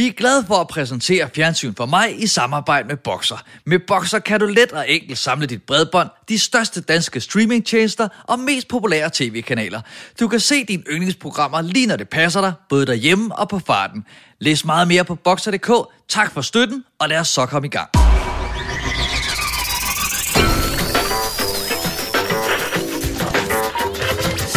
Vi 0.00 0.06
er 0.06 0.12
glade 0.12 0.44
for 0.46 0.54
at 0.54 0.68
præsentere 0.68 1.28
Fjernsyn 1.34 1.74
for 1.74 1.86
mig 1.86 2.22
i 2.22 2.26
samarbejde 2.26 2.88
med 2.88 2.96
Boxer. 2.96 3.36
Med 3.66 3.78
Boxer 3.78 4.18
kan 4.18 4.40
du 4.40 4.46
let 4.46 4.72
og 4.72 4.90
enkelt 4.90 5.18
samle 5.18 5.46
dit 5.46 5.62
bredbånd, 5.62 6.08
de 6.28 6.38
største 6.38 6.80
danske 6.80 7.20
streamingtjenester 7.20 8.08
og 8.24 8.38
mest 8.38 8.68
populære 8.68 9.10
tv-kanaler. 9.12 9.80
Du 10.20 10.28
kan 10.28 10.40
se 10.40 10.64
dine 10.64 10.82
yndlingsprogrammer 10.90 11.62
lige 11.62 11.86
når 11.86 11.96
det 11.96 12.08
passer 12.08 12.40
dig, 12.40 12.52
både 12.68 12.86
derhjemme 12.86 13.36
og 13.36 13.48
på 13.48 13.58
farten. 13.58 14.04
Læs 14.38 14.64
meget 14.64 14.88
mere 14.88 15.04
på 15.04 15.14
Boxer.dk. 15.14 15.70
Tak 16.08 16.32
for 16.32 16.40
støtten, 16.40 16.84
og 16.98 17.08
lad 17.08 17.18
os 17.18 17.28
så 17.28 17.46
komme 17.46 17.66
i 17.66 17.70
gang. 17.70 17.88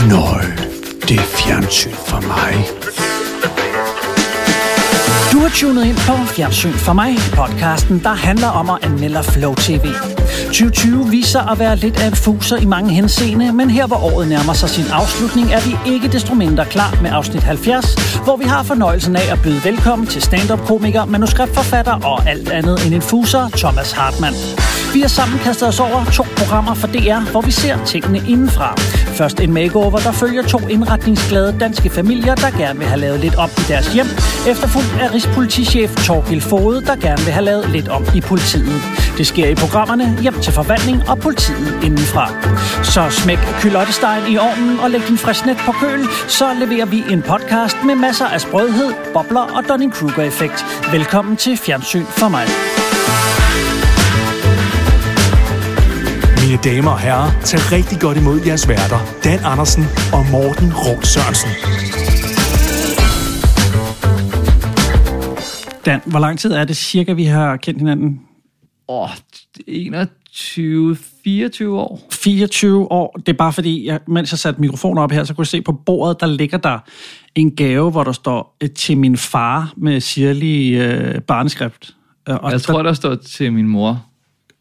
Nøj, 0.09 0.41
det 1.07 1.17
er 1.17 1.37
fjernsyn 1.37 1.91
for 1.91 2.21
mig. 2.27 2.82
Tunet 5.53 5.85
ind 5.85 5.97
på 5.97 6.13
Fjernsyn 6.25 6.71
for 6.71 6.93
mig, 6.93 7.15
podcasten, 7.33 7.99
der 8.03 8.09
handler 8.09 8.47
om 8.47 8.69
at 8.69 8.83
anmelde 8.83 9.23
Flow 9.23 9.53
TV. 9.53 10.12
2020 10.45 11.09
viser 11.09 11.51
at 11.51 11.59
være 11.59 11.75
lidt 11.75 11.99
af 11.99 12.07
en 12.07 12.15
fuser 12.15 12.57
i 12.57 12.65
mange 12.65 12.93
henseende, 12.93 13.51
men 13.51 13.69
her 13.69 13.87
hvor 13.87 14.13
året 14.13 14.27
nærmer 14.27 14.53
sig 14.53 14.69
sin 14.69 14.85
afslutning, 14.91 15.53
er 15.53 15.61
vi 15.61 15.93
ikke 15.93 16.07
desto 16.07 16.33
mindre 16.33 16.65
klar 16.65 16.97
med 17.01 17.09
afsnit 17.13 17.43
70, 17.43 17.95
hvor 18.23 18.37
vi 18.37 18.45
har 18.45 18.63
fornøjelsen 18.63 19.15
af 19.15 19.31
at 19.31 19.39
byde 19.43 19.63
velkommen 19.63 20.07
til 20.07 20.21
stand-up-komiker, 20.21 21.05
manuskriptforfatter 21.05 21.99
og 22.03 22.29
alt 22.29 22.49
andet 22.49 22.85
end 22.85 22.93
en 22.93 23.01
fuser, 23.01 23.49
Thomas 23.57 23.91
Hartmann. 23.91 24.35
Vi 24.93 25.01
har 25.01 25.07
sammen 25.07 25.39
kastet 25.39 25.67
os 25.67 25.79
over 25.79 26.05
to 26.05 26.23
programmer 26.37 26.73
for 26.73 26.87
DR, 26.87 27.31
hvor 27.31 27.41
vi 27.41 27.51
ser 27.51 27.85
tingene 27.85 28.17
indenfra. 28.17 28.75
Først 29.07 29.39
en 29.39 29.53
makeover, 29.53 29.99
der 29.99 30.11
følger 30.11 30.43
to 30.43 30.59
indretningsglade 30.67 31.55
danske 31.59 31.89
familier, 31.89 32.35
der 32.35 32.57
gerne 32.57 32.79
vil 32.79 32.87
have 32.87 32.99
lavet 32.99 33.19
lidt 33.19 33.35
om 33.35 33.49
i 33.57 33.61
deres 33.67 33.93
hjem, 33.93 34.05
efterfulgt 34.47 34.95
af 35.01 35.13
Rigspolitichef 35.13 35.95
Torgild 36.05 36.41
Fode, 36.41 36.81
der 36.81 36.95
gerne 36.95 37.23
vil 37.23 37.33
have 37.33 37.45
lavet 37.45 37.69
lidt 37.69 37.87
om 37.87 38.05
i 38.15 38.21
politiet. 38.21 38.81
Det 39.17 39.27
sker 39.27 39.47
i 39.47 39.55
programmerne 39.55 40.17
Hjem 40.23 40.41
til 40.41 40.53
forvandling 40.53 41.09
og 41.09 41.17
politiet 41.19 41.83
indenfra. 41.83 42.25
Så 42.83 43.21
smæk 43.21 43.37
kylottestegen 43.61 44.33
i 44.33 44.37
ovnen 44.37 44.79
og 44.79 44.89
læg 44.91 45.01
din 45.07 45.17
frisnet 45.17 45.57
på 45.57 45.71
køl, 45.71 46.01
så 46.27 46.53
leverer 46.53 46.85
vi 46.85 47.03
en 47.13 47.21
podcast 47.21 47.77
med 47.85 47.95
masser 47.95 48.25
af 48.25 48.41
sprødhed, 48.41 48.93
bobler 49.13 49.45
og 49.57 49.63
Dunning-Kruger-effekt. 49.69 50.59
Velkommen 50.91 51.37
til 51.37 51.57
Fjernsyn 51.57 52.05
for 52.05 52.29
mig. 52.35 52.45
Mine 56.43 56.59
damer 56.63 56.91
og 56.91 56.99
herrer, 56.99 57.41
tag 57.41 57.59
rigtig 57.71 57.99
godt 57.99 58.17
imod 58.17 58.39
jeres 58.45 58.67
værter, 58.67 58.99
Dan 59.23 59.39
Andersen 59.45 59.83
og 60.13 60.25
Morten 60.31 60.69
Rum 60.83 61.03
Sørensen. 61.03 61.51
Dan, 65.85 65.99
hvor 66.05 66.19
lang 66.19 66.39
tid 66.39 66.51
er 66.51 66.63
det 66.63 66.77
cirka, 66.77 67.13
vi 67.13 67.25
har 67.25 67.57
kendt 67.57 67.79
hinanden? 67.79 68.21
Åh, 68.87 69.09
21, 69.67 70.97
24 71.23 71.79
år. 71.79 72.07
24 72.11 72.91
år. 72.91 73.19
Det 73.25 73.29
er 73.29 73.37
bare 73.37 73.53
fordi, 73.53 73.85
jeg, 73.87 73.99
mens 74.07 74.31
jeg 74.31 74.39
satte 74.39 74.61
mikrofonen 74.61 74.97
op 74.97 75.11
her, 75.11 75.23
så 75.23 75.33
kunne 75.33 75.41
jeg 75.43 75.47
se 75.47 75.61
på 75.61 75.71
bordet, 75.71 76.19
der 76.19 76.27
ligger 76.27 76.57
der 76.57 76.79
en 77.35 77.51
gave, 77.55 77.91
hvor 77.91 78.03
der 78.03 78.11
står 78.11 78.57
øh, 78.63 78.69
til 78.69 78.97
min 78.97 79.17
far 79.17 79.73
med 79.77 79.99
sirlig 80.01 80.73
øh, 80.73 81.21
barneskrift. 81.21 81.95
Øh, 82.29 82.35
Og 82.35 82.51
Jeg 82.51 82.61
tror, 82.61 82.83
der 82.83 82.93
står 82.93 83.15
til 83.15 83.53
min 83.53 83.67
mor. 83.67 84.05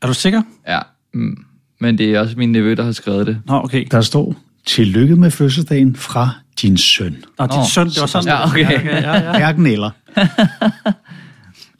Er 0.03 0.07
du 0.07 0.15
sikker? 0.15 0.43
Ja, 0.69 0.79
mm. 1.15 1.37
men 1.81 1.99
det 1.99 2.15
er 2.15 2.21
også 2.21 2.35
min 2.37 2.53
nevø, 2.53 2.75
der 2.75 2.83
har 2.85 2.93
skrevet 2.93 3.27
det. 3.27 3.41
Nå, 3.47 3.55
okay. 3.65 3.87
Der 3.91 4.01
står, 4.01 4.35
tillykke 4.67 5.17
med 5.17 5.31
fødselsdagen 5.31 5.97
fra 5.97 6.31
din 6.63 6.77
søn. 6.77 7.17
Og 7.39 7.51
din 7.53 7.59
Nå, 7.59 7.65
søn, 7.65 7.87
det 7.89 8.01
var 8.01 8.07
sådan. 8.07 8.29
ja, 8.29 8.47
okay. 8.49 8.85
Ja, 8.85 9.01
ja, 9.01 9.25
ja. 9.25 9.39
Hverken 9.39 9.67
eller. 9.67 9.91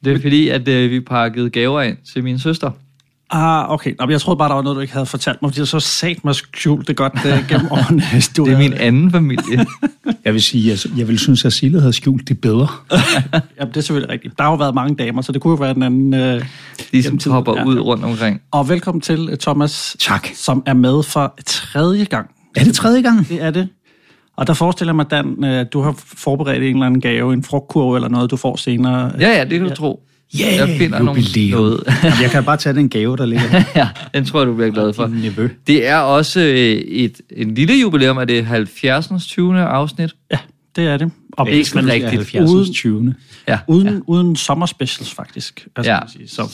Det 0.05 0.13
er 0.13 0.21
fordi, 0.21 0.49
at 0.49 0.69
øh, 0.69 0.91
vi 0.91 1.01
pakkede 1.01 1.51
gaver 1.51 1.83
ind 1.83 1.97
til 2.13 2.25
min 2.25 2.39
søster. 2.39 2.71
Ah, 3.35 3.73
okay. 3.73 3.95
Nå, 3.99 4.07
jeg 4.11 4.21
troede 4.21 4.39
bare, 4.39 4.49
der 4.49 4.55
var 4.55 4.63
noget, 4.63 4.77
du 4.77 4.81
ikke 4.81 4.93
havde 4.93 5.07
fortalt 5.07 5.43
mig, 5.43 5.51
fordi 5.51 5.61
jeg 5.61 5.69
så 5.69 5.81
sat 5.81 6.25
mig 6.25 6.35
skjult 6.35 6.89
det 6.89 6.97
godt 6.97 7.13
uh, 7.15 7.49
gennem 7.49 7.73
årene. 7.77 8.03
Du 8.37 8.45
Det 8.45 8.53
er 8.53 8.59
min 8.59 8.73
anden 8.73 9.11
familie. 9.11 9.67
Jeg 10.25 10.35
vil 10.35 10.43
sige, 10.43 10.71
jeg, 10.71 10.99
jeg 10.99 11.09
vil 11.09 11.19
synes, 11.19 11.45
at 11.45 11.53
Sille 11.53 11.81
havde 11.81 11.93
skjult 11.93 12.29
det 12.29 12.41
bedre. 12.41 12.69
Jamen, 13.59 13.69
det 13.69 13.77
er 13.77 13.81
selvfølgelig 13.81 14.11
rigtigt. 14.11 14.39
Der 14.39 14.45
har 14.45 14.51
jo 14.51 14.57
været 14.57 14.75
mange 14.75 14.97
damer, 14.97 15.23
så 15.23 15.33
det 15.33 15.41
kunne 15.41 15.51
jo 15.51 15.57
være 15.57 15.75
den 15.75 15.83
anden... 15.83 16.15
Uh... 16.15 16.43
De 16.93 17.03
som 17.03 17.19
Gennem 17.19 17.33
hopper 17.33 17.55
ja. 17.57 17.65
ud 17.65 17.79
rundt 17.79 18.05
omkring. 18.05 18.41
Og 18.51 18.69
velkommen 18.69 19.01
til 19.01 19.29
uh, 19.29 19.37
Thomas, 19.37 19.97
Tak. 20.01 20.29
som 20.35 20.63
er 20.67 20.75
med 20.75 21.03
for 21.03 21.35
tredje 21.47 22.05
gang. 22.05 22.31
Er 22.57 22.65
det 22.65 22.75
tredje 22.75 23.03
gang? 23.03 23.29
Det 23.29 23.43
er 23.43 23.51
det. 23.51 23.69
Og 24.37 24.47
der 24.47 24.55
forestiller 24.55 24.93
mig, 24.93 25.11
Dan, 25.11 25.45
øh, 25.45 25.67
du 25.73 25.81
har 25.81 25.95
forberedt 25.97 26.63
en 26.63 26.75
eller 26.75 26.87
anden 26.87 27.01
gave, 27.01 27.33
en 27.33 27.43
frugtkurve 27.43 27.97
eller 27.97 28.09
noget, 28.09 28.31
du 28.31 28.37
får 28.37 28.57
senere. 28.57 29.13
Ja, 29.21 29.39
ja, 29.39 29.45
det 29.45 29.61
kan 29.61 29.69
du 29.69 29.75
tro. 29.75 30.03
Ja, 30.39 30.55
Jeg 30.67 30.77
finder 30.79 30.99
nogle 31.03 31.21
jubilæum. 31.21 31.61
noget. 31.61 31.83
Jamen, 32.05 32.19
jeg 32.23 32.31
kan 32.31 32.45
bare 32.45 32.57
tage 32.57 32.75
den 32.75 32.89
gave, 32.89 33.17
der 33.17 33.27
ligger 33.27 33.49
der. 33.51 33.63
ja, 33.81 33.89
den 34.15 34.25
tror 34.25 34.41
jeg, 34.41 34.47
du 34.47 34.55
bliver 34.55 34.71
glad 34.71 34.93
for. 34.93 35.07
Din 35.07 35.15
nevø. 35.17 35.49
Det 35.67 35.87
er 35.89 35.97
også 35.97 36.41
øh, 36.41 36.55
et, 36.77 37.21
en 37.37 37.55
lille 37.55 37.75
jubilæum 37.75 38.19
af 38.19 38.27
det 38.27 38.45
70. 38.47 39.09
20. 39.27 39.61
afsnit. 39.61 40.11
Ja, 40.33 40.39
det 40.77 40.85
er 40.85 40.97
det. 40.97 41.11
Og 41.33 41.51
Ikke 41.51 41.71
man- 41.75 41.87
rigtigt. 41.89 42.13
70. 42.13 42.71
20. 42.71 43.15
Ja, 43.49 43.59
Uden, 43.69 43.89
ja. 43.89 43.95
uden 44.07 44.37
sommerspecials, 44.37 45.13
faktisk. 45.15 45.67
Altså, 45.77 45.93
Ja. 45.93 45.97
ja. 45.97 46.03
sige. 46.13 46.29
Så 46.29 46.53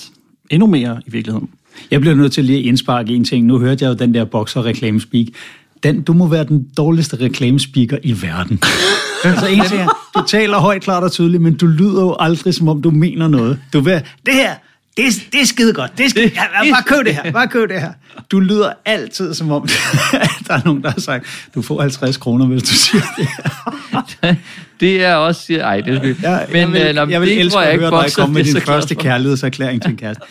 endnu 0.51 0.67
mere 0.67 1.01
i 1.07 1.11
virkeligheden. 1.11 1.49
Jeg 1.91 2.01
bliver 2.01 2.15
nødt 2.15 2.33
til 2.33 2.45
lige 2.45 2.59
at 2.59 2.65
indsparke 2.65 3.13
en 3.15 3.25
ting. 3.25 3.47
Nu 3.47 3.59
hørte 3.59 3.85
jeg 3.85 3.89
jo 3.91 3.95
den 3.95 4.15
der 4.15 4.25
bokser-reklamespeak. 4.25 5.27
Den, 5.83 6.03
du 6.03 6.13
må 6.13 6.27
være 6.27 6.45
den 6.45 6.67
dårligste 6.77 7.17
reklamespeaker 7.21 7.99
i 8.03 8.23
verden. 8.23 8.63
Så 9.23 9.47
en 9.47 9.61
ting 9.61 9.81
er, 9.81 9.89
du 10.17 10.23
taler 10.27 10.59
højt, 10.59 10.83
klart 10.83 11.03
og 11.03 11.13
tydeligt, 11.13 11.43
men 11.43 11.57
du 11.57 11.67
lyder 11.67 12.03
jo 12.03 12.17
aldrig, 12.21 12.55
som 12.55 12.69
om 12.69 12.83
du 12.83 12.91
mener 12.91 13.29
noget. 13.29 13.59
Du 13.73 13.81
vil, 13.81 14.03
det 14.27 14.35
her, 14.35 14.55
det 14.97 15.07
er, 15.07 15.11
det 15.33 15.41
er 15.41 15.47
skide 15.47 15.73
godt. 15.73 15.99
Det 15.99 16.07
er 16.07 16.11
skide, 16.11 16.31
ja, 16.35 16.73
bare 16.73 16.83
køb 16.87 17.07
det 17.07 17.15
her, 17.15 17.33
bare 17.33 17.49
køb 17.49 17.69
det 17.69 17.81
her. 17.81 17.93
Du 18.31 18.41
lyder 18.41 18.73
altid, 18.85 19.35
som 19.35 19.53
om 19.53 19.69
der 20.49 20.55
er 20.55 20.65
nogen, 20.65 20.83
der 20.83 20.91
har 20.91 21.01
sagt, 21.01 21.51
du 21.55 21.63
får 21.63 21.81
50 21.81 22.17
kroner, 22.17 22.47
hvis 22.47 22.63
du 22.63 22.75
siger 22.75 23.03
det 23.19 23.29
her. 23.37 24.35
Det 24.81 25.05
er 25.05 25.15
også... 25.15 25.53
Ej, 25.53 25.81
det 25.81 25.97
er. 25.97 26.15
Jeg, 26.23 26.47
Men 26.53 26.61
jeg 26.61 26.73
vil, 26.73 26.83
øh, 26.83 26.95
nå, 26.95 27.07
jeg 27.07 27.21
vil 27.21 27.29
det 27.29 27.41
elske 27.41 27.59
jeg 27.59 27.71
at 27.71 27.79
høre 27.79 28.05
dig 28.05 28.13
komme 28.13 28.35
med 28.35 28.45
din 28.45 28.61
første 28.61 28.95
kærlighedserklæring 28.95 29.83
til 29.83 29.91
en 29.91 29.97
kæreste. 29.97 30.23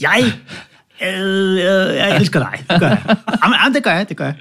Jeg, 0.00 0.32
øh, 1.02 1.52
øh, 1.52 1.58
jeg 1.96 2.16
elsker 2.20 2.38
dig. 2.40 2.64
Det 2.70 2.80
gør 2.80 2.88
jeg. 2.88 3.02
Jamen, 3.44 3.56
jamen, 3.64 3.74
det 3.74 3.82
gør 3.84 3.90
jeg, 3.92 4.08
det 4.08 4.16
gør 4.16 4.24
jeg. 4.24 4.34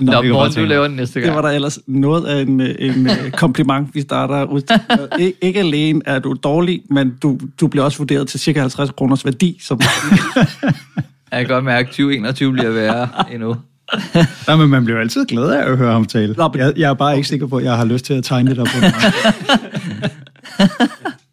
Nå, 0.00 0.12
bare 0.12 0.28
Morten, 0.28 0.54
du 0.62 0.64
laver 0.68 0.86
den 0.86 0.96
næste 0.96 1.14
Det 1.14 1.22
gang. 1.24 1.36
var 1.36 1.42
der 1.42 1.48
ellers 1.48 1.78
noget 1.86 2.26
af 2.26 2.42
en, 2.42 2.60
øh, 2.60 2.74
en 2.78 3.06
øh, 3.10 3.30
kompliment, 3.30 3.88
vi 3.94 4.00
starter 4.00 4.44
ud. 4.44 4.62
Ik- 5.20 5.38
ikke 5.42 5.60
alene 5.60 6.00
er 6.06 6.18
du 6.18 6.36
dårlig, 6.44 6.82
men 6.90 7.14
du, 7.22 7.38
du 7.60 7.66
bliver 7.66 7.84
også 7.84 7.98
vurderet 7.98 8.28
til 8.28 8.40
cirka 8.40 8.60
50 8.60 8.90
kroners 8.90 9.24
værdi. 9.24 9.60
Som, 9.62 9.80
Jeg 11.32 11.38
kan 11.40 11.46
godt 11.46 11.64
mærke, 11.64 11.86
at 11.86 11.90
2021 11.92 12.52
bliver 12.52 12.70
værre 12.70 13.08
endnu. 13.32 13.56
Nej, 14.46 14.56
men 14.56 14.68
man 14.68 14.84
bliver 14.84 14.96
jo 14.96 15.00
altid 15.02 15.26
glad 15.26 15.50
af 15.50 15.70
at 15.70 15.76
høre 15.76 15.92
ham 15.92 16.04
tale. 16.04 16.34
Nå, 16.38 16.48
men- 16.48 16.60
Jeg, 16.60 16.72
jeg 16.76 16.90
er 16.90 16.94
bare 16.94 17.16
ikke 17.16 17.28
sikker 17.28 17.46
på, 17.46 17.56
at 17.56 17.64
jeg 17.64 17.76
har 17.76 17.84
lyst 17.84 18.04
til 18.04 18.14
at 18.14 18.24
tegne 18.24 18.50
det 18.50 18.56
der 18.56 18.64
på 18.64 18.70
mig. 18.80 18.92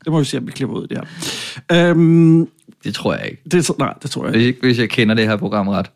det 0.03 0.11
må 0.11 0.19
vi 0.19 0.25
se, 0.25 0.37
om 0.37 0.47
vi 0.47 0.51
klipper 0.51 0.75
ud 0.75 0.87
det 0.87 0.97
her. 1.71 1.89
Øhm, 1.89 2.47
Det 2.87 2.95
tror 2.95 3.13
jeg 3.15 3.25
ikke. 3.25 3.41
det, 3.51 3.65
så- 3.65 3.73
nej, 3.79 3.93
det 4.03 4.11
tror 4.11 4.25
jeg 4.25 4.35
ikke. 4.35 4.39
Hvis, 4.39 4.47
ikke, 4.47 4.59
hvis 4.61 4.79
jeg 4.79 4.89
kender 4.89 5.15
det 5.15 5.27
her 5.27 5.37
program 5.37 5.67
ret. 5.67 5.91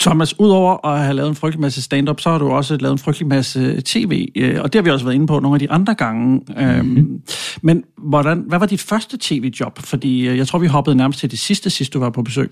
Thomas, 0.00 0.40
udover 0.40 0.86
at 0.86 1.02
have 1.04 1.14
lavet 1.16 1.28
en 1.28 1.34
frygtelig 1.34 1.60
masse 1.60 1.82
stand-up, 1.82 2.20
så 2.20 2.30
har 2.30 2.38
du 2.38 2.48
også 2.48 2.76
lavet 2.76 2.92
en 2.92 2.98
frygtelig 2.98 3.28
masse 3.28 3.82
tv, 3.84 4.28
øh, 4.36 4.60
og 4.62 4.72
det 4.72 4.78
har 4.78 4.82
vi 4.82 4.90
også 4.90 5.04
været 5.04 5.14
inde 5.14 5.26
på 5.26 5.40
nogle 5.40 5.54
af 5.56 5.58
de 5.60 5.70
andre 5.70 5.94
gange. 5.94 6.40
Mm-hmm. 6.82 7.20
Men 7.62 7.84
hvordan, 7.98 8.44
hvad 8.48 8.58
var 8.58 8.66
dit 8.66 8.80
første 8.80 9.16
tv-job? 9.20 9.78
Fordi 9.78 10.26
øh, 10.28 10.36
jeg 10.38 10.46
tror, 10.48 10.58
vi 10.58 10.66
hoppede 10.66 10.96
nærmest 10.96 11.18
til 11.20 11.30
det 11.30 11.38
sidste, 11.38 11.70
sidst 11.70 11.92
du 11.94 11.98
var 11.98 12.10
på 12.10 12.22
besøg. 12.22 12.50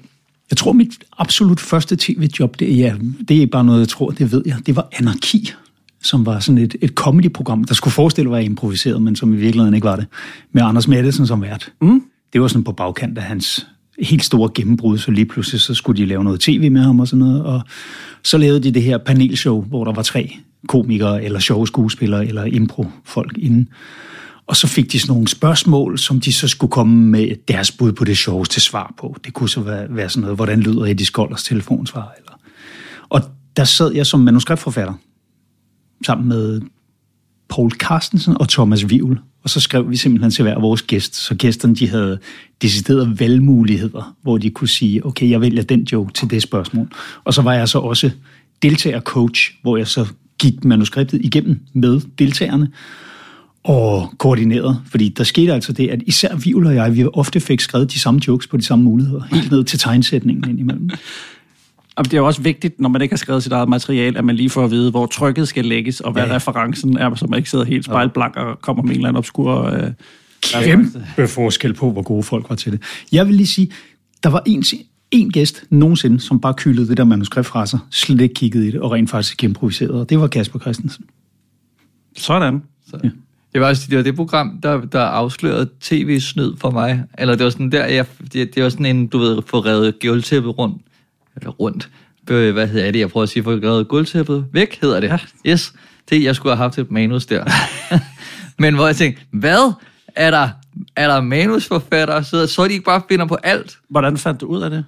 Jeg 0.50 0.56
tror, 0.56 0.72
mit 0.72 0.98
absolut 1.19 1.60
første 1.60 1.97
tv-job, 1.97 2.59
det 2.59 2.71
er, 2.72 2.76
ja, 2.76 2.94
det 3.28 3.42
er 3.42 3.47
bare 3.47 3.65
noget, 3.65 3.81
jeg 3.81 3.88
tror, 3.88 4.10
det 4.10 4.32
ved 4.32 4.42
jeg. 4.47 4.56
Det 4.66 4.76
var 4.76 4.88
Anarki, 4.98 5.53
som 6.03 6.26
var 6.26 6.38
sådan 6.38 6.59
et, 6.59 6.76
et 6.81 6.91
comedy-program, 6.91 7.65
der 7.65 7.75
skulle 7.75 7.92
forestille 7.94 8.28
at 8.28 8.32
være 8.32 8.44
improviseret, 8.44 9.03
men 9.03 9.16
som 9.16 9.34
i 9.34 9.36
virkeligheden 9.36 9.75
ikke 9.75 9.84
var 9.84 9.97
det. 9.97 10.06
Med 10.53 10.62
Anders 10.62 10.89
Mattesen 10.89 11.27
som 11.27 11.42
vært. 11.42 11.72
Mm. 11.80 12.03
Det 12.34 12.42
var 12.42 12.48
sådan 12.48 12.65
på 12.65 12.72
bagkant 12.72 13.19
af 13.19 13.25
hans 13.25 13.66
helt 13.98 14.25
store 14.25 14.51
gennembrud, 14.54 14.98
så 14.98 15.10
lige 15.10 15.27
pludselig 15.27 15.60
så 15.60 15.75
skulle 15.75 16.03
de 16.03 16.07
lave 16.07 16.25
noget 16.25 16.41
tv 16.41 16.71
med 16.71 16.81
ham 16.81 17.01
og 17.01 17.09
sådan 17.09 17.19
noget. 17.19 17.45
Og 17.45 17.63
så 18.25 18.39
lavede 18.39 18.63
de 18.63 18.71
det 18.71 18.83
her 18.83 18.98
panelshow, 18.98 19.63
hvor 19.63 19.84
der 19.84 19.92
var 19.92 20.03
tre 20.03 20.36
komikere, 20.69 21.25
eller 21.25 21.39
sjove 21.39 21.66
skuespillere, 21.66 22.27
eller 22.27 22.45
impro-folk 22.45 23.39
inde. 23.39 23.66
Og 24.47 24.57
så 24.57 24.66
fik 24.66 24.92
de 24.92 25.01
sådan 25.01 25.13
nogle 25.13 25.28
spørgsmål, 25.28 25.98
som 25.98 26.21
de 26.21 26.33
så 26.33 26.48
skulle 26.48 26.71
komme 26.71 27.07
med 27.07 27.36
deres 27.48 27.72
bud 27.72 27.92
på 27.92 28.04
det 28.04 28.19
sjoveste 28.19 28.60
svar 28.60 28.95
på. 28.98 29.16
Det 29.25 29.33
kunne 29.33 29.48
så 29.48 29.60
være, 29.60 29.86
være 29.91 30.09
sådan 30.09 30.21
noget, 30.21 30.36
hvordan 30.36 30.60
lyder 30.60 30.84
Eddie 30.84 31.07
Skolders 31.07 31.45
telefonsvar? 31.45 32.15
Eller. 32.19 32.33
Og 33.09 33.21
der 33.57 33.65
sad 33.65 33.92
jeg 33.92 34.07
som 34.07 34.21
manuskriptforfatter, 34.21 34.95
sammen 36.07 36.28
med 36.28 36.60
Paul 37.48 37.71
Carstensen 37.71 38.36
og 38.41 38.48
Thomas 38.48 38.91
Vivl. 38.91 39.21
Og 39.45 39.51
så 39.51 39.61
skrev 39.61 39.91
vi 39.91 39.97
simpelthen 39.97 40.31
til 40.31 40.43
hver 40.43 40.61
vores 40.61 40.83
gæst, 40.83 41.17
så 41.17 41.35
gæsterne 41.35 41.75
de 41.75 41.89
havde 41.89 42.19
deciderede 42.63 43.21
valgmuligheder, 43.21 44.17
hvor 44.23 44.39
de 44.39 44.51
kunne 44.51 44.69
sige, 44.69 45.07
okay, 45.07 45.31
jeg 45.31 45.41
vælger 45.41 45.63
den 45.63 45.83
joke 45.93 46.13
til 46.13 46.31
det 46.31 46.43
spørgsmål. 46.43 46.89
Og 47.25 47.35
så 47.35 47.43
var 47.43 47.55
jeg 47.55 47.69
så 47.69 47.79
også 47.79 48.11
deltager-coach, 48.63 49.55
hvor 49.63 49.77
jeg 49.77 49.89
så 49.89 50.07
gik 50.39 50.65
manuskriptet 50.65 51.21
igennem 51.25 51.61
med 51.73 52.01
deltagerne. 52.19 52.69
og 53.65 54.15
koordineret. 54.19 54.81
Fordi 54.87 55.09
der 55.09 55.25
skete 55.25 55.53
altså 55.53 55.73
det, 55.73 55.89
at 55.89 56.03
især 56.07 56.37
Vivl 56.37 56.67
og 56.67 56.75
jeg, 56.75 56.97
vi 56.97 57.05
ofte 57.13 57.41
fik 57.41 57.61
skrevet 57.61 57.93
de 57.93 58.01
samme 58.01 58.21
jokes 58.29 58.47
på 58.47 58.57
de 58.57 58.63
samme 58.63 58.85
muligheder, 58.85 59.23
helt 59.33 59.51
ned 59.51 59.65
til 59.65 59.79
tegnsætningen 59.79 60.51
indimellem. 60.51 60.91
Og 61.97 62.05
det 62.05 62.15
er 62.15 62.19
jo 62.19 62.27
også 62.27 62.43
vigtigt, 62.43 62.81
når 62.81 62.89
man 62.89 63.03
ikke 63.03 63.13
har 63.13 63.17
skrevet 63.17 63.43
sit 63.43 63.53
eget 63.53 63.69
materiale, 63.69 64.19
at 64.19 64.25
man 64.25 64.37
lige 64.37 64.51
får 64.51 64.65
at 64.65 64.71
vide, 64.71 64.91
hvor 64.91 65.07
trykket 65.07 65.49
skal 65.49 65.65
lægges, 65.65 66.01
og 66.01 66.13
hvad 66.13 66.23
Ja. 66.23 66.29
ja. 66.29 66.35
referencen 66.37 66.97
er, 66.99 67.15
så 67.15 67.27
man 67.27 67.37
ikke 67.39 67.51
sidder 67.51 67.65
helt 67.65 67.85
spejlblank 67.85 68.37
og 68.37 68.61
kommer 68.61 68.83
med 68.83 68.91
en 68.91 68.97
eller 68.97 69.09
anden 69.09 69.19
obskur... 69.19 69.63
Øh, 69.63 69.91
Kæmpe 70.65 71.29
forskel 71.29 71.75
på, 71.75 71.91
hvor 71.93 72.03
gode 72.03 72.23
folk 72.23 72.49
var 72.51 72.57
til 72.57 72.73
det. 72.73 72.83
Jeg 73.13 73.27
vil 73.27 73.35
lige 73.35 73.47
sige, 73.47 73.71
der 74.23 74.29
var 74.31 74.43
en, 74.47 74.65
en 75.11 75.31
gæst 75.33 75.65
nogensinde, 75.71 76.21
som 76.21 76.41
bare 76.41 76.55
kyldede 76.55 76.89
det 76.89 76.97
der 76.97 77.05
manuskript 77.05 77.47
fra 77.47 77.67
sig, 77.67 77.79
slet 77.91 78.21
ikke 78.21 78.35
kiggede 78.35 78.69
i 78.69 78.71
det, 78.71 78.81
og 78.81 78.91
rent 78.93 79.11
faktisk 79.11 79.45
improviserede, 79.45 80.01
og 80.01 80.11
det 80.11 80.21
var 80.21 80.27
Kasper 80.27 80.59
Christensen. 80.59 81.05
sådan. 82.17 82.63
Så. 82.91 83.11
Det 83.53 83.61
var, 83.61 83.69
også, 83.69 83.87
det 83.91 83.97
var 83.97 84.03
det 84.03 84.17
program, 84.17 84.59
der, 84.63 84.81
der 84.81 85.01
afslørede 85.01 85.69
tv-snyd 85.81 86.57
for 86.57 86.71
mig. 86.71 87.03
Eller 87.19 87.35
det 87.37 87.45
var 87.45 87.51
sådan 87.51 87.73
der, 87.73 87.87
jeg, 87.87 88.07
det, 88.33 88.55
det 88.55 88.63
var 88.63 88.69
sådan 88.69 88.87
en, 88.87 89.07
du 89.07 89.19
ved, 89.19 89.43
få 89.47 89.61
revet 89.61 89.95
gulvtæppet 90.03 90.59
rundt. 90.59 90.83
Eller 91.36 91.51
rundt. 91.51 91.91
Hvad 92.25 92.69
hedder 92.69 92.91
det? 92.91 92.98
Jeg 92.98 93.10
prøver 93.10 93.22
at 93.22 93.28
sige, 93.28 93.42
få 93.42 93.51
revet 93.51 93.89
gulvtæppet 93.89 94.47
væk, 94.53 94.78
hedder 94.81 95.01
det. 95.01 95.09
Ja. 95.09 95.19
Yes. 95.47 95.72
Det, 96.10 96.22
jeg 96.25 96.36
skulle 96.36 96.57
have 96.57 96.63
haft 96.63 96.78
et 96.78 96.91
manus 96.91 97.27
der. 97.27 97.45
Men 98.63 98.75
hvor 98.75 98.86
jeg 98.86 98.97
tænkte, 98.97 99.22
hvad? 99.31 99.72
Er 100.16 100.31
der, 100.31 100.48
er 100.97 101.09
der 101.09 101.21
manusforfattere, 101.21 102.25
så, 102.25 102.47
så 102.47 102.65
de 102.65 102.72
ikke 102.72 102.84
bare 102.84 103.03
finder 103.09 103.27
på 103.27 103.34
alt? 103.34 103.78
Hvordan 103.89 104.16
fandt 104.16 104.41
du 104.41 104.47
ud 104.47 104.63
af 104.63 104.71
det? 104.71 104.84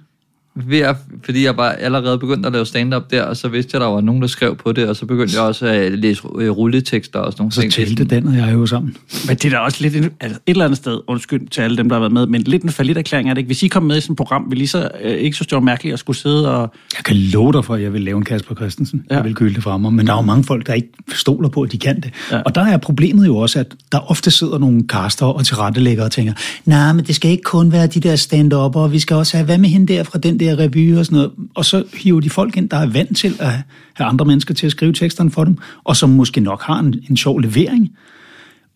Ved 0.65 0.79
at, 0.79 0.95
fordi 1.23 1.45
jeg 1.45 1.55
bare 1.55 1.79
allerede 1.79 2.19
begyndte 2.19 2.47
at 2.47 2.53
lave 2.53 2.65
stand-up 2.65 3.11
der, 3.11 3.23
og 3.23 3.37
så 3.37 3.47
vidste 3.47 3.69
jeg, 3.73 3.81
at 3.81 3.85
der 3.85 3.93
var 3.93 4.01
nogen, 4.01 4.21
der 4.21 4.27
skrev 4.27 4.55
på 4.55 4.71
det, 4.71 4.89
og 4.89 4.95
så 4.95 5.05
begyndte 5.05 5.35
jeg 5.35 5.43
også 5.43 5.65
at 5.65 5.99
læse 5.99 6.21
øh, 6.39 6.49
rulletekster 6.49 7.19
og 7.19 7.31
sådan 7.31 7.41
nogle 7.41 7.51
Så 7.51 7.61
ting. 7.61 7.71
Er 7.71 7.85
talte 7.85 8.03
den 8.03 8.27
og 8.27 8.37
jeg 8.37 8.53
jo 8.53 8.65
sammen. 8.65 8.97
Men 9.27 9.35
det 9.35 9.45
er 9.45 9.49
da 9.49 9.57
også 9.57 9.77
lidt 9.81 9.95
en, 9.95 10.09
altså 10.19 10.39
et 10.45 10.51
eller 10.51 10.65
andet 10.65 10.77
sted, 10.77 10.99
undskyld 11.07 11.47
til 11.47 11.61
alle 11.61 11.77
dem, 11.77 11.89
der 11.89 11.95
har 11.95 11.99
været 11.99 12.13
med, 12.13 12.27
men 12.27 12.41
lidt 12.41 12.63
en 12.63 12.69
fallit 12.69 12.97
erklæring 12.97 13.29
er 13.29 13.33
det 13.33 13.39
ikke. 13.39 13.47
Hvis 13.47 13.63
I 13.63 13.67
kom 13.67 13.83
med 13.83 13.97
i 13.97 14.01
sådan 14.01 14.13
et 14.13 14.17
program, 14.17 14.45
vil 14.49 14.61
I 14.61 14.65
så 14.65 14.89
øh, 15.03 15.11
ikke 15.11 15.35
synes, 15.35 15.47
det 15.47 15.55
var 15.55 15.61
mærkeligt 15.61 15.93
at 15.93 15.99
skulle 15.99 16.17
sidde 16.17 16.55
og... 16.55 16.73
Jeg 16.97 17.03
kan 17.03 17.15
love 17.15 17.53
dig 17.53 17.65
for, 17.65 17.75
at 17.75 17.81
jeg 17.81 17.93
vil 17.93 18.01
lave 18.01 18.17
en 18.17 18.25
Kasper 18.25 18.55
Christensen. 18.55 19.03
Ja. 19.09 19.15
Jeg 19.15 19.23
vil 19.23 19.35
køle 19.35 19.55
det 19.55 19.63
fra 19.63 19.77
mig. 19.77 19.93
Men 19.93 20.07
der 20.07 20.13
er 20.13 20.17
jo 20.17 20.21
mange 20.21 20.43
folk, 20.43 20.67
der 20.67 20.73
ikke 20.73 20.89
stoler 21.13 21.49
på, 21.49 21.61
at 21.61 21.71
de 21.71 21.77
kan 21.77 21.95
det. 21.95 22.11
Ja. 22.31 22.41
Og 22.41 22.55
der 22.55 22.61
er 22.61 22.77
problemet 22.77 23.27
jo 23.27 23.37
også, 23.37 23.59
at 23.59 23.75
der 23.91 24.11
ofte 24.11 24.31
sidder 24.31 24.57
nogle 24.57 24.87
kaster 24.87 25.25
og 25.25 25.45
tilrettelæggere 25.45 26.05
og 26.05 26.11
tænker, 26.11 26.33
nej, 26.65 26.93
men 26.93 27.05
det 27.05 27.15
skal 27.15 27.31
ikke 27.31 27.43
kun 27.43 27.71
være 27.71 27.87
de 27.87 27.99
der 27.99 28.15
stand 28.15 28.47
og 28.53 28.91
vi 28.91 28.99
skal 28.99 29.15
også 29.15 29.37
have, 29.37 29.45
hvad 29.45 29.57
med 29.57 29.69
hende 29.69 29.93
der 29.93 30.03
fra 30.03 30.19
den 30.19 30.39
der 30.39 30.46
revy 30.55 30.97
og 30.97 31.05
sådan 31.05 31.15
noget. 31.15 31.31
Og 31.55 31.65
så 31.65 31.83
hiver 31.93 32.19
de 32.19 32.29
folk 32.29 32.57
ind, 32.57 32.69
der 32.69 32.77
er 32.77 32.85
vant 32.85 33.17
til 33.17 33.35
at 33.39 33.51
have 33.93 34.07
andre 34.07 34.25
mennesker 34.25 34.53
til 34.53 34.65
at 34.65 34.71
skrive 34.71 34.93
teksterne 34.93 35.31
for 35.31 35.43
dem, 35.43 35.57
og 35.83 35.95
som 35.95 36.09
måske 36.09 36.41
nok 36.41 36.61
har 36.61 36.79
en, 36.79 36.95
en 37.09 37.17
sjov 37.17 37.39
levering 37.39 37.89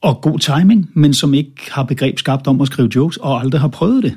og 0.02 0.22
god 0.22 0.40
timing, 0.40 0.90
men 0.94 1.14
som 1.14 1.34
ikke 1.34 1.72
har 1.72 1.84
begreb 1.84 2.20
skabt 2.20 2.48
om 2.48 2.62
at 2.62 2.68
skrive 2.68 2.90
jokes 2.96 3.18
og 3.18 3.40
aldrig 3.40 3.62
har 3.62 3.68
prøvet 3.68 4.04
det. 4.04 4.16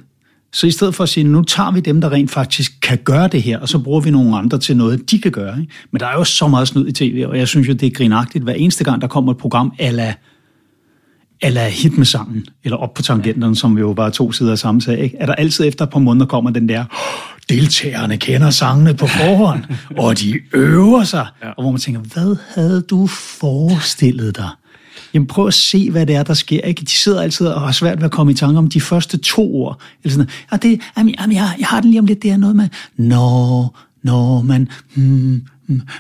Så 0.53 0.67
i 0.67 0.71
stedet 0.71 0.95
for 0.95 1.03
at 1.03 1.09
sige, 1.09 1.25
nu 1.25 1.43
tager 1.43 1.71
vi 1.71 1.81
dem, 1.81 2.01
der 2.01 2.12
rent 2.12 2.31
faktisk 2.31 2.73
kan 2.83 2.99
gøre 3.05 3.29
det 3.29 3.43
her, 3.43 3.59
og 3.59 3.69
så 3.69 3.79
bruger 3.79 4.01
vi 4.01 4.11
nogle 4.11 4.37
andre 4.37 4.59
til 4.59 4.77
noget, 4.77 5.11
de 5.11 5.19
kan 5.19 5.31
gøre. 5.31 5.61
Ikke? 5.61 5.73
Men 5.91 6.01
der 6.01 6.06
er 6.06 6.12
jo 6.12 6.25
så 6.25 6.49
meget 6.49 6.69
snyd 6.69 6.89
i 6.89 6.93
tv, 6.93 7.25
og 7.29 7.39
jeg 7.39 7.49
synes 7.49 7.69
jo, 7.69 7.73
det 7.73 7.87
er 7.87 7.91
grinagtigt 7.91 8.45
hver 8.45 8.53
eneste 8.53 8.85
gang, 8.85 9.03
der 9.03 9.09
kommer 9.09 9.33
et 9.33 9.39
program 9.39 9.73
ala, 9.79 10.15
ala 11.44 11.69
hit 11.69 11.99
med 11.99 12.06
sangen, 12.06 12.46
eller 12.64 12.76
op 12.76 12.94
på 12.94 13.02
tangenterne, 13.02 13.56
som 13.56 13.79
jo 13.79 13.93
bare 13.93 14.11
to 14.11 14.32
sider 14.32 14.52
af 14.52 14.58
samme 14.58 14.82
sag. 14.82 14.99
Ikke? 14.99 15.17
Er 15.20 15.26
der 15.26 15.35
altid 15.35 15.69
efter 15.69 15.85
et 15.85 15.91
par 15.91 15.99
måneder 15.99 16.26
kommer 16.26 16.50
den 16.50 16.69
der, 16.69 16.81
"Åh, 16.81 17.35
deltagerne 17.49 18.17
kender 18.17 18.50
sangene 18.50 18.94
på 18.94 19.06
forhånd, 19.06 19.64
og 19.99 20.20
de 20.20 20.41
øver 20.55 21.05
sig. 21.05 21.26
Ja. 21.43 21.49
Og 21.49 21.62
hvor 21.62 21.70
man 21.70 21.81
tænker, 21.81 22.00
hvad 22.00 22.37
havde 22.55 22.82
du 22.82 23.06
forestillet 23.06 24.37
dig? 24.37 24.49
Jamen 25.14 25.26
prøv 25.26 25.46
at 25.46 25.55
se, 25.55 25.91
hvad 25.91 26.06
det 26.06 26.17
er, 26.17 26.23
der 26.23 26.35
sker. 26.35 26.61
Ikke? 26.61 26.81
De 26.81 26.91
sidder 26.91 27.23
altid 27.23 27.46
og 27.46 27.61
har 27.61 27.73
svært 27.73 27.99
ved 27.99 28.05
at 28.05 28.11
komme 28.11 28.32
i 28.32 28.35
tanke 28.35 28.58
om 28.58 28.69
de 28.69 28.81
første 28.81 29.17
to 29.17 29.55
ord. 29.55 29.81
Eller 30.05 30.12
sådan, 30.12 30.29
ja, 30.52 30.56
det, 30.56 30.81
jamen, 30.99 31.14
jamen, 31.20 31.37
jeg, 31.37 31.55
jeg 31.58 31.67
har 31.67 31.81
den 31.81 31.91
lige 31.91 32.00
om 32.00 32.06
lidt, 32.06 32.23
det 32.23 32.31
er 32.31 32.37
noget 32.37 32.56
med, 32.56 32.69
når, 32.96 33.79
når 34.02 34.43
man, 34.43 34.69
hmm, 34.94 35.43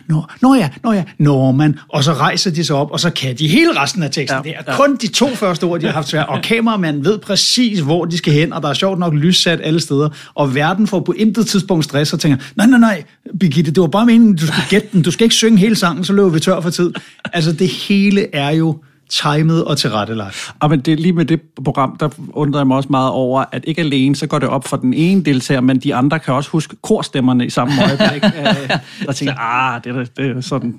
når, 0.08 0.32
når 0.42 0.54
ja, 0.54 0.68
når 0.82 0.92
ja, 0.92 1.04
når 1.18 1.52
man, 1.52 1.78
og 1.88 2.04
så 2.04 2.12
rejser 2.12 2.50
de 2.50 2.64
sig 2.64 2.76
op, 2.76 2.90
og 2.90 3.00
så 3.00 3.10
kan 3.10 3.36
de 3.38 3.48
hele 3.48 3.80
resten 3.80 4.02
af 4.02 4.10
teksten. 4.10 4.36
Ja, 4.44 4.50
det 4.50 4.56
er 4.58 4.72
ja. 4.72 4.76
kun 4.76 4.96
de 4.96 5.06
to 5.06 5.28
første 5.28 5.64
ord, 5.64 5.80
de 5.80 5.86
har 5.86 5.92
haft 5.92 6.08
svært, 6.08 6.26
og 6.28 6.42
kameramanden 6.42 7.04
ved 7.04 7.18
præcis, 7.18 7.80
hvor 7.80 8.04
de 8.04 8.18
skal 8.18 8.32
hen, 8.32 8.52
og 8.52 8.62
der 8.62 8.68
er 8.68 8.74
sjovt 8.74 8.98
nok 8.98 9.14
lyssat 9.14 9.60
alle 9.62 9.80
steder, 9.80 10.08
og 10.34 10.54
verden 10.54 10.86
får 10.86 11.00
på 11.00 11.12
intet 11.12 11.46
tidspunkt 11.46 11.84
stress 11.84 12.12
og 12.12 12.20
tænker, 12.20 12.38
nej, 12.56 12.66
nej, 12.66 12.78
nej, 12.78 13.02
Birgitte, 13.40 13.70
det 13.70 13.80
var 13.80 13.86
bare 13.86 14.06
meningen, 14.06 14.36
du 14.36 14.46
skulle 14.46 14.66
gætte 14.68 14.88
den, 14.92 15.02
du 15.02 15.10
skal 15.10 15.24
ikke 15.24 15.34
synge 15.34 15.58
hele 15.58 15.76
sangen, 15.76 16.04
så 16.04 16.12
løber 16.12 16.28
vi 16.28 16.40
tør 16.40 16.60
for 16.60 16.70
tid. 16.70 16.92
Altså, 17.32 17.52
det 17.52 17.68
hele 17.68 18.34
er 18.34 18.50
jo 18.50 18.76
timet 19.10 19.64
og 19.64 19.78
tilrettelagt. 19.78 20.52
Og 20.60 20.70
men 20.70 20.80
det 20.80 20.92
er 20.92 20.96
lige 20.96 21.12
med 21.12 21.24
det 21.24 21.40
program, 21.64 21.96
der 22.00 22.08
undrer 22.32 22.60
jeg 22.60 22.66
mig 22.66 22.76
også 22.76 22.88
meget 22.90 23.10
over, 23.10 23.44
at 23.52 23.64
ikke 23.66 23.80
alene 23.80 24.16
så 24.16 24.26
går 24.26 24.38
det 24.38 24.48
op 24.48 24.66
for 24.68 24.76
den 24.76 24.94
ene 24.94 25.22
deltager, 25.24 25.60
men 25.60 25.78
de 25.78 25.94
andre 25.94 26.18
kan 26.18 26.34
også 26.34 26.50
huske 26.50 26.76
korstemmerne 26.82 27.46
i 27.46 27.50
samme 27.50 27.72
øjeblik. 27.84 28.24
Øh, 28.24 28.78
og 29.08 29.16
tænker, 29.16 29.34
ah, 29.34 29.80
det 29.84 29.96
er, 29.96 30.04
det 30.16 30.36
er 30.36 30.40
sådan 30.40 30.78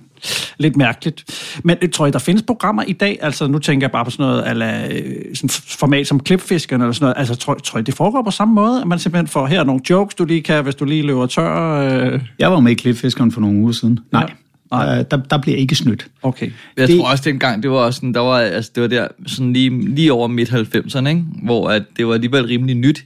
lidt 0.57 0.75
mærkeligt. 0.77 1.24
Men 1.63 1.77
øh, 1.81 1.89
tror 1.89 2.06
jeg, 2.06 2.13
der 2.13 2.19
findes 2.19 2.44
programmer 2.48 2.83
i 2.88 2.94
dag, 2.94 3.18
altså 3.22 3.48
nu 3.48 3.60
tænker 3.60 3.86
jeg 3.86 3.92
bare 3.92 4.06
på 4.06 4.12
sådan 4.12 4.25
noget, 4.25 4.44
ala, 4.45 4.88
øh, 4.92 5.36
sådan 5.36 5.50
format 5.50 6.07
som 6.07 6.19
klipfiskerne 6.19 6.83
eller 6.83 6.94
sådan 6.94 7.04
noget, 7.04 7.16
altså 7.18 7.36
tror, 7.36 7.54
tror 7.54 7.80
jeg, 7.80 7.86
det 7.86 7.94
foregår 7.95 8.22
på 8.24 8.31
samme 8.31 8.54
måde, 8.54 8.81
at 8.81 8.88
man 8.88 9.00
simpelthen 9.00 9.27
får 9.27 9.48
her 9.48 9.60
er 9.60 9.63
nogle 9.63 9.81
jokes, 9.89 10.16
du 10.16 10.25
lige 10.25 10.42
kan, 10.42 10.63
hvis 10.63 10.75
du 10.75 10.86
lige 10.86 11.01
løber 11.04 11.25
tør. 11.25 11.80
Øh, 11.81 12.22
Jeg 12.39 12.51
var 12.51 12.60
med 12.60 12.72
i 12.72 12.75
Klipfiskeren 12.75 13.31
for 13.31 13.42
nogle 13.42 13.57
uger 13.60 13.72
siden. 13.72 14.00
Nej, 14.12 14.22
Ja. 14.22 14.33
Nej. 14.71 14.85
Nej. 14.85 15.03
Der, 15.03 15.17
der 15.17 15.38
bliver 15.38 15.57
ikke 15.57 15.75
snydt. 15.75 16.07
okay. 16.23 16.51
Jeg 16.77 16.88
Det- 16.88 16.97
tror 17.00 17.09
også 17.12 17.23
dengang, 17.29 17.63
det 17.63 17.71
var 17.71 17.77
også 17.77 17.97
sådan, 17.97 18.13
der 18.13 18.19
var, 18.19 18.39
altså 18.39 18.71
det 18.75 18.81
var 18.83 18.88
der 18.89 19.07
sådan 19.27 19.53
lige, 19.53 19.95
lige 19.95 20.13
over 20.13 20.27
midt 20.27 20.50
90'erne, 20.50 21.07
ikke? 21.07 21.23
hvor 21.44 21.69
at 21.69 21.83
det 21.97 22.07
var 22.07 22.13
alligevel 22.13 22.45
rimelig 22.45 22.75
nyt 22.75 23.06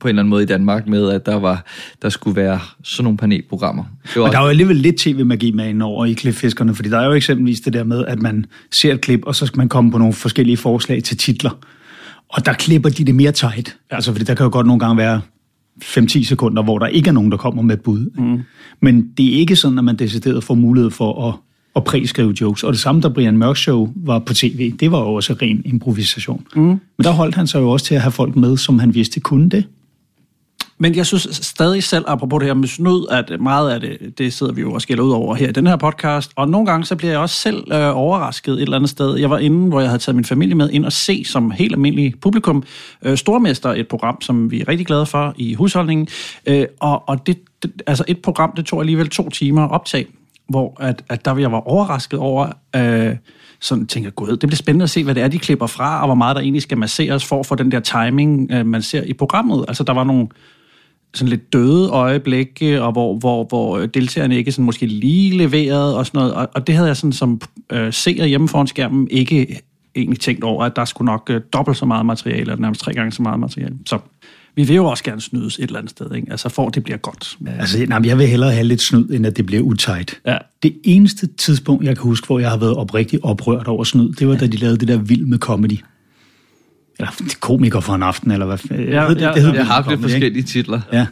på 0.00 0.08
en 0.08 0.10
eller 0.10 0.22
anden 0.22 0.30
måde 0.30 0.42
i 0.42 0.46
Danmark 0.46 0.86
med, 0.88 1.10
at 1.10 1.26
der 1.26 1.34
var 1.34 1.64
der 2.02 2.08
skulle 2.08 2.36
være 2.36 2.60
sådan 2.84 3.04
nogle 3.04 3.16
panelprogrammer. 3.18 3.84
Det 4.14 4.16
var 4.20 4.26
Og 4.26 4.32
der 4.32 4.38
er 4.38 4.42
jo 4.42 4.48
alligevel 4.48 4.76
lidt 4.76 4.96
tv-magi 4.96 5.50
med 5.50 5.68
ind 5.68 5.82
over 5.82 6.04
i 6.06 6.12
klipfiskerne, 6.12 6.74
fordi 6.74 6.88
der 6.88 6.98
er 6.98 7.06
jo 7.06 7.12
eksempelvis 7.12 7.60
det 7.60 7.72
der 7.72 7.84
med, 7.84 8.04
at 8.06 8.22
man 8.22 8.46
ser 8.70 8.92
et 8.94 9.00
klip, 9.00 9.20
og 9.26 9.34
så 9.34 9.46
skal 9.46 9.58
man 9.58 9.68
komme 9.68 9.90
på 9.90 9.98
nogle 9.98 10.12
forskellige 10.14 10.56
forslag 10.56 11.02
til 11.02 11.16
titler. 11.16 11.58
Og 12.28 12.46
der 12.46 12.52
klipper 12.52 12.90
de 12.90 13.04
det 13.04 13.14
mere 13.14 13.32
tight. 13.32 13.76
Altså, 13.90 14.12
fordi 14.12 14.24
der 14.24 14.34
kan 14.34 14.44
jo 14.44 14.50
godt 14.52 14.66
nogle 14.66 14.80
gange 14.80 14.96
være 14.96 15.20
5-10 15.84 16.24
sekunder, 16.24 16.62
hvor 16.62 16.78
der 16.78 16.86
ikke 16.86 17.08
er 17.08 17.12
nogen, 17.12 17.30
der 17.30 17.36
kommer 17.36 17.62
med 17.62 17.74
et 17.74 17.80
bud. 17.80 18.10
Mm. 18.18 18.40
Men 18.80 19.08
det 19.16 19.34
er 19.34 19.38
ikke 19.38 19.56
sådan, 19.56 19.78
at 19.78 19.84
man 19.84 19.96
decideret 19.96 20.44
får 20.44 20.54
mulighed 20.54 20.90
for 20.90 21.28
at, 21.28 21.34
at 21.76 21.84
præskrive 21.84 22.34
jokes. 22.40 22.62
Og 22.62 22.72
det 22.72 22.80
samme, 22.80 23.00
da 23.00 23.08
Brian 23.08 23.36
Mørk 23.36 23.56
Show 23.56 23.88
var 23.96 24.18
på 24.18 24.34
tv, 24.34 24.72
det 24.80 24.92
var 24.92 25.00
jo 25.00 25.14
også 25.14 25.32
ren 25.42 25.62
improvisation. 25.64 26.46
Mm. 26.56 26.62
Men 26.62 26.80
der 27.02 27.10
holdt 27.10 27.34
han 27.34 27.46
sig 27.46 27.60
jo 27.60 27.70
også 27.70 27.86
til 27.86 27.94
at 27.94 28.00
have 28.00 28.12
folk 28.12 28.36
med, 28.36 28.56
som 28.56 28.78
han 28.78 28.94
vidste 28.94 29.20
kunne 29.20 29.48
det. 29.48 29.64
Men 30.80 30.94
jeg 30.94 31.06
synes 31.06 31.28
stadig 31.32 31.84
selv, 31.84 32.04
apropos 32.08 32.40
det 32.40 32.46
her 32.46 32.54
med 32.54 32.68
snyd, 32.68 33.06
at 33.10 33.40
meget 33.40 33.70
af 33.70 33.80
det, 33.80 34.18
det 34.18 34.32
sidder 34.32 34.52
vi 34.52 34.60
jo 34.60 34.72
og 34.72 34.82
skiller 34.82 35.04
ud 35.04 35.10
over 35.10 35.34
her 35.34 35.48
i 35.48 35.52
den 35.52 35.66
her 35.66 35.76
podcast. 35.76 36.32
Og 36.36 36.48
nogle 36.48 36.66
gange 36.66 36.84
så 36.84 36.96
bliver 36.96 37.10
jeg 37.10 37.20
også 37.20 37.34
selv 37.34 37.72
øh, 37.72 37.96
overrasket 37.96 38.54
et 38.54 38.62
eller 38.62 38.76
andet 38.76 38.90
sted. 38.90 39.16
Jeg 39.16 39.30
var 39.30 39.38
inde, 39.38 39.68
hvor 39.68 39.80
jeg 39.80 39.88
havde 39.88 40.02
taget 40.02 40.16
min 40.16 40.24
familie 40.24 40.54
med 40.54 40.70
ind 40.70 40.84
og 40.84 40.92
se 40.92 41.24
som 41.24 41.50
helt 41.50 41.72
almindelig 41.72 42.14
publikum 42.20 42.62
øh, 43.02 43.16
Stormester, 43.16 43.70
et 43.70 43.88
program, 43.88 44.20
som 44.20 44.50
vi 44.50 44.60
er 44.60 44.68
rigtig 44.68 44.86
glade 44.86 45.06
for 45.06 45.34
i 45.36 45.54
husholdningen. 45.54 46.08
Øh, 46.46 46.66
og 46.80 47.08
og 47.08 47.26
det, 47.26 47.38
det, 47.62 47.82
altså 47.86 48.04
et 48.08 48.22
program, 48.22 48.52
det 48.56 48.66
tog 48.66 48.80
alligevel 48.80 49.08
to 49.08 49.30
timer 49.30 49.64
at 49.64 49.70
optage, 49.70 50.06
hvor 50.48 50.76
at, 50.80 51.04
at 51.08 51.24
der 51.24 51.36
jeg 51.36 51.52
var 51.52 51.68
overrasket 51.68 52.18
over... 52.18 52.52
Øh, 52.76 53.16
sådan 53.60 53.86
tænker, 53.86 54.10
gud, 54.10 54.28
det 54.28 54.40
bliver 54.40 54.56
spændende 54.56 54.82
at 54.82 54.90
se, 54.90 55.04
hvad 55.04 55.14
det 55.14 55.22
er, 55.22 55.28
de 55.28 55.38
klipper 55.38 55.66
fra, 55.66 56.00
og 56.00 56.06
hvor 56.06 56.14
meget 56.14 56.36
der 56.36 56.42
egentlig 56.42 56.62
skal 56.62 56.78
masseres 56.78 57.24
for 57.24 57.40
at 57.40 57.46
få 57.46 57.54
den 57.54 57.72
der 57.72 57.80
timing, 57.80 58.50
øh, 58.52 58.66
man 58.66 58.82
ser 58.82 59.02
i 59.02 59.12
programmet. 59.12 59.64
Altså, 59.68 59.84
der 59.84 59.92
var 59.92 60.04
nogle 60.04 60.28
sådan 61.14 61.28
lidt 61.28 61.52
døde 61.52 61.88
øjeblikke, 61.88 62.82
og 62.82 62.92
hvor, 62.92 63.18
hvor, 63.18 63.44
hvor 63.44 63.86
deltagerne 63.86 64.36
ikke 64.36 64.52
sådan 64.52 64.64
måske 64.64 64.86
lige 64.86 65.36
leverede 65.36 65.98
og 65.98 66.06
sådan 66.06 66.18
noget. 66.18 66.34
Og, 66.34 66.48
og 66.54 66.66
det 66.66 66.74
havde 66.74 66.88
jeg 66.88 66.96
sådan 66.96 67.12
som 67.12 67.40
øh, 67.72 67.92
seer 67.92 68.26
hjemme 68.26 68.48
foran 68.48 68.66
skærmen 68.66 69.08
ikke 69.10 69.60
egentlig 69.96 70.20
tænkt 70.20 70.44
over, 70.44 70.64
at 70.64 70.76
der 70.76 70.84
skulle 70.84 71.06
nok 71.06 71.30
øh, 71.30 71.40
dobbelt 71.52 71.78
så 71.78 71.86
meget 71.86 72.06
materiale, 72.06 72.40
eller 72.40 72.56
nærmest 72.56 72.80
tre 72.80 72.92
gange 72.92 73.12
så 73.12 73.22
meget 73.22 73.40
materiale. 73.40 73.74
Så 73.86 73.98
vi 74.56 74.62
vil 74.62 74.76
jo 74.76 74.84
også 74.84 75.04
gerne 75.04 75.20
snydes 75.20 75.58
et 75.58 75.62
eller 75.62 75.78
andet 75.78 75.90
sted, 75.90 76.14
ikke? 76.14 76.30
Altså 76.30 76.48
for 76.48 76.66
at 76.66 76.74
det 76.74 76.84
bliver 76.84 76.96
godt. 76.96 77.36
Altså, 77.58 77.86
nej, 77.88 78.00
jeg 78.04 78.18
vil 78.18 78.26
hellere 78.26 78.52
have 78.52 78.64
lidt 78.64 78.82
snyd, 78.82 79.10
end 79.10 79.26
at 79.26 79.36
det 79.36 79.46
bliver 79.46 79.62
utight. 79.62 80.20
Ja. 80.26 80.38
Det 80.62 80.76
eneste 80.84 81.26
tidspunkt, 81.26 81.84
jeg 81.84 81.96
kan 81.96 82.02
huske, 82.02 82.26
hvor 82.26 82.38
jeg 82.38 82.50
har 82.50 82.56
været 82.56 82.74
oprigtigt 82.74 83.22
oprørt 83.24 83.68
over 83.68 83.84
snyd, 83.84 84.12
det 84.12 84.28
var, 84.28 84.36
da 84.36 84.46
de 84.46 84.56
lavede 84.56 84.78
det 84.78 84.88
der 84.88 84.96
vild 84.96 85.26
med 85.26 85.38
comedy. 85.38 85.78
Eller 86.98 87.10
komiker 87.40 87.80
for 87.80 87.94
en 87.94 88.02
aften, 88.02 88.30
eller 88.30 88.46
hvad 88.46 88.58
Ja, 88.70 89.06
hed 89.08 89.14
det, 89.14 89.22
ja, 89.22 89.32
det 89.32 89.42
hed 89.42 89.50
ja. 89.50 89.56
jeg 89.56 89.66
har 89.66 89.74
haft 89.74 89.88
lidt 89.88 90.00
Comedy, 90.00 90.04
ikke? 90.04 90.12
forskellige 90.14 90.42
titler. 90.42 90.80
Ja, 90.92 91.06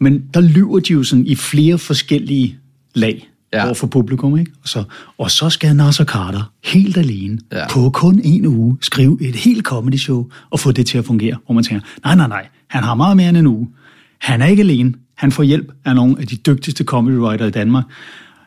men 0.00 0.24
der 0.34 0.40
lyver 0.40 0.80
de 0.80 0.92
jo 0.92 1.02
sådan 1.02 1.26
i 1.26 1.34
flere 1.34 1.78
forskellige 1.78 2.58
lag 2.94 3.28
ja. 3.52 3.58
Ja. 3.58 3.64
over 3.64 3.74
for 3.74 3.86
publikum, 3.86 4.38
ikke? 4.38 4.52
Og 4.62 4.68
så, 4.68 4.84
og 5.18 5.30
så 5.30 5.50
skal 5.50 5.76
Nasser 5.76 6.04
Carter 6.04 6.52
helt 6.64 6.96
alene 6.96 7.38
ja. 7.52 7.58
Ja. 7.58 7.68
på 7.70 7.90
kun 7.90 8.20
en 8.24 8.46
uge 8.46 8.76
skrive 8.82 9.18
et 9.20 9.34
helt 9.36 9.64
comedy 9.64 9.96
show 9.96 10.26
og 10.50 10.60
få 10.60 10.72
det 10.72 10.86
til 10.86 10.98
at 10.98 11.04
fungere, 11.04 11.36
hvor 11.46 11.54
man 11.54 11.64
tænker, 11.64 11.86
nej, 12.04 12.14
nej, 12.14 12.28
nej, 12.28 12.46
han 12.68 12.84
har 12.84 12.94
meget 12.94 13.16
mere 13.16 13.28
end 13.28 13.36
en 13.36 13.46
uge. 13.46 13.68
Han 14.20 14.42
er 14.42 14.46
ikke 14.46 14.60
alene. 14.60 14.94
Han 15.14 15.32
får 15.32 15.42
hjælp 15.42 15.72
af 15.84 15.94
nogle 15.94 16.16
af 16.20 16.26
de 16.26 16.36
dygtigste 16.36 16.84
comedy 16.84 17.14
writer 17.16 17.46
i 17.46 17.50
Danmark. 17.50 17.84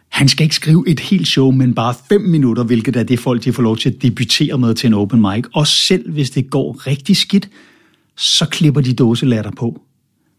Han 0.09 0.27
skal 0.27 0.43
ikke 0.43 0.55
skrive 0.55 0.83
et 0.87 0.99
helt 0.99 1.27
show, 1.27 1.51
men 1.51 1.73
bare 1.73 1.93
fem 2.09 2.21
minutter, 2.21 2.63
hvilket 2.63 2.95
er 2.95 3.03
det 3.03 3.19
folk, 3.19 3.43
de 3.43 3.53
får 3.53 3.63
lov 3.63 3.77
til 3.77 3.89
at 3.89 4.01
debutere 4.01 4.57
med 4.57 4.73
til 4.73 4.87
en 4.87 4.93
open 4.93 5.21
mic. 5.21 5.45
Og 5.53 5.67
selv 5.67 6.11
hvis 6.11 6.29
det 6.29 6.49
går 6.49 6.87
rigtig 6.87 7.17
skidt, 7.17 7.49
så 8.17 8.45
klipper 8.45 8.81
de 8.81 8.93
dåselatter 8.93 9.51
på, 9.51 9.81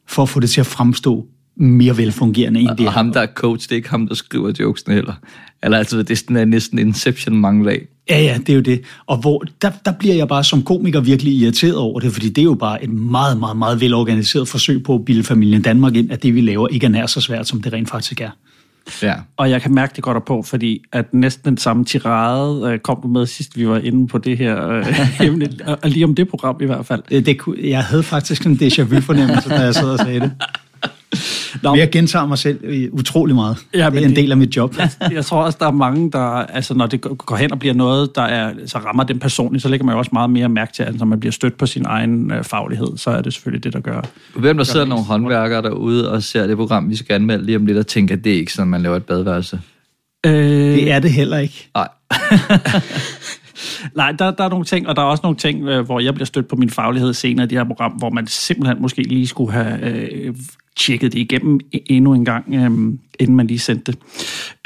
for 0.09 0.23
at 0.23 0.29
få 0.29 0.41
det 0.41 0.51
til 0.51 0.61
at 0.61 0.67
fremstå 0.67 1.27
mere 1.57 1.97
velfungerende 1.97 2.61
end 2.61 2.69
det 2.79 2.87
Og 2.87 2.93
ham, 2.93 3.13
der 3.13 3.21
er 3.21 3.27
coach, 3.27 3.69
det 3.69 3.73
er 3.73 3.77
ikke 3.77 3.91
ham, 3.91 4.09
der 4.09 4.15
skriver 4.15 4.53
jokesene 4.61 4.95
heller. 4.95 5.15
Eller 5.63 5.79
altså, 5.79 5.99
det 5.99 6.11
er 6.11 6.15
sådan 6.15 6.49
næsten 6.49 6.79
Inception 6.79 7.37
mange 7.37 7.65
lag. 7.65 7.87
Ja, 8.11 8.23
ja, 8.23 8.39
det 8.39 8.49
er 8.49 8.55
jo 8.55 8.61
det. 8.61 8.81
Og 9.07 9.17
hvor, 9.17 9.45
der, 9.63 9.71
der 9.85 9.93
bliver 9.93 10.15
jeg 10.15 10.29
bare 10.29 10.45
som 10.45 10.63
komiker 10.63 11.01
virkelig 11.01 11.33
irriteret 11.33 11.77
over 11.77 12.01
det, 12.01 12.13
fordi 12.13 12.29
det 12.29 12.39
er 12.39 12.45
jo 12.45 12.55
bare 12.55 12.85
et 12.85 12.91
meget, 12.91 13.39
meget, 13.39 13.57
meget 13.57 13.81
velorganiseret 13.81 14.49
forsøg 14.49 14.83
på 14.83 14.95
at 14.95 15.05
bilde 15.05 15.23
familien 15.23 15.63
Danmark 15.63 15.97
ind, 15.97 16.13
at 16.13 16.23
det, 16.23 16.35
vi 16.35 16.41
laver, 16.41 16.69
ikke 16.69 16.87
er 16.87 16.91
nær 16.91 17.07
så 17.07 17.21
svært, 17.21 17.49
som 17.49 17.63
det 17.63 17.73
rent 17.73 17.91
faktisk 17.91 18.21
er. 18.21 18.31
Ja. 19.03 19.15
Og 19.37 19.51
jeg 19.51 19.63
kan 19.63 19.75
mærke 19.75 19.93
det 19.97 20.05
godt 20.05 20.25
på, 20.25 20.43
fordi 20.43 20.83
at 20.93 21.15
næsten 21.15 21.45
den 21.51 21.59
samme 21.59 21.85
tirade 21.85 22.73
øh, 22.73 22.79
kom 22.79 22.99
du 23.03 23.09
med 23.09 23.27
sidst, 23.27 23.57
vi 23.57 23.69
var 23.69 23.79
inde 23.79 24.07
på 24.09 24.19
det 24.19 24.39
her 24.39 24.69
øh, 24.69 25.21
emne, 25.27 25.49
og 25.67 25.79
lige 25.91 26.05
om 26.05 26.15
det 26.15 26.29
program 26.29 26.57
i 26.61 26.67
hvert 26.67 26.87
fald. 26.87 27.03
Det, 27.09 27.27
det, 27.27 27.39
kunne- 27.39 27.57
jeg 27.71 27.85
havde 27.85 28.03
faktisk 28.03 28.47
en 28.47 28.59
déjà 28.63 28.83
vu-fornemmelse, 28.83 29.49
da 29.49 29.55
jeg 29.61 29.75
sad 29.75 29.91
og 29.91 29.99
sagde 29.99 30.21
det. 30.21 30.33
Nå, 31.63 31.71
Men 31.71 31.79
jeg 31.81 31.91
gentager 31.91 32.27
mig 32.27 32.39
selv 32.39 32.89
utrolig 32.93 33.35
meget. 33.35 33.57
Ja, 33.75 33.91
men 33.91 33.97
det 33.97 34.03
er 34.03 34.07
en 34.09 34.11
det- 34.11 34.23
del 34.23 34.31
af 34.31 34.37
mit 34.37 34.57
job. 34.57 34.75
jeg 35.13 35.25
tror 35.25 35.43
også, 35.45 35.59
der 35.61 35.67
er 35.67 35.71
mange, 35.73 36.11
der, 36.11 36.21
altså 36.29 36.75
når 36.75 36.87
det 36.87 37.01
går- 37.01 37.37
hen 37.37 37.53
og 37.53 37.59
bliver 37.59 37.75
noget, 37.75 38.15
der 38.15 38.23
er, 38.23 38.53
så 38.67 38.79
rammer 38.79 39.05
dem 39.05 39.19
personligt, 39.19 39.63
så 39.63 39.69
lægger 39.69 39.87
man 39.87 39.93
jo 39.93 39.99
også 39.99 40.11
meget 40.13 40.31
mere 40.31 40.49
mærke 40.49 40.73
til, 40.73 40.83
at 40.83 40.99
når 40.99 41.07
man 41.07 41.21
bliver 41.21 41.33
stødt 41.33 41.59
på 41.59 41.67
sin 41.67 41.85
egen 41.87 42.31
øh, 42.33 42.45
faglighed, 42.45 42.97
så 42.97 43.11
er 43.11 43.23
det 43.23 43.33
selvfølgelig 43.35 43.65
det, 43.65 43.73
der 43.73 43.81
gør. 43.81 44.01
Hvem 44.37 44.57
der 44.57 44.65
sidder 44.65 44.87
nogle 44.87 45.05
håndværkere 45.05 45.63
derude 45.63 46.13
og 46.13 46.23
ser 46.23 46.47
det 46.47 46.57
program, 46.57 46.91
vi 46.91 46.97
skal 46.97 47.15
anmelde 47.15 47.47
lige 47.47 47.57
om 47.57 47.67
lidt, 47.67 47.79
og 47.79 47.87
tænker, 47.87 48.17
at 48.17 48.25
det 48.25 48.33
er 48.33 48.37
ikke 48.39 48.53
sådan, 48.53 48.69
man 48.71 48.83
laver 48.83 48.97
et 48.97 49.05
badeværelse. 49.05 49.61
Øh, 50.27 50.33
Det 50.33 50.91
er 50.93 50.99
det 50.99 51.13
heller 51.13 51.39
ikke. 51.39 51.69
Nej. 51.75 51.89
Nej, 53.97 54.13
der, 54.13 54.31
der 54.31 54.45
er 54.45 54.49
nogle 54.49 54.65
ting, 54.65 54.89
og 54.89 54.97
der 54.97 55.03
er 55.03 55.07
også 55.07 55.21
nogle 55.23 55.37
ting, 55.39 55.69
øh, 55.69 55.85
hvor 55.85 56.01
jeg 56.01 56.15
bliver 56.15 56.27
stødt 56.27 56.49
på 56.49 56.57
min 56.57 56.71
faglighed 56.71 57.15
senere 57.15 57.45
i 57.47 57.49
det 57.49 57.59
her 57.59 57.65
program, 57.65 57.93
hvor 57.93 58.11
man 58.11 58.27
simpelthen 58.27 58.83
måske 58.83 59.03
lige 59.03 59.27
skulle 59.27 59.53
have 59.53 59.79
øh, 59.91 60.35
tjekket 60.81 61.13
det 61.13 61.19
igennem 61.19 61.61
e- 61.75 61.85
endnu 61.87 62.15
en 62.15 62.25
gang, 62.25 62.55
øh, 62.55 62.71
inden 63.21 63.37
man 63.37 63.47
lige 63.47 63.59
sendte 63.59 63.93
det. 63.93 64.01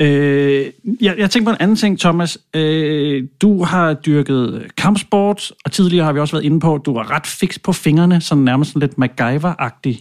Øh, 0.06 0.66
jeg, 1.00 1.14
jeg 1.18 1.30
tænker 1.30 1.50
på 1.50 1.50
en 1.50 1.60
anden 1.60 1.76
ting, 1.76 2.00
Thomas. 2.00 2.38
Øh, 2.54 3.24
du 3.42 3.64
har 3.64 3.94
dyrket 3.94 4.66
kampsport, 4.76 5.52
og 5.64 5.72
tidligere 5.72 6.04
har 6.04 6.12
vi 6.12 6.20
også 6.20 6.36
været 6.36 6.44
inde 6.44 6.60
på, 6.60 6.74
at 6.74 6.80
du 6.84 6.94
er 6.94 7.10
ret 7.10 7.26
fix 7.26 7.58
på 7.64 7.72
fingrene, 7.72 8.20
sådan 8.20 8.44
nærmest 8.44 8.72
sådan 8.72 8.88
lidt 8.88 8.98
MacGyver-agtig. 8.98 10.00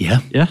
Ja. 0.00 0.18
Ja. 0.34 0.46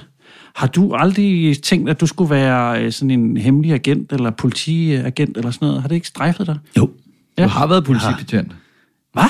Har 0.56 0.68
du 0.68 0.94
aldrig 0.94 1.58
tænkt, 1.64 1.90
at 1.90 2.02
du 2.02 2.08
skulle 2.08 2.30
være 2.30 2.84
øh, 2.84 2.92
sådan 2.92 3.12
en 3.12 3.38
hemmelig 3.38 3.74
agent, 3.74 4.12
eller 4.12 4.32
politiagent, 4.32 5.38
eller 5.38 5.52
sådan 5.52 5.66
noget? 5.66 5.82
Har 5.82 5.88
det 5.88 5.96
ikke 5.96 6.08
strejfet 6.08 6.48
dig? 6.48 6.58
Jo. 6.78 6.90
Du 7.38 7.44
har 7.44 7.68
været 7.68 7.84
politibetjent. 7.84 8.52
Hvad? 9.14 9.24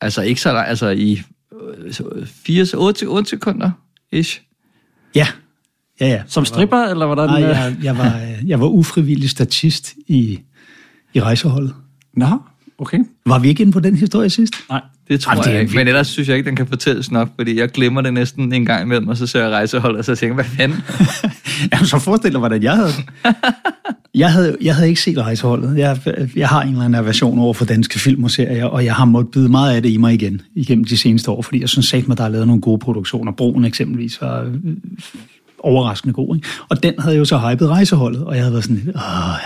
Altså 0.00 0.22
ikke 0.22 0.40
så 0.40 0.52
langt, 0.52 0.68
altså 0.68 0.88
i 0.88 1.22
4-8 3.22 3.24
sekunder, 3.24 3.70
ish. 4.12 4.40
Ja. 5.14 5.26
Ja, 6.00 6.06
ja. 6.06 6.22
Som 6.26 6.44
stripper, 6.44 6.84
eller 6.84 7.06
hvordan? 7.06 7.28
Nej, 7.28 7.42
øh? 7.42 7.48
jeg, 7.48 7.76
jeg, 7.82 7.98
var, 7.98 8.20
jeg 8.46 8.60
var 8.60 8.66
ufrivillig 8.66 9.30
statist 9.30 9.94
i, 10.06 10.40
i 11.14 11.20
rejseholdet. 11.20 11.74
Nå, 12.16 12.38
okay. 12.78 12.98
Var 13.26 13.38
vi 13.38 13.48
ikke 13.48 13.60
inde 13.60 13.72
på 13.72 13.80
den 13.80 13.96
historie 13.96 14.30
sidst? 14.30 14.54
Nej. 14.70 14.80
Det 15.08 15.20
tror 15.20 15.32
Jamen, 15.32 15.44
det 15.44 15.50
er 15.50 15.52
jeg 15.52 15.62
ikke. 15.62 15.74
Men 15.74 15.88
ellers 15.88 16.06
synes 16.06 16.28
jeg 16.28 16.36
ikke, 16.36 16.48
den 16.48 16.56
kan 16.56 16.66
fortælles 16.66 17.10
nok, 17.10 17.28
fordi 17.36 17.58
jeg 17.58 17.68
glemmer 17.68 18.00
det 18.00 18.14
næsten 18.14 18.52
en 18.52 18.66
gang 18.66 18.82
imellem, 18.82 19.08
og 19.08 19.16
så 19.16 19.26
ser 19.26 19.42
jeg 19.42 19.50
rejsehold, 19.50 19.96
og 19.96 20.04
så 20.04 20.14
tænker 20.14 20.36
jeg, 20.36 20.44
hvad 20.44 20.56
fanden? 20.56 20.78
Jamen, 21.72 21.86
så 21.86 21.98
forestil 21.98 22.32
dig, 22.32 22.38
hvordan 22.38 22.62
jeg 22.62 22.76
havde. 22.76 22.92
Jeg 24.14 24.32
havde, 24.32 24.56
jeg 24.60 24.74
havde 24.74 24.88
ikke 24.88 25.00
set 25.00 25.18
rejseholdet. 25.18 25.78
Jeg, 25.78 25.98
jeg 26.36 26.48
har 26.48 26.62
en 26.62 26.68
eller 26.68 26.84
anden 26.84 27.00
aversion 27.00 27.38
over 27.38 27.54
for 27.54 27.64
danske 27.64 27.98
film 27.98 28.24
og 28.24 28.30
serier, 28.30 28.64
og 28.64 28.84
jeg 28.84 28.94
har 28.94 29.04
måttet 29.04 29.32
byde 29.32 29.48
meget 29.48 29.76
af 29.76 29.82
det 29.82 29.90
i 29.90 29.96
mig 29.96 30.14
igen 30.14 30.42
igennem 30.54 30.84
de 30.84 30.98
seneste 30.98 31.30
år, 31.30 31.42
fordi 31.42 31.60
jeg 31.60 31.68
synes 31.68 31.94
at 31.94 32.04
der 32.18 32.24
er 32.24 32.28
lavet 32.28 32.46
nogle 32.46 32.62
gode 32.62 32.78
produktioner. 32.78 33.32
Broen 33.32 33.64
eksempelvis 33.64 34.20
var 34.20 34.52
overraskende 35.60 36.14
god. 36.14 36.36
Ikke? 36.36 36.48
Og 36.68 36.82
den 36.82 36.94
havde 36.98 37.16
jo 37.16 37.24
så 37.24 37.38
hypet 37.38 37.68
rejseholdet, 37.68 38.24
og 38.24 38.34
jeg 38.34 38.42
havde 38.42 38.52
været 38.52 38.64
sådan 38.64 38.92
åh, 38.94 39.02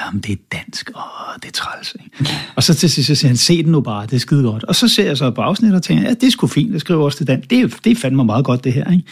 jamen 0.06 0.20
det 0.20 0.32
er 0.32 0.36
dansk, 0.52 0.90
åh, 0.96 1.36
det 1.42 1.48
er 1.48 1.52
træls. 1.52 1.96
Ikke? 2.04 2.32
Og 2.56 2.62
så 2.62 2.74
til 2.74 2.90
sidst 2.90 3.06
så 3.06 3.14
siger 3.14 3.28
han, 3.28 3.36
se 3.36 3.62
den 3.62 3.72
nu 3.72 3.80
bare, 3.80 4.06
det 4.06 4.12
er 4.12 4.18
skide 4.18 4.42
godt. 4.42 4.64
Og 4.64 4.74
så 4.74 4.88
ser 4.88 5.04
jeg 5.04 5.16
så 5.16 5.26
et 5.26 5.34
afsnit 5.36 5.74
og 5.74 5.82
tænker, 5.82 6.04
ja, 6.04 6.10
det 6.10 6.22
er 6.22 6.30
sgu 6.30 6.46
fint, 6.46 6.72
jeg 6.72 6.80
skriver 6.80 7.04
også 7.04 7.18
til 7.18 7.26
den. 7.26 7.40
Det 7.50 7.84
det 7.84 7.98
fandt 7.98 8.16
mig 8.16 8.26
meget 8.26 8.44
godt, 8.44 8.64
det 8.64 8.72
her. 8.72 8.90
Ikke? 8.90 9.04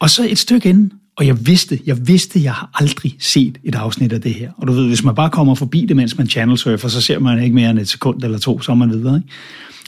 Og 0.00 0.10
så 0.10 0.26
et 0.28 0.38
stykke 0.38 0.68
inden, 0.68 0.92
og 1.16 1.26
jeg 1.26 1.46
vidste, 1.46 1.80
jeg 1.86 2.08
vidste, 2.08 2.42
jeg 2.42 2.52
har 2.52 2.70
aldrig 2.74 3.16
set 3.18 3.58
et 3.64 3.74
afsnit 3.74 4.12
af 4.12 4.20
det 4.20 4.34
her. 4.34 4.50
Og 4.56 4.66
du 4.66 4.72
ved, 4.72 4.86
hvis 4.86 5.04
man 5.04 5.14
bare 5.14 5.30
kommer 5.30 5.54
forbi 5.54 5.86
det, 5.86 5.96
mens 5.96 6.18
man 6.18 6.26
channel 6.26 6.58
surfer, 6.58 6.88
så 6.88 7.00
ser 7.00 7.18
man 7.18 7.42
ikke 7.42 7.54
mere 7.54 7.70
end 7.70 7.78
et 7.78 7.88
sekund 7.88 8.22
eller 8.22 8.38
to, 8.38 8.60
så 8.60 8.72
er 8.72 8.76
man 8.76 8.90
videre. 8.90 9.16
Ikke? 9.16 9.28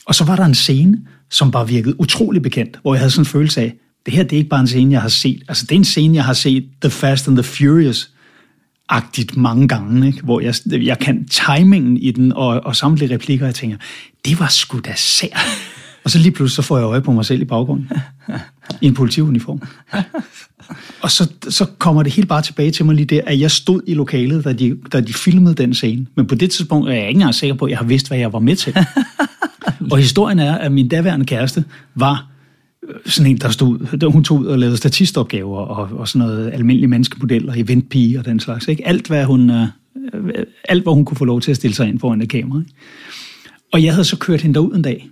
Og 0.06 0.14
så 0.14 0.24
var 0.24 0.36
der 0.36 0.44
en 0.44 0.54
scene, 0.54 0.98
som 1.30 1.50
bare 1.50 1.68
virkede 1.68 2.00
utrolig 2.00 2.42
bekendt, 2.42 2.78
hvor 2.82 2.94
jeg 2.94 3.00
havde 3.00 3.10
sådan 3.10 3.22
en 3.22 3.26
følelse 3.26 3.60
af, 3.60 3.74
det 4.08 4.16
her 4.16 4.22
det 4.22 4.32
er 4.32 4.36
ikke 4.36 4.50
bare 4.50 4.60
en 4.60 4.66
scene, 4.66 4.92
jeg 4.92 5.00
har 5.00 5.08
set. 5.08 5.42
Altså 5.48 5.66
det 5.66 5.72
er 5.72 5.78
en 5.78 5.84
scene, 5.84 6.14
jeg 6.14 6.24
har 6.24 6.32
set 6.32 6.68
The 6.80 6.90
Fast 6.90 7.28
and 7.28 7.36
the 7.36 7.42
Furious 7.42 8.10
agtigt 8.88 9.36
mange 9.36 9.68
gange, 9.68 10.06
ikke? 10.06 10.22
hvor 10.22 10.40
jeg, 10.40 10.54
jeg 10.66 10.98
kan 10.98 11.28
timingen 11.28 11.96
i 11.96 12.10
den 12.10 12.32
og, 12.32 12.60
og 12.64 12.76
samtlige 12.76 13.14
replikker, 13.14 13.44
og 13.44 13.46
jeg 13.46 13.54
tænker, 13.54 13.76
det 14.24 14.40
var 14.40 14.48
sgu 14.48 14.78
da 14.78 14.92
sært. 14.96 15.40
Og 16.04 16.10
så 16.10 16.18
lige 16.18 16.30
pludselig 16.30 16.56
så 16.56 16.62
får 16.62 16.78
jeg 16.78 16.84
øje 16.84 17.00
på 17.00 17.12
mig 17.12 17.24
selv 17.24 17.42
i 17.42 17.44
baggrunden. 17.44 17.90
I 18.80 18.86
en 18.86 18.94
politiuniform. 18.94 19.62
Og 21.02 21.10
så, 21.10 21.30
så 21.48 21.66
kommer 21.78 22.02
det 22.02 22.12
helt 22.12 22.28
bare 22.28 22.42
tilbage 22.42 22.70
til 22.70 22.84
mig 22.84 22.94
lige 22.94 23.06
der, 23.06 23.20
at 23.26 23.40
jeg 23.40 23.50
stod 23.50 23.80
i 23.86 23.94
lokalet, 23.94 24.44
da 24.44 24.52
de, 24.52 24.76
da 24.92 25.00
de 25.00 25.12
filmede 25.12 25.54
den 25.54 25.74
scene. 25.74 26.06
Men 26.14 26.26
på 26.26 26.34
det 26.34 26.50
tidspunkt 26.50 26.88
er 26.88 26.92
jeg 26.92 27.08
ikke 27.08 27.18
engang 27.18 27.34
sikker 27.34 27.56
på, 27.56 27.64
at 27.64 27.70
jeg 27.70 27.78
har 27.78 27.84
vidst, 27.84 28.08
hvad 28.08 28.18
jeg 28.18 28.32
var 28.32 28.38
med 28.38 28.56
til. 28.56 28.76
og 29.92 29.98
historien 29.98 30.38
er, 30.38 30.54
at 30.54 30.72
min 30.72 30.88
daværende 30.88 31.26
kæreste 31.26 31.64
var 31.94 32.26
sådan 33.07 33.30
en, 33.30 33.37
der 33.37 33.49
stod, 33.49 33.97
der 33.99 34.07
hun 34.07 34.25
tog 34.25 34.38
ud 34.38 34.47
og 34.47 34.59
lavede 34.59 34.76
statistopgaver 34.76 35.59
og, 35.59 35.99
og 35.99 36.09
sådan 36.09 36.28
noget 36.28 36.50
almindelige 36.52 36.88
menneskemodeller, 36.88 37.52
eventpige 37.57 38.18
og 38.18 38.25
den 38.25 38.40
slags. 38.40 38.68
Ikke? 38.68 38.88
Alt, 38.88 39.07
hvad 39.07 39.25
hun, 39.25 39.50
øh, 39.50 39.66
øh, 40.14 40.45
alt, 40.68 40.83
hvor 40.83 40.95
hun 40.95 41.04
kunne 41.04 41.16
få 41.16 41.25
lov 41.25 41.40
til 41.40 41.50
at 41.50 41.57
stille 41.57 41.75
sig 41.75 41.88
ind 41.88 42.00
foran 42.00 42.23
et 42.23 42.28
kamera. 42.28 42.61
Ikke? 42.61 42.73
Og 43.73 43.85
jeg 43.85 43.92
havde 43.92 44.04
så 44.04 44.16
kørt 44.16 44.40
hende 44.40 44.54
derud 44.54 44.75
en 44.75 44.83
dag, 44.83 45.09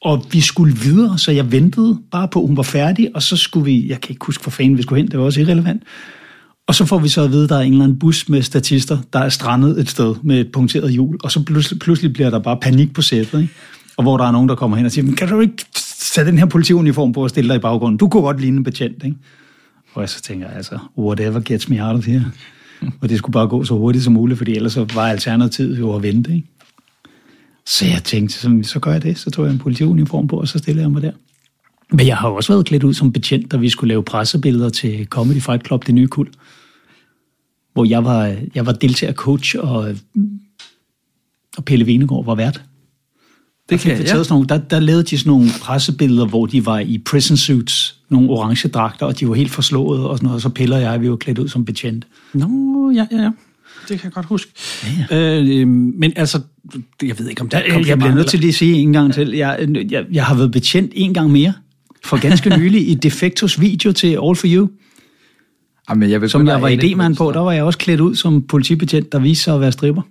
og 0.00 0.24
vi 0.32 0.40
skulle 0.40 0.76
videre, 0.76 1.18
så 1.18 1.32
jeg 1.32 1.52
ventede 1.52 1.98
bare 2.10 2.28
på, 2.28 2.40
at 2.40 2.46
hun 2.46 2.56
var 2.56 2.62
færdig, 2.62 3.10
og 3.14 3.22
så 3.22 3.36
skulle 3.36 3.64
vi, 3.64 3.88
jeg 3.88 4.00
kan 4.00 4.10
ikke 4.10 4.26
huske, 4.26 4.42
hvor 4.42 4.50
fanden 4.50 4.76
vi 4.76 4.82
skulle 4.82 5.02
hen, 5.02 5.10
det 5.10 5.18
var 5.18 5.24
også 5.24 5.40
irrelevant. 5.40 5.82
Og 6.66 6.74
så 6.74 6.84
får 6.84 6.98
vi 6.98 7.08
så 7.08 7.22
at 7.22 7.30
vide, 7.30 7.44
at 7.44 7.50
der 7.50 7.56
er 7.56 7.60
en 7.60 7.72
eller 7.72 7.84
anden 7.84 7.98
bus 7.98 8.28
med 8.28 8.42
statister, 8.42 8.98
der 9.12 9.18
er 9.18 9.28
strandet 9.28 9.80
et 9.80 9.90
sted 9.90 10.14
med 10.22 10.40
et 10.40 10.52
punkteret 10.52 10.92
hjul, 10.92 11.16
og 11.22 11.32
så 11.32 11.44
pludselig, 11.44 11.78
pludselig 11.78 12.12
bliver 12.12 12.30
der 12.30 12.38
bare 12.38 12.58
panik 12.62 12.94
på 12.94 13.02
sættet, 13.02 13.40
ikke? 13.40 13.54
og 13.96 14.02
hvor 14.02 14.16
der 14.16 14.24
er 14.24 14.32
nogen, 14.32 14.48
der 14.48 14.54
kommer 14.54 14.76
hen 14.76 14.86
og 14.86 14.92
siger, 14.92 15.04
men 15.04 15.16
kan 15.16 15.28
du 15.28 15.40
ikke 15.40 15.64
sætte 15.98 16.30
den 16.30 16.38
her 16.38 16.46
politiuniform 16.46 17.12
på 17.12 17.22
og 17.22 17.30
stille 17.30 17.48
dig 17.48 17.56
i 17.56 17.60
baggrunden? 17.60 17.98
Du 17.98 18.08
kunne 18.08 18.22
godt 18.22 18.40
ligne 18.40 18.56
en 18.56 18.64
betjent, 18.64 19.04
ikke? 19.04 19.16
Og 19.94 20.00
jeg 20.00 20.08
så 20.08 20.22
tænker, 20.22 20.48
altså, 20.48 20.78
whatever 20.98 21.40
gets 21.40 21.68
me 21.68 21.86
out 21.86 21.96
of 21.96 22.06
here. 22.06 22.24
Og 23.00 23.08
det 23.08 23.18
skulle 23.18 23.32
bare 23.32 23.48
gå 23.48 23.64
så 23.64 23.74
hurtigt 23.74 24.04
som 24.04 24.12
muligt, 24.12 24.38
fordi 24.38 24.56
ellers 24.56 24.72
så 24.72 24.86
var 24.94 25.08
alternativet 25.08 25.78
jo 25.78 25.94
at 25.94 26.02
vente, 26.02 26.34
ikke? 26.34 26.48
Så 27.66 27.86
jeg 27.86 28.02
tænkte, 28.04 28.34
så, 28.34 28.60
så 28.62 28.80
gør 28.80 28.92
jeg 28.92 29.02
det. 29.02 29.18
Så 29.18 29.30
tog 29.30 29.44
jeg 29.44 29.52
en 29.52 29.58
politiuniform 29.58 30.26
på, 30.26 30.40
og 30.40 30.48
så 30.48 30.58
stillede 30.58 30.82
jeg 30.82 30.90
mig 30.90 31.02
der. 31.02 31.12
Men 31.90 32.06
jeg 32.06 32.16
har 32.16 32.28
også 32.28 32.52
været 32.52 32.66
klædt 32.66 32.84
ud 32.84 32.94
som 32.94 33.12
betjent, 33.12 33.52
da 33.52 33.56
vi 33.56 33.68
skulle 33.68 33.88
lave 33.88 34.02
pressebilleder 34.02 34.68
til 34.68 35.06
Comedy 35.06 35.40
Fight 35.40 35.66
Club, 35.66 35.86
det 35.86 35.94
nye 35.94 36.06
kul. 36.06 36.28
Hvor 37.72 37.84
jeg 37.84 38.04
var, 38.04 38.36
jeg 38.54 38.66
var 38.66 38.72
deltager 38.72 39.12
coach, 39.12 39.56
og, 39.58 39.94
og 41.56 41.64
Pelle 41.64 41.86
Venegård 41.86 42.24
var 42.24 42.34
vært. 42.34 42.62
Det 43.68 43.80
kan 43.80 43.90
jeg, 43.90 43.98
jeg, 43.98 44.06
ja. 44.06 44.12
sådan 44.12 44.26
nogle, 44.30 44.46
der, 44.48 44.58
der 44.58 44.80
lavede 44.80 45.02
de 45.02 45.18
sådan 45.18 45.30
nogle 45.30 45.48
pressebilleder, 45.60 46.26
hvor 46.26 46.46
de 46.46 46.66
var 46.66 46.78
i 46.78 46.98
prison 46.98 47.36
suits, 47.36 47.98
nogle 48.08 48.30
orange 48.30 48.68
dragter, 48.68 49.06
og 49.06 49.20
de 49.20 49.28
var 49.28 49.34
helt 49.34 49.50
forslået 49.50 50.04
og 50.04 50.16
sådan 50.16 50.26
noget, 50.26 50.36
og 50.36 50.42
så 50.42 50.48
Pelle 50.48 50.74
og 50.74 50.80
jeg, 50.80 51.00
vi 51.00 51.10
var 51.10 51.16
klædt 51.16 51.38
ud 51.38 51.48
som 51.48 51.64
betjent. 51.64 52.06
Nå, 52.34 52.90
ja, 52.94 53.06
ja, 53.12 53.16
ja. 53.16 53.30
Det 53.88 54.00
kan 54.00 54.04
jeg 54.04 54.12
godt 54.12 54.26
huske. 54.26 54.52
Ja, 55.10 55.40
Øh, 55.40 55.68
men 55.68 56.12
altså, 56.16 56.40
jeg 57.02 57.18
ved 57.18 57.28
ikke, 57.28 57.40
om 57.40 57.48
det 57.48 57.62
Jeg, 57.68 57.86
jeg 57.86 57.98
bliver 57.98 58.14
nødt 58.14 58.26
til 58.26 58.40
lige 58.40 58.48
at 58.48 58.54
sige 58.54 58.74
en 58.74 58.92
gang 58.92 59.14
til. 59.14 59.30
Jeg, 59.30 59.68
jeg, 59.90 60.04
jeg 60.12 60.24
har 60.24 60.34
været 60.34 60.52
betjent 60.52 60.92
en 60.94 61.14
gang 61.14 61.30
mere. 61.30 61.52
For 62.04 62.20
ganske 62.20 62.50
nylig 62.58 62.88
i 62.88 62.94
Defectos 62.94 63.60
video 63.60 63.92
til 63.92 64.08
All 64.08 64.36
For 64.36 64.46
You, 64.46 64.68
Jamen, 65.90 66.10
jeg 66.10 66.20
vil 66.20 66.30
som 66.30 66.46
jeg 66.46 66.62
var 66.62 66.68
idémand 66.68 67.16
på. 67.16 67.32
Der 67.32 67.40
var 67.40 67.52
jeg 67.52 67.64
også 67.64 67.78
klædt 67.78 68.00
ud 68.00 68.14
som 68.14 68.42
politibetjent, 68.42 69.12
der 69.12 69.18
viste 69.18 69.44
sig 69.44 69.54
at 69.54 69.60
være 69.60 69.72
stripper. 69.72 70.02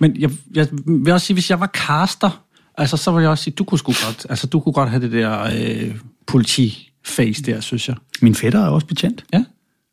Men 0.00 0.16
jeg, 0.18 0.30
jeg 0.54 0.68
vil 0.86 1.12
også 1.12 1.26
sige, 1.26 1.34
hvis 1.34 1.50
jeg 1.50 1.60
var 1.60 1.70
caster, 1.74 2.43
altså, 2.78 2.96
så 2.96 3.12
vil 3.12 3.22
jeg 3.22 3.30
også 3.30 3.44
sige, 3.44 3.54
du 3.54 3.64
kunne 3.64 3.78
sgu 3.78 3.92
godt, 4.06 4.26
altså, 4.30 4.46
du 4.46 4.60
kunne 4.60 4.72
godt 4.72 4.90
have 4.90 5.02
det 5.02 5.12
der 5.12 5.42
øh, 5.42 5.94
politi-face 6.26 7.42
der, 7.42 7.60
synes 7.60 7.88
jeg. 7.88 7.96
Min 8.22 8.34
fætter 8.34 8.60
er 8.60 8.68
også 8.68 8.86
betjent. 8.86 9.24
Ja. 9.32 9.44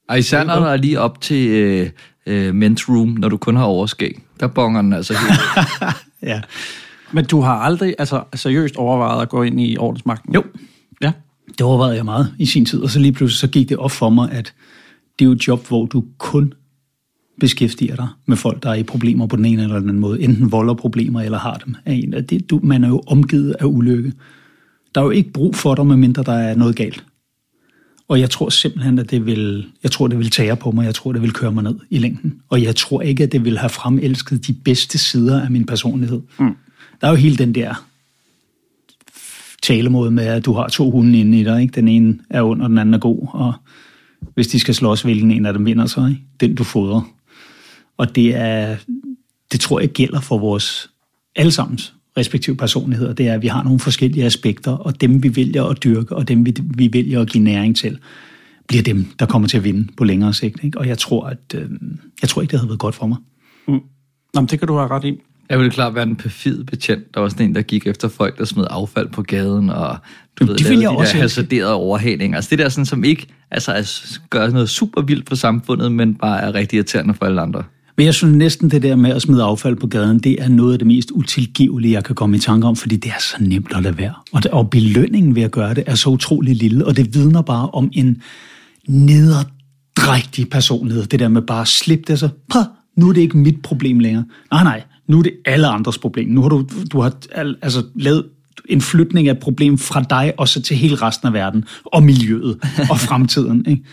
Og 0.10 0.20
især 0.20 0.44
når 0.44 0.56
der 0.60 0.68
er 0.68 0.78
lige 0.78 1.00
op 1.00 1.22
til 1.22 1.48
øh, 1.50 1.90
øh, 2.26 2.50
men's 2.50 2.90
room, 2.90 3.08
når 3.10 3.30
du 3.30 3.38
kun 3.38 3.56
har 3.56 3.64
overskæg. 3.64 4.20
Der 4.40 4.48
bonger 4.48 4.82
den 4.82 4.94
altså 4.94 5.14
helt. 5.14 5.40
Ja. 6.24 6.42
Men 7.12 7.26
du 7.26 7.42
har 7.42 7.54
aldrig 7.56 7.96
altså, 8.00 8.24
seriøst 8.36 8.76
overvejet 8.76 9.22
at 9.22 9.30
gå 9.30 9.44
ind 9.44 9.62
i 9.62 9.78
ordensmagten? 9.78 10.34
Jo, 10.34 10.44
Ja. 11.02 11.12
det 11.52 11.62
overvejede 11.62 11.96
jeg 11.96 12.06
meget 12.06 12.34
i 12.40 12.46
sin 12.46 12.66
tid. 12.66 12.80
Og 12.82 12.90
så 12.90 13.00
lige 13.00 13.12
pludselig 13.12 13.40
så 13.40 13.48
gik 13.48 13.70
det 13.70 13.78
op 13.78 13.92
for 13.92 14.10
mig, 14.10 14.32
at 14.32 14.54
det 15.20 15.26
er 15.26 15.28
jo 15.28 15.32
et 15.32 15.48
job, 15.48 15.68
hvor 15.68 15.86
du 15.86 16.04
kun 16.18 16.54
beskæftiger 17.40 17.96
dig 17.96 18.08
med 18.26 18.38
folk, 18.38 18.64
der 18.64 18.70
er 18.70 18.74
i 18.74 18.84
problemer 18.84 19.28
på 19.28 19.36
den 19.36 19.46
ene 19.46 19.64
eller 19.64 19.80
den 19.80 19.90
anden 19.90 20.02
måde. 20.02 20.22
Enten 20.22 20.52
volder 20.52 20.74
problemer 20.74 21.22
eller 21.22 21.38
har 21.38 21.62
dem. 21.66 21.76
Af 21.86 21.94
en. 21.94 22.12
Det, 22.12 22.50
du, 22.50 22.60
man 22.64 22.84
er 22.84 22.88
jo 22.88 23.04
omgivet 23.08 23.56
af 23.60 23.66
ulykke. 23.66 24.14
Der 24.96 25.02
er 25.02 25.06
jo 25.06 25.12
ikke 25.12 25.32
brug 25.32 25.56
for 25.56 25.76
dig, 25.76 25.88
medmindre 25.88 26.24
der 26.24 26.34
er 26.34 26.56
noget 26.56 26.76
galt. 26.76 27.04
Og 28.08 28.20
jeg 28.20 28.30
tror 28.30 28.50
simpelthen, 28.50 29.00
at 29.00 29.12
det 29.12 29.26
vil, 29.26 29.66
jeg 29.84 29.92
tror, 29.92 30.08
det 30.08 30.18
vil 30.18 30.30
tage 30.30 30.56
på 30.56 30.72
mig. 30.72 30.86
Jeg 30.86 30.96
tror, 30.96 31.12
det 31.12 31.22
vil 31.22 31.34
køre 31.34 31.52
mig 31.52 31.64
ned 31.64 31.76
i 31.90 31.98
længden. 31.98 32.42
Og 32.50 32.64
jeg 32.64 32.76
tror 32.76 33.02
ikke, 33.02 33.24
at 33.24 33.32
det 33.32 33.46
vil 33.46 33.58
have 33.58 33.70
fremelsket 33.70 34.48
de 34.48 34.54
bedste 34.54 34.98
sider 34.98 35.42
af 35.42 35.52
min 35.52 35.66
personlighed. 35.66 36.22
Mm. 36.40 36.56
Der 37.02 37.08
er 37.08 37.12
jo 37.12 37.18
hele 37.18 37.38
den 37.38 37.56
der 37.56 37.86
talemåde 39.64 40.12
med, 40.12 40.24
at 40.24 40.46
du 40.46 40.54
har 40.54 40.68
to 40.68 40.92
hunde 40.92 41.20
inde 41.20 41.40
i 41.40 41.44
dig. 41.44 41.62
Ikke? 41.62 41.72
Den 41.72 41.88
ene 41.88 42.20
er 42.30 42.44
ond, 42.44 42.62
og 42.62 42.70
den 42.70 42.78
anden 42.78 42.94
er 42.94 43.00
god. 43.00 43.28
Og 43.34 43.54
hvis 44.34 44.48
de 44.48 44.60
skal 44.60 44.76
slås, 44.76 45.02
hvilken 45.02 45.32
en 45.32 45.46
af 45.46 45.54
dem 45.54 45.66
vinder 45.66 45.86
så? 45.86 46.06
Ikke? 46.06 46.22
Den, 46.40 46.56
du 46.56 46.64
fodrer. 46.64 47.02
Og 48.02 48.16
det 48.16 48.36
er, 48.36 48.78
det 49.52 49.60
tror 49.60 49.80
jeg 49.80 49.90
gælder 49.90 50.20
for 50.20 50.38
vores 50.38 50.90
allesammens 51.36 51.94
respektive 52.18 52.56
personligheder. 52.56 53.14
Det 53.14 53.28
er, 53.28 53.34
at 53.34 53.42
vi 53.42 53.48
har 53.48 53.64
nogle 53.64 53.80
forskellige 53.80 54.26
aspekter, 54.26 54.72
og 54.72 55.02
dem 55.02 55.24
vi 55.24 55.36
vælger 55.36 55.64
at 55.64 55.84
dyrke, 55.84 56.16
og 56.16 56.28
dem 56.28 56.46
vi, 56.46 56.56
vi 56.76 56.90
vælger 56.94 57.22
at 57.22 57.30
give 57.30 57.44
næring 57.44 57.78
til, 57.78 58.00
bliver 58.68 58.84
dem, 58.84 59.06
der 59.20 59.26
kommer 59.26 59.48
til 59.48 59.58
at 59.58 59.64
vinde 59.64 59.88
på 59.98 60.04
længere 60.04 60.34
sigt. 60.34 60.64
Ikke? 60.64 60.78
Og 60.78 60.88
jeg 60.88 60.98
tror, 60.98 61.26
at, 61.26 61.56
øh, 61.56 61.70
jeg 62.22 62.30
tror 62.30 62.42
ikke, 62.42 62.52
det 62.52 62.60
havde 62.60 62.70
været 62.70 62.80
godt 62.80 62.96
for 62.96 63.08
mig. 63.08 63.18
Mm. 63.68 63.74
Nå, 64.34 64.42
men 64.42 64.46
det 64.46 64.60
kan 64.60 64.68
du 64.68 64.74
have 64.74 64.88
ret 64.88 65.06
i. 65.06 65.20
Jeg 65.50 65.60
ville 65.60 65.72
klart 65.72 65.96
være 65.96 66.04
en 66.04 66.16
perfid 66.16 66.64
betjent. 66.64 67.14
Der 67.14 67.20
var 67.20 67.30
sådan 67.30 67.50
en, 67.50 67.56
der 67.56 67.62
gik 67.62 67.88
efter 67.88 68.08
folk, 68.08 68.38
der 68.38 68.46
smed 68.46 68.66
affald 68.70 69.10
på 69.10 69.22
gaden, 69.22 69.70
og 69.70 69.98
du 70.40 70.46
ved, 70.46 70.56
det 70.56 70.70
vil 70.70 70.80
jeg 70.80 70.92
de 70.92 70.98
også 70.98 71.14
der 71.14 71.22
hasarderede 71.22 71.74
overhalinger. 71.74 72.36
Altså 72.36 72.50
det 72.50 72.60
der, 72.60 72.70
sådan, 72.70 72.86
som 72.86 73.04
ikke 73.04 73.28
altså, 73.52 73.90
gør 74.30 74.50
noget 74.50 74.70
super 74.70 75.02
vildt 75.02 75.30
for 75.30 75.36
samfundet, 75.36 75.92
men 75.92 76.16
bare 76.16 76.42
er 76.42 76.56
rigtig 76.56 76.78
irriterende 76.78 77.14
for 77.14 77.26
alle 77.26 77.42
andre. 77.42 77.64
Men 77.98 78.06
jeg 78.06 78.14
synes 78.14 78.36
næsten 78.38 78.72
det 78.72 78.84
der 78.84 78.96
med 78.96 79.10
at 79.10 79.22
smide 79.22 79.44
affald 79.44 79.76
på 79.76 79.88
gaden, 79.88 80.20
det 80.20 80.42
er 80.42 80.48
noget 80.48 80.74
af 80.74 80.80
det 80.80 80.88
mest 80.88 81.12
utilgivelige, 81.12 81.94
jeg 81.94 82.04
kan 82.04 82.16
komme 82.16 82.36
i 82.36 82.40
tanke 82.40 82.68
om, 82.68 82.76
fordi 82.76 82.96
det 82.96 83.10
er 83.10 83.20
så 83.20 83.36
nemt 83.40 83.74
at 83.76 83.84
lade 83.84 83.98
være. 83.98 84.14
Og, 84.32 84.44
det, 84.44 84.52
og 84.52 84.70
belønningen 84.70 85.36
ved 85.36 85.44
at 85.44 85.52
gøre 85.52 85.74
det 85.74 85.84
er 85.88 85.96
så 85.96 86.10
utrolig 86.10 86.56
lille, 86.56 86.86
og 86.86 86.98
det 86.98 87.16
vidner 87.16 87.42
bare 87.42 87.70
om 87.70 87.90
en 87.94 88.22
nederdrægtig 88.88 90.50
personlighed. 90.50 91.06
Det 91.06 91.20
der 91.20 91.28
med 91.28 91.42
bare 91.42 91.62
at 91.62 91.68
slippe 91.68 92.04
det 92.08 92.20
så, 92.20 92.30
Pah, 92.50 92.64
nu 92.96 93.10
er 93.10 93.14
det 93.14 93.22
ikke 93.22 93.38
mit 93.38 93.62
problem 93.62 94.00
længere. 94.00 94.26
Nej, 94.52 94.64
nej, 94.64 94.84
nu 95.08 95.20
er 95.20 95.24
det 95.24 95.34
alle 95.46 95.68
andres 95.68 95.98
problem. 95.98 96.30
Nu 96.30 96.42
har 96.42 96.50
du, 96.50 96.66
du 96.92 97.02
har 97.02 97.14
altså, 97.62 97.84
lavet 97.96 98.26
en 98.70 98.82
flytning 98.82 99.28
af 99.28 99.32
et 99.32 99.40
problem 99.40 99.78
fra 99.78 100.04
dig 100.10 100.34
og 100.38 100.48
så 100.48 100.62
til 100.62 100.78
hele 100.78 100.96
resten 100.96 101.28
af 101.28 101.34
verden, 101.34 101.66
og 101.86 102.04
miljøet, 102.04 102.58
og 102.90 103.00
fremtiden. 103.00 103.66
Ikke? 103.70 103.84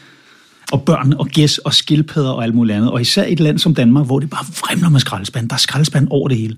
Og 0.73 0.83
børn 0.83 1.13
og 1.19 1.27
gæs 1.27 1.59
og 1.59 1.75
skildpadder 1.75 2.31
og 2.31 2.45
alt 2.45 2.55
muligt 2.55 2.77
andet. 2.77 2.91
Og 2.91 3.01
især 3.01 3.25
i 3.25 3.33
et 3.33 3.41
land 3.41 3.59
som 3.59 3.75
Danmark, 3.75 4.07
hvor 4.07 4.19
det 4.19 4.31
bare 4.31 4.45
fremler 4.53 4.89
med 4.89 5.01
skraldespand. 5.01 5.49
Der 5.49 5.55
er 5.55 5.59
skraldespand 5.59 6.09
over 6.11 6.29
det 6.29 6.37
hele. 6.37 6.57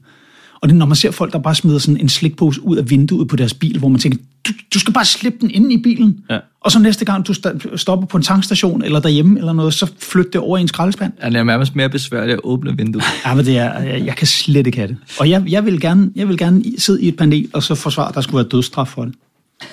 Og 0.62 0.68
det, 0.68 0.76
når 0.76 0.86
man 0.86 0.96
ser 0.96 1.10
folk, 1.10 1.32
der 1.32 1.38
bare 1.38 1.54
smider 1.54 1.78
sådan 1.78 2.00
en 2.00 2.08
slikpose 2.08 2.62
ud 2.62 2.76
af 2.76 2.90
vinduet 2.90 3.28
på 3.28 3.36
deres 3.36 3.54
bil, 3.54 3.78
hvor 3.78 3.88
man 3.88 4.00
tænker, 4.00 4.18
du, 4.48 4.52
du 4.74 4.78
skal 4.78 4.92
bare 4.94 5.04
slippe 5.04 5.38
den 5.40 5.50
ind 5.50 5.72
i 5.72 5.76
bilen. 5.82 6.16
Ja. 6.30 6.38
Og 6.60 6.72
så 6.72 6.78
næste 6.78 7.04
gang, 7.04 7.26
du 7.26 7.34
stopper 7.76 8.06
på 8.06 8.16
en 8.16 8.22
tankstation 8.22 8.84
eller 8.84 9.00
derhjemme 9.00 9.38
eller 9.38 9.52
noget, 9.52 9.74
så 9.74 9.92
flyt 9.98 10.32
det 10.32 10.40
over 10.40 10.58
i 10.58 10.60
en 10.60 10.68
skraldespand. 10.68 11.12
Det 11.12 11.36
er 11.36 11.42
nærmest 11.42 11.76
mere 11.76 11.88
besværligt 11.88 12.34
at 12.34 12.40
åbne 12.44 12.76
vinduet. 12.76 13.04
Ja, 13.26 13.34
men 13.34 13.44
det 13.44 13.58
er, 13.58 13.78
jeg, 13.78 14.06
jeg 14.06 14.16
kan 14.16 14.26
slet 14.26 14.66
ikke 14.66 14.78
have 14.78 14.88
det. 14.88 14.96
Og 15.18 15.30
jeg, 15.30 15.44
jeg, 15.48 15.64
vil 15.64 15.80
gerne, 15.80 16.10
jeg 16.16 16.28
vil 16.28 16.38
gerne 16.38 16.64
sidde 16.78 17.02
i 17.02 17.08
et 17.08 17.16
panel 17.16 17.48
og 17.52 17.62
så 17.62 17.74
forsvare, 17.74 18.08
at 18.08 18.14
der 18.14 18.20
skulle 18.20 18.36
være 18.36 18.48
dødsstraf 18.48 18.88
for 18.88 19.04
det. 19.04 19.14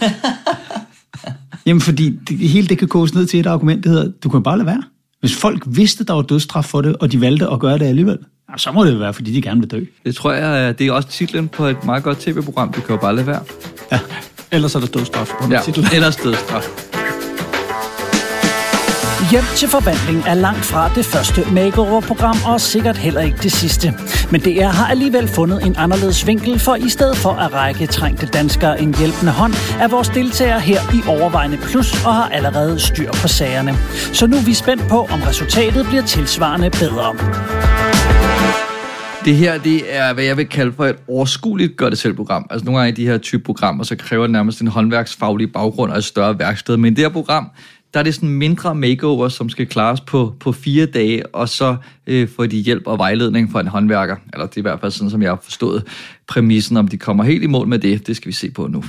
Jamen, 1.68 1.82
fordi 1.82 2.10
det, 2.30 2.38
hele 2.38 2.68
det 2.68 2.78
kan 2.78 2.88
koges 2.88 3.14
ned 3.14 3.26
til 3.26 3.40
et 3.40 3.46
argument, 3.46 3.84
det 3.84 3.92
hedder, 3.92 4.12
du 4.24 4.30
kan 4.30 4.44
bare 4.44 4.58
lade 4.58 4.68
være. 4.68 4.84
Hvis 5.20 5.36
folk 5.36 5.64
vidste, 5.68 6.04
der 6.04 6.14
var 6.14 6.22
dødsstraf 6.22 6.66
for 6.66 6.82
det, 6.82 6.96
og 6.96 7.12
de 7.12 7.22
valgte 7.22 7.50
at 7.50 7.60
gøre 7.60 7.80
det 7.80 7.86
alligevel, 7.86 8.18
ja, 8.52 8.58
så 8.58 8.72
må 8.72 8.86
det 8.86 9.00
være, 9.00 9.14
fordi 9.14 9.34
de 9.34 9.42
gerne 9.42 9.60
vil 9.60 9.72
dø. 9.72 9.84
Det 10.06 10.16
tror 10.16 10.32
jeg, 10.32 10.80
det 10.80 10.88
er 10.88 10.92
også 10.92 11.10
titlen 11.10 11.48
på 11.48 11.66
et 11.66 11.86
meget 11.86 12.04
godt 12.04 12.20
tv-program. 12.20 12.72
Du 12.74 12.82
kan 12.82 12.96
jo 12.96 13.02
bare 13.02 13.16
lade 13.16 13.28
være. 13.28 13.42
Ja. 13.92 14.00
Ellers 14.52 14.76
er 14.76 14.80
der 14.80 14.88
dødsstraf. 14.88 15.32
Ja, 15.52 15.62
titlen. 15.66 15.86
eller 15.94 16.12
stedstraf. 16.12 16.97
Hjem 19.32 19.44
til 19.56 19.70
forvandling 19.70 20.24
er 20.28 20.34
langt 20.34 20.66
fra 20.66 20.90
det 20.96 21.06
første 21.06 21.42
makeover-program, 21.52 22.38
og 22.46 22.62
sikkert 22.62 22.98
heller 22.98 23.22
ikke 23.22 23.38
det 23.38 23.52
sidste. 23.52 23.94
Men 24.32 24.42
DR 24.42 24.64
har 24.64 24.88
alligevel 24.88 25.28
fundet 25.28 25.66
en 25.66 25.76
anderledes 25.78 26.28
vinkel, 26.28 26.60
for 26.60 26.76
i 26.76 26.90
stedet 26.90 27.18
for 27.18 27.30
at 27.30 27.54
række 27.54 27.88
trængte 27.88 28.26
danskere 28.26 28.82
en 28.82 28.96
hjælpende 28.96 29.32
hånd, 29.32 29.54
er 29.80 29.88
vores 29.88 30.10
deltagere 30.10 30.60
her 30.60 30.80
i 30.94 31.00
overvejende 31.08 31.58
plus 31.58 32.06
og 32.06 32.14
har 32.14 32.30
allerede 32.30 32.80
styr 32.80 33.12
på 33.12 33.28
sagerne. 33.28 33.74
Så 34.14 34.28
nu 34.28 34.38
er 34.38 34.46
vi 34.46 34.54
spændt 34.54 34.84
på, 34.90 35.00
om 35.00 35.22
resultatet 35.22 35.86
bliver 35.88 36.04
tilsvarende 36.04 36.70
bedre. 36.70 37.16
Det 39.26 39.36
her, 39.36 39.58
det 39.58 39.96
er, 39.96 40.14
hvad 40.14 40.24
jeg 40.24 40.38
vil 40.38 40.50
kalde 40.50 40.74
for 40.74 40.86
et 40.86 40.96
overskueligt 41.08 41.78
gør 41.78 41.90
det 41.90 41.98
selv 41.98 42.14
program. 42.14 42.48
Altså 42.50 42.66
nogle 42.66 42.80
gange 42.80 42.92
i 42.92 42.96
de 42.96 43.08
her 43.08 43.18
type 43.18 43.44
programmer, 43.44 43.84
så 43.84 43.96
kræver 43.96 44.24
det 44.24 44.32
nærmest 44.32 44.62
en 44.62 44.68
håndværksfaglig 44.68 45.52
baggrund 45.54 45.92
og 45.92 45.98
et 45.98 46.04
større 46.04 46.40
værksted. 46.40 46.78
Men 46.78 46.94
i 46.94 46.96
det 46.96 47.04
her 47.04 47.10
program, 47.10 47.50
der 47.94 48.00
er 48.00 48.04
det 48.04 48.16
sådan 48.16 48.30
mindre 48.30 48.76
makeover, 48.76 49.30
som 49.30 49.50
skal 49.50 49.68
klares 49.68 50.02
på, 50.02 50.34
på 50.40 50.52
fire 50.52 50.86
dage, 50.86 51.36
og 51.36 51.50
så 51.50 51.76
øh, 52.08 52.30
får 52.36 52.46
de 52.46 52.58
hjælp 52.58 52.88
og 52.88 52.98
vejledning 52.98 53.52
fra 53.52 53.60
en 53.60 53.68
håndværker. 53.68 54.16
Eller 54.34 54.46
det 54.46 54.56
er 54.56 54.62
i 54.62 54.62
hvert 54.62 54.80
fald 54.80 54.92
sådan, 54.92 55.10
som 55.10 55.22
jeg 55.22 55.32
har 55.32 55.40
forstået 55.44 55.84
præmissen. 56.28 56.78
Om 56.78 56.88
de 56.88 56.98
kommer 56.98 57.24
helt 57.24 57.44
i 57.44 57.48
mål 57.48 57.68
med 57.68 57.80
det, 57.80 58.08
det 58.08 58.16
skal 58.16 58.28
vi 58.28 58.34
se 58.34 58.52
på 58.52 58.68
nu. 58.68 58.84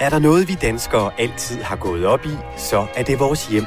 Er 0.00 0.10
der 0.10 0.18
noget, 0.18 0.48
vi 0.48 0.56
danskere 0.62 1.10
altid 1.18 1.62
har 1.62 1.76
gået 1.76 2.06
op 2.06 2.26
i, 2.26 2.34
så 2.58 2.86
er 2.96 3.02
det 3.02 3.20
vores 3.20 3.48
hjem. 3.48 3.64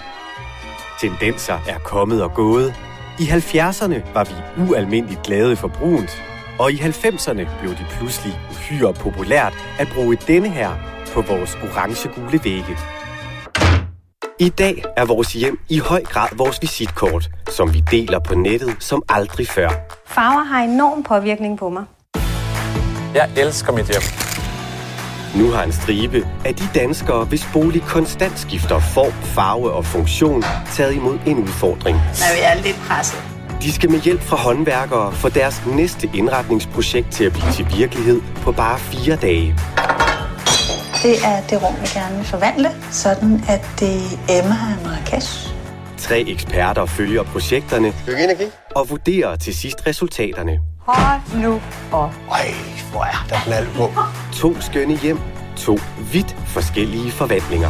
Tendenser 1.02 1.58
er 1.68 1.80
kommet 1.80 2.24
og 2.24 2.34
gået. 2.34 2.74
I 3.20 3.24
70'erne 3.24 4.14
var 4.14 4.24
vi 4.24 4.64
ualmindeligt 4.70 5.24
glade 5.24 5.56
for 5.56 5.68
brunt, 5.68 6.24
og 6.60 6.72
i 6.72 6.76
90'erne 6.76 7.60
blev 7.60 7.72
det 7.72 7.86
pludselig 7.98 8.34
uhyre 8.52 8.94
populært 8.94 9.54
at 9.80 9.88
bruge 9.94 10.18
denne 10.28 10.50
her 10.50 10.72
på 11.14 11.22
vores 11.22 11.56
orange-gule 11.56 12.40
vægge. 12.44 12.78
I 14.40 14.50
dag 14.50 14.84
er 14.98 15.06
vores 15.06 15.34
hjem 15.34 15.60
i 15.70 15.80
høj 15.80 16.04
grad 16.04 16.28
vores 16.38 16.62
visitkort, 16.62 17.30
som 17.50 17.74
vi 17.74 17.84
deler 17.92 18.20
på 18.20 18.36
nettet 18.36 18.76
som 18.80 19.04
aldrig 19.10 19.48
før. 19.48 19.70
Farver 20.06 20.44
har 20.44 20.64
enorm 20.64 21.04
påvirkning 21.04 21.60
på 21.60 21.70
mig. 21.70 21.84
Jeg 23.14 23.30
elsker 23.38 23.74
mit 23.74 23.86
hjem. 23.86 24.02
Nu 25.44 25.52
har 25.52 25.64
en 25.64 25.72
stribe 25.72 26.28
af 26.46 26.56
de 26.56 26.64
danskere, 26.76 27.26
hvis 27.26 27.48
bolig 27.54 27.82
konstant 27.82 28.40
skifter 28.40 28.80
form, 28.80 29.12
farve 29.12 29.72
og 29.72 29.86
funktion, 29.86 30.44
taget 30.74 30.94
imod 30.94 31.20
en 31.28 31.38
udfordring. 31.38 31.98
Jeg 32.20 32.58
er 32.58 32.62
lidt 32.62 32.78
presset. 32.88 33.24
De 33.62 33.72
skal 33.72 33.92
med 33.92 34.00
hjælp 34.00 34.22
fra 34.22 34.38
håndværkere 34.38 35.12
få 35.12 35.30
deres 35.30 35.66
næste 35.66 36.10
indretningsprojekt 36.14 37.12
til 37.12 37.24
at 37.24 37.34
blive 37.34 37.52
til 37.52 37.78
virkelighed 37.78 38.22
på 38.42 38.52
bare 38.52 38.80
fire 38.80 39.16
dage. 39.16 39.56
Det 41.04 41.16
er 41.26 41.42
det 41.50 41.64
rum, 41.64 41.74
vi 41.82 41.88
gerne 42.00 42.16
vil 42.16 42.26
forvandle, 42.26 42.70
sådan 42.92 43.44
at 43.50 43.62
det 43.80 44.02
emmer 44.38 44.58
af 44.72 44.84
Marrakesh. 44.84 45.54
Tre 45.98 46.20
eksperter 46.28 46.86
følger 46.86 47.24
projekterne 47.24 47.94
og 48.76 48.90
vurderer 48.90 49.36
til 49.36 49.56
sidst 49.56 49.88
resultaterne. 49.88 50.60
Hold 50.80 51.42
nu 51.42 51.62
op. 51.92 52.14
Ej, 52.32 52.54
hvor 52.92 53.04
er 53.04 53.26
der 53.30 53.36
knald 53.46 53.68
på. 53.76 53.92
To 54.34 54.62
skønne 54.62 54.98
hjem, 54.98 55.18
to 55.58 55.80
vidt 56.14 56.36
forskellige 56.46 57.12
forvandlinger. 57.12 57.70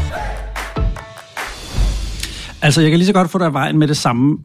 Altså, 2.61 2.81
jeg 2.81 2.89
kan 2.89 2.99
lige 2.99 3.07
så 3.07 3.13
godt 3.13 3.31
få 3.31 3.37
dig 3.37 3.47
af 3.47 3.53
vejen 3.53 3.79
med 3.79 3.87
det 3.87 3.97
samme. 3.97 4.37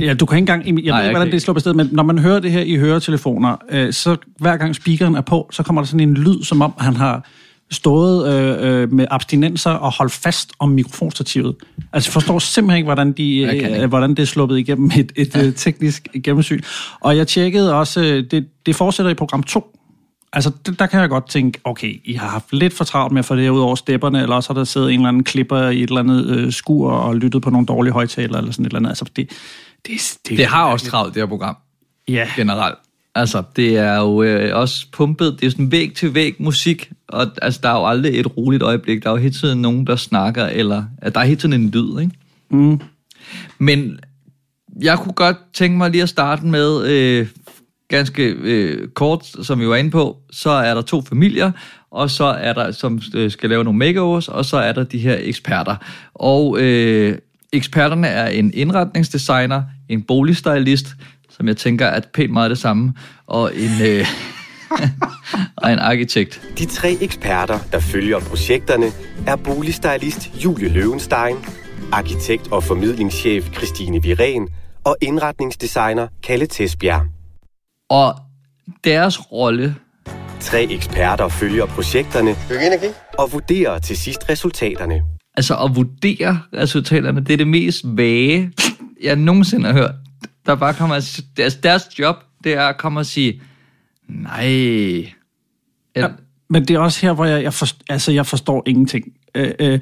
Ja, 0.00 0.14
du 0.14 0.26
kan 0.26 0.38
ikke 0.38 0.52
engang... 0.52 0.84
Jeg 0.84 0.94
ved 0.94 1.02
ikke, 1.02 1.16
hvordan 1.16 1.32
det 1.32 1.42
slår 1.42 1.54
på 1.54 1.60
stedet, 1.60 1.76
men 1.76 1.88
når 1.92 2.02
man 2.02 2.18
hører 2.18 2.40
det 2.40 2.52
her 2.52 2.60
i 2.60 2.76
høretelefoner, 2.76 3.56
øh, 3.70 3.92
så 3.92 4.16
hver 4.38 4.56
gang 4.56 4.76
speakeren 4.76 5.14
er 5.14 5.20
på, 5.20 5.48
så 5.52 5.62
kommer 5.62 5.82
der 5.82 5.86
sådan 5.86 6.08
en 6.08 6.14
lyd, 6.14 6.42
som 6.42 6.62
om 6.62 6.72
han 6.78 6.96
har 6.96 7.26
stået 7.70 8.32
øh, 8.32 8.82
øh, 8.82 8.92
med 8.92 9.06
abstinenser 9.10 9.70
og 9.70 9.92
holdt 9.92 10.12
fast 10.12 10.52
om 10.58 10.68
mikrofonstativet. 10.68 11.56
Altså, 11.92 12.08
jeg 12.08 12.12
forstår 12.12 12.38
simpelthen 12.38 12.76
ikke, 12.76 12.86
hvordan, 12.86 13.12
de, 13.12 13.34
ikke. 13.34 13.82
øh, 13.82 13.88
hvordan 13.88 14.10
det 14.10 14.18
er 14.18 14.26
sluppet 14.26 14.58
igennem 14.58 14.90
et, 14.96 15.12
et 15.16 15.34
ja. 15.34 15.50
teknisk 15.50 16.08
gennemsyn. 16.24 16.60
Og 17.00 17.16
jeg 17.16 17.26
tjekkede 17.26 17.74
også, 17.74 18.00
øh, 18.00 18.24
det, 18.30 18.46
det 18.66 18.76
fortsætter 18.76 19.10
i 19.10 19.14
program 19.14 19.42
2. 19.42 19.76
Altså, 20.32 20.52
der 20.78 20.86
kan 20.86 21.00
jeg 21.00 21.08
godt 21.08 21.28
tænke, 21.28 21.60
okay, 21.64 22.00
I 22.04 22.12
har 22.12 22.28
haft 22.28 22.52
lidt 22.52 22.72
for 22.72 22.84
travlt 22.84 23.12
med 23.12 23.18
at 23.18 23.24
få 23.24 23.36
det 23.36 23.48
ud 23.48 23.60
over 23.60 23.74
stepperne, 23.74 24.22
eller 24.22 24.36
også 24.36 24.48
har 24.48 24.54
der 24.54 24.64
siddet 24.64 24.92
en 24.92 25.00
eller 25.00 25.08
anden 25.08 25.24
klipper 25.24 25.68
i 25.68 25.82
et 25.82 25.88
eller 25.88 26.00
andet 26.00 26.26
øh, 26.26 26.52
skur 26.52 26.92
og 26.92 27.16
lyttet 27.16 27.42
på 27.42 27.50
nogle 27.50 27.66
dårlige 27.66 27.92
højtaler, 27.92 28.38
eller 28.38 28.52
sådan 28.52 28.66
et 28.66 28.70
eller 28.70 28.78
andet. 28.78 28.90
Altså, 28.90 29.04
det, 29.16 29.30
det, 29.86 30.18
det, 30.28 30.38
Det 30.38 30.46
har 30.46 30.64
også 30.64 30.86
travlt, 30.86 31.14
det 31.14 31.22
her 31.22 31.26
program. 31.26 31.56
Ja, 32.08 32.28
generelt. 32.36 32.78
Altså, 33.16 33.42
det 33.56 33.76
er 33.78 33.96
jo 34.00 34.22
øh, 34.22 34.56
også 34.56 34.86
pumpet, 34.92 35.36
det 35.40 35.46
er 35.46 35.50
sådan 35.50 35.72
væg 35.72 35.94
til 35.94 36.14
væg 36.14 36.34
musik, 36.38 36.90
og 37.08 37.26
altså, 37.42 37.60
der 37.62 37.68
er 37.68 37.78
jo 37.78 37.86
aldrig 37.86 38.20
et 38.20 38.36
roligt 38.36 38.62
øjeblik. 38.62 39.02
Der 39.02 39.08
er 39.08 39.14
jo 39.14 39.20
hele 39.20 39.34
tiden 39.34 39.62
nogen, 39.62 39.86
der 39.86 39.96
snakker, 39.96 40.46
eller 40.46 40.84
at 40.98 41.14
der 41.14 41.20
er 41.20 41.24
hele 41.24 41.40
tiden 41.40 41.52
en 41.52 41.70
lyd, 41.70 42.00
ikke? 42.00 42.12
Mm. 42.50 42.80
Men 43.58 43.98
jeg 44.82 44.98
kunne 44.98 45.12
godt 45.12 45.36
tænke 45.54 45.78
mig 45.78 45.90
lige 45.90 46.02
at 46.02 46.08
starte 46.08 46.46
med, 46.46 46.86
øh, 46.86 47.26
ganske 47.88 48.22
øh, 48.24 48.88
kort, 48.88 49.26
som 49.42 49.60
vi 49.60 49.68
var 49.68 49.76
inde 49.76 49.90
på, 49.90 50.16
så 50.30 50.50
er 50.50 50.74
der 50.74 50.82
to 50.82 51.02
familier, 51.02 51.52
og 51.90 52.10
så 52.10 52.24
er 52.24 52.52
der, 52.52 52.70
som 52.70 53.00
øh, 53.14 53.30
skal 53.30 53.50
lave 53.50 53.64
nogle 53.64 53.78
makeovers, 53.78 54.28
og 54.28 54.44
så 54.44 54.56
er 54.56 54.72
der 54.72 54.84
de 54.84 54.98
her 54.98 55.16
eksperter. 55.20 55.76
Og 56.14 56.60
øh, 56.60 57.18
eksperterne 57.52 58.06
er 58.06 58.28
en 58.28 58.50
indretningsdesigner, 58.54 59.62
en 59.88 60.02
boligstylist, 60.02 60.86
som 61.36 61.48
jeg 61.48 61.56
tænker 61.56 61.86
er 61.86 62.00
pænt 62.14 62.32
meget 62.32 62.50
det 62.50 62.58
samme, 62.58 62.94
og 63.26 63.52
en, 63.56 63.86
øh, 63.86 64.06
og 65.62 65.72
en 65.72 65.78
arkitekt. 65.78 66.42
De 66.58 66.66
tre 66.66 66.96
eksperter, 67.00 67.58
der 67.72 67.80
følger 67.80 68.20
projekterne, 68.20 68.86
er 69.26 69.36
boligstylist 69.36 70.44
Julie 70.44 70.68
Løvenstein, 70.68 71.36
arkitekt 71.92 72.52
og 72.52 72.64
formidlingschef 72.64 73.54
Christine 73.54 74.02
Viren 74.02 74.48
og 74.84 74.96
indretningsdesigner 75.02 76.08
Kalle 76.22 76.46
Tesbjerg. 76.46 77.06
Og 77.90 78.14
deres 78.84 79.32
rolle 79.32 79.74
Tre 80.40 80.64
eksperter 80.64 81.28
følger 81.28 81.66
projekterne 81.66 82.34
og 83.18 83.32
vurderer 83.32 83.78
til 83.78 83.96
sidst 83.96 84.28
resultaterne. 84.28 85.02
altså 85.34 85.54
at 85.64 85.76
vurdere 85.76 86.40
resultaterne, 86.54 87.20
det 87.20 87.32
er 87.32 87.36
det 87.36 87.48
mest 87.48 87.82
vage, 87.84 88.52
jeg 89.02 89.16
nogensinde 89.16 89.66
har 89.66 89.72
hørt. 89.72 89.94
Der 90.46 90.54
bare 90.54 90.74
kommer 90.74 90.96
at, 90.96 91.20
deres, 91.36 91.54
deres 91.54 91.98
job, 91.98 92.16
det 92.44 92.52
er 92.52 92.62
at 92.62 92.76
komme 92.76 93.00
og 93.00 93.06
sige, 93.06 93.42
nej. 94.08 95.12
Ja, 95.96 96.08
men 96.50 96.64
det 96.64 96.76
er 96.76 96.78
også 96.78 97.00
her, 97.00 97.12
hvor 97.12 97.24
jeg, 97.24 97.42
jeg, 97.42 97.54
forstår, 97.54 97.84
altså, 97.88 98.12
jeg 98.12 98.26
forstår 98.26 98.62
ingenting. 98.66 99.12
Øh, 99.34 99.50
øh, 99.58 99.80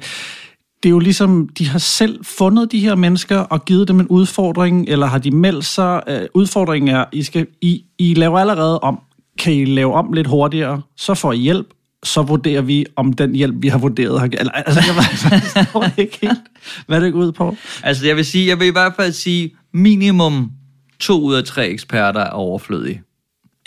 det 0.83 0.89
er 0.89 0.93
jo 0.93 0.99
ligesom, 0.99 1.49
de 1.57 1.67
har 1.67 1.79
selv 1.79 2.25
fundet 2.25 2.71
de 2.71 2.79
her 2.79 2.95
mennesker 2.95 3.37
og 3.37 3.65
givet 3.65 3.87
dem 3.87 3.99
en 3.99 4.07
udfordring, 4.07 4.89
eller 4.89 5.07
har 5.07 5.17
de 5.17 5.31
meldt 5.31 5.65
sig. 5.65 6.03
Øh, 6.07 6.21
udfordringen 6.33 6.95
er, 6.95 7.05
I, 7.11 7.23
skal, 7.23 7.47
I, 7.61 7.83
I 7.97 8.13
laver 8.13 8.39
allerede 8.39 8.79
om. 8.79 8.99
Kan 9.39 9.53
I 9.53 9.65
lave 9.65 9.93
om 9.93 10.13
lidt 10.13 10.27
hurtigere, 10.27 10.81
så 10.97 11.13
får 11.13 11.33
I 11.33 11.37
hjælp, 11.37 11.67
så 12.03 12.21
vurderer 12.21 12.61
vi, 12.61 12.85
om 12.95 13.13
den 13.13 13.35
hjælp, 13.35 13.55
vi 13.59 13.67
har 13.67 13.77
vurderet, 13.77 14.19
har... 14.19 14.27
Eller, 14.27 14.51
altså, 14.51 14.81
jeg 14.87 14.95
forstår 14.95 15.85
ikke 15.97 16.17
helt, 16.21 16.39
hvad 16.87 17.01
det 17.01 17.13
går 17.13 17.19
ud 17.19 17.31
på. 17.31 17.55
Altså 17.83 18.07
jeg 18.07 18.15
vil 18.15 18.25
sige, 18.25 18.47
jeg 18.47 18.59
vil 18.59 18.67
i 18.67 18.71
hvert 18.71 18.93
fald 18.95 19.11
sige, 19.11 19.55
minimum 19.75 20.51
to 20.99 21.21
ud 21.21 21.35
af 21.35 21.43
tre 21.43 21.67
eksperter 21.67 22.19
er 22.19 22.29
overflødige. 22.29 23.01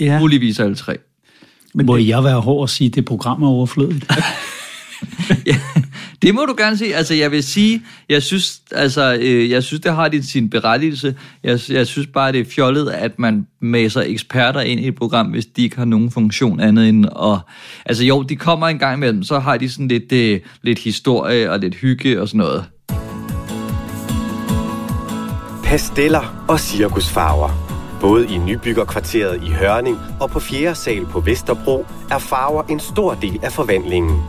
Ja. 0.00 0.18
Muligvis 0.18 0.60
alle 0.60 0.74
tre. 0.74 0.96
Men 1.74 1.86
Må 1.86 1.96
jeg 1.96 2.24
være 2.24 2.40
hård 2.40 2.60
og 2.60 2.70
sige, 2.70 2.88
at 2.88 2.94
det 2.94 3.04
program 3.04 3.42
er 3.42 3.48
overflødigt? 3.48 4.10
ja, 5.46 5.56
det 6.22 6.34
må 6.34 6.44
du 6.44 6.54
gerne 6.58 6.76
sige. 6.76 6.94
Altså, 6.94 7.14
jeg 7.14 7.30
vil 7.30 7.42
sige, 7.42 7.82
jeg 8.08 8.22
synes, 8.22 8.60
altså, 8.72 9.18
øh, 9.20 9.50
jeg 9.50 9.62
synes 9.62 9.80
det 9.80 9.94
har 9.94 10.08
din, 10.08 10.22
sin 10.22 10.50
berettigelse. 10.50 11.14
Jeg, 11.42 11.60
jeg 11.68 11.86
synes 11.86 12.06
bare, 12.06 12.32
det 12.32 12.40
er 12.40 12.44
fjollet, 12.44 12.90
at 12.90 13.18
man 13.18 13.46
maser 13.60 14.00
eksperter 14.00 14.60
ind 14.60 14.80
i 14.80 14.88
et 14.88 14.94
program, 14.94 15.26
hvis 15.26 15.46
de 15.46 15.62
ikke 15.62 15.76
har 15.76 15.84
nogen 15.84 16.10
funktion 16.10 16.60
andet 16.60 16.88
end 16.88 17.06
at... 17.06 17.38
Altså 17.86 18.04
jo, 18.04 18.22
de 18.22 18.36
kommer 18.36 18.68
en 18.68 18.78
gang 18.78 18.96
imellem, 18.96 19.22
så 19.22 19.38
har 19.38 19.56
de 19.56 19.68
sådan 19.68 19.88
lidt, 19.88 20.12
øh, 20.12 20.40
lidt 20.62 20.78
historie 20.78 21.50
og 21.50 21.58
lidt 21.58 21.74
hygge 21.74 22.20
og 22.20 22.28
sådan 22.28 22.38
noget. 22.38 22.64
Pasteller 25.68 26.44
og 26.48 26.60
cirkusfarver. 26.60 27.50
Både 28.00 28.26
i 28.26 28.38
nybyggerkvarteret 28.38 29.42
i 29.42 29.50
Hørning 29.50 29.98
og 30.20 30.30
på 30.30 30.40
4. 30.40 30.74
sal 30.74 31.06
på 31.06 31.20
Vesterbro 31.20 31.86
er 32.10 32.18
farver 32.18 32.62
en 32.62 32.80
stor 32.80 33.14
del 33.14 33.40
af 33.42 33.52
forvandlingen. 33.52 34.22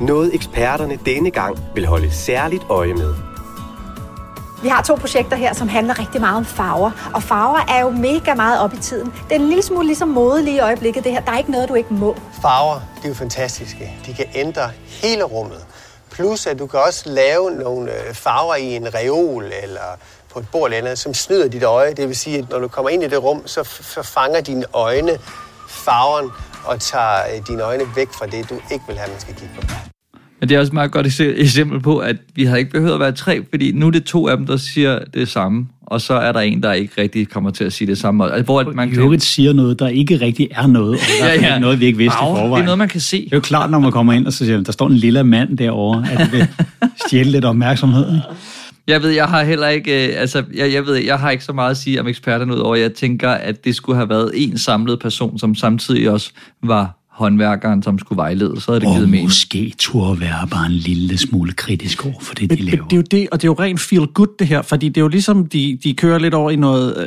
Noget 0.00 0.34
eksperterne 0.34 0.98
denne 1.06 1.30
gang 1.30 1.58
vil 1.74 1.86
holde 1.86 2.10
særligt 2.10 2.62
øje 2.68 2.94
med. 2.94 3.14
Vi 4.62 4.68
har 4.68 4.82
to 4.82 4.94
projekter 4.94 5.36
her, 5.36 5.54
som 5.54 5.68
handler 5.68 5.98
rigtig 5.98 6.20
meget 6.20 6.36
om 6.36 6.44
farver. 6.44 7.10
Og 7.14 7.22
farver 7.22 7.64
er 7.68 7.80
jo 7.80 7.90
mega 7.90 8.34
meget 8.34 8.60
op 8.60 8.74
i 8.74 8.78
tiden. 8.78 9.06
Det 9.28 9.36
er 9.36 9.40
en 9.40 9.48
lille 9.48 9.62
smule 9.62 9.86
ligesom 9.86 10.08
mode 10.08 10.44
lige 10.44 10.56
i 10.56 10.60
øjeblikket, 10.60 11.04
det 11.04 11.12
her. 11.12 11.20
Der 11.20 11.32
er 11.32 11.38
ikke 11.38 11.50
noget, 11.50 11.68
du 11.68 11.74
ikke 11.74 11.94
må. 11.94 12.16
Farver, 12.42 12.80
det 12.96 13.04
er 13.04 13.08
jo 13.08 13.14
fantastiske. 13.14 13.92
De 14.06 14.14
kan 14.14 14.26
ændre 14.34 14.70
hele 15.02 15.22
rummet. 15.22 15.66
Plus, 16.10 16.46
at 16.46 16.58
du 16.58 16.66
kan 16.66 16.80
også 16.80 17.02
lave 17.10 17.50
nogle 17.50 17.92
øh, 17.92 18.14
farver 18.14 18.54
i 18.54 18.76
en 18.76 18.94
reol 18.94 19.44
eller 19.62 19.98
på 20.36 20.40
et 20.40 20.48
bord 20.52 20.70
eller 20.70 20.78
andet, 20.78 20.98
som 20.98 21.14
snyder 21.14 21.48
dit 21.48 21.62
øje. 21.62 21.94
Det 21.96 22.08
vil 22.08 22.16
sige, 22.16 22.38
at 22.38 22.50
når 22.50 22.58
du 22.58 22.68
kommer 22.68 22.88
ind 22.90 23.02
i 23.02 23.08
det 23.08 23.22
rum, 23.22 23.42
så 23.46 23.60
f- 23.60 24.02
fanger 24.14 24.40
dine 24.40 24.64
øjne 24.74 25.10
farven 25.68 26.30
og 26.64 26.80
tager 26.80 27.16
øh, 27.34 27.46
dine 27.48 27.62
øjne 27.62 27.82
væk 27.96 28.08
fra 28.18 28.26
det, 28.26 28.50
du 28.50 28.54
ikke 28.72 28.84
vil 28.88 28.96
have, 28.96 29.10
man 29.10 29.20
skal 29.20 29.34
kigge 29.34 29.54
på. 29.56 29.62
Men 30.40 30.48
det 30.48 30.54
er 30.54 30.58
også 30.60 30.70
et 30.70 30.74
meget 30.74 30.92
godt 30.92 31.06
ekse- 31.06 31.40
eksempel 31.40 31.80
på, 31.80 31.98
at 31.98 32.16
vi 32.34 32.44
havde 32.44 32.58
ikke 32.58 32.70
behøvet 32.70 32.94
at 32.94 33.00
være 33.00 33.12
tre, 33.12 33.40
fordi 33.50 33.72
nu 33.72 33.86
er 33.86 33.90
det 33.90 34.04
to 34.04 34.28
af 34.28 34.36
dem, 34.36 34.46
der 34.46 34.56
siger 34.56 34.98
det 35.14 35.28
samme, 35.28 35.66
og 35.86 36.00
så 36.00 36.14
er 36.14 36.32
der 36.32 36.40
en, 36.40 36.62
der 36.62 36.72
ikke 36.72 37.02
rigtig 37.02 37.28
kommer 37.28 37.50
til 37.50 37.64
at 37.64 37.72
sige 37.72 37.88
det 37.88 37.98
samme. 37.98 38.24
Altså, 38.24 38.42
hvor 38.42 38.72
man 38.74 38.92
I 38.92 38.96
øvrigt 38.96 39.22
siger 39.22 39.52
noget, 39.52 39.78
der 39.78 39.88
ikke 39.88 40.16
rigtig 40.20 40.48
er 40.50 40.66
noget, 40.66 40.90
og 40.94 40.96
i 40.96 41.20
hvert 41.20 41.30
fald 41.30 41.44
ikke 41.44 41.60
noget, 41.60 41.80
vi 41.80 41.86
ikke 41.86 41.98
vidste 41.98 42.18
Au, 42.18 42.34
i 42.36 42.38
forvejen. 42.38 42.52
Det 42.54 42.60
er 42.60 42.64
noget, 42.64 42.78
man 42.78 42.88
kan 42.88 43.00
se. 43.00 43.24
Det 43.24 43.32
er 43.32 43.36
jo 43.36 43.40
klart, 43.40 43.70
når 43.70 43.78
man 43.78 43.92
kommer 43.92 44.12
ind, 44.12 44.26
og 44.26 44.32
så 44.32 44.38
siger 44.44 44.60
der 44.62 44.72
står 44.72 44.86
en 44.86 44.92
lille 44.96 45.24
mand 45.24 45.58
derovre, 45.58 46.06
at 46.12 46.18
det 46.18 46.32
vil 46.32 46.48
stjæle 47.06 47.30
lidt 47.30 47.44
opmærksomhed. 47.44 48.06
ikke? 48.08 48.22
Jeg 48.86 49.02
ved, 49.02 49.10
jeg 49.10 49.26
har 49.26 49.44
heller 49.44 49.68
ikke, 49.68 50.08
øh, 50.08 50.20
altså, 50.20 50.44
jeg, 50.54 50.72
jeg 50.72 50.86
ved, 50.86 50.94
jeg 50.96 51.18
har 51.18 51.30
ikke 51.30 51.44
så 51.44 51.52
meget 51.52 51.70
at 51.70 51.76
sige 51.76 52.00
om 52.00 52.06
eksperterne 52.08 52.54
ud 52.54 52.58
over, 52.58 52.76
jeg 52.76 52.94
tænker, 52.94 53.30
at 53.30 53.64
det 53.64 53.74
skulle 53.74 53.96
have 53.96 54.08
været 54.08 54.30
en 54.34 54.58
samlet 54.58 55.00
person, 55.00 55.38
som 55.38 55.54
samtidig 55.54 56.10
også 56.10 56.32
var 56.62 57.02
håndværkeren, 57.10 57.82
som 57.82 57.98
skulle 57.98 58.16
vejlede, 58.16 58.60
så 58.60 58.70
havde 58.72 58.80
det 58.80 58.88
givet 58.88 59.02
Og 59.02 59.08
mening. 59.08 59.26
måske 59.26 59.74
turde 59.78 60.20
være 60.20 60.48
bare 60.50 60.66
en 60.66 60.72
lille 60.72 61.18
smule 61.18 61.52
kritisk 61.52 62.06
over 62.06 62.20
for 62.20 62.34
det, 62.34 62.50
de 62.50 62.56
Men, 62.56 62.64
laver. 62.64 62.84
det 62.84 62.92
er 62.92 62.96
jo 62.96 63.02
det, 63.10 63.28
og 63.32 63.42
det 63.42 63.48
er 63.48 63.50
jo 63.50 63.56
rent 63.60 63.80
feel 63.80 64.06
good 64.06 64.26
det 64.38 64.46
her, 64.46 64.62
fordi 64.62 64.88
det 64.88 64.96
er 64.96 65.02
jo 65.02 65.08
ligesom, 65.08 65.46
de, 65.46 65.78
de 65.84 65.94
kører 65.94 66.18
lidt 66.18 66.34
over 66.34 66.50
i 66.50 66.56
noget 66.56 66.94
øh, 66.98 67.06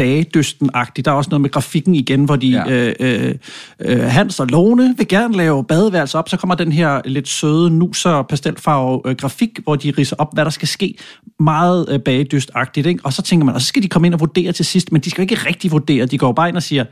bagedysten-agtigt. 0.00 1.04
Der 1.04 1.10
er 1.10 1.14
også 1.14 1.30
noget 1.30 1.40
med 1.40 1.50
grafikken 1.50 1.94
igen, 1.94 2.24
hvor 2.24 2.36
de, 2.36 2.48
Ja. 2.48 2.64
øh, 2.70 2.94
øh, 3.00 3.34
øh, 3.80 4.00
Hans 4.00 4.40
og 4.40 4.46
Lone 4.46 4.94
vil 4.96 5.08
gerne 5.08 5.36
lave 5.36 5.64
badeværelse 5.64 6.18
op, 6.18 6.28
så 6.28 6.36
kommer 6.36 6.54
den 6.54 6.72
her 6.72 7.00
lidt 7.04 7.28
søde, 7.28 7.70
nuser 7.70 8.22
pastelfarve 8.22 9.00
øh, 9.06 9.16
grafik, 9.16 9.58
hvor 9.62 9.76
de 9.76 9.92
riser 9.98 10.16
op, 10.18 10.34
hvad 10.34 10.44
der 10.44 10.50
skal 10.50 10.68
ske. 10.68 10.94
Meget 11.40 11.86
øh, 11.90 12.00
bagedystagtigt, 12.00 12.86
ikke? 12.86 13.00
Og 13.04 13.12
så 13.12 13.22
tænker 13.22 13.46
man, 13.46 13.54
og 13.54 13.60
så 13.60 13.66
skal 13.66 13.82
de 13.82 13.88
komme 13.88 14.06
ind 14.08 14.14
og 14.14 14.20
vurdere 14.20 14.52
til 14.52 14.64
sidst, 14.64 14.92
men 14.92 15.00
de 15.00 15.10
skal 15.10 15.22
jo 15.22 15.30
ikke 15.30 15.48
rigtig 15.48 15.70
vurdere. 15.70 16.06
De 16.06 16.18
går 16.18 16.32
bare 16.32 16.48
ind 16.48 16.56
og 16.56 16.62
siger, 16.62 16.84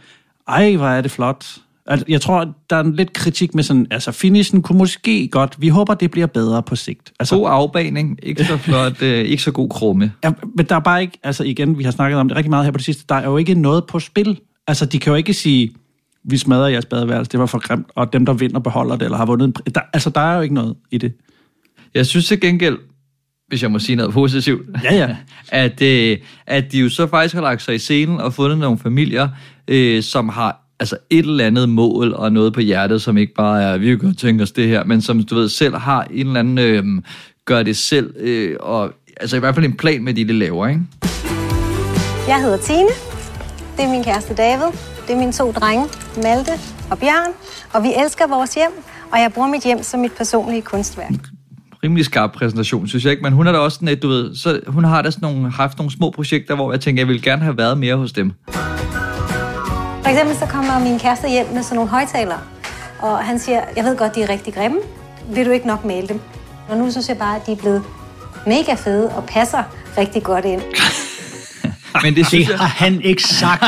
ej, 0.49 0.77
hvor 0.77 0.87
er 0.89 1.01
det 1.01 1.11
flot. 1.11 1.47
Altså, 1.89 2.07
jeg 2.09 2.21
tror, 2.21 2.55
der 2.71 2.77
er 2.77 2.81
en 2.81 2.95
lidt 2.95 3.13
kritik 3.13 3.55
med 3.55 3.63
sådan, 3.63 3.87
altså 3.91 4.13
finishen 4.13 4.63
kunne 4.63 4.79
måske 4.79 5.29
godt, 5.29 5.55
vi 5.59 5.69
håber, 5.69 5.95
det 5.95 6.11
bliver 6.11 6.27
bedre 6.27 6.63
på 6.63 6.77
sigt. 6.77 7.13
Altså, 7.21 7.37
God 7.37 7.49
afbaning, 7.51 8.19
ikke 8.23 8.45
så 8.45 8.57
flot, 8.57 9.03
øh, 9.03 9.25
ikke 9.25 9.43
så 9.43 9.53
god 9.53 9.69
krumme. 9.69 10.13
Ja, 10.25 10.33
men 10.57 10.67
der 10.67 10.77
er 10.77 10.81
bare 10.81 11.03
ikke, 11.03 11.19
altså 11.23 11.45
igen, 11.45 11.79
vi 11.79 11.85
har 11.85 11.91
snakket 11.91 12.21
om 12.21 12.29
det 12.29 12.37
rigtig 12.37 12.51
meget 12.51 12.65
her 12.65 12.73
på 12.73 12.79
det 12.79 12.85
sidste, 12.85 13.05
der 13.09 13.15
er 13.15 13.25
jo 13.25 13.37
ikke 13.37 13.55
noget 13.55 13.85
på 13.87 14.01
spil. 14.01 14.41
Altså, 14.67 14.87
de 14.87 14.99
kan 14.99 15.11
jo 15.11 15.17
ikke 15.17 15.35
sige, 15.35 15.75
vi 16.25 16.37
smadrer 16.37 16.69
jeres 16.69 16.87
badeværelse, 16.87 17.31
det 17.33 17.41
var 17.41 17.47
for 17.47 17.59
grimt, 17.59 17.87
og 17.95 18.13
dem, 18.13 18.27
der 18.27 18.33
vinder, 18.33 18.61
beholder 18.61 18.97
det, 18.97 19.05
eller 19.05 19.19
har 19.19 19.27
vundet 19.27 19.47
en 19.47 19.73
der, 19.75 19.81
Altså, 19.93 20.11
der 20.11 20.21
er 20.21 20.37
jo 20.37 20.43
ikke 20.43 20.55
noget 20.55 20.77
i 20.91 20.99
det. 20.99 21.13
Jeg 21.95 22.07
synes 22.07 22.27
til 22.27 22.41
gengæld, 22.41 22.79
hvis 23.49 23.63
jeg 23.63 23.71
må 23.71 23.79
sige 23.79 23.97
noget 23.97 24.13
positivt, 24.13 24.67
Ja, 24.85 24.95
ja. 24.95 25.17
at, 25.65 25.83
øh, 25.83 26.19
at 26.47 26.73
de 26.73 26.79
jo 26.79 26.89
så 26.89 27.07
faktisk 27.07 27.35
har 27.35 27.43
lagt 27.43 27.63
sig 27.63 27.75
i 27.75 27.79
scenen 27.79 28.21
og 28.21 28.35
fundet 28.35 28.59
nogle 28.59 28.79
familier, 28.79 29.29
øh, 29.69 30.03
som 30.03 30.29
har 30.29 30.66
altså 30.81 30.97
et 31.11 31.19
eller 31.19 31.47
andet 31.47 31.69
mål 31.69 32.13
og 32.13 32.33
noget 32.33 32.53
på 32.53 32.61
hjertet, 32.61 33.03
som 33.03 33.17
ikke 33.17 33.35
bare 33.35 33.63
er, 33.63 33.79
vi 33.79 33.87
kan 33.87 33.99
godt 33.99 34.19
tænke 34.19 34.43
os 34.43 34.53
det 34.53 34.69
her, 34.69 34.85
men 34.85 35.03
som 35.03 35.23
du 35.23 35.35
ved 35.35 35.49
selv 35.49 35.75
har 35.77 36.07
en 36.11 36.27
eller 36.27 36.41
anden, 36.41 36.59
øh, 36.59 36.85
gør 37.45 37.63
det 37.63 37.77
selv, 37.77 38.15
øh, 38.19 38.57
og 38.61 38.93
altså 39.21 39.37
i 39.37 39.41
hvert 39.41 39.55
fald 39.55 39.67
en 39.67 39.77
plan 39.77 40.05
med 40.05 40.15
det, 40.15 40.29
de 40.29 40.33
laver, 40.33 40.69
ikke? 40.69 40.81
Jeg 42.29 42.43
hedder 42.43 42.57
Tine. 42.57 42.89
Det 43.77 43.85
er 43.85 43.91
min 43.91 44.05
kæreste 44.05 44.35
David. 44.35 44.73
Det 45.07 45.15
er 45.15 45.19
mine 45.19 45.33
to 45.33 45.53
drenge, 45.53 45.85
Malte 46.17 46.53
og 46.91 46.99
Bjørn. 46.99 47.33
Og 47.73 47.83
vi 47.83 47.89
elsker 48.05 48.27
vores 48.27 48.55
hjem, 48.55 48.71
og 49.13 49.19
jeg 49.19 49.33
bruger 49.35 49.49
mit 49.49 49.65
hjem 49.65 49.83
som 49.83 50.01
mit 50.01 50.13
personlige 50.13 50.63
kunstværk. 50.63 51.13
rimelig 51.85 52.05
skarp 52.05 52.33
præsentation, 52.33 52.89
synes 52.89 53.05
jeg 53.05 53.11
ikke, 53.11 53.23
men 53.23 53.33
hun 53.33 53.47
er 53.47 53.53
da 53.53 53.59
også 53.59 53.75
sådan 53.75 53.89
et, 53.89 54.03
du 54.03 54.09
ved, 54.09 54.35
så 54.35 54.61
hun 54.67 54.85
har 54.85 55.03
da 55.03 55.11
sådan 55.11 55.33
nogle, 55.33 55.51
haft 55.51 55.79
nogle 55.79 55.93
små 55.93 56.11
projekter, 56.11 56.55
hvor 56.55 56.73
jeg 56.73 56.81
tænker, 56.81 57.01
jeg 57.01 57.09
ville 57.09 57.23
gerne 57.23 57.43
have 57.43 57.59
været 57.59 57.79
mere 57.79 57.97
hos 57.97 58.13
dem. 58.13 58.33
For 60.07 60.11
eksempel 60.11 60.37
så 60.37 60.47
kommer 60.47 60.79
min 60.79 60.99
kæreste 60.99 61.29
hjem 61.29 61.47
med 61.47 61.63
sådan 61.63 61.77
nogle 61.77 61.91
højtalere. 61.91 62.41
Og 62.99 63.19
han 63.19 63.39
siger, 63.39 63.63
jeg 63.77 63.85
ved 63.85 63.97
godt, 63.97 64.15
de 64.15 64.23
er 64.23 64.29
rigtig 64.29 64.55
grimme. 64.55 64.79
Vil 65.29 65.47
du 65.47 65.51
ikke 65.51 65.67
nok 65.67 65.85
male 65.85 66.09
dem? 66.09 66.21
Og 66.69 66.77
nu 66.77 66.91
synes 66.91 67.09
jeg 67.09 67.19
bare, 67.19 67.37
at 67.37 67.47
de 67.47 67.53
er 67.53 67.57
blevet 67.57 67.85
mega 68.47 68.75
fede 68.75 69.11
og 69.17 69.25
passer 69.25 69.63
rigtig 69.99 70.23
godt 70.23 70.45
ind. 70.45 70.63
Men 72.03 72.17
det 72.17 72.27
synes 72.29 72.47
Det 72.47 72.53
jeg, 72.53 72.59
har 72.61 72.67
han 72.67 73.01
ikke 73.03 73.23
sagt. 73.23 73.65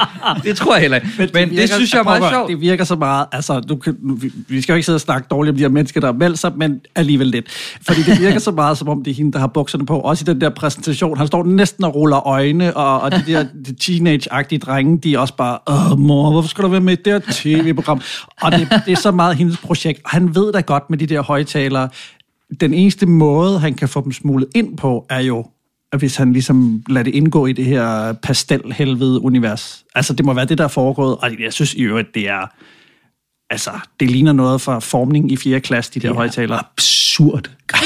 det 0.44 0.56
tror 0.56 0.74
jeg 0.74 0.80
heller 0.80 0.96
ikke. 0.96 1.08
Men, 1.18 1.28
men 1.34 1.48
det 1.48 1.56
virker- 1.56 1.74
synes 1.74 1.92
jeg 1.92 1.98
er 1.98 2.02
meget 2.04 2.24
sjovt. 2.32 2.50
Det 2.50 2.60
virker 2.60 2.84
så 2.84 2.96
meget, 2.96 3.26
altså, 3.32 3.60
du 3.60 3.76
kan, 3.76 3.96
nu, 4.02 4.18
vi, 4.48 4.62
skal 4.62 4.72
jo 4.72 4.76
ikke 4.76 4.86
sidde 4.86 4.96
og 4.96 5.00
snakke 5.00 5.26
dårligt 5.30 5.50
om 5.52 5.56
de 5.56 5.62
her 5.62 5.68
mennesker, 5.68 6.00
der 6.00 6.06
har 6.08 6.12
meldt 6.18 6.38
sig, 6.38 6.52
men 6.56 6.80
alligevel 6.94 7.26
lidt. 7.26 7.46
Fordi 7.86 8.02
det 8.02 8.20
virker 8.20 8.38
så 8.38 8.50
meget, 8.50 8.78
som 8.78 8.88
om 8.88 9.04
det 9.04 9.10
er 9.10 9.14
hende, 9.14 9.32
der 9.32 9.38
har 9.38 9.46
bukserne 9.46 9.86
på. 9.86 10.00
Også 10.00 10.24
i 10.24 10.32
den 10.32 10.40
der 10.40 10.50
præsentation. 10.50 11.18
Han 11.18 11.26
står 11.26 11.44
næsten 11.44 11.84
og 11.84 11.94
ruller 11.94 12.26
øjne, 12.26 12.76
og, 12.76 13.00
og 13.00 13.12
de 13.12 13.22
der 13.26 13.42
de 13.66 13.74
teenage-agtige 13.80 14.58
drenge, 14.58 14.98
de 14.98 15.14
er 15.14 15.18
også 15.18 15.36
bare, 15.36 15.58
åh 15.66 15.98
mor, 15.98 16.30
hvorfor 16.30 16.48
skal 16.48 16.64
du 16.64 16.68
være 16.68 16.80
med 16.80 16.92
i 16.92 17.02
det 17.04 17.12
her 17.12 17.20
tv-program? 17.32 18.00
Og 18.42 18.52
det, 18.52 18.68
det 18.86 18.92
er 18.92 18.96
så 18.96 19.10
meget 19.10 19.36
hendes 19.36 19.56
projekt. 19.58 20.00
Han 20.06 20.34
ved 20.34 20.52
da 20.52 20.60
godt 20.60 20.90
med 20.90 20.98
de 20.98 21.06
der 21.06 21.22
højtalere, 21.22 21.88
den 22.60 22.74
eneste 22.74 23.06
måde, 23.06 23.58
han 23.58 23.74
kan 23.74 23.88
få 23.88 24.04
dem 24.04 24.12
smuglet 24.12 24.48
ind 24.54 24.76
på, 24.76 25.06
er 25.10 25.20
jo, 25.20 25.44
hvis 25.98 26.16
han 26.16 26.32
ligesom 26.32 26.82
lader 26.88 27.04
det 27.04 27.14
indgå 27.14 27.46
i 27.46 27.52
det 27.52 27.64
her 27.64 28.12
pastelhelvede-univers. 28.12 29.84
Altså, 29.94 30.12
det 30.12 30.24
må 30.26 30.32
være 30.34 30.44
det, 30.44 30.58
der 30.58 30.64
er 30.64 30.68
foregået. 30.68 31.16
Og 31.16 31.30
jeg 31.44 31.52
synes 31.52 31.74
i 31.74 31.80
øvrigt, 31.82 32.14
det 32.14 32.28
er... 32.28 32.46
Altså, 33.50 33.70
det 34.00 34.10
ligner 34.10 34.32
noget 34.32 34.60
fra 34.60 34.78
formning 34.78 35.32
i 35.32 35.36
4. 35.36 35.60
klasse, 35.60 35.90
de 35.94 36.00
der 36.00 36.14
højtalere. 36.14 36.58
Absurd. 36.58 37.50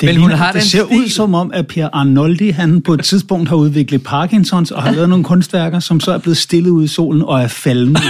Det, 0.00 0.06
Men 0.06 0.16
hun 0.16 0.28
ligner- 0.30 0.36
har 0.36 0.52
det 0.52 0.62
ser 0.62 0.84
stil. 0.84 0.98
ud 0.98 1.08
som 1.08 1.34
om, 1.34 1.50
at 1.54 1.66
Per 1.66 1.88
Arnoldi, 1.92 2.50
han 2.50 2.82
på 2.82 2.94
et 2.94 3.04
tidspunkt 3.04 3.48
har 3.48 3.56
udviklet 3.56 4.02
Parkinsons 4.04 4.70
og 4.70 4.82
har 4.82 4.90
lavet 4.92 5.08
nogle 5.08 5.24
kunstværker, 5.24 5.80
som 5.80 6.00
så 6.00 6.12
er 6.12 6.18
blevet 6.18 6.36
stillet 6.36 6.70
ud 6.70 6.84
i 6.84 6.86
solen 6.86 7.22
og 7.22 7.40
er 7.42 7.48
faldende. 7.48 8.00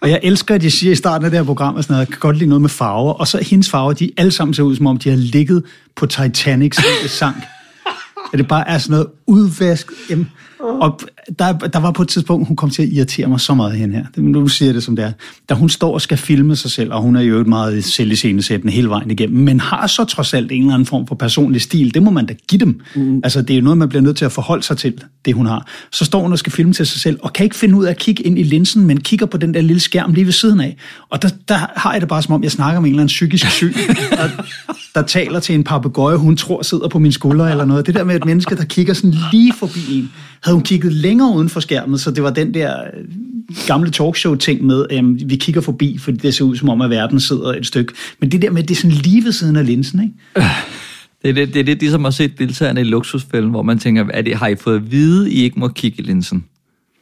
Og 0.00 0.10
jeg 0.10 0.20
elsker, 0.22 0.54
at 0.54 0.60
de 0.60 0.70
siger 0.70 0.92
i 0.92 0.94
starten 0.96 1.24
af 1.24 1.30
det 1.30 1.38
her 1.40 1.44
program, 1.44 1.74
og 1.74 1.82
sådan 1.84 1.94
noget, 1.94 2.06
jeg 2.06 2.12
kan 2.12 2.20
godt 2.20 2.36
lide 2.36 2.48
noget 2.48 2.62
med 2.62 2.68
farver, 2.70 3.12
og 3.12 3.28
så 3.28 3.38
hendes 3.42 3.70
farver, 3.70 3.92
de 3.92 4.10
alle 4.16 4.32
sammen 4.32 4.54
ser 4.54 4.62
ud, 4.62 4.76
som 4.76 4.86
om 4.86 4.96
de 4.96 5.08
har 5.10 5.16
ligget 5.16 5.62
på 5.96 6.06
Titanic, 6.06 6.74
som 6.74 6.84
det 7.02 7.10
sank. 7.10 7.36
At 8.32 8.38
det 8.38 8.48
bare 8.48 8.68
er 8.68 8.78
sådan 8.78 8.90
noget 8.90 9.06
udvask. 9.26 9.92
Jamen, 10.10 10.30
og 10.60 11.00
der, 11.38 11.52
der 11.52 11.78
var 11.78 11.90
på 11.90 12.02
et 12.02 12.08
tidspunkt, 12.08 12.46
hun 12.46 12.56
kom 12.56 12.70
til 12.70 12.82
at 12.82 12.88
irritere 12.88 13.26
mig 13.26 13.40
så 13.40 13.54
meget 13.54 13.72
hende 13.72 13.94
her. 13.94 14.04
Nu 14.16 14.48
siger 14.48 14.68
jeg 14.68 14.74
det 14.74 14.82
som 14.82 14.96
det 14.96 15.04
er. 15.04 15.12
Da 15.48 15.54
hun 15.54 15.68
står 15.68 15.94
og 15.94 16.00
skal 16.00 16.18
filme 16.18 16.56
sig 16.56 16.70
selv, 16.70 16.92
og 16.92 17.02
hun 17.02 17.16
er 17.16 17.20
jo 17.20 17.40
et 17.40 17.46
meget 17.46 17.84
selviscenesættende 17.84 18.72
hele 18.72 18.88
vejen 18.88 19.10
igennem, 19.10 19.44
men 19.44 19.60
har 19.60 19.86
så 19.86 20.04
trods 20.04 20.34
alt 20.34 20.52
en 20.52 20.60
eller 20.60 20.74
anden 20.74 20.86
form 20.86 21.06
for 21.06 21.14
personlig 21.14 21.60
stil. 21.62 21.94
Det 21.94 22.02
må 22.02 22.10
man 22.10 22.26
da 22.26 22.34
give 22.48 22.60
dem. 22.60 22.80
Mm. 22.94 23.20
Altså, 23.24 23.42
det 23.42 23.50
er 23.50 23.58
jo 23.58 23.64
noget, 23.64 23.78
man 23.78 23.88
bliver 23.88 24.02
nødt 24.02 24.16
til 24.16 24.24
at 24.24 24.32
forholde 24.32 24.62
sig 24.62 24.76
til, 24.76 25.02
det 25.24 25.34
hun 25.34 25.46
har. 25.46 25.66
Så 25.92 26.04
står 26.04 26.22
hun 26.22 26.32
og 26.32 26.38
skal 26.38 26.52
filme 26.52 26.72
til 26.72 26.86
sig 26.86 27.00
selv, 27.00 27.18
og 27.22 27.32
kan 27.32 27.44
ikke 27.44 27.56
finde 27.56 27.76
ud 27.76 27.84
af 27.84 27.90
at 27.90 27.98
kigge 27.98 28.22
ind 28.22 28.38
i 28.38 28.42
linsen, 28.42 28.86
men 28.86 29.00
kigger 29.00 29.26
på 29.26 29.36
den 29.36 29.54
der 29.54 29.60
lille 29.60 29.80
skærm 29.80 30.12
lige 30.12 30.24
ved 30.24 30.32
siden 30.32 30.60
af. 30.60 30.76
Og 31.10 31.22
der, 31.22 31.28
der 31.48 31.54
har 31.76 31.92
jeg 31.92 32.00
det 32.00 32.08
bare 32.08 32.22
som 32.22 32.34
om, 32.34 32.42
jeg 32.42 32.52
snakker 32.52 32.80
med 32.80 32.88
en 32.88 32.94
eller 32.94 33.02
anden 33.02 33.06
psykisk 33.06 33.50
syg, 33.50 33.74
der, 34.10 34.28
der 34.94 35.02
taler 35.02 35.40
til 35.40 35.54
en 35.54 35.64
papegøje, 35.64 36.16
hun 36.16 36.36
tror 36.36 36.62
sidder 36.62 36.88
på 36.88 36.98
min 36.98 37.12
skulder 37.12 37.48
eller 37.48 37.64
noget. 37.64 37.86
Det 37.86 37.94
der 37.94 38.04
med 38.04 38.16
et 38.16 38.24
menneske, 38.24 38.56
der 38.56 38.64
kigger 38.64 38.94
sådan 38.94 39.14
lige 39.32 39.52
forbi 39.52 39.98
en. 39.98 40.12
Havde 40.46 40.56
hun 40.56 40.64
kigget 40.64 40.92
længere 40.92 41.36
uden 41.36 41.48
for 41.48 41.60
skærmen, 41.60 41.98
så 41.98 42.10
det 42.10 42.22
var 42.22 42.30
den 42.30 42.54
der 42.54 42.74
øh, 42.80 43.04
gamle 43.66 43.90
talkshow-ting 43.90 44.64
med, 44.64 44.86
øhm, 44.92 45.20
vi 45.24 45.36
kigger 45.36 45.60
forbi, 45.60 45.98
fordi 45.98 46.16
det 46.16 46.34
ser 46.34 46.44
ud 46.44 46.56
som 46.56 46.68
om, 46.68 46.80
at 46.80 46.90
verden 46.90 47.20
sidder 47.20 47.52
et 47.52 47.66
stykke. 47.66 47.92
Men 48.20 48.32
det 48.32 48.42
der 48.42 48.50
med, 48.50 48.62
det 48.62 48.70
er 48.70 48.74
sådan 48.80 48.96
lige 48.96 49.24
ved 49.24 49.32
siden 49.32 49.56
af 49.56 49.66
linsen, 49.66 50.02
ikke? 50.02 50.14
Det 51.22 51.30
er, 51.30 51.34
lidt, 51.34 51.54
det 51.54 51.60
er 51.60 51.64
lidt 51.64 51.80
ligesom 51.80 52.06
at 52.06 52.14
se 52.14 52.28
deltagerne 52.28 52.80
i 52.80 52.84
luksusfælden, 52.84 53.50
hvor 53.50 53.62
man 53.62 53.78
tænker, 53.78 54.06
er 54.10 54.22
det, 54.22 54.36
har 54.36 54.46
I 54.46 54.56
fået 54.56 54.76
at 54.76 54.90
vide, 54.90 55.32
I 55.32 55.42
ikke 55.42 55.60
må 55.60 55.68
kigge 55.68 56.02
i 56.02 56.02
linsen? 56.02 56.44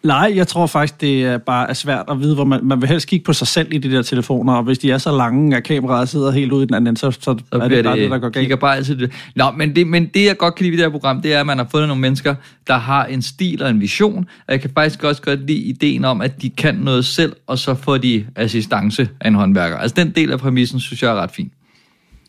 Nej, 0.04 0.32
jeg 0.34 0.48
tror 0.48 0.66
faktisk, 0.66 1.00
det 1.00 1.24
er 1.24 1.38
bare 1.38 1.70
er 1.70 1.74
svært 1.74 2.04
at 2.10 2.20
vide, 2.20 2.34
hvor 2.34 2.44
man, 2.44 2.60
man 2.64 2.80
vil 2.80 2.88
helst 2.88 3.08
kigge 3.08 3.24
på 3.24 3.32
sig 3.32 3.46
selv 3.46 3.72
i 3.72 3.78
de 3.78 3.90
der 3.90 4.02
telefoner, 4.02 4.52
og 4.54 4.62
hvis 4.62 4.78
de 4.78 4.90
er 4.90 4.98
så 4.98 5.16
lange, 5.16 5.56
at 5.56 5.64
kameraet 5.64 6.08
sidder 6.08 6.30
helt 6.30 6.52
ude 6.52 6.62
i 6.62 6.66
den 6.66 6.74
anden 6.74 6.96
så, 6.96 7.10
så, 7.10 7.20
Så 7.20 7.34
er 7.52 7.68
det 7.68 7.84
bare 7.84 7.98
det, 7.98 8.10
der 8.10 8.18
går 8.18 8.28
galt. 8.28 8.34
kigger 8.34 8.56
bare 8.56 8.76
altid 8.76 8.96
det. 8.96 9.12
Nå, 9.36 9.50
men 9.50 9.76
det, 9.76 9.86
men 9.86 10.06
det, 10.06 10.24
jeg 10.24 10.36
godt 10.36 10.54
kan 10.54 10.64
lide 10.64 10.70
ved 10.70 10.78
det 10.78 10.84
her 10.84 10.90
program, 10.90 11.22
det 11.22 11.34
er, 11.34 11.40
at 11.40 11.46
man 11.46 11.58
har 11.58 11.66
fundet 11.70 11.88
nogle 11.88 12.00
mennesker, 12.00 12.34
der 12.66 12.76
har 12.76 13.04
en 13.06 13.22
stil 13.22 13.62
og 13.62 13.70
en 13.70 13.80
vision, 13.80 14.18
og 14.46 14.52
jeg 14.52 14.60
kan 14.60 14.70
faktisk 14.74 15.04
også 15.04 15.22
godt 15.22 15.46
lide 15.46 15.58
ideen 15.58 16.04
om, 16.04 16.20
at 16.20 16.42
de 16.42 16.50
kan 16.50 16.74
noget 16.74 17.04
selv, 17.04 17.32
og 17.46 17.58
så 17.58 17.74
får 17.74 17.98
de 17.98 18.26
assistance 18.36 19.08
af 19.20 19.28
en 19.28 19.34
håndværker. 19.34 19.76
Altså 19.76 19.94
den 19.94 20.10
del 20.10 20.32
af 20.32 20.38
præmissen, 20.38 20.80
synes 20.80 21.02
jeg 21.02 21.10
er 21.10 21.14
ret 21.14 21.30
fin. 21.30 21.50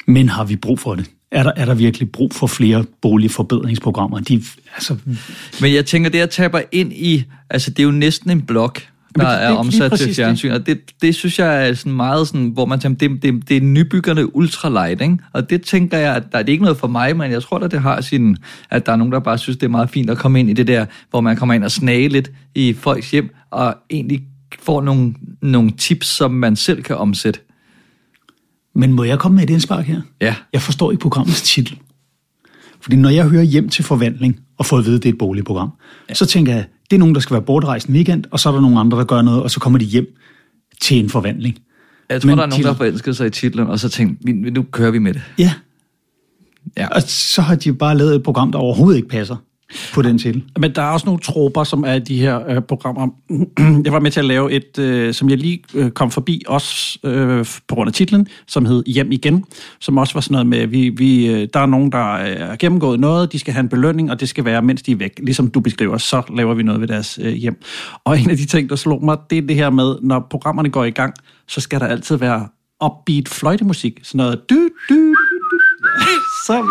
Men 0.07 0.29
har 0.29 0.43
vi 0.43 0.55
brug 0.55 0.79
for 0.79 0.95
det? 0.95 1.09
Er 1.35 1.43
der, 1.43 1.51
er 1.55 1.65
der 1.65 1.73
virkelig 1.73 2.11
brug 2.11 2.33
for 2.33 2.47
flere 2.47 2.85
boligforbedringsprogrammer? 3.01 4.19
De, 4.19 4.41
altså, 4.75 4.95
Men 5.61 5.73
jeg 5.73 5.85
tænker, 5.85 6.09
det 6.09 6.19
at 6.19 6.29
taber 6.29 6.61
ind 6.71 6.93
i, 6.93 7.23
altså 7.49 7.71
det 7.71 7.79
er 7.79 7.83
jo 7.83 7.91
næsten 7.91 8.29
en 8.31 8.41
blog, 8.41 8.73
der 8.73 8.81
det- 8.81 9.21
det 9.21 9.25
er 9.27 9.49
lige 9.49 9.57
omsat 9.57 9.91
til 9.91 10.07
det. 10.07 10.15
fjernsyn, 10.15 10.51
og 10.51 10.65
det, 10.65 10.79
det 11.01 11.15
synes 11.15 11.39
jeg 11.39 11.69
er 11.69 11.73
sådan 11.73 11.91
meget 11.91 12.27
sådan, 12.27 12.47
hvor 12.47 12.65
man 12.65 12.79
tænker, 12.79 13.07
det, 13.09 13.23
det, 13.23 13.49
det 13.49 13.57
er 13.57 13.61
nybyggerne 13.61 14.35
ultralight, 14.35 15.01
ikke? 15.01 15.17
Og 15.33 15.49
det 15.49 15.61
tænker 15.61 15.97
jeg, 15.97 16.15
at 16.15 16.23
der, 16.31 16.37
det 16.37 16.49
er 16.49 16.51
ikke 16.51 16.63
noget 16.63 16.77
for 16.77 16.87
mig, 16.87 17.17
men 17.17 17.31
jeg 17.31 17.41
tror 17.43 17.57
at 17.59 17.71
det 17.71 17.81
har 17.81 18.01
sin, 18.01 18.37
at 18.69 18.85
der 18.85 18.91
er 18.91 18.95
nogen, 18.95 19.13
der 19.13 19.19
bare 19.19 19.37
synes, 19.37 19.57
det 19.57 19.65
er 19.65 19.69
meget 19.69 19.89
fint 19.89 20.09
at 20.09 20.17
komme 20.17 20.39
ind 20.39 20.49
i 20.49 20.53
det 20.53 20.67
der, 20.67 20.85
hvor 21.09 21.21
man 21.21 21.35
kommer 21.37 21.55
ind 21.55 21.63
og 21.63 21.71
snage 21.71 22.07
lidt 22.07 22.31
i 22.55 22.73
folks 22.73 23.11
hjem, 23.11 23.29
og 23.51 23.75
egentlig 23.89 24.21
får 24.63 24.81
nogle, 24.81 25.13
nogle 25.41 25.71
tips, 25.77 26.07
som 26.07 26.31
man 26.31 26.55
selv 26.55 26.83
kan 26.83 26.95
omsætte. 26.97 27.39
Men 28.75 28.93
må 28.93 29.03
jeg 29.03 29.19
komme 29.19 29.35
med 29.35 29.43
et 29.43 29.49
indspark 29.49 29.85
her? 29.85 30.01
Ja. 30.21 30.35
Jeg 30.53 30.61
forstår 30.61 30.91
ikke 30.91 31.01
programmets 31.01 31.41
titel. 31.41 31.79
Fordi 32.81 32.95
når 32.95 33.09
jeg 33.09 33.27
hører 33.27 33.43
hjem 33.43 33.69
til 33.69 33.83
forvandling, 33.83 34.39
og 34.57 34.65
får 34.65 34.77
at 34.77 34.85
vide, 34.85 34.95
at 34.95 35.03
det 35.03 35.09
er 35.09 35.13
et 35.13 35.17
boligprogram, 35.17 35.69
ja. 36.09 36.13
så 36.13 36.25
tænker 36.25 36.53
jeg, 36.53 36.65
det 36.89 36.95
er 36.95 36.99
nogen, 36.99 37.15
der 37.15 37.21
skal 37.21 37.33
være 37.33 37.41
bortrejst 37.41 37.87
en 37.87 37.95
weekend, 37.95 38.23
og 38.31 38.39
så 38.39 38.49
er 38.49 38.53
der 38.53 38.61
nogle 38.61 38.79
andre, 38.79 38.97
der 38.97 39.03
gør 39.05 39.21
noget, 39.21 39.43
og 39.43 39.51
så 39.51 39.59
kommer 39.59 39.79
de 39.79 39.85
hjem 39.85 40.05
til 40.81 40.99
en 40.99 41.09
forvandling. 41.09 41.57
Jeg 42.09 42.21
tror, 42.21 42.27
Men 42.27 42.37
der 42.37 42.43
er 42.43 42.47
nogen, 42.47 42.63
der 42.63 42.69
har 42.69 42.75
forelsket 42.77 43.17
sig 43.17 43.27
i 43.27 43.29
titlen, 43.29 43.67
og 43.67 43.79
så 43.79 43.89
tænkt, 43.89 44.19
"Vi- 44.25 44.31
nu 44.31 44.63
kører 44.63 44.91
vi 44.91 44.99
med 44.99 45.13
det. 45.13 45.21
Ja, 45.39 45.53
Ja. 46.77 46.87
og 46.87 47.01
så 47.01 47.41
har 47.41 47.55
de 47.55 47.73
bare 47.73 47.97
lavet 47.97 48.15
et 48.15 48.23
program, 48.23 48.51
der 48.51 48.59
overhovedet 48.59 48.97
ikke 48.97 49.09
passer 49.09 49.35
på 49.93 50.01
den 50.01 50.17
titel. 50.17 50.43
Men 50.59 50.75
der 50.75 50.81
er 50.81 50.89
også 50.89 51.05
nogle 51.05 51.21
troper, 51.21 51.63
som 51.63 51.83
er 51.83 51.93
i 51.93 51.99
de 51.99 52.19
her 52.19 52.49
øh, 52.49 52.61
programmer. 52.61 53.07
Jeg 53.85 53.93
var 53.93 53.99
med 53.99 54.11
til 54.11 54.19
at 54.19 54.25
lave 54.25 54.51
et, 54.51 54.79
øh, 54.79 55.13
som 55.13 55.29
jeg 55.29 55.37
lige 55.37 55.63
øh, 55.73 55.91
kom 55.91 56.11
forbi, 56.11 56.43
også 56.47 56.99
øh, 57.03 57.45
på 57.67 57.75
grund 57.75 57.87
af 57.87 57.93
titlen, 57.93 58.27
som 58.47 58.65
hed 58.65 58.83
Hjem 58.85 59.11
igen, 59.11 59.45
som 59.79 59.97
også 59.97 60.13
var 60.13 60.21
sådan 60.21 60.33
noget 60.33 60.47
med, 60.47 60.67
vi, 60.67 60.89
vi, 60.89 61.27
øh, 61.27 61.47
der 61.53 61.59
er 61.59 61.65
nogen, 61.65 61.91
der 61.91 62.13
øh, 62.13 62.47
har 62.47 62.55
gennemgået 62.55 62.99
noget, 62.99 63.31
de 63.31 63.39
skal 63.39 63.53
have 63.53 63.61
en 63.63 63.69
belønning, 63.69 64.11
og 64.11 64.19
det 64.19 64.29
skal 64.29 64.45
være, 64.45 64.61
mens 64.61 64.81
de 64.81 64.91
er 64.91 64.95
væk. 64.95 65.19
Ligesom 65.23 65.47
du 65.47 65.59
beskriver, 65.59 65.97
så 65.97 66.21
laver 66.35 66.53
vi 66.53 66.63
noget 66.63 66.81
ved 66.81 66.87
deres 66.87 67.19
øh, 67.21 67.33
hjem. 67.33 67.61
Og 68.03 68.19
en 68.19 68.29
af 68.29 68.37
de 68.37 68.45
ting, 68.45 68.69
der 68.69 68.75
slog 68.75 69.05
mig, 69.05 69.17
det 69.29 69.37
er 69.37 69.41
det 69.41 69.55
her 69.55 69.69
med, 69.69 69.95
når 70.01 70.27
programmerne 70.29 70.69
går 70.69 70.83
i 70.83 70.91
gang, 70.91 71.13
så 71.47 71.61
skal 71.61 71.79
der 71.79 71.87
altid 71.87 72.15
være 72.15 72.47
upbeat 72.85 73.29
fløjtemusik. 73.29 73.99
Sådan 74.03 74.17
noget 74.17 74.49
du, 74.49 74.69
du, 74.89 74.95
du, 74.95 75.15
du. 75.51 75.59
Så, 76.45 76.65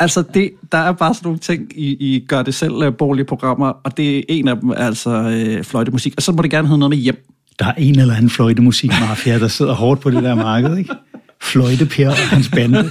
altså, 0.00 0.24
det, 0.34 0.52
der 0.72 0.78
er 0.78 0.92
bare 0.92 1.14
sådan 1.14 1.26
nogle 1.26 1.38
ting, 1.38 1.78
I, 1.78 2.14
I 2.14 2.24
gør 2.28 2.42
det 2.42 2.54
selv 2.54 2.72
uh, 2.72 2.94
borgerlige 2.94 3.24
programmer, 3.24 3.66
og 3.66 3.96
det 3.96 4.18
er 4.18 4.22
en 4.28 4.48
af 4.48 4.56
dem, 4.56 4.72
altså 4.76 5.10
øh, 5.10 5.64
fløjtemusik. 5.64 6.14
Og 6.16 6.22
så 6.22 6.32
må 6.32 6.42
det 6.42 6.50
gerne 6.50 6.68
hedde 6.68 6.78
noget 6.78 6.90
med 6.90 6.98
hjem. 6.98 7.26
Der 7.58 7.66
er 7.66 7.72
en 7.72 7.98
eller 7.98 8.14
anden 8.14 8.30
fløjtemusikmafia, 8.30 9.38
der 9.38 9.48
sidder 9.48 9.72
hårdt 9.72 10.00
på 10.00 10.10
det 10.10 10.22
der 10.22 10.34
marked, 10.34 10.76
ikke? 10.76 10.94
Fløjte 11.42 11.86
Per 11.86 12.08
og 12.08 12.16
hans 12.16 12.48
bande. 12.48 12.90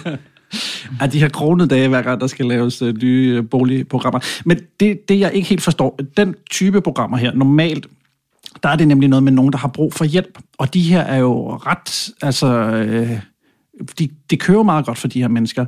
Af 1.01 1.09
de 1.09 1.19
her 1.19 1.29
kronede 1.29 1.67
dage, 1.69 1.87
hver 1.87 2.01
gang 2.01 2.21
der 2.21 2.27
skal 2.27 2.45
laves 2.45 2.81
øh, 2.81 2.95
nye 3.01 3.35
øh, 3.37 3.49
boligprogrammer. 3.49 4.19
Men 4.45 4.59
det, 4.79 5.09
det, 5.09 5.19
jeg 5.19 5.33
ikke 5.33 5.49
helt 5.49 5.61
forstår, 5.61 5.99
den 6.17 6.35
type 6.51 6.81
programmer 6.81 7.17
her, 7.17 7.33
normalt, 7.33 7.87
der 8.63 8.69
er 8.69 8.75
det 8.75 8.87
nemlig 8.87 9.09
noget 9.09 9.23
med 9.23 9.31
nogen, 9.31 9.51
der 9.51 9.57
har 9.57 9.67
brug 9.67 9.93
for 9.93 10.05
hjælp. 10.05 10.39
Og 10.57 10.73
de 10.73 10.81
her 10.81 11.01
er 11.01 11.17
jo 11.17 11.55
ret, 11.55 12.09
altså, 12.21 12.47
øh, 12.47 13.19
de, 13.99 14.09
de 14.29 14.37
kører 14.37 14.63
meget 14.63 14.85
godt 14.85 14.97
for 14.97 15.07
de 15.07 15.21
her 15.21 15.27
mennesker. 15.27 15.65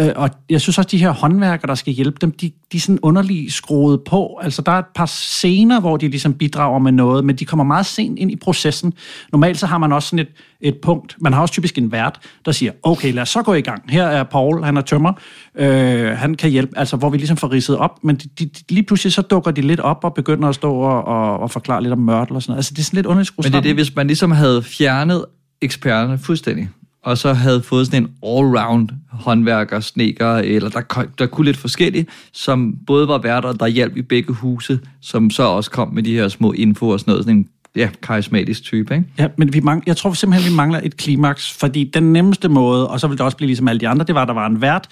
Øh, 0.00 0.12
og 0.16 0.30
jeg 0.50 0.60
synes 0.60 0.78
også, 0.78 0.88
de 0.90 0.98
her 0.98 1.10
håndværkere, 1.10 1.68
der 1.68 1.74
skal 1.74 1.92
hjælpe 1.92 2.16
dem, 2.20 2.30
de, 2.30 2.50
de 2.72 2.76
er 2.76 2.80
sådan 2.80 2.98
underligt 3.02 3.52
skruet 3.52 4.00
på. 4.06 4.40
Altså, 4.42 4.62
der 4.62 4.72
er 4.72 4.78
et 4.78 4.84
par 4.94 5.06
scener, 5.06 5.80
hvor 5.80 5.96
de 5.96 6.08
ligesom 6.08 6.34
bidrager 6.34 6.78
med 6.78 6.92
noget, 6.92 7.24
men 7.24 7.36
de 7.36 7.44
kommer 7.44 7.64
meget 7.64 7.86
sent 7.86 8.18
ind 8.18 8.30
i 8.30 8.36
processen. 8.36 8.92
Normalt 9.32 9.58
så 9.58 9.66
har 9.66 9.78
man 9.78 9.92
også 9.92 10.08
sådan 10.08 10.18
et, 10.18 10.28
et 10.60 10.76
punkt. 10.82 11.16
Man 11.20 11.32
har 11.32 11.40
også 11.40 11.52
typisk 11.52 11.78
en 11.78 11.92
vært, 11.92 12.18
der 12.44 12.52
siger, 12.52 12.72
okay, 12.82 13.12
lad 13.12 13.22
os 13.22 13.28
så 13.28 13.42
gå 13.42 13.54
i 13.54 13.60
gang. 13.60 13.82
Her 13.88 14.04
er 14.04 14.22
Paul, 14.22 14.64
han 14.64 14.76
er 14.76 14.80
tømmer. 14.80 15.12
Øh, 15.54 16.10
han 16.10 16.34
kan 16.34 16.50
hjælpe, 16.50 16.78
altså 16.78 16.96
hvor 16.96 17.10
vi 17.10 17.16
ligesom 17.16 17.36
får 17.36 17.52
ridset 17.52 17.76
op. 17.76 18.04
Men 18.04 18.16
de, 18.16 18.28
de, 18.38 18.44
de, 18.46 18.62
lige 18.68 18.82
pludselig 18.82 19.12
så 19.12 19.22
dukker 19.22 19.50
de 19.50 19.60
lidt 19.60 19.80
op 19.80 20.04
og 20.04 20.14
begynder 20.14 20.48
at 20.48 20.54
stå 20.54 20.74
og, 20.74 21.04
og, 21.04 21.40
og 21.40 21.50
forklare 21.50 21.82
lidt 21.82 21.92
om 21.92 21.98
mørtel 21.98 22.36
og 22.36 22.42
sådan 22.42 22.50
noget. 22.50 22.58
Altså, 22.58 22.74
det 22.74 22.78
er 22.78 22.84
sådan 22.84 22.96
lidt 22.96 23.06
underligt 23.06 23.26
skruet 23.26 23.46
Men 23.46 23.52
det 23.52 23.58
er 23.58 23.62
det, 23.62 23.74
hvis 23.74 23.96
man 23.96 24.06
ligesom 24.06 24.30
havde 24.30 24.62
fjernet 24.62 25.24
eksperterne 25.62 26.18
fuldstændig, 26.18 26.68
og 27.02 27.18
så 27.18 27.32
havde 27.32 27.62
fået 27.62 27.86
sådan 27.86 28.02
en 28.02 28.08
all-round 28.26 28.88
håndværker, 29.10 29.80
sneker, 29.80 30.34
eller 30.34 30.68
der, 30.68 31.04
der 31.18 31.26
kunne 31.26 31.44
lidt 31.44 31.56
forskelligt, 31.56 32.08
som 32.32 32.74
både 32.86 33.08
var 33.08 33.18
værter, 33.18 33.52
der 33.52 33.66
hjalp 33.66 33.96
i 33.96 34.02
begge 34.02 34.32
huse, 34.32 34.80
som 35.00 35.30
så 35.30 35.42
også 35.42 35.70
kom 35.70 35.88
med 35.94 36.02
de 36.02 36.14
her 36.14 36.28
små 36.28 36.52
info 36.52 36.88
og 36.88 37.00
sådan 37.00 37.12
noget, 37.12 37.24
sådan 37.24 37.38
en 37.38 37.48
ja, 37.76 37.88
karismatisk 38.02 38.62
type, 38.62 38.94
ikke? 38.94 39.06
Ja, 39.18 39.28
men 39.36 39.52
vi 39.52 39.60
mang- 39.60 39.82
jeg 39.86 39.96
tror 39.96 40.12
simpelthen, 40.12 40.50
vi 40.52 40.56
mangler 40.56 40.80
et 40.84 40.96
klimaks, 40.96 41.52
fordi 41.52 41.84
den 41.94 42.12
nemmeste 42.12 42.48
måde, 42.48 42.88
og 42.88 43.00
så 43.00 43.08
vil 43.08 43.18
det 43.18 43.24
også 43.24 43.36
blive 43.36 43.46
ligesom 43.46 43.68
alle 43.68 43.80
de 43.80 43.88
andre, 43.88 44.04
det 44.04 44.14
var, 44.14 44.22
at 44.22 44.28
der 44.28 44.34
var 44.34 44.46
en 44.46 44.60
vært, 44.60 44.88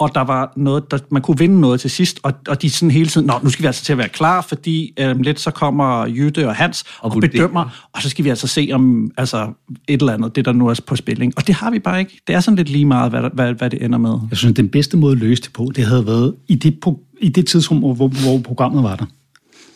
og 0.00 0.14
der 0.14 0.20
var 0.20 0.52
noget, 0.56 0.90
der, 0.90 0.98
man 1.10 1.22
kunne 1.22 1.38
vinde 1.38 1.60
noget 1.60 1.80
til 1.80 1.90
sidst, 1.90 2.20
og, 2.22 2.32
og 2.48 2.62
de 2.62 2.70
sådan 2.70 2.90
hele 2.90 3.08
tiden, 3.08 3.26
nå, 3.26 3.34
nu 3.42 3.50
skal 3.50 3.62
vi 3.62 3.66
altså 3.66 3.84
til 3.84 3.92
at 3.92 3.98
være 3.98 4.08
klar, 4.08 4.40
fordi 4.40 4.94
øhm, 4.98 5.22
lidt 5.22 5.40
så 5.40 5.50
kommer 5.50 6.06
Jytte 6.06 6.48
og 6.48 6.56
Hans 6.56 6.84
og, 7.00 7.14
og 7.14 7.20
bedømmer, 7.20 7.88
og 7.92 8.02
så 8.02 8.10
skal 8.10 8.24
vi 8.24 8.30
altså 8.30 8.46
se 8.46 8.70
om 8.72 9.10
altså, 9.16 9.48
et 9.88 10.00
eller 10.00 10.12
andet, 10.12 10.36
det 10.36 10.44
der 10.44 10.52
nu 10.52 10.68
er 10.68 10.80
på 10.86 10.96
spilling. 10.96 11.32
Og 11.36 11.46
det 11.46 11.54
har 11.54 11.70
vi 11.70 11.78
bare 11.78 12.00
ikke. 12.00 12.20
Det 12.26 12.34
er 12.34 12.40
sådan 12.40 12.56
lidt 12.56 12.68
lige 12.68 12.84
meget, 12.84 13.10
hvad, 13.10 13.22
hvad, 13.32 13.54
hvad 13.54 13.70
det 13.70 13.84
ender 13.84 13.98
med. 13.98 14.18
Jeg 14.30 14.38
synes, 14.38 14.54
den 14.54 14.68
bedste 14.68 14.96
måde 14.96 15.12
at 15.12 15.18
løse 15.18 15.42
det 15.42 15.52
på, 15.52 15.72
det 15.76 15.86
havde 15.86 16.06
været 16.06 16.34
i 16.48 16.54
det, 16.54 16.84
i 17.20 17.28
det 17.28 17.46
tidsrum, 17.46 17.78
hvor, 17.78 18.08
hvor 18.08 18.38
programmet 18.44 18.82
var 18.82 18.96
der. 18.96 19.04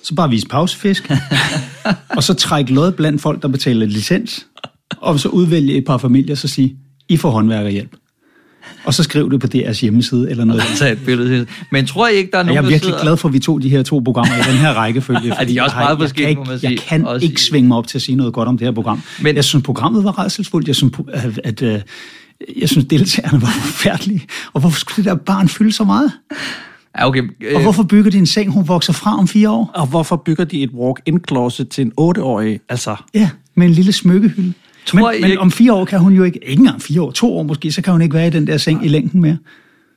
Så 0.03 0.15
bare 0.15 0.31
vise 0.31 0.49
pausefisk, 0.49 1.11
og 2.17 2.23
så 2.23 2.35
trække 2.35 2.73
lod 2.73 2.93
blandt 2.93 3.23
folk, 3.23 3.43
der 3.43 3.49
betaler 3.49 3.87
licens, 3.87 4.47
og 4.97 5.21
så 5.21 5.29
udvælge 5.29 5.75
et 5.75 5.85
par 5.85 5.99
familier, 5.99 6.35
så 6.35 6.49
sige, 6.49 6.77
I 7.09 7.17
får 7.17 7.31
håndværkerhjælp. 7.31 7.97
Og 8.85 8.95
så 8.95 9.03
skriv 9.03 9.31
det 9.31 9.41
på 9.41 9.47
deres 9.47 9.81
hjemmeside 9.81 10.31
eller 10.31 10.45
noget. 10.45 10.63
Tage 10.79 10.93
et 10.93 10.99
billede. 11.05 11.47
Men 11.71 11.87
tror 11.87 12.07
jeg 12.09 12.17
ikke, 12.17 12.31
der 12.31 12.37
er 12.39 12.41
Og 12.43 12.47
nogen, 12.47 12.57
jeg 12.57 12.65
er 12.65 12.69
virkelig 12.69 12.91
sidder... 12.91 13.03
glad 13.03 13.17
for, 13.17 13.29
at 13.29 13.35
vi 13.35 13.39
tog 13.39 13.63
de 13.63 13.69
her 13.69 13.83
to 13.83 13.99
programmer 14.05 14.35
i 14.35 14.51
den 14.51 14.59
her 14.59 14.73
rækkefølge. 14.73 15.33
fordi 15.39 15.53
de 15.53 15.59
er 15.59 15.63
også 15.63 15.77
jeg 15.77 15.85
meget 15.85 15.99
forskellige, 15.99 16.35
kan 16.35 16.39
må 16.39 16.45
man 16.45 16.55
ikke- 16.55 16.67
Jeg 16.67 16.79
sige. 16.79 16.89
kan 16.89 17.07
Også 17.07 17.27
ikke 17.27 17.43
svinge 17.43 17.69
mig 17.69 17.77
op 17.77 17.87
til 17.87 17.99
at 17.99 18.03
sige 18.03 18.17
noget 18.17 18.33
godt 18.33 18.49
om 18.49 18.59
det 18.59 18.67
her 18.67 18.73
program. 18.73 19.03
Men- 19.23 19.37
jeg 19.37 19.45
synes, 19.45 19.65
programmet 19.65 20.05
var 20.05 20.19
redselsfuldt. 20.19 20.69
Jeg 20.69 20.77
synes, 20.77 20.93
at, 21.13 21.41
at, 21.45 21.63
at 21.63 21.85
jeg 22.61 22.69
synes, 22.69 22.87
deltagerne 22.91 23.43
var 23.43 23.49
forfærdelige. 23.49 24.23
Og 24.53 24.61
hvorfor 24.61 24.79
skulle 24.81 24.97
det 24.97 25.05
der 25.05 25.15
barn 25.17 25.49
fylde 25.49 25.73
så 25.73 25.85
meget? 25.85 26.13
Ja, 26.99 27.07
okay. 27.07 27.23
Og 27.23 27.29
Øh, 27.57 27.63
hvorfor 27.63 27.83
bygger 27.83 28.11
de 28.11 28.19
en 28.19 28.27
seng, 28.27 28.51
hun 28.53 28.69
vokser 28.69 28.93
fra 28.93 29.19
om 29.19 29.29
fire 29.29 29.51
år? 29.51 29.71
Og 29.75 29.87
hvorfor 29.87 30.17
bygger 30.27 30.45
de 30.45 30.63
et 30.63 30.71
walk-in 30.71 31.21
closet 31.29 31.69
til 31.69 31.83
en 31.87 31.93
8-årig? 32.01 32.61
Altså, 32.69 32.97
Ja, 33.15 33.31
med 33.57 33.67
en 33.67 33.73
lille 33.73 33.93
smykkehylde. 33.93 34.53
Tror 34.87 35.13
Men, 35.13 35.19
I 35.19 35.29
men 35.29 35.39
om 35.39 35.51
fire 35.51 35.73
år 35.73 35.85
kan 35.85 35.99
hun 35.99 36.13
jo 36.13 36.25
ikke, 36.25 36.39
ikke 36.49 36.61
engang 36.61 36.83
fire 36.83 37.03
år, 37.03 37.11
to 37.11 37.37
år 37.37 37.43
måske, 37.43 37.73
så 37.73 37.83
kan 37.83 37.93
hun 37.93 38.03
ikke 38.03 38.15
være 38.15 38.27
i 38.27 38.31
den 38.31 38.47
der 38.47 38.57
seng 38.57 38.85
i 38.85 38.89
længden 38.89 39.21
mere. 39.21 39.39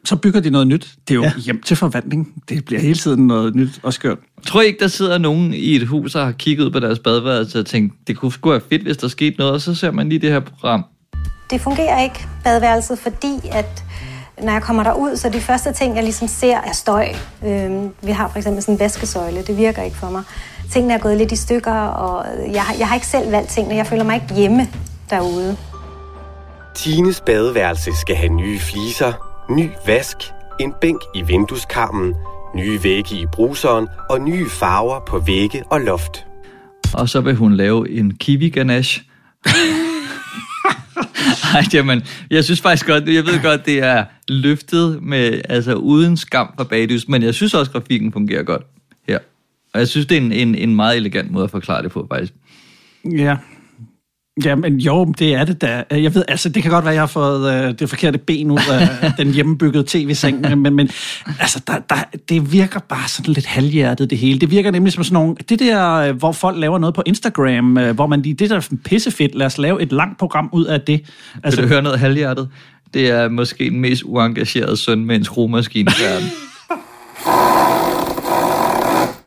så 0.05 0.15
bygger 0.15 0.39
de 0.39 0.49
noget 0.49 0.67
nyt. 0.67 0.95
Det 1.07 1.13
er 1.13 1.15
jo 1.15 1.23
ja. 1.23 1.31
hjem 1.37 1.61
til 1.61 1.77
forvandling. 1.77 2.43
Det 2.49 2.65
bliver 2.65 2.81
hele 2.81 2.95
tiden 2.95 3.27
noget 3.27 3.55
nyt 3.55 3.79
og 3.83 3.93
skørt. 3.93 4.17
Tror 4.45 4.61
I 4.61 4.65
ikke, 4.65 4.79
der 4.79 4.87
sidder 4.87 5.17
nogen 5.17 5.53
i 5.53 5.75
et 5.75 5.87
hus 5.87 6.15
og 6.15 6.25
har 6.25 6.31
kigget 6.31 6.65
ud 6.65 6.71
på 6.71 6.79
deres 6.79 6.99
badeværelse 6.99 7.59
og 7.59 7.65
tænkt, 7.65 7.93
det 8.07 8.17
kunne 8.17 8.31
sgu 8.31 8.49
være 8.49 8.61
fedt, 8.69 8.81
hvis 8.81 8.97
der 8.97 9.07
skete 9.07 9.35
noget, 9.37 9.53
og 9.53 9.61
så 9.61 9.75
ser 9.75 9.91
man 9.91 10.09
lige 10.09 10.19
det 10.19 10.31
her 10.31 10.39
program. 10.39 10.85
Det 11.51 11.61
fungerer 11.61 12.03
ikke, 12.03 12.27
badeværelset, 12.43 12.99
fordi 12.99 13.33
at 13.51 13.83
når 14.41 14.51
jeg 14.51 14.61
kommer 14.61 14.83
derud, 14.83 15.15
så 15.17 15.29
de 15.29 15.41
første 15.41 15.73
ting, 15.73 15.95
jeg 15.95 16.03
ligesom 16.03 16.27
ser, 16.27 16.57
er 16.57 16.71
støj. 16.73 17.07
Øhm, 17.45 17.89
vi 18.01 18.11
har 18.11 18.27
for 18.29 18.37
eksempel 18.37 18.61
sådan 18.63 18.75
en 18.75 18.79
vaskesøjle. 18.79 19.41
Det 19.41 19.57
virker 19.57 19.81
ikke 19.81 19.97
for 19.97 20.09
mig. 20.09 20.23
Tingene 20.71 20.93
er 20.93 20.97
gået 20.97 21.17
lidt 21.17 21.31
i 21.31 21.35
stykker, 21.35 21.73
og 21.73 22.25
jeg, 22.53 22.61
har- 22.63 22.75
jeg 22.79 22.87
har 22.87 22.95
ikke 22.95 23.07
selv 23.07 23.31
valgt 23.31 23.49
tingene. 23.49 23.75
Jeg 23.75 23.87
føler 23.87 24.03
mig 24.03 24.15
ikke 24.15 24.33
hjemme 24.33 24.67
derude. 25.09 25.57
Tines 26.75 27.21
badeværelse 27.25 27.91
skal 28.01 28.15
have 28.15 28.33
nye 28.33 28.59
fliser, 28.59 29.13
ny 29.49 29.69
vask, 29.87 30.17
en 30.59 30.73
bænk 30.81 31.01
i 31.15 31.21
vindueskarmen, 31.21 32.13
nye 32.55 32.83
vægge 32.83 33.15
i 33.15 33.25
bruseren 33.33 33.87
og 34.09 34.21
nye 34.21 34.49
farver 34.49 34.99
på 35.07 35.19
vægge 35.19 35.63
og 35.69 35.81
loft. 35.81 36.25
Og 36.93 37.09
så 37.09 37.21
vil 37.21 37.35
hun 37.35 37.53
lave 37.53 37.89
en 37.89 38.13
kiwi 38.15 38.49
ganache. 38.49 39.03
Ej, 41.53 41.63
jamen, 41.73 42.01
jeg 42.29 42.43
synes 42.43 42.61
faktisk 42.61 42.85
godt, 42.87 43.07
jeg 43.07 43.25
ved 43.25 43.41
godt, 43.41 43.65
det 43.65 43.79
er 43.83 44.05
løftet 44.27 45.03
med, 45.03 45.41
altså 45.49 45.73
uden 45.73 46.17
skam 46.17 46.53
fra 46.57 46.63
bagdys, 46.63 47.07
men 47.07 47.23
jeg 47.23 47.33
synes 47.33 47.53
også, 47.53 47.71
grafikken 47.71 48.11
fungerer 48.11 48.43
godt 48.43 48.63
her. 49.07 49.19
Og 49.73 49.79
jeg 49.79 49.87
synes, 49.87 50.05
det 50.05 50.17
er 50.17 50.21
en, 50.21 50.31
en, 50.31 50.55
en 50.55 50.75
meget 50.75 50.97
elegant 50.97 51.31
måde 51.31 51.43
at 51.43 51.51
forklare 51.51 51.83
det 51.83 51.91
på, 51.91 52.07
faktisk. 52.11 52.33
Ja. 53.11 53.37
Ja, 54.45 54.55
men 54.55 54.77
jo, 54.77 55.05
det 55.05 55.35
er 55.35 55.45
det 55.45 55.61
da. 55.61 55.83
Jeg 55.91 56.15
ved, 56.15 56.23
altså, 56.27 56.49
det 56.49 56.63
kan 56.63 56.71
godt 56.71 56.85
være, 56.85 56.91
at 56.91 56.95
jeg 56.95 57.01
har 57.01 57.07
fået 57.07 57.53
øh, 57.53 57.79
det 57.79 57.89
forkerte 57.89 58.17
ben 58.17 58.51
ud 58.51 58.59
af 58.71 59.13
den 59.17 59.33
hjemmebyggede 59.33 59.83
tv-seng, 59.87 60.41
men, 60.61 60.75
men 60.75 60.89
altså, 61.39 61.61
der, 61.67 61.79
der, 61.89 61.95
det 62.29 62.51
virker 62.51 62.79
bare 62.79 63.07
sådan 63.07 63.33
lidt 63.33 63.45
halvhjertet, 63.45 64.09
det 64.09 64.17
hele. 64.17 64.39
Det 64.39 64.51
virker 64.51 64.71
nemlig 64.71 64.93
som 64.93 65.03
sådan 65.03 65.13
nogle, 65.13 65.35
det 65.49 65.59
der, 65.59 65.93
øh, 65.93 66.15
hvor 66.15 66.31
folk 66.31 66.57
laver 66.59 66.77
noget 66.77 66.95
på 66.95 67.03
Instagram, 67.05 67.77
øh, 67.77 67.95
hvor 67.95 68.07
man 68.07 68.21
lige, 68.21 68.33
det 68.33 68.49
der 68.49 68.55
er 68.55 68.69
pissefedt, 68.85 69.35
lad 69.35 69.45
os 69.45 69.57
lave 69.57 69.81
et 69.81 69.91
langt 69.91 70.19
program 70.19 70.49
ud 70.53 70.65
af 70.65 70.81
det. 70.81 71.01
Altså, 71.43 71.61
Vil 71.61 71.69
du 71.69 71.73
høre 71.73 71.83
noget 71.83 71.99
halvhjertet? 71.99 72.49
Det 72.93 73.09
er 73.09 73.29
måske 73.29 73.69
den 73.69 73.79
mest 73.79 74.03
uengagerede 74.05 74.77
søn 74.77 75.05
med 75.05 75.15
en 75.15 75.23
skruemaskine 75.23 75.91
i 75.91 76.03
verden. 76.03 76.27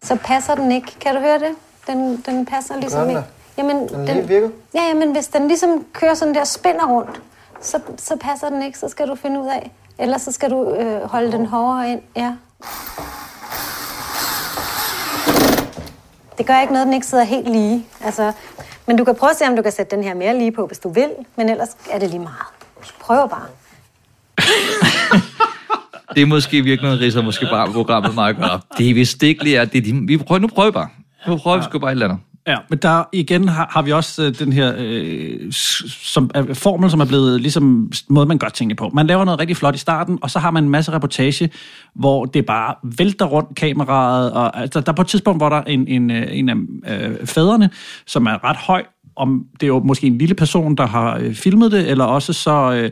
Så 0.02 0.16
passer 0.24 0.54
den 0.54 0.72
ikke. 0.72 0.86
Kan 1.00 1.14
du 1.14 1.20
høre 1.20 1.38
det? 1.38 1.56
Den, 1.86 2.22
den 2.26 2.46
passer 2.46 2.80
ligesom 2.80 3.08
ikke. 3.08 3.22
Jamen, 3.60 3.88
Den 3.88 4.06
lige 4.06 4.28
virker. 4.28 4.48
Ja, 4.74 4.82
ja, 4.82 4.94
men 4.94 5.12
hvis 5.12 5.28
den 5.28 5.48
ligesom 5.48 5.84
kører 5.92 6.14
sådan 6.14 6.34
der 6.34 6.44
spinner 6.44 6.86
rundt, 6.86 7.22
så, 7.60 7.80
så 7.96 8.16
passer 8.16 8.48
den 8.48 8.62
ikke. 8.62 8.78
Så 8.78 8.88
skal 8.88 9.08
du 9.08 9.14
finde 9.14 9.40
ud 9.40 9.46
af. 9.46 9.70
Ellers 9.98 10.22
så 10.22 10.32
skal 10.32 10.50
du 10.50 10.74
øh, 10.74 11.02
holde 11.02 11.32
den 11.32 11.46
hårdere 11.46 11.90
ind. 11.92 12.00
Ja. 12.16 12.32
Det 16.38 16.46
gør 16.46 16.60
ikke 16.60 16.72
noget, 16.72 16.86
den 16.86 16.94
ikke 16.94 17.06
sidder 17.06 17.24
helt 17.24 17.48
lige. 17.48 17.86
Altså, 18.04 18.32
men 18.86 18.96
du 18.96 19.04
kan 19.04 19.14
prøve 19.14 19.30
at 19.30 19.36
se, 19.36 19.44
om 19.44 19.56
du 19.56 19.62
kan 19.62 19.72
sætte 19.72 19.96
den 19.96 20.04
her 20.04 20.14
mere 20.14 20.38
lige 20.38 20.52
på, 20.52 20.66
hvis 20.66 20.78
du 20.78 20.88
vil. 20.88 21.10
Men 21.36 21.48
ellers 21.48 21.76
er 21.90 21.98
det 21.98 22.10
lige 22.10 22.20
meget. 22.20 22.46
Prøv 23.00 23.28
bare. 23.28 23.46
Det 26.14 26.22
er 26.22 26.26
måske 26.26 26.56
i 26.56 26.60
virkeligheden 26.60 27.04
riser 27.04 27.22
måske 27.22 27.46
bare 27.50 27.72
programmet 27.72 28.14
meget 28.14 28.36
godt 28.36 28.50
op. 28.50 28.60
Det 28.78 28.90
er 28.90 28.94
vist 28.94 29.22
ikke 29.22 29.44
lige, 29.44 29.60
at 29.60 29.72
det 29.72 29.78
er 29.78 29.82
din... 29.82 30.08
Vi 30.08 30.16
prøver, 30.16 30.38
nu 30.38 30.46
prøver 30.46 30.70
vi 30.70 30.72
bare. 30.72 30.88
Nu 31.26 31.36
prøver 31.36 31.56
vi 31.56 31.62
sgu 31.62 31.78
bare 31.78 31.90
et 31.90 31.94
eller 31.94 32.08
andet. 32.08 32.20
Ja, 32.50 32.56
men 32.70 32.78
der 32.78 33.04
igen 33.12 33.48
har, 33.48 33.68
har 33.70 33.82
vi 33.82 33.92
også 33.92 34.22
øh, 34.22 34.38
den 34.38 34.52
her 34.52 34.74
øh, 34.78 35.52
som, 35.52 36.30
øh, 36.36 36.54
formel, 36.54 36.90
som 36.90 37.00
er 37.00 37.04
blevet 37.04 37.40
ligesom 37.40 37.92
måde, 38.08 38.26
man 38.26 38.38
gør 38.38 38.48
tingene 38.48 38.74
på. 38.74 38.90
Man 38.94 39.06
laver 39.06 39.24
noget 39.24 39.40
rigtig 39.40 39.56
flot 39.56 39.74
i 39.74 39.78
starten, 39.78 40.18
og 40.22 40.30
så 40.30 40.38
har 40.38 40.50
man 40.50 40.64
en 40.64 40.70
masse 40.70 40.92
reportage, 40.92 41.50
hvor 41.94 42.24
det 42.24 42.46
bare 42.46 42.74
vælter 42.98 43.26
rundt 43.26 43.56
kameraet. 43.56 44.32
Og, 44.32 44.60
altså, 44.60 44.80
der 44.80 44.92
er 44.92 44.96
på 44.96 45.02
et 45.02 45.08
tidspunkt, 45.08 45.40
hvor 45.40 45.48
der 45.48 45.56
er 45.56 45.62
en, 45.62 45.88
en, 45.88 46.10
øh, 46.10 46.26
en 46.30 46.48
af 46.48 46.54
øh, 46.88 47.26
fædrene, 47.26 47.70
som 48.06 48.26
er 48.26 48.44
ret 48.44 48.56
høj, 48.56 48.84
om 49.16 49.44
det 49.60 49.62
er 49.62 49.68
jo 49.68 49.78
måske 49.78 50.06
en 50.06 50.18
lille 50.18 50.34
person, 50.34 50.74
der 50.74 50.86
har 50.86 51.18
øh, 51.20 51.34
filmet 51.34 51.72
det, 51.72 51.90
eller 51.90 52.04
også 52.04 52.32
så 52.32 52.72
øh, 52.72 52.90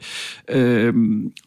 øh, 0.48 0.94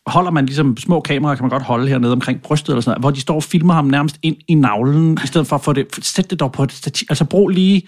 holder 0.05 0.31
man 0.31 0.45
ligesom 0.45 0.77
små 0.77 0.99
kameraer, 0.99 1.35
kan 1.35 1.43
man 1.43 1.49
godt 1.49 1.63
holde 1.63 1.87
hernede 1.87 2.11
omkring 2.11 2.41
brystet, 2.41 2.69
eller 2.69 2.81
sådan 2.81 2.91
noget, 2.91 3.01
hvor 3.01 3.11
de 3.11 3.21
står 3.21 3.35
og 3.35 3.43
filmer 3.43 3.73
ham 3.73 3.85
nærmest 3.85 4.19
ind 4.21 4.35
i 4.47 4.53
navlen, 4.53 5.17
i 5.23 5.27
stedet 5.27 5.47
for 5.47 5.55
at 5.55 5.63
få 5.63 5.73
det, 5.73 5.87
sæt 6.01 6.31
det 6.31 6.39
dog 6.39 6.51
på 6.51 6.63
et 6.63 6.71
stativ. 6.71 7.05
Altså 7.09 7.25
brug 7.25 7.49
lige 7.49 7.87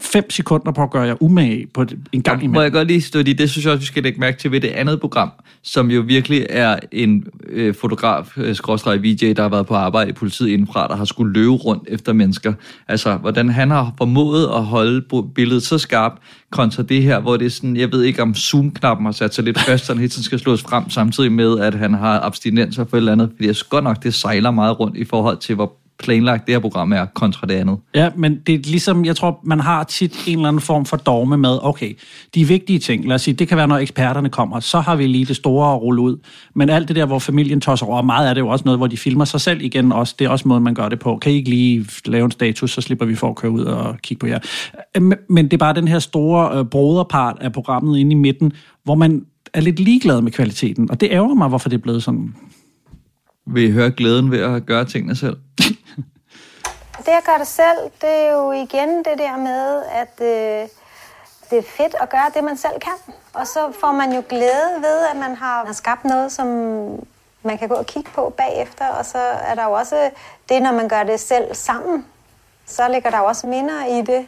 fem 0.00 0.30
sekunder 0.30 0.72
på 0.72 0.82
at 0.82 0.90
gøre 0.90 1.02
jer 1.02 1.22
umage 1.22 1.66
på 1.74 1.86
en 2.12 2.22
gang 2.22 2.38
Må 2.38 2.44
imellem. 2.44 2.62
jeg 2.62 2.72
godt 2.72 2.88
lige 2.88 3.02
stå 3.02 3.18
i 3.18 3.22
det, 3.22 3.50
synes 3.50 3.64
jeg 3.64 3.72
også, 3.72 3.80
vi 3.80 3.86
skal 3.86 4.02
lægge 4.02 4.20
mærke 4.20 4.38
til 4.38 4.50
ved 4.52 4.60
det 4.60 4.68
andet 4.68 5.00
program, 5.00 5.30
som 5.62 5.90
jo 5.90 6.00
virkelig 6.00 6.46
er 6.50 6.78
en 6.92 7.24
øh, 7.48 7.74
fotograf, 7.74 8.38
øh, 8.38 8.54
skråstreg 8.54 9.02
VJ, 9.02 9.32
der 9.32 9.42
har 9.42 9.48
været 9.48 9.66
på 9.66 9.74
arbejde 9.74 10.10
i 10.10 10.12
politiet 10.12 10.48
indenfra, 10.48 10.88
der 10.88 10.96
har 10.96 11.04
skulle 11.04 11.32
løbe 11.32 11.52
rundt 11.52 11.82
efter 11.88 12.12
mennesker. 12.12 12.52
Altså, 12.88 13.16
hvordan 13.16 13.48
han 13.48 13.70
har 13.70 13.94
formået 13.98 14.44
at 14.44 14.64
holde 14.64 15.02
billedet 15.34 15.62
så 15.62 15.78
skarpt, 15.78 16.22
kontra 16.50 16.82
det 16.82 17.02
her, 17.02 17.20
hvor 17.20 17.36
det 17.36 17.46
er 17.46 17.50
sådan, 17.50 17.76
jeg 17.76 17.92
ved 17.92 18.02
ikke 18.02 18.22
om 18.22 18.34
zoom-knappen 18.34 19.04
har 19.04 19.12
sat 19.12 19.34
sig 19.34 19.44
lidt 19.44 19.60
fast, 19.60 19.86
så 19.86 19.92
han 19.92 19.98
hele 19.98 20.10
tiden 20.10 20.24
skal 20.24 20.38
slås 20.38 20.62
frem, 20.62 20.90
samtidig 20.90 21.32
med, 21.32 21.60
at 21.60 21.74
han 21.74 21.94
har 21.94 22.20
abstinenser 22.20 22.84
for 22.84 22.96
et 22.96 23.00
eller 23.00 23.12
andet, 23.12 23.30
fordi 23.36 23.46
jeg 23.46 23.56
godt 23.70 23.84
nok, 23.84 24.02
det 24.02 24.14
sejler 24.14 24.50
meget 24.50 24.80
rundt 24.80 24.96
i 24.96 25.04
forhold 25.04 25.38
til, 25.38 25.54
hvor 25.54 25.83
planlagt 25.98 26.46
det 26.46 26.54
her 26.54 26.60
program 26.60 26.92
er 26.92 27.04
kontra 27.04 27.46
det 27.46 27.54
andet. 27.54 27.78
Ja, 27.94 28.10
men 28.16 28.38
det 28.46 28.54
er 28.54 28.58
ligesom, 28.58 29.04
jeg 29.04 29.16
tror, 29.16 29.40
man 29.44 29.60
har 29.60 29.84
tit 29.84 30.24
en 30.26 30.36
eller 30.38 30.48
anden 30.48 30.60
form 30.62 30.84
for 30.84 30.96
dogme 30.96 31.36
med, 31.36 31.58
okay, 31.62 31.98
de 32.34 32.48
vigtige 32.48 32.78
ting, 32.78 33.04
lad 33.08 33.14
os 33.14 33.22
sige, 33.22 33.34
det 33.34 33.48
kan 33.48 33.56
være, 33.56 33.68
når 33.68 33.78
eksperterne 33.78 34.28
kommer, 34.28 34.60
så 34.60 34.80
har 34.80 34.96
vi 34.96 35.06
lige 35.06 35.24
det 35.24 35.36
store 35.36 35.74
at 35.74 35.80
rulle 35.82 36.02
ud. 36.02 36.16
Men 36.54 36.70
alt 36.70 36.88
det 36.88 36.96
der, 36.96 37.06
hvor 37.06 37.18
familien 37.18 37.60
tosser 37.60 37.86
over, 37.86 38.02
meget 38.02 38.28
af 38.28 38.34
det 38.34 38.40
er 38.42 38.44
jo 38.44 38.50
også 38.50 38.64
noget, 38.64 38.78
hvor 38.78 38.86
de 38.86 38.96
filmer 38.96 39.24
sig 39.24 39.40
selv 39.40 39.62
igen 39.62 39.92
også. 39.92 40.14
Det 40.18 40.24
er 40.24 40.28
også 40.28 40.48
måden, 40.48 40.64
man 40.64 40.74
gør 40.74 40.88
det 40.88 40.98
på. 40.98 41.16
Kan 41.22 41.32
I 41.32 41.34
ikke 41.34 41.50
lige 41.50 41.86
lave 42.06 42.24
en 42.24 42.30
status, 42.30 42.70
så 42.70 42.80
slipper 42.80 43.06
vi 43.06 43.14
for 43.14 43.28
at 43.30 43.36
køre 43.36 43.50
ud 43.52 43.64
og 43.64 43.96
kigge 44.02 44.18
på 44.20 44.26
jer. 44.26 44.38
Men- 45.00 45.18
Men 45.28 45.44
det 45.44 45.52
er 45.52 45.58
bare 45.58 45.74
den 45.74 45.88
her 45.88 45.98
store 45.98 46.58
øh, 46.58 46.64
broderpart 46.64 47.36
af 47.40 47.52
programmet 47.52 47.98
inde 47.98 48.12
i 48.12 48.14
midten, 48.14 48.52
hvor 48.84 48.94
man 48.94 49.24
er 49.54 49.60
lidt 49.60 49.80
ligeglad 49.80 50.22
med 50.22 50.32
kvaliteten. 50.32 50.90
Og 50.90 51.00
det 51.00 51.08
ærger 51.12 51.34
mig, 51.34 51.48
hvorfor 51.48 51.68
det 51.68 51.76
er 51.76 51.82
blevet 51.82 52.02
sådan. 52.02 52.34
Vil 53.46 53.64
I 53.64 53.70
høre 53.70 53.90
glæden 53.90 54.30
ved 54.30 54.38
at 54.38 54.66
gøre 54.66 54.84
tingene 54.84 55.14
selv? 55.16 55.36
Det 57.06 57.10
at 57.12 57.24
gøre 57.26 57.38
det 57.38 57.46
selv, 57.46 57.78
det 58.00 58.10
er 58.10 58.32
jo 58.32 58.52
igen 58.52 58.88
det 58.98 59.18
der 59.18 59.36
med, 59.36 59.82
at 60.02 60.14
øh, 60.20 60.68
det 61.50 61.58
er 61.58 61.62
fedt 61.76 61.94
at 62.00 62.10
gøre 62.10 62.30
det, 62.34 62.44
man 62.44 62.56
selv 62.56 62.72
kan. 62.82 63.14
Og 63.32 63.46
så 63.46 63.58
får 63.80 63.92
man 63.92 64.12
jo 64.12 64.22
glæde 64.28 64.70
ved, 64.80 64.98
at 65.12 65.16
man 65.16 65.36
har, 65.36 65.66
har 65.66 65.72
skabt 65.72 66.04
noget, 66.04 66.32
som 66.32 66.46
man 67.42 67.58
kan 67.58 67.68
gå 67.68 67.74
og 67.74 67.86
kigge 67.86 68.10
på 68.14 68.34
bagefter. 68.36 68.86
Og 68.88 69.04
så 69.04 69.18
er 69.18 69.54
der 69.54 69.64
jo 69.64 69.72
også 69.72 70.10
det, 70.48 70.62
når 70.62 70.72
man 70.72 70.88
gør 70.88 71.02
det 71.02 71.20
selv 71.20 71.44
sammen, 71.54 72.04
så 72.66 72.82
ligger 72.92 73.10
der 73.10 73.18
jo 73.18 73.24
også 73.24 73.46
minder 73.46 73.86
i 73.86 73.98
det. 73.98 74.26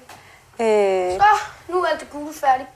Øh, 0.61 1.13
Så, 1.21 1.33
nu 1.73 1.77
er 1.81 1.87
alt 1.87 2.01
det 2.01 2.11
gule 2.11 2.35
færdigt. 2.35 2.69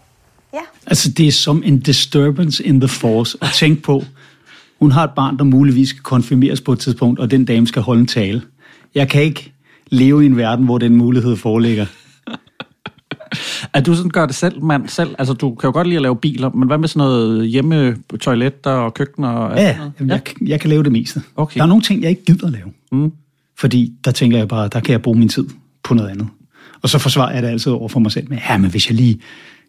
ja. 0.52 0.60
Altså, 0.86 1.10
det 1.10 1.28
er 1.28 1.32
som 1.32 1.62
en 1.64 1.80
disturbance 1.80 2.64
in 2.64 2.80
the 2.80 2.88
force 2.88 3.38
at 3.42 3.48
tænke 3.54 3.82
på. 3.82 4.02
Hun 4.78 4.90
har 4.90 5.04
et 5.04 5.10
barn, 5.16 5.38
der 5.38 5.44
muligvis 5.44 5.88
skal 5.88 6.02
konfirmeres 6.02 6.60
på 6.60 6.72
et 6.72 6.80
tidspunkt, 6.80 7.20
og 7.20 7.30
den 7.30 7.44
dame 7.44 7.66
skal 7.66 7.82
holde 7.82 8.00
en 8.00 8.06
tale. 8.06 8.42
Jeg 8.94 9.08
kan 9.08 9.22
ikke 9.22 9.52
leve 9.90 10.22
i 10.22 10.26
en 10.26 10.36
verden, 10.36 10.64
hvor 10.64 10.78
den 10.78 10.96
mulighed 10.96 11.36
foreligger. 11.36 11.86
At 13.72 13.82
du 13.86 13.94
sådan 13.94 14.10
gør 14.10 14.26
det 14.26 14.34
selv, 14.34 14.62
mand, 14.62 14.88
selv. 14.88 15.14
Altså, 15.18 15.34
du 15.34 15.54
kan 15.54 15.68
jo 15.68 15.72
godt 15.72 15.86
lide 15.86 15.96
at 15.96 16.02
lave 16.02 16.16
biler, 16.16 16.50
men 16.50 16.66
hvad 16.66 16.78
med 16.78 16.88
sådan 16.88 16.98
noget 16.98 17.48
hjemme 17.48 17.96
toiletter 18.20 18.70
og 18.70 18.94
køkken 18.94 19.24
og 19.24 19.56
Ja, 19.56 19.76
noget? 19.76 19.92
jamen, 20.00 20.10
jeg, 20.10 20.20
jeg 20.48 20.60
kan 20.60 20.70
lave 20.70 20.82
det 20.82 20.92
meste. 20.92 21.22
Okay. 21.36 21.58
Der 21.58 21.62
er 21.62 21.68
nogle 21.68 21.82
ting, 21.82 22.02
jeg 22.02 22.10
ikke 22.10 22.24
gider 22.24 22.46
at 22.46 22.52
lave. 22.52 22.72
Mm. 22.92 23.12
Fordi 23.58 23.92
der 24.04 24.10
tænker 24.10 24.38
jeg 24.38 24.48
bare, 24.48 24.68
der 24.68 24.80
kan 24.80 24.92
jeg 24.92 25.02
bruge 25.02 25.18
min 25.18 25.28
tid 25.28 25.46
på 25.82 25.94
noget 25.94 26.08
andet. 26.08 26.28
Og 26.82 26.88
så 26.88 26.98
forsvarer 26.98 27.32
jeg 27.32 27.42
det 27.42 27.48
altid 27.48 27.72
over 27.72 27.88
for 27.88 28.00
mig 28.00 28.12
selv 28.12 28.26
med, 28.28 28.38
ja, 28.50 28.56
men 28.58 28.70
hvis 28.70 28.88
jeg 28.88 28.96
lige 28.96 29.20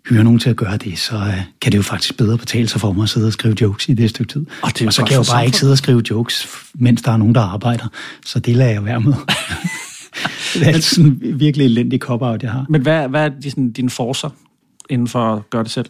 hyrer 0.10 0.24
nogen 0.24 0.40
til 0.40 0.50
at 0.50 0.56
gøre 0.56 0.78
det, 0.78 1.00
så 1.00 1.16
uh, 1.16 1.34
kan 1.62 1.72
det 1.72 1.78
jo 1.78 1.82
faktisk 1.84 2.18
bedre 2.18 2.38
betale 2.38 2.68
sig 2.68 2.82
for 2.82 2.94
mig 2.94 3.04
at 3.04 3.10
sidde 3.10 3.28
og 3.28 3.34
skrive 3.34 3.56
jokes 3.62 3.90
i 3.90 3.94
det 3.94 4.10
stykke 4.10 4.34
tid. 4.34 4.46
Og 4.62 4.80
det 4.80 4.88
og 4.88 4.94
så 4.94 5.04
kan 5.04 5.12
jeg 5.12 5.18
jo 5.28 5.34
bare 5.34 5.46
ikke 5.46 5.58
sidde 5.58 5.72
og 5.72 5.78
skrive 5.78 6.04
jokes, 6.10 6.48
mens 6.74 7.02
der 7.02 7.12
er 7.12 7.18
nogen, 7.18 7.36
der 7.36 7.42
arbejder. 7.42 7.88
Så 8.26 8.40
det 8.40 8.56
lader 8.56 8.72
jeg 8.72 8.86
være 8.86 9.02
med. 9.02 9.14
det 10.54 10.62
er 10.62 10.68
altid 10.68 10.82
sådan 10.82 11.22
virkelig 11.22 11.66
elendig 11.66 12.00
cop-out, 12.00 12.44
jeg 12.44 12.52
har. 12.52 12.66
Men 12.70 12.82
hvad, 12.82 13.08
hvad 13.08 13.26
er 13.26 13.30
de, 13.30 13.50
sådan, 13.50 13.72
dine 13.72 13.90
forser 13.90 14.30
inden 14.90 15.08
for 15.08 15.20
at 15.20 15.50
gøre 15.50 15.64
det 15.64 15.72
selv? 15.72 15.86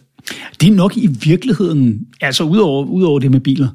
Det 0.60 0.68
er 0.68 0.72
nok 0.72 0.96
i 0.96 1.06
virkeligheden, 1.06 2.06
altså 2.20 2.44
udover, 2.44 2.84
udover 2.84 3.18
det 3.18 3.30
med 3.30 3.40
biler, 3.40 3.68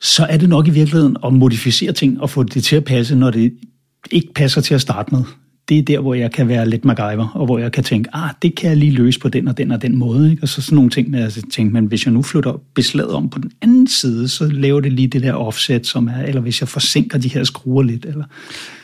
så 0.00 0.24
er 0.24 0.36
det 0.36 0.48
nok 0.48 0.66
i 0.66 0.70
virkeligheden 0.70 1.16
at 1.24 1.32
modificere 1.32 1.92
ting 1.92 2.20
og 2.20 2.30
få 2.30 2.42
det 2.42 2.64
til 2.64 2.76
at 2.76 2.84
passe, 2.84 3.16
når 3.16 3.30
det 3.30 3.52
ikke 4.10 4.34
passer 4.34 4.60
til 4.60 4.74
at 4.74 4.80
starte 4.80 5.14
med. 5.14 5.24
Det 5.72 5.78
er 5.78 5.82
der, 5.82 6.00
hvor 6.00 6.14
jeg 6.14 6.32
kan 6.32 6.48
være 6.48 6.68
lidt 6.68 6.84
MacGyver, 6.84 7.28
og 7.34 7.46
hvor 7.46 7.58
jeg 7.58 7.72
kan 7.72 7.84
tænke, 7.84 8.10
ah, 8.12 8.30
det 8.42 8.54
kan 8.54 8.68
jeg 8.68 8.76
lige 8.76 8.92
løse 8.92 9.20
på 9.20 9.28
den 9.28 9.48
og 9.48 9.58
den 9.58 9.70
og 9.70 9.82
den 9.82 9.96
måde. 9.96 10.30
Ikke? 10.30 10.42
Og 10.42 10.48
så 10.48 10.62
sådan 10.62 10.76
nogle 10.76 10.90
ting 10.90 11.10
med 11.10 11.20
at 11.20 11.38
tænke, 11.52 11.72
men 11.72 11.86
hvis 11.86 12.04
jeg 12.04 12.14
nu 12.14 12.22
flytter 12.22 12.60
beslaget 12.74 13.10
om 13.10 13.28
på 13.28 13.38
den 13.38 13.50
anden 13.62 13.86
side, 13.86 14.28
så 14.28 14.44
laver 14.44 14.80
det 14.80 14.92
lige 14.92 15.08
det 15.08 15.22
der 15.22 15.32
offset, 15.32 15.86
som 15.86 16.08
er, 16.08 16.22
eller 16.22 16.40
hvis 16.40 16.60
jeg 16.60 16.68
forsinker 16.68 17.18
de 17.18 17.28
her 17.28 17.44
skruer 17.44 17.82
lidt. 17.82 18.04
Eller... 18.04 18.24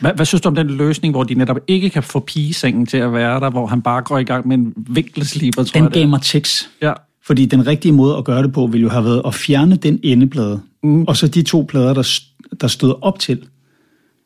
Hvad, 0.01 0.11
hvad 0.15 0.25
synes 0.25 0.41
du 0.41 0.49
om 0.49 0.55
den 0.55 0.67
løsning, 0.67 1.13
hvor 1.13 1.23
de 1.23 1.33
netop 1.33 1.57
ikke 1.67 1.89
kan 1.89 2.03
få 2.03 2.19
pigesengen 2.19 2.85
til 2.85 2.97
at 2.97 3.13
være 3.13 3.39
der, 3.39 3.49
hvor 3.49 3.67
han 3.67 3.81
bare 3.81 4.01
går 4.01 4.17
i 4.17 4.23
gang 4.23 4.47
med 4.47 4.57
en 4.57 4.73
vinkelsliber, 4.77 5.63
tror 5.63 5.73
Den 5.73 5.83
jeg 5.83 5.93
det 5.93 6.01
gav 6.01 6.09
mig 6.09 6.21
tics. 6.21 6.69
Ja. 6.81 6.93
Fordi 7.25 7.45
den 7.45 7.67
rigtige 7.67 7.91
måde 7.91 8.17
at 8.17 8.25
gøre 8.25 8.43
det 8.43 8.53
på, 8.53 8.67
ville 8.67 8.83
jo 8.83 8.89
have 8.89 9.05
været 9.05 9.21
at 9.25 9.33
fjerne 9.33 9.75
den 9.75 9.99
endeplade, 10.03 10.59
mm. 10.83 11.03
og 11.03 11.17
så 11.17 11.27
de 11.27 11.41
to 11.41 11.65
plader, 11.69 11.93
der, 11.93 12.19
der 12.61 12.67
stod 12.67 12.93
op 13.01 13.19
til, 13.19 13.39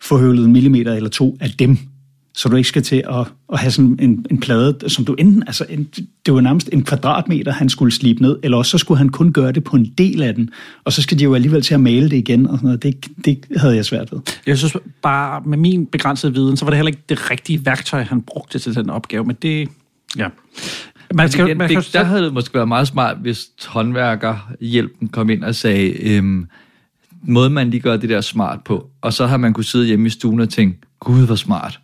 forhøvlet 0.01 0.45
en 0.45 0.51
millimeter 0.51 0.93
eller 0.93 1.09
to 1.09 1.38
af 1.39 1.49
dem, 1.49 1.78
så 2.36 2.50
du 2.50 2.56
ikke 2.56 2.70
skal 2.70 2.84
til 2.84 3.04
at, 3.10 3.28
at 3.54 3.60
have 3.60 3.72
sådan 3.72 3.98
en, 4.02 4.26
en 4.32 4.40
plade, 4.40 4.90
som 4.90 5.06
du 5.06 5.14
enten, 5.14 5.44
altså 5.48 5.66
en, 5.70 5.88
det 6.26 6.34
var 6.34 6.42
nærmest 6.42 6.70
en 6.72 6.84
kvadratmeter, 6.84 7.52
han 7.52 7.70
skulle 7.70 7.94
slibe 7.94 8.22
ned, 8.22 8.40
eller 8.44 8.58
også 8.58 8.72
så 8.72 8.78
skulle 8.78 8.98
han 8.98 9.10
kun 9.10 9.34
gøre 9.34 9.52
det 9.52 9.64
på 9.64 9.76
en 9.76 9.86
del 9.98 10.22
af 10.22 10.36
den, 10.36 10.50
og 10.84 10.94
så 10.94 11.02
skal 11.02 11.20
de 11.20 11.24
jo 11.24 11.36
alligevel 11.36 11.62
til 11.62 11.74
at 11.74 11.80
male 11.80 12.10
det 12.10 12.18
igen, 12.18 12.48
og 12.48 12.58
sådan 12.58 12.68
noget. 12.68 12.84
Det, 12.84 13.08
det 13.26 13.46
havde 13.58 13.76
jeg 13.76 13.86
svært 13.86 14.12
ved. 14.12 14.20
Jeg 14.48 14.58
synes 14.58 14.78
bare, 15.02 15.42
med 15.46 15.58
min 15.58 15.86
begrænsede 15.86 16.34
viden, 16.34 16.58
så 16.58 16.66
var 16.66 16.70
det 16.70 16.78
heller 16.78 16.92
ikke 16.92 17.04
det 17.10 17.32
rigtige 17.32 17.66
værktøj, 17.66 18.04
han 18.04 18.22
brugte 18.22 18.60
til 18.60 18.76
den 18.76 18.90
opgave, 18.90 19.24
men 19.24 19.36
det... 19.42 19.70
Ja. 20.18 20.28
Man 21.14 21.32
skal, 21.32 21.48
det, 21.48 21.58
man 21.58 21.70
det, 21.70 21.78
kan, 21.78 21.86
der 21.94 22.04
havde 22.04 22.24
det 22.24 22.34
måske 22.34 22.54
været 22.54 22.68
meget 22.68 22.88
smart, 22.88 23.18
hvis 23.22 23.48
håndværkerhjælpen 23.66 25.08
kom 25.08 25.30
ind 25.30 25.44
og 25.44 25.56
sagde, 25.56 25.90
øhm, 25.90 26.46
måden 27.22 27.54
man 27.54 27.70
lige 27.70 27.82
gør 27.82 27.98
det 27.98 28.10
der 28.10 28.22
smart 28.22 28.64
på, 28.64 28.90
og 29.02 29.14
så 29.14 29.26
har 29.26 29.38
man 29.38 29.54
kunne 29.54 29.64
sidde 29.64 29.86
hjemme 29.86 30.08
i 30.08 30.10
stuen 30.10 30.40
og 30.40 30.50
tænke, 30.50 30.80
gud, 31.00 31.26
hvor 31.26 31.36
smart. 31.36 31.80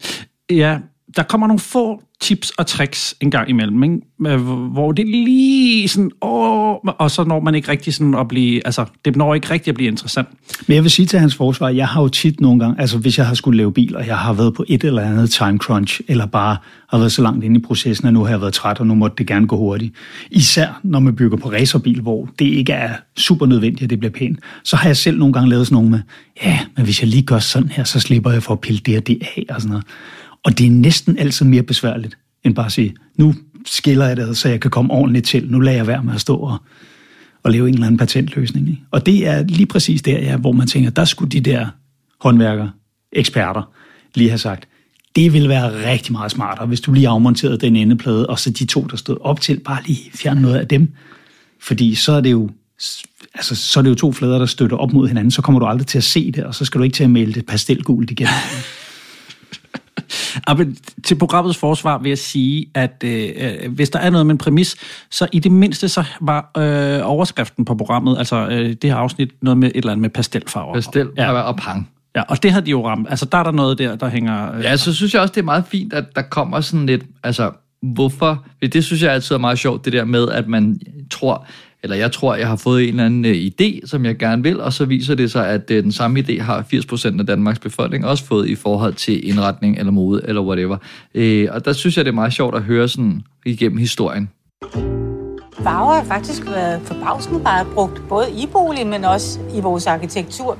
Ja, 0.50 0.78
der 1.16 1.24
kommer 1.24 1.48
nogle 1.48 1.60
få 1.60 2.04
tips 2.22 2.50
og 2.50 2.68
tricks 2.68 3.16
en 3.22 3.32
gang 3.32 3.50
imellem, 3.50 3.84
ikke? 3.84 4.38
Hvor 4.72 4.92
det 4.92 5.04
er 5.04 5.26
lige 5.26 5.88
sådan, 5.88 6.12
åh, 6.22 6.76
og 6.84 7.12
så 7.12 7.24
når 7.24 7.40
man 7.40 7.56
ikke 7.56 7.72
rigtig 7.72 7.94
sådan 7.94 8.16
at 8.16 8.28
blive, 8.28 8.62
altså, 8.66 8.86
det 9.06 9.16
når 9.16 9.36
ikke 9.36 9.50
rigtig 9.50 9.72
at 9.72 9.76
blive 9.76 9.88
interessant. 9.88 10.28
Men 10.68 10.76
jeg 10.76 10.84
vil 10.84 10.92
sige 10.92 11.06
til 11.06 11.20
hans 11.20 11.36
forsvar, 11.36 11.70
jeg 11.70 11.88
har 11.88 12.02
jo 12.02 12.08
tit 12.08 12.42
nogle 12.42 12.60
gange, 12.60 12.82
altså 12.82 12.98
hvis 12.98 13.18
jeg 13.18 13.28
har 13.28 13.34
skulle 13.34 13.58
lave 13.58 13.74
bil, 13.74 13.96
og 13.96 14.08
jeg 14.08 14.18
har 14.18 14.34
været 14.34 14.54
på 14.54 14.66
et 14.68 14.84
eller 14.84 15.02
andet 15.02 15.30
time 15.30 15.58
crunch, 15.58 16.02
eller 16.08 16.26
bare 16.26 16.58
har 16.90 16.98
været 16.98 17.12
så 17.12 17.22
langt 17.22 17.46
inde 17.46 17.60
i 17.60 17.64
processen, 17.64 18.08
at 18.08 18.14
nu 18.14 18.24
har 18.24 18.30
jeg 18.30 18.42
været 18.42 18.54
træt, 18.54 18.80
og 18.80 18.88
nu 18.88 18.96
måtte 18.96 19.16
det 19.18 19.28
gerne 19.28 19.48
gå 19.48 19.58
hurtigt. 19.58 19.94
Især 20.32 20.80
når 20.84 21.00
man 21.00 21.16
bygger 21.16 21.38
på 21.38 21.52
racerbil, 21.52 22.02
hvor 22.02 22.30
det 22.40 22.46
ikke 22.46 22.74
er 22.74 22.94
super 23.18 23.46
nødvendigt, 23.46 23.84
at 23.84 23.90
det 23.90 24.00
bliver 24.00 24.12
pænt, 24.12 24.40
så 24.64 24.76
har 24.76 24.90
jeg 24.90 24.98
selv 24.98 25.18
nogle 25.18 25.34
gange 25.34 25.50
lavet 25.50 25.68
sådan 25.68 25.76
nogle 25.76 25.90
med, 25.90 26.00
ja, 26.44 26.60
men 26.76 26.86
hvis 26.86 27.02
jeg 27.02 27.10
lige 27.10 27.24
gør 27.24 27.40
sådan 27.40 27.70
her, 27.70 27.84
så 27.84 28.00
slipper 28.00 28.32
jeg 28.32 28.44
for 28.44 28.54
at 28.54 28.60
pille 28.60 28.80
det 28.80 28.98
og 28.98 29.08
det 29.08 29.18
af, 29.22 29.46
og 29.50 29.62
sådan 29.62 29.70
noget. 29.70 29.86
Og 30.46 30.58
det 30.58 30.66
er 30.66 30.72
næsten 30.72 31.20
altid 31.20 31.46
mere 31.46 31.64
besværligt, 31.64 32.18
end 32.44 32.56
bare 32.56 32.66
at 32.66 32.72
sige, 32.72 32.96
nu 33.18 33.36
skiller 33.66 34.08
jeg 34.08 34.18
det, 34.18 34.38
så 34.38 34.50
jeg 34.50 34.60
kan 34.60 34.72
komme 34.72 34.94
ordentligt 34.94 35.26
til. 35.26 35.52
Nu 35.52 35.60
lader 35.60 35.78
jeg 35.78 35.88
være 35.88 36.04
med 36.04 36.14
at 36.14 36.22
stå 36.22 36.36
og, 36.36 36.58
og 37.44 37.52
lave 37.52 37.68
en 37.68 37.74
eller 37.74 37.88
anden 37.88 37.98
patentløsning. 37.98 38.70
Ikke? 38.70 38.82
Og 38.92 39.06
det 39.06 39.28
er 39.28 39.44
lige 39.44 39.66
præcis 39.66 40.02
der, 40.02 40.20
ja, 40.20 40.38
hvor 40.38 40.52
man 40.52 40.68
tænker, 40.68 40.90
der 40.90 41.06
skulle 41.06 41.32
de 41.32 41.42
der 41.42 41.68
håndværkere, 42.22 42.72
eksperter, 43.14 43.72
lige 44.16 44.30
have 44.30 44.38
sagt, 44.38 44.68
det 45.16 45.34
ville 45.34 45.50
være 45.50 45.92
rigtig 45.92 46.12
meget 46.12 46.32
smartere, 46.32 46.68
hvis 46.68 46.82
du 46.82 46.94
lige 46.94 47.08
afmonterede 47.08 47.58
den 47.58 47.76
endeplade, 47.76 48.28
og 48.28 48.40
så 48.40 48.50
de 48.50 48.66
to, 48.66 48.82
der 48.82 48.98
stod 48.98 49.18
op 49.22 49.42
til, 49.42 49.60
bare 49.60 49.82
lige 49.86 50.12
fjerne 50.14 50.42
noget 50.42 50.56
af 50.56 50.68
dem. 50.68 50.94
Fordi 51.62 51.96
så 51.96 52.12
er 52.12 52.22
det 52.22 52.32
jo 52.32 52.50
altså, 53.34 53.56
så 53.56 53.80
er 53.80 53.82
det 53.82 53.90
jo 53.90 53.96
to 53.96 54.12
flader, 54.12 54.40
der 54.40 54.46
støtter 54.46 54.78
op 54.78 54.94
mod 54.94 55.08
hinanden, 55.08 55.32
så 55.32 55.42
kommer 55.42 55.60
du 55.60 55.66
aldrig 55.66 55.88
til 55.88 55.98
at 55.98 56.04
se 56.04 56.32
det, 56.32 56.44
og 56.44 56.56
så 56.56 56.66
skal 56.66 56.80
du 56.80 56.84
ikke 56.84 56.94
til 56.96 57.04
at 57.04 57.10
male 57.10 57.34
det 57.34 57.46
pastelgult 57.46 58.12
igen. 58.12 58.28
Ja, 60.50 60.54
men 60.54 60.78
til 61.04 61.16
programmets 61.16 61.58
forsvar 61.58 61.98
vil 61.98 62.10
jeg 62.10 62.18
sige, 62.18 62.66
at 62.74 63.04
øh, 63.06 63.30
øh, 63.38 63.72
hvis 63.72 63.90
der 63.90 64.00
er 64.00 64.10
noget 64.10 64.26
med 64.26 64.34
en 64.34 64.38
præmis, 64.38 64.76
så 65.12 65.28
i 65.32 65.40
det 65.40 65.52
mindste 65.52 65.90
så 65.90 66.04
var 66.22 66.52
øh, 66.58 67.00
overskriften 67.04 67.66
på 67.66 67.76
programmet, 67.76 68.18
altså 68.18 68.48
øh, 68.48 68.70
det 68.82 68.84
her 68.84 68.96
afsnit, 68.96 69.32
noget 69.42 69.58
med 69.58 69.68
et 69.68 69.76
eller 69.76 69.92
andet 69.92 70.02
med 70.02 70.10
pastelfarver. 70.10 70.74
Pastel 70.74 71.10
ja. 71.18 71.32
og 71.32 71.58
pang. 71.58 71.90
Ja, 72.16 72.22
og 72.22 72.44
det 72.44 72.52
har 72.52 72.60
de 72.62 72.72
jo 72.72 72.88
ramt. 72.88 73.08
Altså 73.10 73.26
der 73.26 73.38
er 73.38 73.44
der 73.44 73.52
noget 73.52 73.78
der, 73.78 73.96
der 73.96 74.10
hænger... 74.10 74.56
Øh, 74.56 74.64
Ja, 74.64 74.78
så 74.78 74.94
synes 74.94 75.14
jeg 75.14 75.22
også, 75.22 75.32
det 75.32 75.42
er 75.42 75.46
meget 75.46 75.64
fint, 75.68 75.94
at 75.94 76.06
der 76.16 76.22
kommer 76.22 76.62
sådan 76.62 76.86
lidt, 76.86 77.04
altså, 77.24 77.52
hvorfor? 77.82 78.46
Det 78.62 78.84
synes 78.84 79.04
jeg 79.04 79.14
altid 79.14 79.36
er 79.36 79.40
meget 79.40 79.60
sjovt, 79.60 79.86
det 79.86 79.94
der 79.94 80.06
med, 80.06 80.30
at 80.30 80.48
man 80.48 80.80
tror, 81.12 81.46
eller 81.84 81.96
jeg 81.96 82.12
tror, 82.12 82.36
jeg 82.36 82.48
har 82.48 82.56
fået 82.56 82.84
en 82.84 82.90
eller 82.90 83.06
anden 83.06 83.26
øh, 83.26 83.36
idé, 83.36 83.88
som 83.88 84.06
jeg 84.06 84.18
gerne 84.18 84.44
vil, 84.44 84.62
og 84.62 84.74
så 84.74 84.86
viser 84.86 85.16
det 85.16 85.32
sig, 85.32 85.48
at 85.48 85.72
øh, 85.72 85.84
den 85.84 85.92
samme 85.92 86.20
idé 86.20 86.42
har 86.42 86.62
80% 86.74 87.20
af 87.20 87.26
Danmarks 87.26 87.60
befolkning 87.60 88.06
også 88.06 88.26
fået 88.26 88.50
i 88.50 88.56
forhold 88.56 88.94
til 88.94 89.30
indretning 89.30 89.78
eller 89.78 89.92
mode 89.92 90.22
eller 90.28 90.42
whatever. 90.42 90.78
Øh, 91.16 91.48
og 91.52 91.66
der 91.66 91.74
synes 91.74 91.98
jeg, 91.98 92.06
det 92.06 92.12
er 92.12 92.16
meget 92.16 92.34
sjovt 92.34 92.56
at 92.56 92.62
høre 92.62 92.88
sådan 92.88 93.22
igennem 93.46 93.78
historien. 93.78 94.30
Farver 95.64 95.94
har 95.94 96.04
faktisk 96.04 96.46
været 96.46 96.82
forbavsende 96.84 97.40
meget 97.40 97.68
brugt, 97.68 98.02
både 98.10 98.26
i 98.32 98.48
boligen, 98.52 98.90
men 98.90 99.06
også 99.06 99.40
i 99.56 99.60
vores 99.60 99.88
arkitektur. 99.88 100.58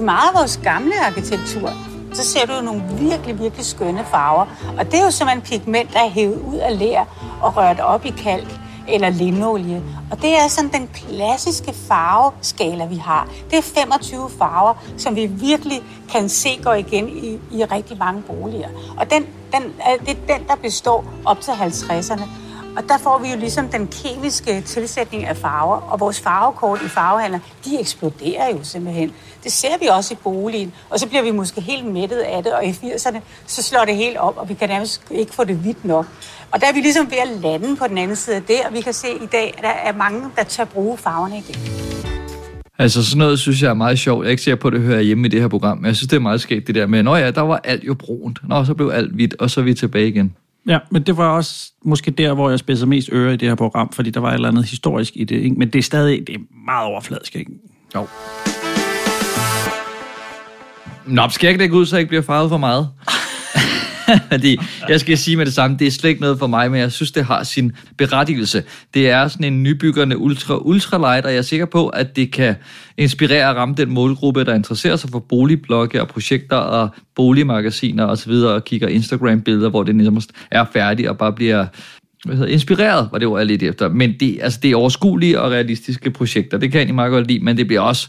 I 0.00 0.02
meget 0.02 0.28
af 0.34 0.38
vores 0.40 0.60
gamle 0.64 0.92
arkitektur, 1.06 1.70
så 2.12 2.24
ser 2.24 2.46
du 2.46 2.52
jo 2.52 2.62
nogle 2.62 2.82
virkelig, 3.00 3.38
virkelig 3.38 3.64
skønne 3.64 4.00
farver. 4.10 4.74
Og 4.78 4.86
det 4.86 4.94
er 4.94 5.04
jo 5.04 5.10
simpelthen 5.10 5.58
pigment, 5.58 5.92
der 5.92 5.98
er 5.98 6.10
hævet 6.10 6.40
ud 6.46 6.56
af 6.56 6.78
lær 6.78 7.00
og 7.42 7.56
rørt 7.56 7.80
op 7.80 8.06
i 8.06 8.10
kalk 8.10 8.61
eller 8.88 9.10
linolie. 9.10 9.82
Og 10.10 10.22
det 10.22 10.38
er 10.38 10.48
sådan 10.48 10.72
den 10.72 10.90
klassiske 10.94 11.74
farveskala, 11.88 12.86
vi 12.86 12.96
har. 12.96 13.28
Det 13.50 13.58
er 13.58 13.62
25 13.62 14.30
farver, 14.38 14.74
som 14.96 15.16
vi 15.16 15.26
virkelig 15.26 15.82
kan 16.12 16.28
se 16.28 16.60
går 16.62 16.74
igen 16.74 17.08
i, 17.08 17.38
i 17.50 17.64
rigtig 17.64 17.98
mange 17.98 18.22
boliger. 18.22 18.68
Og 18.96 19.10
den, 19.10 19.26
den, 19.52 19.62
øh, 19.62 20.06
det 20.06 20.08
er 20.08 20.36
den, 20.36 20.46
der 20.46 20.56
består 20.62 21.04
op 21.24 21.40
til 21.40 21.50
50'erne. 21.50 22.22
Og 22.76 22.82
der 22.88 22.98
får 22.98 23.18
vi 23.18 23.28
jo 23.28 23.36
ligesom 23.36 23.68
den 23.68 23.88
kemiske 23.88 24.60
tilsætning 24.60 25.24
af 25.24 25.36
farver, 25.36 25.76
og 25.76 26.00
vores 26.00 26.20
farvekort 26.20 26.82
i 26.82 26.88
farvehandler, 26.88 27.38
de 27.64 27.80
eksploderer 27.80 28.50
jo 28.50 28.64
simpelthen. 28.64 29.12
Det 29.44 29.52
ser 29.52 29.78
vi 29.80 29.86
også 29.86 30.14
i 30.14 30.16
boligen, 30.16 30.74
og 30.90 31.00
så 31.00 31.08
bliver 31.08 31.22
vi 31.22 31.30
måske 31.30 31.60
helt 31.60 31.86
mættet 31.86 32.18
af 32.18 32.42
det, 32.42 32.52
og 32.52 32.64
i 32.64 32.70
80'erne, 32.70 33.18
så 33.46 33.62
slår 33.62 33.84
det 33.84 33.96
helt 33.96 34.16
op, 34.16 34.36
og 34.36 34.48
vi 34.48 34.54
kan 34.54 34.68
nærmest 34.68 35.02
ikke 35.10 35.34
få 35.34 35.44
det 35.44 35.56
hvidt 35.56 35.84
nok. 35.84 36.06
Og 36.52 36.60
der 36.60 36.66
er 36.66 36.72
vi 36.74 36.80
ligesom 36.80 37.10
ved 37.10 37.18
at 37.18 37.42
lande 37.42 37.76
på 37.76 37.84
den 37.88 37.98
anden 37.98 38.16
side 38.16 38.36
af 38.36 38.42
det, 38.42 38.56
og 38.68 38.74
vi 38.74 38.80
kan 38.80 38.92
se 38.92 39.08
i 39.22 39.26
dag, 39.32 39.54
at 39.56 39.62
der 39.62 39.68
er 39.68 39.96
mange, 39.96 40.30
der 40.36 40.42
tør 40.44 40.64
bruge 40.64 40.98
farverne 40.98 41.38
igen. 41.38 41.56
Altså 42.78 43.04
sådan 43.04 43.18
noget 43.18 43.38
synes 43.38 43.62
jeg 43.62 43.70
er 43.70 43.74
meget 43.74 43.98
sjovt. 43.98 44.24
Jeg 44.24 44.28
er 44.28 44.30
ikke 44.30 44.42
sikker 44.42 44.56
på, 44.56 44.68
at 44.68 44.72
det 44.72 44.80
hører 44.80 45.00
hjemme 45.00 45.26
i 45.26 45.30
det 45.30 45.40
her 45.40 45.48
program, 45.48 45.78
men 45.78 45.86
jeg 45.86 45.96
synes, 45.96 46.08
det 46.08 46.16
er 46.16 46.20
meget 46.20 46.40
skægt 46.40 46.66
det 46.66 46.74
der 46.74 46.86
med, 46.86 47.02
nå 47.02 47.16
ja, 47.16 47.30
der 47.30 47.40
var 47.40 47.60
alt 47.64 47.84
jo 47.84 47.94
brunt. 47.94 48.48
Nå, 48.48 48.64
så 48.64 48.74
blev 48.74 48.90
alt 48.94 49.12
hvidt, 49.12 49.34
og 49.38 49.50
så 49.50 49.60
er 49.60 49.64
vi 49.64 49.74
tilbage 49.74 50.08
igen. 50.08 50.34
Ja, 50.68 50.78
men 50.90 51.02
det 51.02 51.16
var 51.16 51.28
også 51.28 51.72
måske 51.84 52.10
der, 52.10 52.34
hvor 52.34 52.50
jeg 52.50 52.58
spidser 52.58 52.86
mest 52.86 53.08
øre 53.12 53.34
i 53.34 53.36
det 53.36 53.48
her 53.48 53.54
program, 53.54 53.92
fordi 53.92 54.10
der 54.10 54.20
var 54.20 54.28
et 54.28 54.34
eller 54.34 54.48
andet 54.48 54.64
historisk 54.64 55.12
i 55.16 55.24
det, 55.24 55.36
ikke? 55.36 55.56
men 55.56 55.68
det 55.68 55.78
er 55.78 55.82
stadig 55.82 56.26
det 56.26 56.34
er 56.34 56.40
meget 56.66 56.86
overfladisk. 56.86 57.36
Ikke? 57.36 57.50
Jo. 57.94 58.06
Nå, 61.06 61.28
skal 61.28 61.46
jeg 61.46 61.50
ikke 61.50 61.62
lægge 61.62 61.76
ud, 61.76 61.86
så 61.86 61.96
jeg 61.96 62.00
ikke 62.00 62.08
bliver 62.08 62.22
farvet 62.22 62.50
for 62.50 62.58
meget? 62.58 62.88
Fordi 64.32 64.58
jeg 64.88 65.00
skal 65.00 65.18
sige 65.18 65.36
med 65.36 65.46
det 65.46 65.54
samme, 65.54 65.76
det 65.78 65.86
er 65.86 65.90
slet 65.90 66.10
ikke 66.10 66.20
noget 66.20 66.38
for 66.38 66.46
mig, 66.46 66.70
men 66.70 66.80
jeg 66.80 66.92
synes, 66.92 67.12
det 67.12 67.24
har 67.24 67.42
sin 67.42 67.72
berettigelse. 67.98 68.62
Det 68.94 69.10
er 69.10 69.28
sådan 69.28 69.52
en 69.52 69.62
nybyggerne 69.62 70.18
ultra, 70.18 70.58
ultralight, 70.66 71.26
og 71.26 71.32
jeg 71.32 71.38
er 71.38 71.42
sikker 71.42 71.66
på, 71.66 71.88
at 71.88 72.16
det 72.16 72.32
kan 72.32 72.54
inspirere 72.96 73.48
og 73.48 73.56
ramme 73.56 73.74
den 73.74 73.90
målgruppe, 73.90 74.44
der 74.44 74.54
interesserer 74.54 74.96
sig 74.96 75.10
for 75.10 75.18
boligblogge 75.18 76.00
og 76.00 76.08
projekter 76.08 76.56
og 76.56 76.88
boligmagasiner 77.14 78.06
osv., 78.06 78.32
og 78.32 78.64
kigger 78.64 78.88
Instagram-billeder, 78.88 79.70
hvor 79.70 79.82
det 79.82 79.94
ligesom 79.94 80.20
er 80.50 80.64
færdigt 80.72 81.08
og 81.08 81.18
bare 81.18 81.32
bliver 81.32 81.66
hvad 82.24 82.36
hedder, 82.36 82.52
inspireret, 82.52 83.08
var 83.12 83.18
det 83.18 83.28
ord, 83.28 83.40
jeg 83.40 83.46
lidt 83.46 83.62
efter. 83.62 83.88
Men 83.88 84.14
det, 84.20 84.38
altså, 84.42 84.58
det 84.62 84.70
er 84.70 84.76
overskuelige 84.76 85.40
og 85.40 85.50
realistiske 85.50 86.10
projekter. 86.10 86.58
Det 86.58 86.70
kan 86.70 86.78
jeg 86.78 86.80
egentlig 86.80 86.94
meget 86.94 87.10
godt 87.10 87.26
lide, 87.26 87.44
men 87.44 87.56
det 87.56 87.66
bliver 87.66 87.80
også 87.80 88.08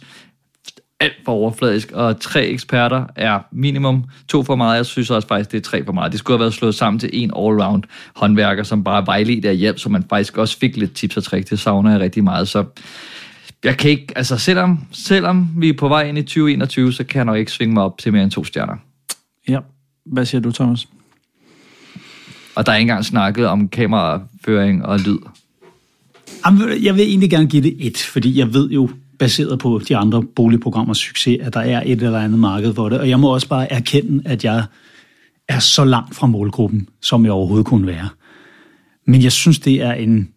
alt 1.03 1.13
for 1.25 1.31
overfladisk, 1.31 1.91
og 1.91 2.19
tre 2.19 2.45
eksperter 2.45 3.05
er 3.15 3.39
minimum 3.51 4.03
to 4.27 4.43
for 4.43 4.55
meget. 4.55 4.77
Jeg 4.77 4.85
synes 4.85 5.09
også 5.09 5.27
faktisk, 5.27 5.51
det 5.51 5.57
er 5.57 5.61
tre 5.61 5.85
for 5.85 5.93
meget. 5.93 6.11
Det 6.11 6.19
skulle 6.19 6.37
have 6.37 6.39
været 6.39 6.53
slået 6.53 6.75
sammen 6.75 6.99
til 6.99 7.09
en 7.13 7.31
all-round 7.31 7.81
håndværker, 8.15 8.63
som 8.63 8.83
bare 8.83 9.05
vejledte 9.05 9.49
af 9.49 9.57
hjælp, 9.57 9.79
så 9.79 9.89
man 9.89 10.05
faktisk 10.09 10.37
også 10.37 10.57
fik 10.57 10.77
lidt 10.77 10.93
tips 10.93 11.17
og 11.17 11.23
trick. 11.23 11.49
Det 11.49 11.59
savner 11.59 11.91
jeg 11.91 11.99
rigtig 11.99 12.23
meget. 12.23 12.47
Så 12.47 12.65
jeg 13.63 13.77
kan 13.77 13.91
ikke, 13.91 14.07
altså 14.15 14.37
selvom, 14.37 14.79
selvom 14.91 15.49
vi 15.57 15.69
er 15.69 15.73
på 15.73 15.87
vej 15.87 16.03
ind 16.03 16.17
i 16.17 16.21
2021, 16.21 16.93
så 16.93 17.03
kan 17.03 17.17
jeg 17.17 17.25
nok 17.25 17.37
ikke 17.37 17.51
svinge 17.51 17.73
mig 17.73 17.83
op 17.83 17.97
til 17.97 18.13
mere 18.13 18.23
end 18.23 18.31
to 18.31 18.43
stjerner. 18.43 18.75
Ja. 19.47 19.59
Hvad 20.05 20.25
siger 20.25 20.41
du, 20.41 20.51
Thomas? 20.51 20.87
Og 22.55 22.65
der 22.65 22.71
er 22.71 22.75
ikke 22.75 22.81
engang 22.81 23.05
snakket 23.05 23.47
om 23.47 23.67
kameraføring 23.67 24.85
og 24.85 24.99
lyd. 24.99 25.17
Jeg 26.81 26.95
vil 26.95 27.01
egentlig 27.01 27.29
gerne 27.29 27.47
give 27.47 27.63
det 27.63 27.75
et, 27.79 27.97
fordi 27.97 28.39
jeg 28.39 28.53
ved 28.53 28.69
jo, 28.69 28.89
baseret 29.19 29.59
på 29.59 29.81
de 29.87 29.97
andre 29.97 30.23
boligprogrammers 30.23 30.97
succes, 30.97 31.37
at 31.41 31.53
der 31.53 31.59
er 31.59 31.83
et 31.85 32.01
eller 32.01 32.19
andet 32.19 32.39
marked 32.39 32.73
for 32.73 32.89
det. 32.89 32.99
Og 32.99 33.09
jeg 33.09 33.19
må 33.19 33.33
også 33.33 33.47
bare 33.47 33.71
erkende, 33.71 34.23
at 34.25 34.43
jeg 34.43 34.63
er 35.47 35.59
så 35.59 35.85
langt 35.85 36.15
fra 36.15 36.27
målgruppen, 36.27 36.89
som 37.01 37.25
jeg 37.25 37.31
overhovedet 37.31 37.65
kunne 37.65 37.87
være. 37.87 38.09
Men 39.07 39.23
jeg 39.23 39.31
synes, 39.31 39.59
det 39.59 39.81
er 39.81 39.93
en, 39.93 40.29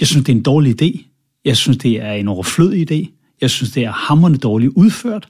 jeg 0.00 0.08
synes, 0.08 0.24
det 0.24 0.32
er 0.32 0.36
en 0.36 0.42
dårlig 0.42 0.82
idé. 0.82 1.04
Jeg 1.44 1.56
synes, 1.56 1.78
det 1.78 2.02
er 2.02 2.12
en 2.12 2.28
overflødig 2.28 2.92
idé. 2.92 3.08
Jeg 3.40 3.50
synes, 3.50 3.72
det 3.72 3.84
er 3.84 3.92
hammerende 3.92 4.38
dårligt 4.38 4.72
udført. 4.76 5.28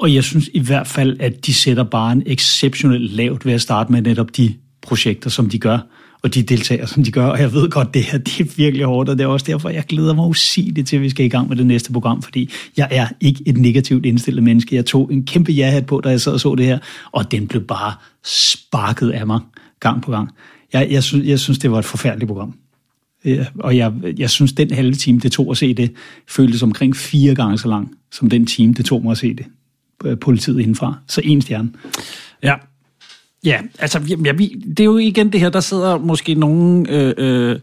Og 0.00 0.14
jeg 0.14 0.24
synes 0.24 0.50
i 0.54 0.60
hvert 0.60 0.86
fald, 0.86 1.20
at 1.20 1.46
de 1.46 1.54
sætter 1.54 1.84
bare 1.84 2.12
en 2.12 2.22
exceptionelt 2.26 3.12
lavt 3.12 3.46
ved 3.46 3.52
at 3.52 3.60
starte 3.60 3.92
med 3.92 4.02
netop 4.02 4.36
de 4.36 4.54
projekter, 4.82 5.30
som 5.30 5.48
de 5.48 5.58
gør, 5.58 5.78
og 6.26 6.34
de 6.34 6.42
deltager, 6.42 6.86
som 6.86 7.02
de 7.02 7.12
gør. 7.12 7.26
Og 7.26 7.40
jeg 7.40 7.52
ved 7.52 7.70
godt, 7.70 7.94
det 7.94 8.04
her 8.04 8.18
det 8.18 8.40
er 8.40 8.44
virkelig 8.56 8.86
hårdt, 8.86 9.08
og 9.08 9.18
det 9.18 9.24
er 9.24 9.28
også 9.28 9.46
derfor, 9.46 9.68
jeg 9.68 9.84
glæder 9.84 10.14
mig 10.14 10.26
usigeligt 10.26 10.88
til, 10.88 10.96
at 10.96 11.02
vi 11.02 11.10
skal 11.10 11.26
i 11.26 11.28
gang 11.28 11.48
med 11.48 11.56
det 11.56 11.66
næste 11.66 11.92
program, 11.92 12.22
fordi 12.22 12.50
jeg 12.76 12.88
er 12.90 13.08
ikke 13.20 13.42
et 13.46 13.56
negativt 13.56 14.06
indstillet 14.06 14.42
menneske. 14.42 14.76
Jeg 14.76 14.86
tog 14.86 15.12
en 15.12 15.26
kæmpe 15.26 15.52
ja-hat 15.52 15.86
på, 15.86 16.00
da 16.00 16.08
jeg 16.08 16.20
sad 16.20 16.32
og 16.32 16.40
så 16.40 16.54
det 16.54 16.66
her, 16.66 16.78
og 17.12 17.30
den 17.30 17.46
blev 17.46 17.62
bare 17.62 17.94
sparket 18.24 19.10
af 19.10 19.26
mig 19.26 19.40
gang 19.80 20.02
på 20.02 20.10
gang. 20.10 20.30
Jeg, 20.72 20.88
jeg, 20.90 21.02
synes, 21.02 21.26
jeg 21.26 21.40
synes, 21.40 21.58
det 21.58 21.70
var 21.70 21.78
et 21.78 21.84
forfærdeligt 21.84 22.28
program. 22.28 22.54
Og 23.58 23.76
jeg, 23.76 23.92
jeg 24.18 24.30
synes, 24.30 24.52
den 24.52 24.70
halve 24.70 24.94
time, 24.94 25.18
det 25.20 25.32
tog 25.32 25.50
at 25.50 25.56
se 25.56 25.74
det, 25.74 25.92
føltes 26.28 26.62
omkring 26.62 26.96
fire 26.96 27.34
gange 27.34 27.58
så 27.58 27.68
lang, 27.68 27.90
som 28.12 28.30
den 28.30 28.46
time, 28.46 28.72
det 28.72 28.84
tog 28.84 29.02
mig 29.02 29.10
at 29.10 29.18
se 29.18 29.34
det. 29.34 29.46
Øh, 30.04 30.18
politiet 30.18 30.60
indenfra. 30.60 30.94
Så 31.08 31.20
en 31.24 31.42
stjerne. 31.42 31.72
Ja. 32.42 32.54
Ja, 33.46 33.60
altså, 33.78 34.16
ja, 34.24 34.32
vi, 34.32 34.62
det 34.68 34.80
er 34.80 34.84
jo 34.84 34.98
igen 34.98 35.32
det 35.32 35.40
her, 35.40 35.48
der 35.48 35.60
sidder 35.60 35.98
måske 35.98 36.34
nogle 36.34 36.90
øh, 36.90 37.14
øh, 37.18 37.58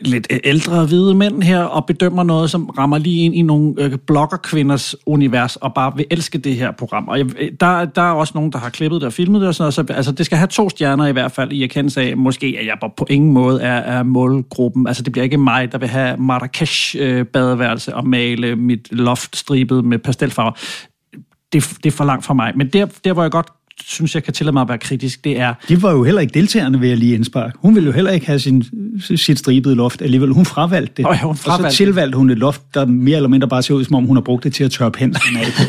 lidt 0.00 0.26
ældre 0.44 0.86
hvide 0.86 1.14
mænd 1.14 1.42
her 1.42 1.60
og 1.60 1.86
bedømmer 1.86 2.22
noget, 2.22 2.50
som 2.50 2.66
rammer 2.66 2.98
lige 2.98 3.24
ind 3.24 3.34
i 3.34 3.42
nogle 3.42 3.74
øh, 3.78 3.98
bloggerkvinders 4.06 4.94
univers 5.06 5.56
og 5.56 5.74
bare 5.74 5.92
vil 5.96 6.06
elske 6.10 6.38
det 6.38 6.54
her 6.56 6.70
program. 6.70 7.08
Og 7.08 7.18
jeg, 7.18 7.26
øh, 7.38 7.50
der, 7.60 7.84
der 7.84 8.02
er 8.02 8.12
også 8.12 8.32
nogen, 8.34 8.52
der 8.52 8.58
har 8.58 8.68
klippet 8.68 9.00
det 9.00 9.06
og 9.06 9.12
filmet 9.12 9.40
det 9.40 9.48
og 9.48 9.54
sådan 9.54 9.62
noget, 9.62 9.74
så 9.74 9.94
altså, 9.94 10.12
det 10.12 10.26
skal 10.26 10.38
have 10.38 10.48
to 10.48 10.70
stjerner 10.70 11.06
i 11.06 11.12
hvert 11.12 11.32
fald 11.32 11.52
i 11.52 11.62
erkendelse 11.62 12.00
af, 12.00 12.16
måske 12.16 12.56
at 12.60 12.66
jeg 12.66 12.76
på 12.96 13.06
ingen 13.10 13.32
måde 13.32 13.62
er, 13.62 13.78
er 13.78 14.02
målgruppen. 14.02 14.86
Altså, 14.86 15.02
det 15.02 15.12
bliver 15.12 15.24
ikke 15.24 15.38
mig, 15.38 15.72
der 15.72 15.78
vil 15.78 15.88
have 15.88 16.16
Marrakesh-badeværelse 16.16 17.90
øh, 17.90 17.96
og 17.96 18.08
male 18.08 18.56
mit 18.56 18.88
loft 18.90 19.36
stribet 19.36 19.84
med 19.84 19.98
pastelfarver. 19.98 20.52
Det, 21.52 21.76
det 21.84 21.92
er 21.92 21.96
for 21.96 22.04
langt 22.04 22.24
for 22.24 22.34
mig. 22.34 22.52
Men 22.56 22.68
der, 22.68 22.86
der 23.04 23.12
hvor 23.12 23.22
jeg 23.22 23.30
godt 23.30 23.46
synes, 23.84 24.14
jeg 24.14 24.24
kan 24.24 24.32
tillade 24.32 24.52
mig 24.52 24.62
at 24.62 24.68
være 24.68 24.78
kritisk, 24.78 25.24
det 25.24 25.40
er... 25.40 25.54
Det 25.68 25.82
var 25.82 25.92
jo 25.92 26.04
heller 26.04 26.20
ikke 26.20 26.34
deltagerne, 26.34 26.80
ved 26.80 26.90
at 26.90 26.98
lige 26.98 27.14
indspark. 27.14 27.54
Hun 27.58 27.74
ville 27.74 27.86
jo 27.86 27.92
heller 27.92 28.10
ikke 28.10 28.26
have 28.26 28.38
sin, 28.38 28.64
sit 29.16 29.38
stribede 29.38 29.74
loft 29.74 30.02
alligevel. 30.02 30.30
Hun 30.30 30.46
fravalgte 30.46 30.92
det. 30.96 31.06
Oh 31.06 31.16
ja, 31.20 31.26
hun 31.26 31.36
fravalgte 31.36 31.66
og 31.66 31.72
så 31.72 31.76
tilvalgte 31.76 32.18
hun 32.18 32.30
et 32.30 32.38
loft, 32.38 32.62
der 32.74 32.86
mere 32.86 33.16
eller 33.16 33.28
mindre 33.28 33.48
bare 33.48 33.62
ser 33.62 33.74
ud, 33.74 33.84
som 33.84 33.94
om 33.94 34.04
hun 34.04 34.16
har 34.16 34.22
brugt 34.22 34.44
det 34.44 34.54
til 34.54 34.64
at 34.64 34.70
tørre 34.70 34.90
penslen 34.90 35.36
af 35.36 35.46
på. 35.46 35.62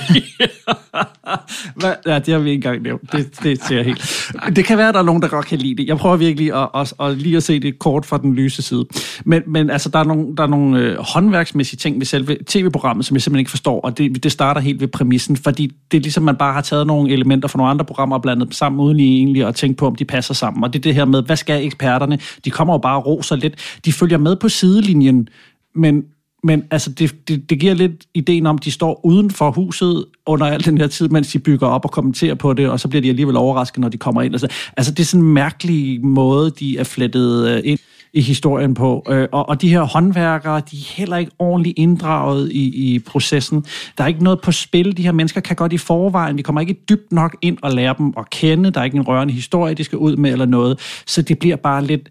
Hvad? 1.75 1.93
Ja, 2.05 2.19
det 2.19 2.33
har 2.33 2.39
vi 2.39 2.49
ikke 2.49 2.67
engang 2.67 2.81
nævnt. 2.81 3.11
Det, 3.11 3.43
det 3.43 3.63
ser 3.63 3.75
jeg 3.75 3.85
helt. 3.85 4.31
Det 4.55 4.65
kan 4.65 4.77
være, 4.77 4.87
at 4.87 4.93
der 4.93 4.99
er 4.99 5.03
nogen, 5.03 5.21
der 5.21 5.27
godt 5.27 5.45
kan 5.45 5.57
lide 5.57 5.75
det. 5.75 5.87
Jeg 5.87 5.97
prøver 5.97 6.15
virkelig 6.15 6.53
at, 6.53 6.69
at, 6.75 6.93
at 7.01 7.17
lige 7.17 7.37
at 7.37 7.43
se 7.43 7.59
det 7.59 7.79
kort 7.79 8.05
fra 8.05 8.17
den 8.17 8.35
lyse 8.35 8.61
side. 8.61 8.85
Men, 9.25 9.41
men 9.47 9.69
altså, 9.69 9.89
der 9.89 9.99
er 9.99 10.03
nogle, 10.03 10.35
der 10.35 10.43
er 10.43 10.47
nogle 10.47 10.79
øh, 10.79 10.97
håndværksmæssige 10.97 11.77
ting 11.77 11.99
ved 11.99 12.05
selve 12.05 12.37
tv-programmet, 12.47 13.05
som 13.05 13.15
jeg 13.15 13.21
simpelthen 13.21 13.39
ikke 13.39 13.49
forstår, 13.49 13.81
og 13.81 13.97
det, 13.97 14.23
det 14.23 14.31
starter 14.31 14.61
helt 14.61 14.81
ved 14.81 14.87
præmissen, 14.87 15.37
fordi 15.37 15.71
det 15.91 15.97
er 15.97 16.01
ligesom, 16.01 16.23
man 16.23 16.35
bare 16.35 16.53
har 16.53 16.61
taget 16.61 16.87
nogle 16.87 17.11
elementer 17.13 17.47
fra 17.47 17.57
nogle 17.57 17.69
andre 17.69 17.85
programmer 17.85 17.98
og 17.99 18.21
blandet 18.21 18.45
dem 18.45 18.51
sammen, 18.51 18.81
uden 18.81 18.99
i 18.99 19.17
egentlig 19.17 19.47
at 19.47 19.55
tænke 19.55 19.77
på, 19.77 19.87
om 19.87 19.95
de 19.95 20.05
passer 20.05 20.33
sammen. 20.33 20.63
Og 20.63 20.73
det 20.73 20.79
er 20.79 20.83
det 20.83 20.95
her 20.95 21.05
med, 21.05 21.23
hvad 21.23 21.35
skal 21.35 21.65
eksperterne? 21.65 22.19
De 22.45 22.51
kommer 22.51 22.73
jo 22.73 22.77
bare 22.77 22.97
og 22.97 23.05
roser 23.05 23.35
lidt. 23.35 23.79
De 23.85 23.93
følger 23.93 24.17
med 24.17 24.35
på 24.35 24.49
sidelinjen, 24.49 25.29
men 25.75 26.03
men 26.43 26.63
altså, 26.71 26.89
det, 26.89 27.27
det, 27.27 27.49
det 27.49 27.59
giver 27.59 27.73
lidt 27.73 28.05
ideen 28.13 28.45
om, 28.45 28.55
at 28.55 28.65
de 28.65 28.71
står 28.71 29.05
uden 29.05 29.31
for 29.31 29.51
huset 29.51 30.05
under 30.25 30.45
al 30.45 30.65
den 30.65 30.77
her 30.77 30.87
tid, 30.87 31.09
mens 31.09 31.31
de 31.31 31.39
bygger 31.39 31.67
op 31.67 31.85
og 31.85 31.91
kommenterer 31.91 32.35
på 32.35 32.53
det, 32.53 32.69
og 32.69 32.79
så 32.79 32.87
bliver 32.87 33.01
de 33.01 33.09
alligevel 33.09 33.37
overrasket, 33.37 33.79
når 33.79 33.89
de 33.89 33.97
kommer 33.97 34.21
ind. 34.21 34.33
Altså, 34.33 34.47
altså 34.77 34.91
det 34.91 34.99
er 34.99 35.05
sådan 35.05 35.25
en 35.25 35.33
mærkelig 35.33 36.05
måde, 36.05 36.51
de 36.51 36.77
er 36.77 36.83
flettet 36.83 37.47
øh, 37.47 37.61
ind 37.65 37.79
i 38.13 38.21
historien 38.21 38.73
på. 38.73 39.05
Øh, 39.09 39.27
og, 39.31 39.49
og 39.49 39.61
de 39.61 39.69
her 39.69 39.81
håndværkere, 39.81 40.61
de 40.71 40.77
er 40.77 40.93
heller 40.95 41.17
ikke 41.17 41.31
ordentligt 41.39 41.79
inddraget 41.79 42.51
i, 42.51 42.93
i 42.93 42.99
processen. 42.99 43.65
Der 43.97 44.03
er 44.03 44.07
ikke 44.07 44.23
noget 44.23 44.41
på 44.41 44.51
spil. 44.51 44.97
De 44.97 45.03
her 45.03 45.11
mennesker 45.11 45.41
kan 45.41 45.55
godt 45.55 45.73
i 45.73 45.77
forvejen. 45.77 46.37
Vi 46.37 46.41
kommer 46.41 46.61
ikke 46.61 46.77
dybt 46.89 47.11
nok 47.11 47.37
ind 47.41 47.57
og 47.61 47.71
lære 47.71 47.95
dem 47.97 48.13
at 48.17 48.29
kende. 48.29 48.71
Der 48.71 48.79
er 48.79 48.83
ikke 48.83 48.97
en 48.97 49.07
rørende 49.07 49.33
historie, 49.33 49.73
de 49.73 49.83
skal 49.83 49.97
ud 49.97 50.15
med 50.15 50.31
eller 50.31 50.45
noget. 50.45 50.79
Så 51.05 51.21
det 51.21 51.39
bliver 51.39 51.55
bare 51.55 51.85
lidt, 51.85 52.09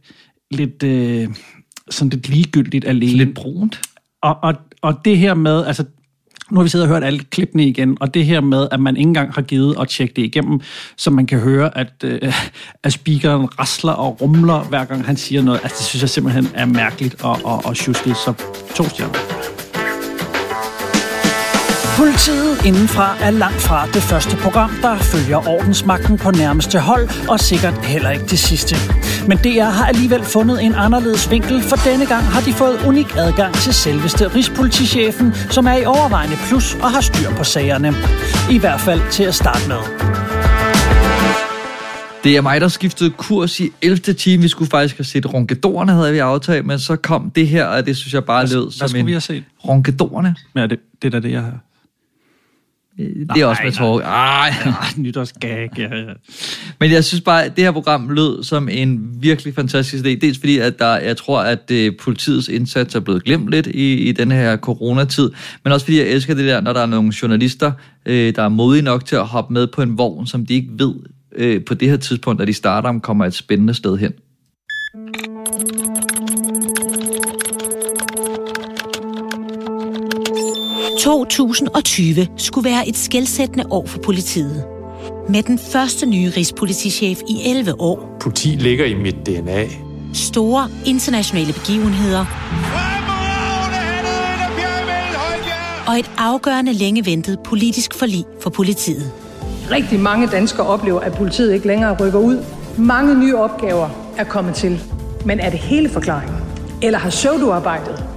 lidt 0.51 0.83
øh, 0.83 1.29
sådan 1.91 2.11
lidt 2.11 2.29
ligegyldigt 2.29 2.85
alene. 2.85 3.13
Lidt 3.13 3.35
brunt. 3.35 3.81
Og, 4.23 4.37
og, 4.43 4.55
og 4.83 5.05
det 5.05 5.19
her 5.19 5.35
med, 5.35 5.67
altså 5.67 5.85
nu 6.51 6.57
har 6.57 6.63
vi 6.63 6.69
siddet 6.69 6.89
og 6.89 6.95
hørt 6.95 7.05
alle 7.05 7.19
klippene 7.19 7.67
igen, 7.67 7.97
og 8.01 8.15
det 8.15 8.25
her 8.25 8.41
med, 8.41 8.69
at 8.71 8.81
man 8.81 8.97
ikke 8.97 9.09
engang 9.09 9.35
har 9.35 9.43
givet 9.43 9.77
at 9.81 9.89
tjekke 9.89 10.15
det 10.17 10.23
igennem, 10.23 10.61
så 10.97 11.11
man 11.11 11.27
kan 11.27 11.39
høre, 11.39 11.79
at, 11.79 11.93
øh, 12.05 12.35
at 12.83 12.93
speakeren 12.93 13.47
rasler 13.61 13.93
og 13.93 14.21
rumler, 14.21 14.61
hver 14.61 14.85
gang 14.85 15.07
han 15.07 15.17
siger 15.17 15.43
noget. 15.43 15.61
Altså, 15.63 15.77
det 15.79 15.87
synes 15.87 16.03
jeg 16.03 16.11
simpelthen 16.11 16.49
er 16.55 16.67
mærkeligt 16.67 17.23
og, 17.23 17.41
og, 17.45 17.63
og 17.65 17.77
tjusket, 17.77 18.17
så 18.17 18.33
to 18.75 18.85
stjerner. 18.89 19.49
Politiet 21.99 22.65
indenfra 22.67 23.17
er 23.21 23.31
langt 23.31 23.61
fra 23.61 23.87
det 23.87 24.03
første 24.03 24.37
program, 24.37 24.71
der 24.83 24.99
følger 24.99 25.49
ordensmagten 25.49 26.19
på 26.19 26.31
nærmeste 26.31 26.79
hold, 26.79 27.09
og 27.29 27.41
sikkert 27.41 27.87
heller 27.87 28.11
ikke 28.11 28.27
det 28.27 28.39
sidste. 28.39 28.77
Men 29.29 29.39
DR 29.39 29.71
har 29.79 29.87
alligevel 29.87 30.25
fundet 30.25 30.65
en 30.65 30.75
anderledes 30.75 31.31
vinkel, 31.31 31.63
for 31.63 31.77
denne 31.77 32.07
gang 32.07 32.25
har 32.25 32.41
de 32.41 32.53
fået 32.53 32.77
unik 32.87 33.17
adgang 33.17 33.55
til 33.55 33.75
selveste 33.75 34.35
Rigspolitichefen, 34.35 35.35
som 35.51 35.67
er 35.67 35.77
i 35.77 35.85
overvejende 35.85 36.37
plus 36.49 36.75
og 36.75 36.91
har 36.91 37.01
styr 37.01 37.31
på 37.31 37.45
sagerne. 37.45 37.95
I 38.51 38.59
hvert 38.59 38.81
fald 38.81 39.01
til 39.11 39.25
at 39.25 39.35
starte 39.35 39.69
med. 39.69 39.81
Det 42.25 42.37
er 42.37 42.41
mig, 42.41 42.61
der 42.61 42.69
skiftede 42.69 43.11
kurs 43.11 43.61
i 43.61 43.71
11. 43.83 43.97
time. 43.97 44.43
Vi 44.43 44.49
skulle 44.49 44.71
faktisk 44.71 44.97
have 44.97 45.05
set 45.05 45.35
Ronkedorerne, 45.35 45.93
havde 45.93 46.13
vi 46.13 46.19
aftalt, 46.19 46.67
men 46.67 46.79
så 46.79 46.97
kom 46.97 47.31
det 47.31 47.49
her, 47.49 47.65
og 47.65 47.87
det 47.87 47.97
synes 47.97 48.15
jeg 48.15 48.25
bare 48.25 48.47
lød 48.47 48.63
Hvad 48.63 48.73
som 48.73 48.89
skulle 48.89 49.01
en... 49.01 49.07
vi 49.07 49.13
have 49.13 49.21
set? 49.21 49.45
Ronkedorerne? 49.69 50.35
Ja, 50.57 50.67
det, 50.67 50.79
det 51.03 51.15
er 51.15 51.21
da 51.21 51.29
det, 51.29 51.33
jeg 51.33 51.43
har. 51.43 51.59
Det 52.99 53.41
er 53.41 53.47
også 53.47 53.63
med 53.65 53.73
tår. 53.73 54.01
Ej. 54.01 54.53
Nytårsgag, 54.97 55.71
ja, 55.79 55.97
ja. 55.97 56.13
Men 56.81 56.91
jeg 56.91 57.05
synes 57.05 57.21
bare, 57.21 57.45
at 57.45 57.57
det 57.57 57.65
her 57.65 57.73
program 57.73 58.09
lød 58.09 58.45
som 58.45 58.69
en 58.69 59.09
virkelig 59.21 59.55
fantastisk 59.55 60.05
idé. 60.05 60.09
Dels 60.09 60.39
fordi, 60.39 60.59
at 60.59 60.79
der, 60.79 60.97
jeg 60.97 61.17
tror, 61.17 61.41
at 61.41 61.73
uh, 61.73 61.97
politiets 62.01 62.49
indsats 62.49 62.95
er 62.95 63.01
blevet 63.01 63.25
glemt 63.25 63.51
lidt 63.51 63.67
i, 63.67 63.95
i 63.95 64.13
den 64.13 64.31
her 64.31 64.57
coronatid. 64.57 65.31
Men 65.65 65.73
også 65.73 65.87
fordi, 65.87 65.99
jeg 65.99 66.07
elsker 66.07 66.35
det 66.35 66.45
der, 66.45 66.61
når 66.61 66.73
der 66.73 66.81
er 66.81 66.87
nogle 66.87 67.13
journalister, 67.23 67.73
uh, 68.07 68.13
der 68.13 68.43
er 68.43 68.49
modige 68.49 68.83
nok 68.83 69.05
til 69.05 69.17
at 69.17 69.27
hoppe 69.27 69.53
med 69.53 69.67
på 69.67 69.83
en 69.83 69.99
vogn, 69.99 70.27
som 70.27 70.47
de 70.47 70.55
ikke 70.55 70.71
ved 70.71 70.95
uh, 71.41 71.65
på 71.65 71.75
det 71.75 71.91
her 71.91 71.97
tidspunkt, 71.97 72.43
at 72.43 72.49
de 72.49 72.53
starter 72.53 72.89
om, 72.89 73.01
kommer 73.01 73.27
et 73.27 73.35
spændende 73.35 73.75
sted 73.75 73.97
hen.– 73.97 74.13
2020 80.99 82.27
skulle 82.37 82.71
være 82.71 82.89
et 82.89 82.97
skældsættende 82.97 83.65
år 83.71 83.87
for 83.87 83.99
politiet. 83.99 84.65
Med 85.29 85.43
den 85.43 85.59
første 85.59 86.07
nye 86.07 86.33
rigspolitichef 86.37 87.21
i 87.29 87.43
11 87.45 87.81
år, 87.81 88.17
Politi 88.21 88.49
ligger 88.49 88.85
i 88.85 88.95
mit 88.95 89.15
DNA. 89.27 89.65
store 90.15 90.69
internationale 90.87 91.53
begivenheder 91.53 92.25
og 95.89 95.99
et 95.99 96.11
afgørende 96.19 96.73
længe 96.73 97.07
ventet 97.07 97.39
politisk 97.45 97.95
forlig 97.95 98.25
for 98.41 98.51
politiet. 98.51 99.13
Rigtig 99.71 100.01
mange 100.01 100.27
danskere 100.27 100.67
oplever, 100.67 101.01
at 101.01 101.15
politiet 101.15 101.55
ikke 101.55 101.67
længere 101.67 101.97
rykker 102.01 102.19
ud. 102.19 102.45
Mange 102.79 103.21
nye 103.21 103.37
opgaver 103.37 103.89
er 104.17 104.25
kommet 104.25 104.55
til. 104.55 104.81
Men 105.25 105.41
er 105.41 105.51
det 105.51 105.59
hele 105.59 105.89
forklaringen? 105.89 106.37
Eller 106.83 106.99
har 106.99 107.11
pseudoarbejdet 107.11 108.08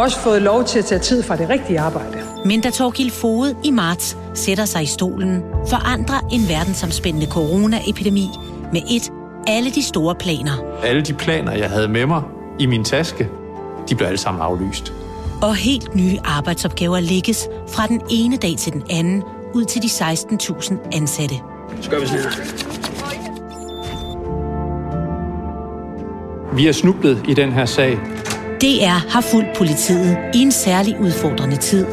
også 0.00 0.18
fået 0.18 0.42
lov 0.42 0.64
til 0.64 0.78
at 0.78 0.84
tage 0.84 0.98
tid 0.98 1.22
fra 1.22 1.36
det 1.36 1.48
rigtige 1.48 1.80
arbejde? 1.80 2.18
Men 2.44 2.60
da 2.60 2.70
Torgild 2.70 3.10
Fode 3.10 3.56
i 3.64 3.70
marts 3.70 4.16
sætter 4.34 4.64
sig 4.64 4.82
i 4.82 4.86
stolen, 4.86 5.42
forandrer 5.68 6.28
en 6.32 6.48
verdensomspændende 6.48 7.26
coronaepidemi 7.26 8.28
med 8.72 8.80
et 8.90 9.12
alle 9.46 9.70
de 9.70 9.82
store 9.82 10.14
planer. 10.14 10.52
Alle 10.82 11.02
de 11.02 11.12
planer, 11.12 11.52
jeg 11.52 11.70
havde 11.70 11.88
med 11.88 12.06
mig 12.06 12.22
i 12.58 12.66
min 12.66 12.84
taske, 12.84 13.28
de 13.88 13.94
blev 13.94 14.06
alle 14.06 14.18
sammen 14.18 14.42
aflyst. 14.42 14.92
Og 15.42 15.54
helt 15.54 15.94
nye 15.94 16.18
arbejdsopgaver 16.24 17.00
lægges 17.00 17.48
fra 17.68 17.86
den 17.86 18.00
ene 18.10 18.36
dag 18.36 18.54
til 18.58 18.72
den 18.72 18.82
anden 18.90 19.22
ud 19.54 19.64
til 19.64 19.82
de 19.82 19.86
16.000 19.86 20.96
ansatte. 20.96 21.34
Så 21.80 21.90
gør 21.90 22.00
vi 22.00 22.06
sådan 22.06 22.22
Vi 26.56 26.68
er 26.68 26.72
snublet 26.72 27.24
i 27.28 27.34
den 27.34 27.52
her 27.52 27.64
sag. 27.64 27.98
DR 28.60 29.10
har 29.12 29.20
fulgt 29.20 29.48
politiet 29.56 30.16
i 30.34 30.38
en 30.38 30.52
særlig 30.52 31.00
udfordrende 31.00 31.56
tid, 31.56 31.86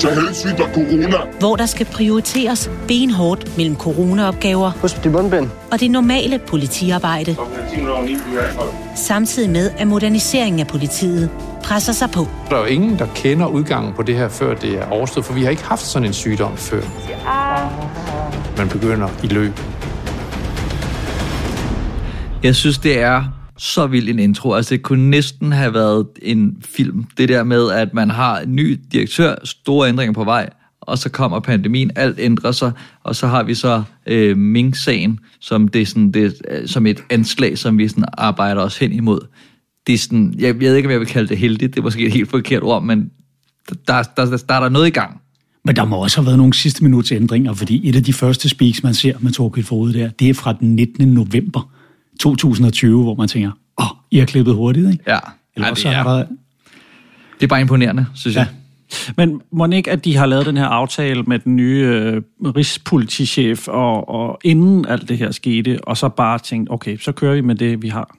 Tag 0.00 0.14
hensyn 0.14 0.48
til 0.56 0.64
corona. 0.74 1.16
hvor 1.38 1.56
der 1.56 1.66
skal 1.66 1.86
prioriteres 1.86 2.70
benhårdt 2.88 3.56
mellem 3.56 3.76
coronaopgaver 3.76 4.72
de 5.04 5.50
og 5.72 5.80
det 5.80 5.90
normale 5.90 6.38
politiarbejde, 6.38 7.36
samtidig 8.94 9.50
med 9.50 9.70
at 9.78 9.86
moderniseringen 9.86 10.60
af 10.60 10.66
politiet 10.66 11.30
presser 11.62 11.92
sig 11.92 12.10
på. 12.10 12.28
Der 12.50 12.56
er 12.56 12.60
jo 12.60 12.66
ingen, 12.66 12.98
der 12.98 13.06
kender 13.14 13.46
udgangen 13.46 13.92
på 13.94 14.02
det 14.02 14.16
her, 14.16 14.28
før 14.28 14.54
det 14.54 14.78
er 14.78 14.90
overstået, 14.90 15.26
for 15.26 15.32
vi 15.32 15.42
har 15.42 15.50
ikke 15.50 15.64
haft 15.64 15.82
sådan 15.86 16.06
en 16.08 16.12
sygdom 16.12 16.56
før. 16.56 16.82
Man 18.58 18.68
begynder 18.68 19.08
i 19.22 19.26
løb. 19.26 19.60
Jeg 22.42 22.56
synes, 22.56 22.78
det 22.78 23.00
er 23.00 23.24
så 23.58 23.86
vild 23.86 24.08
en 24.08 24.18
intro. 24.18 24.52
Altså, 24.52 24.74
det 24.74 24.82
kunne 24.82 25.10
næsten 25.10 25.52
have 25.52 25.74
været 25.74 26.06
en 26.22 26.56
film. 26.64 27.04
Det 27.18 27.28
der 27.28 27.44
med, 27.44 27.70
at 27.70 27.94
man 27.94 28.10
har 28.10 28.38
en 28.38 28.56
ny 28.56 28.80
direktør, 28.92 29.34
store 29.44 29.88
ændringer 29.88 30.12
på 30.12 30.24
vej, 30.24 30.50
og 30.80 30.98
så 30.98 31.08
kommer 31.08 31.40
pandemien, 31.40 31.90
alt 31.96 32.18
ændrer 32.18 32.52
sig, 32.52 32.72
og 33.04 33.16
så 33.16 33.26
har 33.26 33.42
vi 33.42 33.54
så 33.54 33.82
øh, 34.06 34.36
Ming-sagen 34.36 35.18
som, 35.40 35.68
det 35.68 35.82
er 35.82 35.86
sådan, 35.86 36.10
det, 36.10 36.40
er, 36.48 36.66
som 36.66 36.86
et 36.86 37.04
anslag, 37.10 37.58
som 37.58 37.78
vi 37.78 37.88
sådan 37.88 38.04
arbejder 38.18 38.62
os 38.62 38.78
hen 38.78 38.92
imod. 38.92 39.20
Det 39.86 39.94
er 39.94 39.98
sådan, 39.98 40.34
jeg, 40.38 40.46
jeg 40.46 40.60
ved 40.60 40.76
ikke, 40.76 40.86
om 40.86 40.90
jeg 40.90 41.00
vil 41.00 41.08
kalde 41.08 41.28
det 41.28 41.38
heldigt, 41.38 41.74
det 41.74 41.80
er 41.80 41.84
måske 41.84 42.06
et 42.06 42.12
helt 42.12 42.30
forkert 42.30 42.62
ord, 42.62 42.82
men 42.82 43.10
der, 43.88 44.02
der, 44.02 44.24
der 44.24 44.36
starter 44.36 44.68
noget 44.68 44.86
i 44.86 44.90
gang. 44.90 45.20
Men 45.64 45.76
der 45.76 45.84
må 45.84 45.96
også 45.96 46.16
have 46.16 46.26
været 46.26 46.38
nogle 46.38 46.54
sidste 46.54 46.84
minuts 46.84 47.12
ændringer, 47.12 47.54
fordi 47.54 47.88
et 47.88 47.96
af 47.96 48.04
de 48.04 48.12
første 48.12 48.48
speaks, 48.48 48.82
man 48.82 48.94
ser 48.94 49.14
med 49.20 49.32
Torkild 49.32 49.64
Fode 49.64 49.94
der, 49.94 50.08
det 50.08 50.30
er 50.30 50.34
fra 50.34 50.52
den 50.52 50.76
19. 50.76 51.08
november 51.08 51.70
2020, 52.20 53.02
hvor 53.02 53.14
man 53.14 53.28
tænker, 53.28 53.50
åh, 53.80 53.86
I 54.10 54.18
har 54.18 54.26
klippet 54.26 54.54
hurtigt, 54.54 54.90
ikke? 54.92 55.04
Ja. 55.06 55.18
Eller 55.56 55.66
ja, 55.66 55.70
også 55.70 55.88
det, 55.88 55.96
er 55.96 56.00
er, 56.00 56.04
der... 56.04 56.24
det 57.34 57.42
er 57.42 57.46
bare 57.46 57.60
imponerende, 57.60 58.06
synes 58.14 58.36
ja. 58.36 58.40
jeg. 58.40 58.48
Men 59.16 59.40
må 59.52 59.66
ikke, 59.66 59.90
at 59.90 60.04
de 60.04 60.16
har 60.16 60.26
lavet 60.26 60.46
den 60.46 60.56
her 60.56 60.66
aftale 60.66 61.22
med 61.22 61.38
den 61.38 61.56
nye 61.56 61.82
øh, 61.82 62.22
rigspolitichef, 62.56 63.68
og, 63.68 64.08
og 64.08 64.38
inden 64.44 64.86
alt 64.86 65.08
det 65.08 65.18
her 65.18 65.30
skete, 65.30 65.84
og 65.84 65.96
så 65.96 66.08
bare 66.08 66.38
tænkt, 66.38 66.70
okay, 66.70 66.98
så 66.98 67.12
kører 67.12 67.34
vi 67.34 67.40
med 67.40 67.54
det, 67.54 67.82
vi 67.82 67.88
har? 67.88 68.16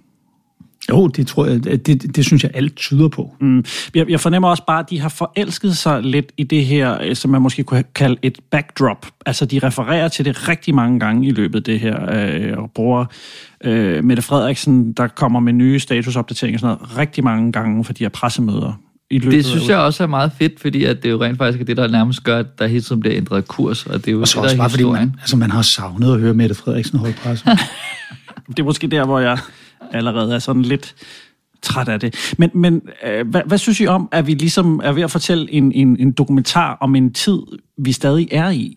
Jo, 0.90 1.08
det 1.08 1.28
tror 1.28 1.46
jeg, 1.46 1.64
det, 1.64 1.88
det, 1.88 2.16
det 2.16 2.26
synes 2.26 2.44
jeg 2.44 2.52
alt 2.54 2.76
tyder 2.76 3.08
på. 3.08 3.36
Mm. 3.42 3.66
Jeg, 3.96 4.10
jeg 4.10 4.20
fornemmer 4.20 4.50
også 4.50 4.64
bare, 4.68 4.80
at 4.80 4.90
de 4.90 5.00
har 5.00 5.10
forelsket 5.10 5.78
sig 5.78 6.04
lidt 6.04 6.32
i 6.38 6.44
det 6.44 6.66
her, 6.66 6.98
øh, 7.04 7.16
som 7.16 7.32
man 7.32 7.42
måske 7.42 7.64
kunne 7.64 7.84
kalde 7.96 8.18
et 8.22 8.40
backdrop. 8.52 9.06
Altså, 9.26 9.46
de 9.46 9.60
refererer 9.60 10.08
til 10.08 10.26
det 10.26 10.50
rigtig 10.50 10.76
mange 10.76 11.00
gange 11.00 11.28
i 11.28 11.32
løbet 11.32 11.56
af 11.60 11.64
det 11.64 11.80
her, 11.80 11.98
øh, 12.14 12.58
og 12.58 12.72
bruger 12.76 13.06
øh, 13.64 14.04
Mette 14.04 14.24
Frederiksen, 14.24 14.94
der 14.94 15.08
kommer 15.08 15.40
med 15.40 15.54
nye 15.54 15.80
statusopdateringer 15.80 16.58
og 16.58 16.60
sådan 16.60 16.78
noget, 16.78 16.98
rigtig 16.98 17.24
mange 17.24 17.52
gange 17.52 17.84
for 17.84 17.94
de 17.94 18.04
her 18.04 18.10
pressemøder. 18.10 18.80
I 19.10 19.20
løbet 19.20 19.32
det 19.32 19.46
synes 19.46 19.70
jeg 19.70 19.78
også 19.78 20.04
er 20.04 20.08
meget 20.08 20.32
fedt, 20.40 20.60
fordi 20.60 20.84
at 20.84 21.04
det 21.04 21.10
jo 21.10 21.24
rent 21.24 21.38
faktisk 21.38 21.62
er 21.62 21.66
det, 21.66 21.78
der 21.78 21.88
nærmest 21.88 22.24
gør, 22.24 22.40
at 22.40 22.60
der 22.60 22.68
hele 22.68 22.82
tiden 22.82 23.02
bliver 23.02 23.18
ændret 23.18 23.48
kurs, 23.48 23.86
og 23.86 23.94
det 23.94 24.08
er 24.08 24.12
jo 24.12 24.22
og 24.22 24.28
så 24.28 24.40
det, 24.40 24.44
også 24.44 24.58
bare, 24.58 24.66
er 24.66 24.70
fordi 24.70 24.84
historien. 24.84 25.10
man, 25.10 25.20
altså, 25.20 25.38
man 25.38 25.52
har 25.52 25.62
savnet 25.62 26.14
at 26.14 26.20
høre 26.20 26.34
Mette 26.34 26.56
Frederiksen 26.56 27.00
holde 27.00 27.14
presse. 27.24 27.46
det 28.48 28.60
er 28.60 28.64
måske 28.64 28.88
der, 28.88 29.06
hvor 29.06 29.20
jeg 29.20 29.38
allerede 29.92 30.36
er 30.36 30.40
sådan 30.40 30.62
lidt 30.62 30.96
træt 31.62 31.88
af 31.88 32.00
det. 32.00 32.34
Men, 32.38 32.50
men 32.54 32.82
øh, 33.08 33.28
hvad, 33.28 33.42
hvad 33.46 33.58
synes 33.58 33.80
I 33.80 33.88
om, 33.88 34.10
at 34.12 34.28
vi 34.28 34.34
ligesom 34.34 34.82
er 34.84 34.92
ved 34.92 35.04
at 35.04 35.12
fortælle 35.12 35.52
en, 35.52 35.72
en, 35.72 36.00
en 36.00 36.12
dokumentar 36.12 36.78
om 36.82 36.96
en 36.96 37.14
tid, 37.14 37.40
vi 37.78 37.92
stadig 37.92 38.28
er 38.32 38.50
i? 38.50 38.76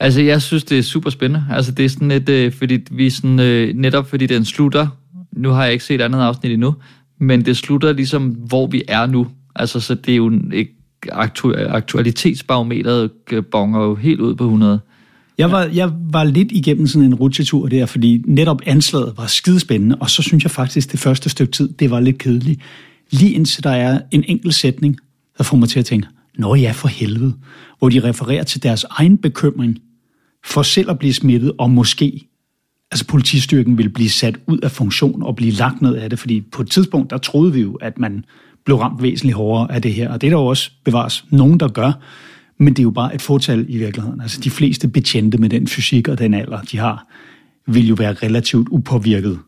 Altså, 0.00 0.20
jeg 0.20 0.42
synes, 0.42 0.64
det 0.64 0.78
er 0.78 0.82
super 0.82 1.10
spændende. 1.10 1.44
Altså, 1.50 1.72
det 1.72 1.84
er 1.84 1.88
sådan 1.88 2.08
lidt, 2.08 2.28
øh, 2.28 2.52
fordi 2.52 2.78
vi 2.90 3.10
sådan, 3.10 3.40
øh, 3.40 3.74
netop 3.74 4.10
fordi 4.10 4.26
den 4.26 4.44
slutter, 4.44 4.86
nu 5.32 5.50
har 5.50 5.64
jeg 5.64 5.72
ikke 5.72 5.84
set 5.84 6.00
andet 6.00 6.20
afsnit 6.20 6.52
endnu, 6.52 6.74
men 7.20 7.44
det 7.44 7.56
slutter 7.56 7.92
ligesom, 7.92 8.28
hvor 8.28 8.66
vi 8.66 8.82
er 8.88 9.06
nu. 9.06 9.26
Altså, 9.54 9.80
så 9.80 9.94
det 9.94 10.12
er 10.12 10.16
jo 10.16 10.32
ikke 10.52 10.72
aktu- 11.12 11.68
aktualitetsbarometeret 11.68 13.10
øh, 13.32 13.44
bonger 13.44 13.84
jo 13.84 13.94
helt 13.94 14.20
ud 14.20 14.34
på 14.34 14.44
100. 14.44 14.80
Jeg 15.38 15.50
var, 15.50 15.64
jeg 15.64 15.92
var 16.10 16.24
lidt 16.24 16.52
igennem 16.52 16.86
sådan 16.86 17.06
en 17.06 17.14
rutsjetur 17.14 17.68
der, 17.68 17.86
fordi 17.86 18.22
netop 18.26 18.62
anslaget 18.66 19.12
var 19.16 19.26
skidespændende, 19.26 19.96
og 20.00 20.10
så 20.10 20.22
synes 20.22 20.44
jeg 20.44 20.50
faktisk, 20.50 20.92
det 20.92 21.00
første 21.00 21.30
stykke 21.30 21.52
tid, 21.52 21.68
det 21.68 21.90
var 21.90 22.00
lidt 22.00 22.18
kedeligt. 22.18 22.60
Lige 23.10 23.32
indtil 23.32 23.64
der 23.64 23.70
er 23.70 24.00
en 24.10 24.24
enkelt 24.28 24.54
sætning, 24.54 24.96
der 25.38 25.44
får 25.44 25.56
mig 25.56 25.68
til 25.68 25.78
at 25.78 25.84
tænke, 25.84 26.08
Nå 26.38 26.54
ja, 26.54 26.72
for 26.72 26.88
helvede, 26.88 27.34
hvor 27.78 27.88
de 27.88 28.04
refererer 28.04 28.44
til 28.44 28.62
deres 28.62 28.84
egen 28.90 29.18
bekymring 29.18 29.78
for 30.44 30.62
selv 30.62 30.90
at 30.90 30.98
blive 30.98 31.12
smittet, 31.12 31.52
og 31.58 31.70
måske 31.70 32.28
altså 32.90 33.06
politistyrken 33.06 33.78
ville 33.78 33.90
blive 33.90 34.10
sat 34.10 34.38
ud 34.46 34.58
af 34.58 34.70
funktion 34.70 35.22
og 35.22 35.36
blive 35.36 35.52
lagt 35.52 35.82
ned 35.82 35.94
af 35.94 36.10
det, 36.10 36.18
fordi 36.18 36.40
på 36.40 36.62
et 36.62 36.70
tidspunkt, 36.70 37.10
der 37.10 37.18
troede 37.18 37.52
vi 37.52 37.60
jo, 37.60 37.74
at 37.74 37.98
man 37.98 38.24
blev 38.64 38.76
ramt 38.76 39.02
væsentligt 39.02 39.36
hårdere 39.36 39.72
af 39.72 39.82
det 39.82 39.94
her, 39.94 40.10
og 40.10 40.20
det 40.20 40.26
er 40.26 40.30
der 40.30 40.38
jo 40.38 40.46
også 40.46 40.70
bevares 40.84 41.24
nogen, 41.30 41.60
der 41.60 41.68
gør, 41.68 41.92
men 42.58 42.72
det 42.72 42.78
er 42.78 42.82
jo 42.82 42.90
bare 42.90 43.14
et 43.14 43.22
fortal 43.22 43.66
i 43.68 43.78
virkeligheden. 43.78 44.20
Altså 44.20 44.40
de 44.40 44.50
fleste 44.50 44.88
betjente 44.88 45.38
med 45.38 45.48
den 45.48 45.66
fysik 45.66 46.08
og 46.08 46.18
den 46.18 46.34
alder, 46.34 46.60
de 46.60 46.78
har, 46.78 47.06
vil 47.66 47.88
jo 47.88 47.94
være 47.94 48.12
relativt 48.12 48.68
upåvirket 48.70 49.38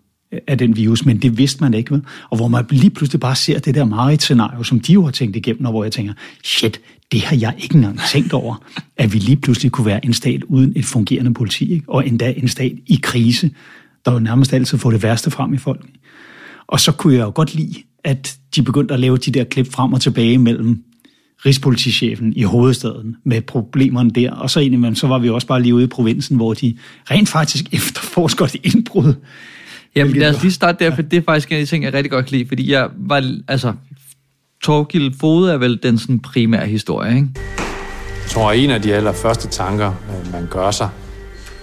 af 0.47 0.59
den 0.59 0.77
virus, 0.77 1.05
men 1.05 1.19
det 1.19 1.39
vidste 1.39 1.61
man 1.61 1.75
ikke. 1.75 1.91
Vel? 1.91 2.03
Og 2.31 2.37
hvor 2.37 2.49
man 2.49 2.65
lige 2.71 2.91
pludselig 2.91 3.21
bare 3.21 3.37
ser 3.37 3.59
det 3.59 3.75
der 3.75 3.85
meget 3.85 4.23
scenario, 4.23 4.63
som 4.63 4.81
de 4.81 4.93
jo 4.93 5.05
har 5.05 5.11
tænkt 5.11 5.37
igennem, 5.37 5.65
og 5.65 5.73
hvor 5.73 5.85
jeg 5.85 5.93
tænker, 5.93 6.13
shit, 6.45 6.81
det 7.13 7.23
har 7.23 7.37
jeg 7.37 7.55
ikke 7.59 7.75
engang 7.75 8.01
tænkt 8.13 8.33
over, 8.33 8.65
at 8.97 9.13
vi 9.13 9.19
lige 9.19 9.37
pludselig 9.37 9.73
kunne 9.73 9.87
være 9.87 10.05
en 10.05 10.13
stat 10.13 10.43
uden 10.45 10.73
et 10.77 10.85
fungerende 10.85 11.35
politi, 11.35 11.73
ikke? 11.73 11.85
og 11.89 12.07
endda 12.07 12.35
en 12.37 12.49
stat 12.49 12.73
i 12.87 13.01
krise, 13.03 13.51
der 14.05 14.13
jo 14.13 14.19
nærmest 14.19 14.53
altid 14.53 14.79
får 14.79 14.91
det 14.91 15.03
værste 15.03 15.31
frem 15.31 15.55
i 15.55 15.59
folk. 15.59 15.87
Og 16.67 16.81
så 16.81 16.93
kunne 16.93 17.15
jeg 17.15 17.23
jo 17.23 17.33
godt 17.35 17.55
lide, 17.55 17.75
at 18.05 18.39
de 18.57 18.63
begyndte 18.63 18.95
at 18.95 19.01
lave 19.01 19.17
de 19.17 19.31
der 19.31 19.45
klip 19.45 19.73
frem 19.73 19.93
og 19.93 20.01
tilbage 20.01 20.39
mellem 20.39 20.85
rigspolitichefen 21.47 22.33
i 22.37 22.43
hovedstaden 22.43 23.17
med 23.25 23.43
problemerne 23.43 24.11
der, 24.11 24.33
og 24.33 24.51
så 24.51 24.61
indimellem, 24.61 24.95
så 24.95 25.07
var 25.07 25.19
vi 25.19 25.29
også 25.29 25.47
bare 25.47 25.63
lige 25.63 25.75
ude 25.75 25.85
i 25.85 25.87
provinsen, 25.87 26.37
hvor 26.37 26.55
de 26.55 26.77
rent 27.11 27.29
faktisk 27.29 27.65
efterforsker 27.79 28.45
et 28.45 28.57
indbrud. 28.63 29.15
Jamen 29.97 30.17
lad 30.17 30.37
os 30.37 30.43
lige 30.43 30.53
starte 30.53 30.85
der, 30.85 30.95
for 30.95 31.03
det 31.03 31.17
er 31.17 31.23
faktisk 31.23 31.53
en 31.53 31.57
af 31.57 31.63
de 31.63 31.67
ting, 31.67 31.85
jeg 31.85 31.95
rigtig 31.95 32.11
godt 32.11 32.27
kan 32.27 32.37
lide, 32.39 32.49
fordi 32.49 32.73
jeg 32.73 32.89
var, 32.97 33.35
altså, 33.49 33.73
Torgild 34.63 35.15
Fode 35.21 35.53
er 35.53 35.57
vel 35.57 35.79
den 35.83 35.99
sådan 35.99 36.19
primære 36.19 36.67
historie, 36.67 37.15
ikke? 37.17 37.29
Jeg 38.23 38.31
tror, 38.31 38.51
at 38.51 38.59
en 38.59 38.71
af 38.71 38.83
de 38.83 38.95
allerførste 38.95 39.49
tanker, 39.49 39.89
øh, 39.89 40.33
man 40.33 40.47
gør 40.51 40.71
sig, 40.71 40.89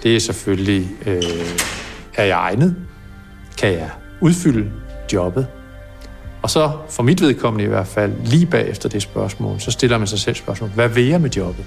det 0.02 0.16
er 0.16 0.20
selvfølgelig, 0.20 0.88
øh, 1.06 1.22
er 2.14 2.24
jeg 2.24 2.38
egnet? 2.38 2.76
Kan 3.58 3.72
jeg 3.72 3.90
udfylde 4.20 4.70
jobbet? 5.12 5.46
Og 6.46 6.50
så, 6.50 6.70
for 6.90 7.02
mit 7.02 7.20
vedkommende 7.20 7.64
i 7.64 7.68
hvert 7.68 7.86
fald, 7.86 8.12
lige 8.24 8.46
bagefter 8.46 8.88
det 8.88 9.02
spørgsmål, 9.02 9.60
så 9.60 9.70
stiller 9.70 9.98
man 9.98 10.06
sig 10.06 10.18
selv 10.18 10.36
spørgsmål, 10.36 10.70
hvad 10.70 10.88
vil 10.88 11.04
jeg 11.04 11.20
med 11.20 11.30
jobbet? 11.30 11.64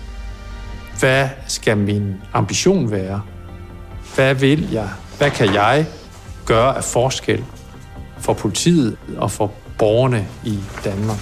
Hvad 0.99 1.27
skal 1.47 1.77
min 1.77 2.13
ambition 2.33 2.91
være? 2.91 3.21
Hvad 4.15 4.35
vil 4.35 4.67
jeg? 4.71 4.89
Hvad 5.17 5.31
kan 5.31 5.53
jeg 5.53 5.85
gøre 6.45 6.77
af 6.77 6.83
forskel 6.83 7.43
for 8.19 8.33
politiet 8.33 8.97
og 9.17 9.31
for 9.31 9.51
borgerne 9.77 10.27
i 10.45 10.59
Danmark? 10.83 11.19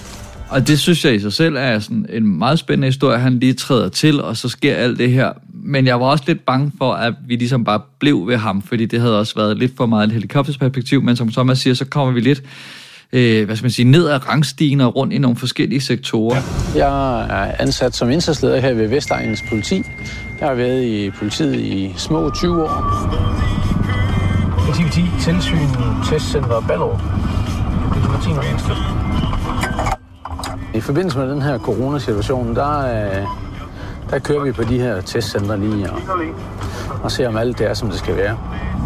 Og 0.49 0.67
det 0.67 0.79
synes 0.79 1.05
jeg 1.05 1.15
i 1.15 1.19
sig 1.19 1.33
selv 1.33 1.55
er 1.55 1.79
sådan 1.79 2.05
en 2.09 2.37
meget 2.37 2.59
spændende 2.59 2.87
historie, 2.87 3.19
han 3.19 3.39
lige 3.39 3.53
træder 3.53 3.89
til, 3.89 4.21
og 4.21 4.37
så 4.37 4.49
sker 4.49 4.75
alt 4.75 4.99
det 4.99 5.11
her. 5.11 5.33
Men 5.53 5.87
jeg 5.87 5.99
var 5.99 6.05
også 6.05 6.23
lidt 6.27 6.45
bange 6.45 6.71
for, 6.77 6.93
at 6.93 7.13
vi 7.27 7.35
ligesom 7.35 7.63
bare 7.63 7.81
blev 7.99 8.27
ved 8.27 8.37
ham, 8.37 8.61
fordi 8.61 8.85
det 8.85 8.99
havde 8.99 9.19
også 9.19 9.35
været 9.35 9.57
lidt 9.57 9.77
for 9.77 9.85
meget 9.85 10.07
et 10.07 10.13
helikopterperspektiv. 10.13 11.03
men 11.03 11.15
som 11.15 11.31
Thomas 11.31 11.59
siger, 11.59 11.73
så 11.73 11.85
kommer 11.85 12.13
vi 12.13 12.19
lidt 12.19 12.43
øh, 13.13 13.45
hvad 13.45 13.55
skal 13.55 13.63
man 13.63 13.71
sige, 13.71 13.91
ned 13.91 14.07
ad 14.07 14.29
rangstigen 14.29 14.81
og 14.81 14.95
rundt 14.95 15.13
i 15.13 15.17
nogle 15.17 15.37
forskellige 15.37 15.81
sektorer. 15.81 16.35
Jeg 16.75 17.21
er 17.21 17.51
ansat 17.59 17.95
som 17.95 18.09
indsatsleder 18.09 18.59
her 18.59 18.73
ved 18.73 18.87
Vestegnens 18.87 19.43
politi. 19.49 19.83
Jeg 20.39 20.47
har 20.47 20.55
været 20.55 20.83
i 20.83 21.09
politiet 21.09 21.55
i 21.55 21.93
små 21.97 22.29
20 22.29 22.63
år. 22.63 22.69
Aktivitet, 24.69 25.11
tilsyn, 25.21 25.67
testcenter, 26.09 26.61
Ballerup. 26.67 27.01
Det 27.93 28.03
er 28.03 28.21
10 28.23 28.29
mennesker. 28.29 28.97
I 30.75 30.79
forbindelse 30.79 31.19
med 31.19 31.29
den 31.29 31.41
her 31.41 31.59
coronasituation, 31.59 32.55
der, 32.55 32.79
øh, 32.79 33.25
der 34.09 34.19
kører 34.19 34.43
vi 34.43 34.51
på 34.51 34.63
de 34.63 34.79
her 34.79 35.01
testcenter 35.01 35.55
lige 35.55 35.91
og, 35.91 35.99
og 37.03 37.11
ser 37.11 37.27
om 37.27 37.37
alt 37.37 37.59
det 37.59 37.69
er, 37.69 37.73
som 37.73 37.89
det 37.89 37.99
skal 37.99 38.17
være. 38.17 38.37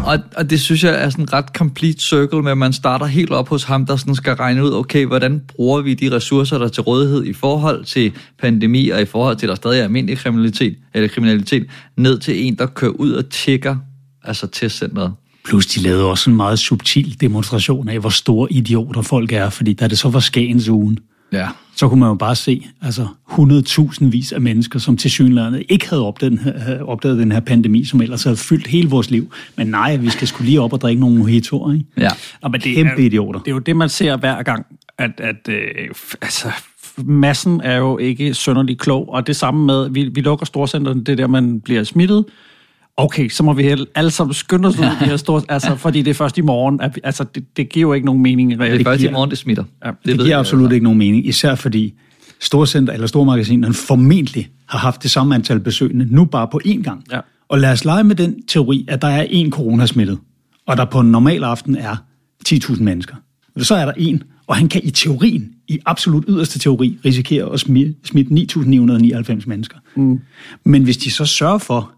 Og, 0.06 0.18
og 0.36 0.50
det 0.50 0.60
synes 0.60 0.84
jeg 0.84 1.04
er 1.04 1.10
sådan 1.10 1.24
en 1.24 1.32
ret 1.32 1.48
complete 1.54 2.02
circle 2.02 2.42
med, 2.42 2.50
at 2.50 2.58
man 2.58 2.72
starter 2.72 3.06
helt 3.06 3.30
op 3.30 3.48
hos 3.48 3.64
ham, 3.64 3.86
der 3.86 3.96
sådan 3.96 4.14
skal 4.14 4.32
regne 4.32 4.64
ud, 4.64 4.74
okay, 4.74 5.06
hvordan 5.06 5.42
bruger 5.48 5.80
vi 5.80 5.94
de 5.94 6.16
ressourcer, 6.16 6.58
der 6.58 6.64
er 6.64 6.68
til 6.68 6.82
rådighed 6.82 7.24
i 7.24 7.32
forhold 7.32 7.84
til 7.84 8.12
pandemi, 8.40 8.88
og 8.88 9.02
i 9.02 9.04
forhold 9.04 9.36
til, 9.36 9.46
at 9.46 9.48
der 9.48 9.54
stadig 9.54 9.78
er 9.78 9.84
almindelig 9.84 10.18
kriminalitet, 10.18 10.76
eller 10.94 11.08
kriminalitet, 11.08 11.66
ned 11.96 12.18
til 12.18 12.46
en, 12.46 12.54
der 12.58 12.66
kører 12.66 12.92
ud 12.92 13.12
og 13.12 13.28
tjekker, 13.30 13.76
altså 14.24 14.46
testcenteret. 14.46 15.12
Plus 15.44 15.66
de 15.66 15.80
lavede 15.80 16.04
også 16.04 16.30
en 16.30 16.36
meget 16.36 16.58
subtil 16.58 17.20
demonstration 17.20 17.88
af, 17.88 17.98
hvor 17.98 18.08
store 18.08 18.52
idioter 18.52 19.02
folk 19.02 19.32
er, 19.32 19.50
fordi 19.50 19.72
da 19.72 19.88
det 19.88 19.98
så 19.98 20.08
var 20.08 20.20
Skagens 20.20 20.68
ugen, 20.68 20.98
ja. 21.32 21.48
så 21.76 21.88
kunne 21.88 22.00
man 22.00 22.08
jo 22.08 22.14
bare 22.14 22.36
se 22.36 22.66
altså 22.82 23.06
100.000 23.30 24.04
vis 24.04 24.32
af 24.32 24.40
mennesker, 24.40 24.78
som 24.78 24.96
til 24.96 25.10
synligheden 25.10 25.62
ikke 25.68 25.88
havde 25.88 26.06
opdaget 26.06 26.30
den, 26.30 26.38
her, 26.38 26.82
opdaget 26.82 27.18
den 27.18 27.32
her 27.32 27.40
pandemi, 27.40 27.84
som 27.84 28.00
ellers 28.00 28.24
havde 28.24 28.36
fyldt 28.36 28.66
hele 28.66 28.88
vores 28.90 29.10
liv. 29.10 29.32
Men 29.56 29.66
nej, 29.66 29.96
vi 29.96 30.10
skal 30.10 30.28
skulle 30.28 30.46
lige 30.46 30.60
op 30.60 30.72
og 30.72 30.80
drikke 30.80 31.00
nogle 31.00 31.18
mojitoer, 31.18 31.72
ikke? 31.72 31.84
Ja. 31.96 32.08
Nå, 32.42 32.48
men 32.48 32.60
det 32.60 32.74
Kæmpe 32.74 33.02
er, 33.02 33.06
idioter. 33.06 33.40
Det 33.40 33.48
er 33.48 33.54
jo 33.54 33.58
det, 33.58 33.76
man 33.76 33.88
ser 33.88 34.16
hver 34.16 34.42
gang, 34.42 34.66
at, 34.98 35.10
at 35.18 35.48
øh, 35.48 35.88
altså, 36.22 36.48
massen 37.04 37.60
er 37.64 37.76
jo 37.76 37.98
ikke 37.98 38.34
sønderlig 38.34 38.78
klog, 38.78 39.08
og 39.08 39.26
det 39.26 39.36
samme 39.36 39.66
med, 39.66 39.90
vi, 39.90 40.04
vi 40.04 40.20
lukker 40.20 40.46
storcenterne, 40.46 41.04
det 41.04 41.12
er 41.12 41.16
der, 41.16 41.26
man 41.26 41.60
bliver 41.60 41.84
smittet, 41.84 42.24
okay, 42.96 43.28
så 43.28 43.42
må 43.42 43.52
vi 43.52 43.76
alle 43.94 44.10
sammen 44.10 44.34
skynde 44.34 44.68
os 44.68 44.78
ud 44.78 44.84
i 44.84 44.88
de 45.00 45.04
her 45.04 45.16
store, 45.16 45.42
altså, 45.48 45.76
fordi 45.76 46.02
det 46.02 46.10
er 46.10 46.14
først 46.14 46.38
i 46.38 46.40
morgen, 46.40 46.80
at, 46.80 47.00
altså, 47.04 47.24
det, 47.24 47.56
det 47.56 47.68
giver 47.68 47.88
jo 47.88 47.92
ikke 47.92 48.06
nogen 48.06 48.22
mening. 48.22 48.50
Det 48.50 48.80
er 48.80 48.84
først 48.84 49.02
i 49.02 49.10
morgen, 49.10 49.30
det 49.30 49.38
smitter. 49.38 49.64
Ja, 49.84 49.90
Det, 49.90 50.18
det 50.18 50.24
giver 50.24 50.38
absolut 50.38 50.68
jeg, 50.68 50.74
ikke 50.74 50.84
nogen 50.84 50.98
mening, 50.98 51.26
især 51.26 51.54
fordi 51.54 51.94
storcenter 52.40 52.92
eller 52.92 53.06
stormagasinerne 53.06 53.74
formentlig 53.74 54.48
har 54.68 54.78
haft 54.78 55.02
det 55.02 55.10
samme 55.10 55.34
antal 55.34 55.60
besøgende, 55.60 56.06
nu 56.10 56.24
bare 56.24 56.48
på 56.52 56.60
én 56.66 56.82
gang. 56.82 57.04
Ja. 57.12 57.20
Og 57.48 57.58
lad 57.58 57.72
os 57.72 57.84
lege 57.84 58.04
med 58.04 58.16
den 58.16 58.42
teori, 58.46 58.84
at 58.88 59.02
der 59.02 59.08
er 59.08 59.24
én 59.24 59.50
coronasmittet, 59.50 60.18
og 60.66 60.76
der 60.76 60.84
på 60.84 61.00
en 61.00 61.10
normal 61.12 61.44
aften 61.44 61.76
er 61.76 61.96
10.000 62.48 62.82
mennesker. 62.82 63.14
Så 63.58 63.74
er 63.74 63.84
der 63.84 63.92
en, 63.96 64.22
og 64.46 64.56
han 64.56 64.68
kan 64.68 64.80
i 64.84 64.90
teorien, 64.90 65.50
i 65.68 65.78
absolut 65.86 66.24
yderste 66.28 66.58
teori, 66.58 66.98
risikere 67.04 67.52
at 67.52 67.60
smitte 67.60 67.94
9.999 68.14 69.42
mennesker. 69.46 69.76
Mm. 69.96 70.20
Men 70.64 70.82
hvis 70.82 70.96
de 70.96 71.10
så 71.10 71.24
sørger 71.24 71.58
for, 71.58 71.92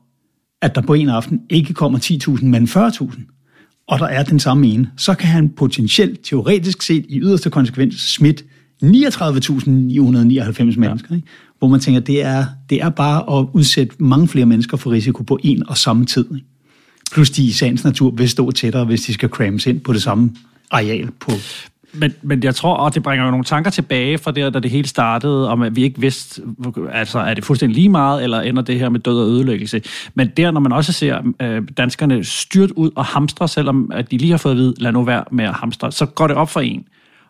at 0.64 0.74
der 0.74 0.80
på 0.80 0.94
en 0.94 1.08
aften 1.08 1.40
ikke 1.50 1.74
kommer 1.74 1.98
10.000, 1.98 2.44
men 2.44 2.64
40.000, 2.64 3.84
og 3.88 3.98
der 3.98 4.06
er 4.06 4.22
den 4.22 4.40
samme 4.40 4.66
ene, 4.66 4.90
så 4.96 5.14
kan 5.14 5.28
han 5.28 5.48
potentielt, 5.48 6.20
teoretisk 6.24 6.82
set, 6.82 7.06
i 7.08 7.20
yderste 7.20 7.50
konsekvens 7.50 7.94
smitte 7.94 8.44
39.999 8.84 8.88
mennesker. 10.78 11.14
Ikke? 11.14 11.28
Hvor 11.58 11.68
man 11.68 11.80
tænker, 11.80 12.00
det 12.00 12.22
er, 12.22 12.46
det 12.70 12.82
er 12.82 12.88
bare 12.88 13.40
at 13.40 13.46
udsætte 13.52 13.94
mange 13.98 14.28
flere 14.28 14.46
mennesker 14.46 14.76
for 14.76 14.90
risiko 14.90 15.22
på 15.22 15.38
en 15.42 15.68
og 15.68 15.76
samme 15.76 16.06
tid. 16.06 16.26
Ikke? 16.34 16.46
Plus 17.12 17.30
de 17.30 17.44
i 17.44 17.50
sagens 17.50 17.84
natur 17.84 18.10
vil 18.10 18.28
stå 18.28 18.50
tættere, 18.50 18.84
hvis 18.84 19.02
de 19.02 19.14
skal 19.14 19.28
crammes 19.28 19.66
ind 19.66 19.80
på 19.80 19.92
det 19.92 20.02
samme 20.02 20.30
areal 20.70 21.10
på 21.20 21.32
men, 21.94 22.14
men 22.22 22.42
jeg 22.42 22.54
tror, 22.54 22.74
og 22.74 22.94
det 22.94 23.02
bringer 23.02 23.24
jo 23.24 23.30
nogle 23.30 23.44
tanker 23.44 23.70
tilbage 23.70 24.18
fra 24.18 24.30
der, 24.30 24.50
da 24.50 24.58
det 24.58 24.70
hele 24.70 24.88
startede, 24.88 25.50
om 25.50 25.62
at 25.62 25.76
vi 25.76 25.82
ikke 25.82 26.00
vidste, 26.00 26.42
altså 26.92 27.18
er 27.18 27.34
det 27.34 27.44
fuldstændig 27.44 27.76
lige 27.76 27.88
meget, 27.88 28.22
eller 28.22 28.40
ender 28.40 28.62
det 28.62 28.78
her 28.78 28.88
med 28.88 29.00
død 29.00 29.20
og 29.20 29.26
ødelæggelse. 29.26 29.82
Men 30.14 30.28
der, 30.36 30.50
når 30.50 30.60
man 30.60 30.72
også 30.72 30.92
ser 30.92 31.32
øh, 31.40 31.62
danskerne 31.76 32.24
styrt 32.24 32.70
ud 32.70 32.90
og 32.96 33.04
hamstre, 33.04 33.48
selvom 33.48 33.90
at 33.94 34.10
de 34.10 34.18
lige 34.18 34.30
har 34.30 34.38
fået 34.38 34.52
at 34.52 34.58
vide, 34.58 34.74
lad 34.78 34.92
nu 34.92 35.02
være 35.02 35.24
med 35.30 35.44
at 35.44 35.54
hamstre, 35.54 35.92
så 35.92 36.06
går 36.06 36.26
det 36.26 36.36
op 36.36 36.50
for 36.50 36.60
en, 36.60 36.84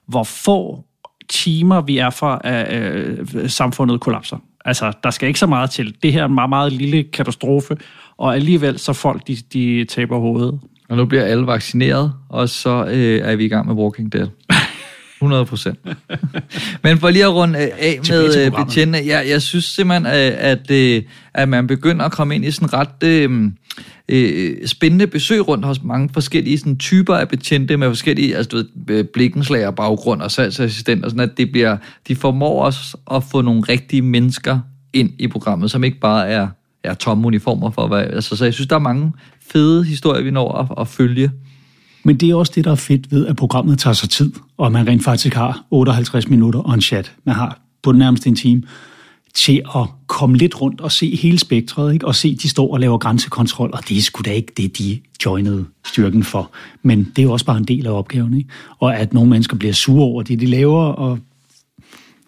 hvor 0.06 0.24
få 0.24 0.84
timer 1.28 1.80
vi 1.80 1.98
er 1.98 2.10
fra, 2.10 2.40
at 2.44 2.82
øh, 2.82 3.50
samfundet 3.50 4.00
kollapser. 4.00 4.36
Altså, 4.64 4.92
der 5.02 5.10
skal 5.10 5.26
ikke 5.26 5.40
så 5.40 5.46
meget 5.46 5.70
til. 5.70 5.94
Det 6.02 6.12
her 6.12 6.20
er 6.20 6.26
en 6.26 6.34
meget, 6.34 6.48
meget 6.48 6.72
lille 6.72 7.02
katastrofe, 7.02 7.76
og 8.16 8.34
alligevel 8.34 8.78
så 8.78 8.92
folk, 8.92 9.26
de, 9.26 9.36
de 9.52 9.84
taber 9.84 10.18
hovedet. 10.18 10.60
Og 10.94 10.98
nu 10.98 11.06
bliver 11.06 11.24
alle 11.24 11.46
vaccineret, 11.46 12.12
og 12.28 12.48
så 12.48 12.84
øh, 12.84 13.20
er 13.24 13.36
vi 13.36 13.44
i 13.44 13.48
gang 13.48 13.66
med 13.66 13.74
Walking 13.74 14.12
Dead. 14.12 14.26
100 15.22 15.44
procent. 15.44 15.78
Men 16.82 16.98
for 16.98 17.10
lige 17.10 17.24
at 17.24 17.34
runde 17.34 17.58
øh, 17.58 17.68
af 17.78 18.00
med 18.08 18.44
øh, 18.44 18.52
betjente, 18.52 18.98
jeg, 19.06 19.24
jeg 19.28 19.42
synes 19.42 19.64
simpelthen, 19.64 20.06
at, 20.06 20.32
at, 20.32 20.70
øh, 20.70 21.02
at 21.34 21.48
man 21.48 21.66
begynder 21.66 22.04
at 22.04 22.12
komme 22.12 22.34
ind 22.34 22.44
i 22.44 22.50
sådan 22.50 22.72
ret 22.72 23.02
øh, 23.04 23.50
øh, 24.08 24.66
spændende 24.66 25.06
besøg 25.06 25.48
rundt 25.48 25.64
hos 25.64 25.82
mange 25.82 26.08
forskellige 26.12 26.58
sådan, 26.58 26.78
typer 26.78 27.14
af 27.14 27.28
betjente 27.28 27.76
med 27.76 27.88
forskellige 27.88 28.36
altså, 28.36 28.50
du 28.50 28.62
ved, 28.86 29.04
blikkenslager, 29.04 29.70
baggrund 29.70 30.22
og 30.22 30.30
salgsassistent 30.30 31.04
og 31.04 31.10
sådan, 31.10 31.30
at 31.30 31.36
det 31.36 31.52
bliver, 31.52 31.76
de 32.08 32.16
formår 32.16 32.64
os 32.64 32.96
at 33.10 33.24
få 33.24 33.40
nogle 33.40 33.62
rigtige 33.68 34.02
mennesker 34.02 34.58
ind 34.92 35.10
i 35.18 35.28
programmet, 35.28 35.70
som 35.70 35.84
ikke 35.84 36.00
bare 36.00 36.28
er, 36.28 36.48
er 36.84 36.94
tomme 36.94 37.26
uniformer 37.26 37.70
for 37.70 37.82
at 37.82 37.90
være, 37.90 38.04
altså, 38.04 38.36
så 38.36 38.44
jeg 38.44 38.54
synes, 38.54 38.68
der 38.68 38.76
er 38.76 38.80
mange 38.80 39.12
fede 39.52 39.84
historier, 39.84 40.22
vi 40.22 40.30
når 40.30 40.52
at, 40.52 40.80
at 40.80 40.88
følge. 40.88 41.30
Men 42.02 42.16
det 42.16 42.30
er 42.30 42.34
også 42.34 42.52
det, 42.54 42.64
der 42.64 42.70
er 42.70 42.74
fedt 42.74 43.12
ved, 43.12 43.26
at 43.26 43.36
programmet 43.36 43.78
tager 43.78 43.94
sig 43.94 44.10
tid, 44.10 44.32
og 44.56 44.72
man 44.72 44.88
rent 44.88 45.04
faktisk 45.04 45.34
har 45.34 45.64
58 45.70 46.28
minutter 46.28 46.60
og 46.60 46.74
en 46.74 46.80
chat. 46.80 47.12
Man 47.24 47.34
har 47.34 47.60
på 47.82 47.92
den 47.92 47.98
nærmeste 47.98 48.28
en 48.28 48.36
time 48.36 48.62
til 49.34 49.62
at 49.76 49.86
komme 50.06 50.36
lidt 50.36 50.60
rundt 50.60 50.80
og 50.80 50.92
se 50.92 51.16
hele 51.16 51.38
spektret, 51.38 51.92
ikke? 51.92 52.06
og 52.06 52.14
se, 52.14 52.34
de 52.34 52.48
står 52.48 52.72
og 52.72 52.80
laver 52.80 52.98
grænsekontrol, 52.98 53.70
og 53.72 53.88
det 53.88 53.96
er 53.96 54.02
sgu 54.02 54.22
da 54.24 54.32
ikke 54.32 54.52
det, 54.56 54.78
de 54.78 55.00
joinede 55.26 55.64
styrken 55.86 56.24
for. 56.24 56.50
Men 56.82 57.04
det 57.04 57.18
er 57.18 57.22
jo 57.22 57.32
også 57.32 57.46
bare 57.46 57.56
en 57.56 57.64
del 57.64 57.86
af 57.86 57.90
opgaven, 57.90 58.36
ikke? 58.36 58.48
og 58.78 58.96
at 58.96 59.14
nogle 59.14 59.30
mennesker 59.30 59.56
bliver 59.56 59.72
sure 59.74 60.04
over 60.04 60.22
det, 60.22 60.40
de 60.40 60.46
laver, 60.46 60.82
og, 60.82 61.18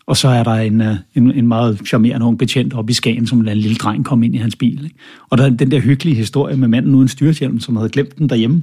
og 0.07 0.16
så 0.16 0.28
er 0.28 0.44
der 0.44 0.52
en, 0.52 0.80
øh, 0.80 0.96
en, 1.14 1.32
en 1.32 1.46
meget 1.46 1.80
charmerende 1.86 2.26
ung 2.26 2.38
betjent 2.38 2.74
oppe 2.74 2.90
i 2.90 2.94
Skagen, 2.94 3.26
som 3.26 3.38
en 3.48 3.57
lille 3.57 3.76
dreng 3.76 4.04
kom 4.04 4.22
ind 4.22 4.34
i 4.34 4.38
hans 4.38 4.57
bil. 4.57 4.84
Ikke? 4.84 4.96
Og 5.30 5.38
der 5.38 5.44
er 5.44 5.50
den 5.50 5.70
der 5.70 5.80
hyggelige 5.80 6.16
historie 6.16 6.57
med 6.57 6.68
manden 6.68 6.94
uden 6.94 7.09
styrthjelm, 7.09 7.61
som 7.61 7.76
havde 7.76 7.88
glemt 7.88 8.18
den 8.18 8.28
derhjemme, 8.28 8.62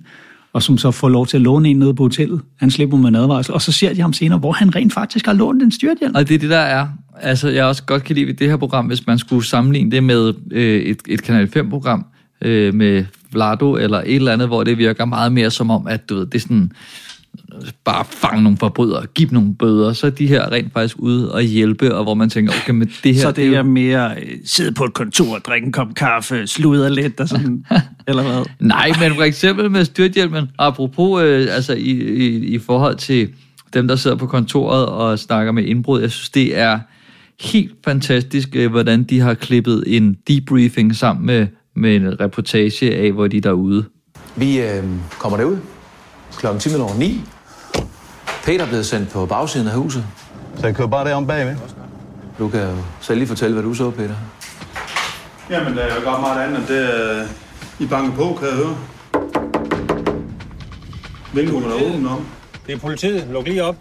og 0.54 0.64
som 0.64 0.78
så 0.78 0.92
får 0.92 1.10
lov 1.10 1.28
til 1.28 1.38
at 1.38 1.42
låne 1.42 1.70
en 1.70 1.80
nede 1.80 1.94
på 1.94 2.04
hotellet. 2.04 2.42
Han 2.60 2.72
slipper 2.72 2.98
med 2.98 3.10
en 3.10 3.16
advarsel, 3.16 3.54
og 3.54 3.62
så 3.62 3.72
ser 3.72 3.94
de 3.94 4.02
ham 4.02 4.14
senere, 4.14 4.40
hvor 4.40 4.52
han 4.52 4.76
rent 4.76 4.94
faktisk 4.94 5.26
har 5.26 5.34
lånt 5.34 5.64
en 5.64 5.72
styrthjelm. 5.72 6.16
Og 6.16 6.28
det 6.28 6.36
er 6.36 6.40
det, 6.40 6.50
der 6.50 6.58
er. 6.58 6.88
Altså, 7.22 7.50
jeg 7.50 7.66
også 7.66 7.84
godt 7.84 8.04
kan 8.04 8.16
lide 8.16 8.28
ved 8.28 8.34
det 8.34 8.50
her 8.50 8.58
program, 8.58 8.86
hvis 8.86 9.08
man 9.08 9.20
skulle 9.20 9.46
sammenligne 9.46 9.92
det 9.92 10.04
med 10.04 10.34
øh, 10.52 10.82
et, 10.82 11.00
et 11.08 11.24
Kanal 11.24 11.50
5-program 11.58 12.06
øh, 12.42 12.74
med 12.74 13.06
Vlado 13.32 13.76
eller 13.76 13.98
et 13.98 14.16
eller 14.16 14.34
andet, 14.34 14.48
hvor 14.48 14.64
det 14.64 14.78
virker 14.78 15.06
meget 15.06 15.32
mere 15.32 15.52
som 15.52 15.70
om, 15.72 15.88
at 15.88 16.10
du 16.10 16.16
ved, 16.16 16.26
det 16.26 16.36
er 16.36 16.40
sådan 16.40 16.72
bare 17.84 18.06
fange 18.06 18.44
nogle 18.44 18.58
forbrydere, 18.58 19.06
give 19.06 19.30
dem 19.30 19.34
nogle 19.34 19.56
bøder, 19.56 19.94
så 19.94 20.08
er 20.08 20.12
de 20.12 20.28
her 20.28 20.52
rent 20.52 20.74
faktisk 20.74 20.96
ude 21.00 21.34
og 21.34 21.42
hjælpe, 21.42 21.96
og 21.96 22.04
hvor 22.04 22.14
man 22.14 22.30
tænker, 22.30 22.54
okay, 22.62 22.72
men 22.72 22.92
det 23.04 23.16
her... 23.16 23.22
Så 23.22 23.32
det 23.32 23.48
er 23.48 23.58
jo... 23.58 23.64
mere 23.64 24.16
øh, 24.22 24.38
sidde 24.46 24.72
på 24.72 24.84
et 24.84 24.94
kontor, 24.94 25.38
drikke 25.38 25.66
en 25.66 25.72
kop 25.72 25.88
kaffe, 25.96 26.48
sludre 26.48 26.90
lidt 26.94 27.20
og 27.20 27.30
sådan, 27.30 27.66
eller 28.08 28.24
hvad? 28.24 28.46
Nej, 28.60 28.92
men 29.00 29.16
for 29.16 29.24
eksempel 29.24 29.72
med 29.72 29.86
styrthjelmen, 29.86 30.50
apropos 30.60 31.24
øh, 31.24 31.48
altså 31.56 31.74
i, 31.74 31.92
i, 31.92 32.46
i 32.46 32.60
forhold 32.60 32.96
til 32.96 33.30
dem, 33.74 33.88
der 33.88 33.96
sidder 33.96 34.18
på 34.18 34.28
kontoret 34.28 34.86
og 34.86 35.20
snakker 35.20 35.52
med 35.52 35.64
indbrud, 35.64 36.02
jeg 36.02 36.12
synes, 36.12 36.30
det 36.30 36.58
er 36.58 36.80
helt 37.42 37.74
fantastisk, 37.86 38.50
øh, 38.56 38.72
hvordan 38.72 39.04
de 39.04 39.20
har 39.20 39.34
klippet 39.34 39.84
en 39.88 40.18
debriefing 40.28 40.96
sammen 40.96 41.26
med, 41.26 41.48
med 41.76 41.96
en 41.96 42.20
reportage 42.20 42.96
af, 42.96 43.12
hvor 43.12 43.28
de 43.28 43.38
er 43.38 43.42
derude. 43.42 43.86
Vi 44.36 44.62
øh, 44.62 44.84
kommer 45.20 45.38
derud 45.38 45.58
klokken 46.38 46.60
10 46.60 46.76
over 46.76 46.94
9. 46.94 47.22
Peter 48.44 48.64
er 48.64 48.68
blevet 48.68 48.86
sendt 48.86 49.10
på 49.10 49.26
bagsiden 49.26 49.68
af 49.68 49.74
huset. 49.74 50.06
Så 50.60 50.66
jeg 50.68 50.76
kører 50.76 50.88
bare 50.88 51.10
derom 51.10 51.28
bagved? 51.28 51.56
Du 52.40 52.50
kan 52.50 52.62
jo 52.62 52.76
selv 53.02 53.18
lige 53.20 53.28
fortælle, 53.28 53.54
hvad 53.54 53.64
du 53.64 53.74
så, 53.74 53.92
Peter. 53.92 54.16
Jamen, 55.50 55.78
der 55.78 55.84
er 55.84 55.96
jo 55.96 56.10
godt 56.10 56.22
meget 56.22 56.44
andet 56.48 56.58
end 56.60 56.68
det, 56.68 57.30
I 57.80 57.88
banker 57.88 58.16
på, 58.16 58.38
kan 58.40 58.48
jeg 58.48 58.56
høre. 58.56 58.78
Vinduerne 61.34 61.68
er 61.68 61.94
åbne 61.94 62.10
om. 62.10 62.26
Det 62.68 62.76
er 62.76 62.80
politiet. 62.80 63.28
Luk 63.32 63.48
lige 63.48 63.64
op. 63.64 63.76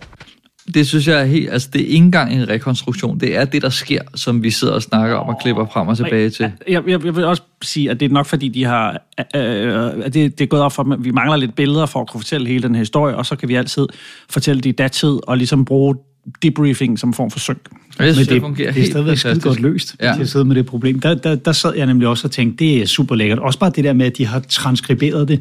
Det 0.74 0.86
synes 0.88 1.08
jeg 1.08 1.20
er 1.20 1.24
helt, 1.24 1.50
altså 1.50 1.68
det 1.72 1.80
er 1.80 1.86
ikke 1.86 1.96
engang 1.96 2.32
en 2.32 2.48
rekonstruktion, 2.48 3.20
det 3.20 3.36
er 3.36 3.44
det, 3.44 3.62
der 3.62 3.68
sker, 3.68 4.00
som 4.14 4.42
vi 4.42 4.50
sidder 4.50 4.74
og 4.74 4.82
snakker 4.82 5.16
om 5.16 5.28
og 5.28 5.38
klipper 5.42 5.66
frem 5.72 5.88
og 5.88 5.96
tilbage 5.96 6.30
til. 6.30 6.42
Jeg, 6.68 6.82
jeg, 6.88 7.04
jeg 7.04 7.16
vil 7.16 7.24
også 7.24 7.42
sige, 7.62 7.90
at 7.90 8.00
det 8.00 8.06
er 8.10 8.12
nok 8.12 8.26
fordi, 8.26 8.48
de 8.48 8.64
har, 8.64 9.02
øh, 9.36 10.04
at 10.04 10.14
det, 10.14 10.38
det 10.38 10.44
er 10.44 10.46
gået 10.48 10.62
op 10.62 10.72
for, 10.72 10.92
at 10.92 11.04
vi 11.04 11.10
mangler 11.10 11.36
lidt 11.36 11.54
billeder 11.54 11.86
for 11.86 12.00
at 12.00 12.08
kunne 12.10 12.20
fortælle 12.20 12.46
hele 12.48 12.62
den 12.62 12.74
her 12.74 12.78
historie, 12.80 13.16
og 13.16 13.26
så 13.26 13.36
kan 13.36 13.48
vi 13.48 13.54
altid 13.54 13.86
fortælle 14.30 14.60
det 14.62 14.68
i 14.68 14.72
datid 14.72 15.18
og 15.28 15.36
ligesom 15.36 15.64
bruge 15.64 15.96
debriefing 16.42 16.98
som 16.98 17.12
form 17.12 17.30
for 17.30 17.38
synk. 17.38 17.58
Jeg 17.98 18.14
synes, 18.14 18.28
Men 18.28 18.34
det, 18.34 18.42
fungerer 18.42 18.66
det 18.66 18.76
er 18.76 18.80
helt 18.80 18.90
stadigvæk 18.92 19.16
skide 19.18 19.40
godt 19.40 19.60
løst, 19.60 19.96
Ja. 20.00 20.08
ja. 20.08 20.14
til 20.14 20.22
at 20.22 20.28
sidde 20.28 20.44
med 20.44 20.54
det 20.56 20.66
problem. 20.66 21.00
Der, 21.00 21.14
der, 21.14 21.34
der 21.34 21.52
sad 21.52 21.74
jeg 21.76 21.86
nemlig 21.86 22.08
også 22.08 22.26
og 22.26 22.30
tænkte, 22.30 22.64
det 22.64 22.82
er 22.82 22.86
super 22.86 23.14
lækkert. 23.14 23.38
Også 23.38 23.58
bare 23.58 23.70
det 23.70 23.84
der 23.84 23.92
med, 23.92 24.06
at 24.06 24.18
de 24.18 24.26
har 24.26 24.40
transkriberet 24.40 25.28
det, 25.28 25.40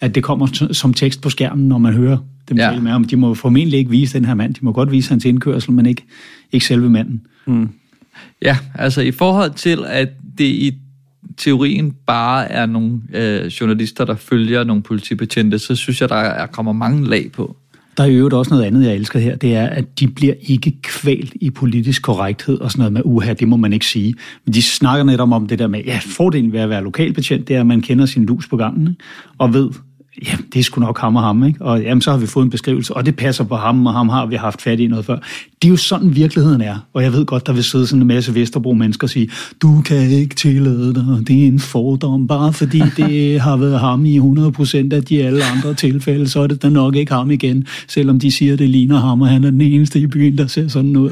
at 0.00 0.14
det 0.14 0.22
kommer 0.22 0.46
t- 0.46 0.72
som 0.72 0.94
tekst 0.94 1.20
på 1.20 1.30
skærmen, 1.30 1.68
når 1.68 1.78
man 1.78 1.92
hører 1.94 2.18
dem 2.50 2.58
Ja. 2.58 2.70
tale 2.70 2.82
med 2.82 2.90
ham. 2.92 3.04
De 3.04 3.16
må 3.16 3.34
formentlig 3.34 3.78
ikke 3.78 3.90
vise 3.90 4.18
den 4.18 4.24
her 4.24 4.34
mand. 4.34 4.54
De 4.54 4.58
må 4.62 4.72
godt 4.72 4.90
vise 4.90 5.10
hans 5.10 5.24
indkørsel, 5.24 5.72
men 5.72 5.86
ikke, 5.86 6.04
ikke 6.52 6.66
selve 6.66 6.90
manden. 6.90 7.20
Mm. 7.46 7.68
Ja, 8.42 8.56
altså 8.74 9.00
i 9.00 9.10
forhold 9.10 9.50
til, 9.50 9.78
at 9.86 10.08
det 10.38 10.44
i 10.44 10.72
teorien 11.36 11.92
bare 12.06 12.52
er 12.52 12.66
nogle 12.66 13.00
øh, 13.14 13.46
journalister, 13.46 14.04
der 14.04 14.14
følger 14.14 14.64
nogle 14.64 14.82
politibetjente, 14.82 15.58
så 15.58 15.74
synes 15.74 16.00
jeg, 16.00 16.08
der 16.08 16.16
er, 16.16 16.46
kommer 16.46 16.72
mange 16.72 17.08
lag 17.08 17.32
på. 17.32 17.56
Der 17.96 18.04
er 18.04 18.08
i 18.08 18.14
øvrigt 18.14 18.34
også 18.34 18.50
noget 18.50 18.64
andet, 18.64 18.84
jeg 18.84 18.94
elsker 18.94 19.18
her, 19.18 19.36
det 19.36 19.54
er, 19.56 19.66
at 19.66 20.00
de 20.00 20.08
bliver 20.08 20.34
ikke 20.40 20.72
kvalt 20.82 21.32
i 21.40 21.50
politisk 21.50 22.02
korrekthed 22.02 22.58
og 22.58 22.70
sådan 22.70 22.80
noget 22.80 22.92
med, 22.92 23.02
uha, 23.04 23.32
det 23.32 23.48
må 23.48 23.56
man 23.56 23.72
ikke 23.72 23.86
sige. 23.86 24.14
Men 24.44 24.54
de 24.54 24.62
snakker 24.62 25.04
netop 25.04 25.32
om 25.32 25.46
det 25.46 25.58
der 25.58 25.66
med, 25.66 25.82
ja, 25.86 26.00
fordelen 26.02 26.52
ved 26.52 26.60
at 26.60 26.68
være 26.70 26.84
lokalbetjent, 26.84 27.48
det 27.48 27.56
er, 27.56 27.60
at 27.60 27.66
man 27.66 27.80
kender 27.80 28.06
sin 28.06 28.26
lus 28.26 28.48
på 28.48 28.56
gangen, 28.56 28.96
og 29.38 29.54
ved, 29.54 29.70
ja, 30.26 30.36
det 30.52 30.58
er 30.58 30.62
sgu 30.62 30.80
nok 30.80 30.98
ham 30.98 31.16
og 31.16 31.22
ham, 31.22 31.44
ikke? 31.44 31.62
og 31.62 31.82
jamen, 31.82 32.02
så 32.02 32.10
har 32.10 32.18
vi 32.18 32.26
fået 32.26 32.44
en 32.44 32.50
beskrivelse, 32.50 32.96
og 32.96 33.06
det 33.06 33.16
passer 33.16 33.44
på 33.44 33.56
ham, 33.56 33.86
og 33.86 33.92
ham 33.92 34.08
har 34.08 34.26
vi 34.26 34.36
haft 34.36 34.62
fat 34.62 34.80
i 34.80 34.86
noget 34.86 35.04
før. 35.04 35.16
Det 35.62 35.68
er 35.68 35.70
jo 35.70 35.76
sådan 35.76 36.14
virkeligheden 36.14 36.60
er, 36.60 36.86
og 36.94 37.02
jeg 37.02 37.12
ved 37.12 37.26
godt, 37.26 37.46
der 37.46 37.52
vil 37.52 37.64
sidde 37.64 37.86
sådan 37.86 38.02
en 38.02 38.08
masse 38.08 38.34
Vesterbro-mennesker 38.34 39.04
og 39.06 39.10
sige, 39.10 39.30
du 39.62 39.82
kan 39.84 40.10
ikke 40.10 40.34
tillade 40.34 40.94
dig, 40.94 41.28
det 41.28 41.42
er 41.42 41.46
en 41.46 41.58
fordom, 41.58 42.26
bare 42.26 42.52
fordi 42.52 42.82
det 42.96 43.40
har 43.46 43.56
været 43.56 43.80
ham 43.80 44.04
i 44.04 44.18
100% 44.18 44.94
af 44.94 45.04
de 45.04 45.24
alle 45.24 45.44
andre 45.44 45.74
tilfælde, 45.74 46.28
så 46.28 46.40
er 46.40 46.46
det 46.46 46.62
da 46.62 46.68
nok 46.68 46.96
ikke 46.96 47.12
ham 47.12 47.30
igen, 47.30 47.66
selvom 47.88 48.20
de 48.20 48.30
siger, 48.30 48.56
det 48.56 48.68
ligner 48.68 49.00
ham, 49.00 49.22
og 49.22 49.28
han 49.28 49.44
er 49.44 49.50
den 49.50 49.60
eneste 49.60 50.00
i 50.00 50.06
byen, 50.06 50.38
der 50.38 50.46
ser 50.46 50.68
sådan 50.68 50.96
ud. 50.96 51.10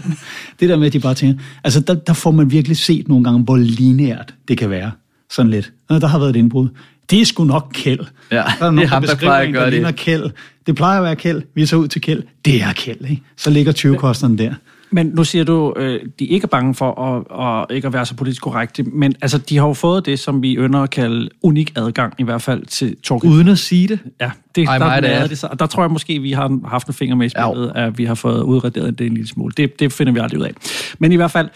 Det 0.60 0.68
der 0.68 0.76
med, 0.76 0.86
at 0.86 0.92
de 0.92 1.00
bare 1.00 1.14
tænker, 1.14 1.42
altså 1.64 1.80
der, 1.80 1.94
der 1.94 2.12
får 2.12 2.30
man 2.30 2.50
virkelig 2.50 2.76
set 2.76 3.08
nogle 3.08 3.24
gange, 3.24 3.40
hvor 3.40 3.56
lineært 3.56 4.34
det 4.48 4.58
kan 4.58 4.70
være. 4.70 4.90
Sådan 5.30 5.50
lidt. 5.50 5.72
Nå, 5.90 5.98
Der 5.98 6.06
har 6.06 6.18
været 6.18 6.30
et 6.30 6.36
indbrud. 6.36 6.68
Det 7.10 7.20
er 7.20 7.24
sgu 7.24 7.44
nok 7.44 7.70
Kjeld. 7.74 8.00
Ja, 8.30 8.36
Der 8.36 8.42
er 8.42 8.46
det 8.48 8.62
er 8.62 8.70
nogen, 8.70 8.88
ham, 8.88 9.02
der 9.02 9.08
beskriver 9.08 9.30
plejer 9.30 9.42
at 9.42 9.48
en, 9.48 9.54
gøre 9.54 9.64
det. 9.64 9.72
ligner 9.72 9.90
Kjeld. 9.92 10.30
Det 10.66 10.76
plejer 10.76 10.98
at 10.98 11.04
være 11.04 11.16
Kjeld. 11.16 11.42
Vi 11.54 11.66
så 11.66 11.76
ud 11.76 11.88
til 11.88 12.00
Kjeld. 12.00 12.22
Det 12.44 12.62
er 12.62 12.72
Kjeld, 12.72 13.10
ikke? 13.10 13.22
Så 13.36 13.50
ligger 13.50 13.72
20-kosterne 13.72 14.38
der. 14.38 14.54
Men 14.90 15.06
nu 15.06 15.24
siger 15.24 15.44
du, 15.44 15.74
øh, 15.76 16.00
de 16.18 16.24
ikke 16.24 16.44
er 16.44 16.48
bange 16.48 16.74
for 16.74 17.02
at, 17.02 17.60
at 17.70 17.76
ikke 17.76 17.86
at 17.86 17.92
være 17.92 18.06
så 18.06 18.14
politisk 18.14 18.42
korrekte, 18.42 18.82
men 18.82 19.14
altså, 19.22 19.38
de 19.38 19.56
har 19.58 19.66
jo 19.66 19.72
fået 19.72 20.06
det, 20.06 20.18
som 20.18 20.42
vi 20.42 20.54
ønsker 20.56 20.80
at 20.80 20.90
kalde 20.90 21.28
unik 21.42 21.72
adgang, 21.76 22.14
i 22.18 22.22
hvert 22.22 22.42
fald 22.42 22.66
til 22.66 22.96
Torgild. 23.02 23.32
Uden 23.32 23.48
at 23.48 23.58
sige 23.58 23.88
det? 23.88 23.98
Ja, 24.20 24.30
det, 24.54 24.68
Ej, 24.68 24.78
der, 24.78 24.84
mig, 24.86 25.02
det 25.02 25.30
det, 25.30 25.38
så, 25.38 25.46
og 25.50 25.58
der 25.58 25.66
tror 25.66 25.82
jeg 25.82 25.90
måske, 25.90 26.18
vi 26.18 26.32
har 26.32 26.68
haft 26.68 26.86
en 26.86 26.94
finger 26.94 27.16
med 27.16 27.26
i 27.26 27.28
spillet, 27.28 27.72
at 27.74 27.98
vi 27.98 28.04
har 28.04 28.14
fået 28.14 28.42
udraderet 28.42 28.98
det 28.98 29.06
en 29.06 29.14
lille 29.14 29.28
smule. 29.28 29.52
Det, 29.56 29.80
det 29.80 29.92
finder 29.92 30.12
vi 30.12 30.18
aldrig 30.18 30.40
ud 30.40 30.44
af. 30.44 30.52
Men 30.98 31.12
i 31.12 31.16
hvert 31.16 31.30
fald, 31.30 31.48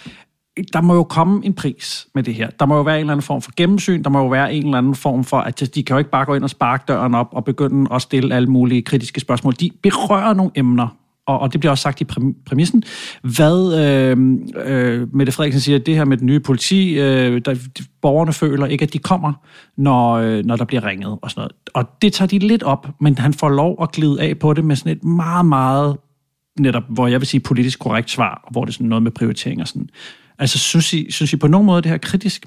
der 0.72 0.80
må 0.80 0.94
jo 0.94 1.02
komme 1.02 1.46
en 1.46 1.54
pris 1.54 2.06
med 2.14 2.22
det 2.22 2.34
her. 2.34 2.50
Der 2.50 2.66
må 2.66 2.76
jo 2.76 2.82
være 2.82 2.96
en 2.96 3.00
eller 3.00 3.12
anden 3.12 3.22
form 3.22 3.42
for 3.42 3.52
gennemsyn, 3.56 4.02
der 4.02 4.10
må 4.10 4.18
jo 4.18 4.28
være 4.28 4.54
en 4.54 4.64
eller 4.64 4.78
anden 4.78 4.94
form 4.94 5.24
for, 5.24 5.36
at 5.36 5.70
de 5.74 5.82
kan 5.82 5.94
jo 5.94 5.98
ikke 5.98 6.10
bare 6.10 6.24
gå 6.24 6.34
ind 6.34 6.44
og 6.44 6.50
sparke 6.50 6.84
døren 6.88 7.14
op 7.14 7.28
og 7.32 7.44
begynde 7.44 7.94
at 7.94 8.02
stille 8.02 8.34
alle 8.34 8.48
mulige 8.48 8.82
kritiske 8.82 9.20
spørgsmål. 9.20 9.52
De 9.60 9.70
berører 9.82 10.34
nogle 10.34 10.52
emner, 10.54 10.96
og, 11.26 11.38
og 11.38 11.52
det 11.52 11.60
bliver 11.60 11.70
også 11.70 11.82
sagt 11.82 12.00
i 12.00 12.04
præmissen. 12.46 12.82
Hvad 13.22 13.74
øh, 13.80 14.16
øh, 14.64 15.14
Mette 15.14 15.32
Frederiksen 15.32 15.60
siger, 15.60 15.78
det 15.78 15.96
her 15.96 16.04
med 16.04 16.16
den 16.16 16.26
nye 16.26 16.40
politi, 16.40 17.00
øh, 17.00 17.40
der, 17.44 17.54
de, 17.54 17.84
borgerne 18.02 18.32
føler 18.32 18.66
ikke, 18.66 18.82
at 18.82 18.92
de 18.92 18.98
kommer, 18.98 19.32
når, 19.76 20.12
øh, 20.12 20.44
når 20.44 20.56
der 20.56 20.64
bliver 20.64 20.86
ringet 20.86 21.18
og 21.22 21.30
sådan 21.30 21.40
noget. 21.40 21.52
Og 21.74 22.02
det 22.02 22.12
tager 22.12 22.28
de 22.28 22.38
lidt 22.38 22.62
op, 22.62 22.88
men 23.00 23.18
han 23.18 23.34
får 23.34 23.48
lov 23.48 23.82
at 23.82 23.92
glide 23.92 24.22
af 24.22 24.38
på 24.38 24.54
det 24.54 24.64
med 24.64 24.76
sådan 24.76 24.92
et 24.92 25.04
meget, 25.04 25.46
meget 25.46 25.96
netop, 26.58 26.82
hvor 26.88 27.06
jeg 27.06 27.20
vil 27.20 27.26
sige 27.26 27.40
politisk 27.40 27.78
korrekt 27.78 28.10
svar, 28.10 28.48
hvor 28.50 28.64
det 28.64 28.70
er 28.70 28.72
sådan 28.72 28.86
noget 28.86 29.02
med 29.02 29.10
prioritering 29.10 29.60
og 29.60 29.68
sådan. 29.68 29.88
Altså, 30.38 30.58
synes 30.58 30.92
I, 30.92 31.10
synes 31.10 31.32
I 31.32 31.36
på 31.36 31.46
nogen 31.46 31.66
måde, 31.66 31.82
det 31.82 31.88
her 31.88 31.94
er 31.94 31.98
kritisk? 31.98 32.46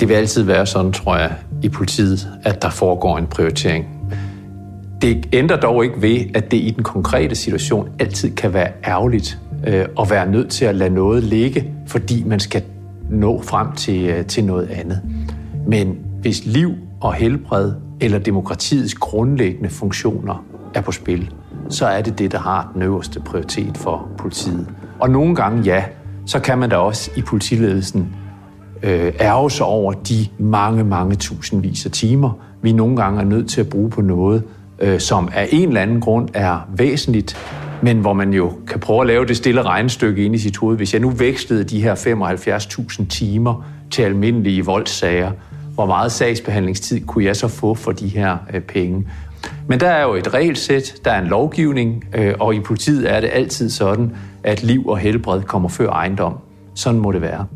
Det 0.00 0.08
vil 0.08 0.14
altid 0.14 0.42
være 0.42 0.66
sådan, 0.66 0.92
tror 0.92 1.16
jeg, 1.16 1.36
i 1.62 1.68
politiet, 1.68 2.28
at 2.42 2.62
der 2.62 2.70
foregår 2.70 3.18
en 3.18 3.26
prioritering. 3.26 3.86
Det 5.02 5.28
ændrer 5.32 5.56
dog 5.56 5.84
ikke 5.84 6.02
ved, 6.02 6.20
at 6.34 6.50
det 6.50 6.56
i 6.56 6.70
den 6.70 6.84
konkrete 6.84 7.34
situation 7.34 7.88
altid 7.98 8.36
kan 8.36 8.54
være 8.54 8.72
ærgerligt 8.86 9.38
øh, 9.66 9.86
at 10.00 10.10
være 10.10 10.30
nødt 10.30 10.48
til 10.48 10.64
at 10.64 10.74
lade 10.74 10.90
noget 10.90 11.24
ligge, 11.24 11.74
fordi 11.86 12.24
man 12.24 12.40
skal 12.40 12.62
nå 13.10 13.42
frem 13.42 13.72
til, 13.72 14.04
øh, 14.04 14.26
til 14.26 14.44
noget 14.44 14.70
andet. 14.70 15.00
Men 15.66 15.98
hvis 16.20 16.46
liv 16.46 16.74
og 17.00 17.14
helbred 17.14 17.72
eller 18.00 18.18
demokratiets 18.18 18.94
grundlæggende 18.94 19.70
funktioner 19.70 20.44
er 20.74 20.80
på 20.80 20.92
spil, 20.92 21.30
så 21.68 21.86
er 21.86 22.02
det 22.02 22.18
det, 22.18 22.32
der 22.32 22.38
har 22.38 22.70
den 22.74 22.82
øverste 22.82 23.20
prioritet 23.20 23.76
for 23.76 24.08
politiet. 24.18 24.66
Og 25.00 25.10
nogle 25.10 25.34
gange, 25.34 25.62
ja, 25.62 25.84
så 26.26 26.40
kan 26.40 26.58
man 26.58 26.70
da 26.70 26.76
også 26.76 27.10
i 27.16 27.22
politiledelsen 27.22 28.08
øh, 28.82 29.12
ærge 29.20 29.50
sig 29.50 29.66
over 29.66 29.92
de 29.92 30.26
mange, 30.38 30.84
mange 30.84 31.14
tusindvis 31.14 31.86
af 31.86 31.92
timer, 31.92 32.32
vi 32.62 32.72
nogle 32.72 32.96
gange 32.96 33.20
er 33.20 33.24
nødt 33.24 33.48
til 33.48 33.60
at 33.60 33.68
bruge 33.68 33.90
på 33.90 34.00
noget, 34.00 34.42
øh, 34.80 35.00
som 35.00 35.28
af 35.34 35.48
en 35.50 35.68
eller 35.68 35.80
anden 35.80 36.00
grund 36.00 36.28
er 36.34 36.68
væsentligt, 36.76 37.36
men 37.82 37.98
hvor 37.98 38.12
man 38.12 38.32
jo 38.32 38.52
kan 38.66 38.80
prøve 38.80 39.00
at 39.00 39.06
lave 39.06 39.26
det 39.26 39.36
stille 39.36 39.62
regnestykke 39.62 40.24
ind 40.24 40.34
i 40.34 40.38
sit 40.38 40.56
hoved. 40.56 40.76
Hvis 40.76 40.92
jeg 40.92 41.00
nu 41.00 41.10
vækstede 41.10 41.64
de 41.64 41.82
her 41.82 41.94
75.000 41.94 43.06
timer 43.06 43.64
til 43.90 44.02
almindelige 44.02 44.64
voldssager, 44.64 45.32
hvor 45.74 45.86
meget 45.86 46.12
sagsbehandlingstid 46.12 47.00
kunne 47.06 47.24
jeg 47.24 47.36
så 47.36 47.48
få 47.48 47.74
for 47.74 47.92
de 47.92 48.08
her 48.08 48.36
øh, 48.54 48.60
penge? 48.60 49.06
Men 49.70 49.80
der 49.80 49.88
er 49.88 50.02
jo 50.02 50.14
et 50.14 50.34
regelsæt, 50.34 51.00
der 51.04 51.10
er 51.10 51.22
en 51.22 51.28
lovgivning, 51.28 52.04
øh, 52.14 52.34
og 52.40 52.54
i 52.54 52.60
politiet 52.60 53.10
er 53.10 53.20
det 53.20 53.30
altid 53.32 53.70
sådan, 53.70 54.16
at 54.44 54.62
liv 54.62 54.86
og 54.86 54.98
helbred 54.98 55.42
kommer 55.42 55.68
før 55.68 55.90
ejendom. 55.90 56.34
Sådan 56.74 57.00
må 57.00 57.12
det 57.12 57.20
være. 57.20 57.46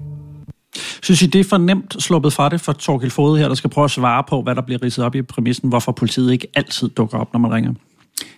Synes 1.02 1.22
I, 1.22 1.26
det 1.26 1.40
er 1.40 1.44
for 1.44 1.58
nemt 1.58 2.02
sluppet 2.02 2.32
fra 2.32 2.48
det 2.48 2.60
for 2.60 2.72
Torgild 2.72 3.10
Fode 3.10 3.38
her, 3.38 3.48
der 3.48 3.54
skal 3.54 3.70
prøve 3.70 3.84
at 3.84 3.90
svare 3.90 4.24
på, 4.28 4.42
hvad 4.42 4.54
der 4.54 4.60
bliver 4.60 4.82
ridset 4.82 5.04
op 5.04 5.14
i 5.14 5.22
præmissen, 5.22 5.68
hvorfor 5.68 5.92
politiet 5.92 6.32
ikke 6.32 6.46
altid 6.54 6.88
dukker 6.88 7.18
op, 7.18 7.32
når 7.32 7.40
man 7.40 7.52
ringer? 7.52 7.72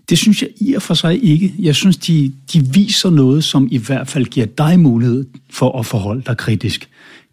Det 0.08 0.18
synes 0.18 0.42
jeg 0.42 0.50
i 0.60 0.74
og 0.74 0.82
for 0.82 0.94
sig 0.94 1.24
ikke. 1.24 1.54
Jeg 1.58 1.74
synes, 1.74 1.96
de, 1.96 2.32
de 2.52 2.66
viser 2.72 3.10
noget, 3.10 3.44
som 3.44 3.68
i 3.70 3.78
hvert 3.78 4.08
fald 4.08 4.24
giver 4.24 4.46
dig 4.46 4.80
mulighed 4.80 5.24
for 5.50 5.78
at 5.78 5.86
forholde 5.86 6.22
dig 6.26 6.36
kritisk. 6.36 6.88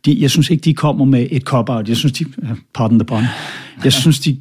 De, 0.06 0.22
jeg 0.22 0.30
synes 0.30 0.50
ikke, 0.50 0.62
de 0.62 0.74
kommer 0.74 1.06
med 1.06 1.28
et 1.32 1.42
cop-out. 1.42 1.90
Jeg 1.90 1.98
synes, 1.98 2.14
de... 2.14 2.26
Pardon 2.74 3.00
the 3.00 3.06
pun. 3.06 3.24
Jeg 3.84 3.94
synes, 3.94 4.20
de, 4.20 4.38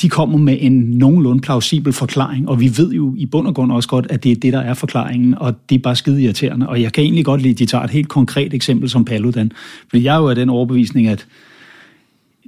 de 0.00 0.08
kommer 0.08 0.38
med 0.38 0.56
en 0.60 0.72
nogenlunde 0.72 1.40
plausibel 1.40 1.92
forklaring, 1.92 2.48
og 2.48 2.60
vi 2.60 2.72
ved 2.76 2.92
jo 2.92 3.14
i 3.18 3.26
bund 3.26 3.46
og 3.46 3.54
grund 3.54 3.72
også 3.72 3.88
godt, 3.88 4.06
at 4.10 4.24
det 4.24 4.32
er 4.32 4.36
det, 4.36 4.52
der 4.52 4.60
er 4.60 4.74
forklaringen, 4.74 5.38
og 5.38 5.54
det 5.68 5.74
er 5.74 5.78
bare 5.78 5.96
skide 5.96 6.22
irriterende. 6.22 6.68
Og 6.68 6.82
jeg 6.82 6.92
kan 6.92 7.04
egentlig 7.04 7.24
godt 7.24 7.42
lide, 7.42 7.52
at 7.52 7.58
de 7.58 7.66
tager 7.66 7.84
et 7.84 7.90
helt 7.90 8.08
konkret 8.08 8.54
eksempel 8.54 8.90
som 8.90 9.04
Paludan, 9.04 9.52
fordi 9.90 10.04
jeg 10.04 10.14
er 10.14 10.18
jo 10.18 10.28
af 10.28 10.34
den 10.34 10.48
overbevisning, 10.48 11.06
at 11.06 11.26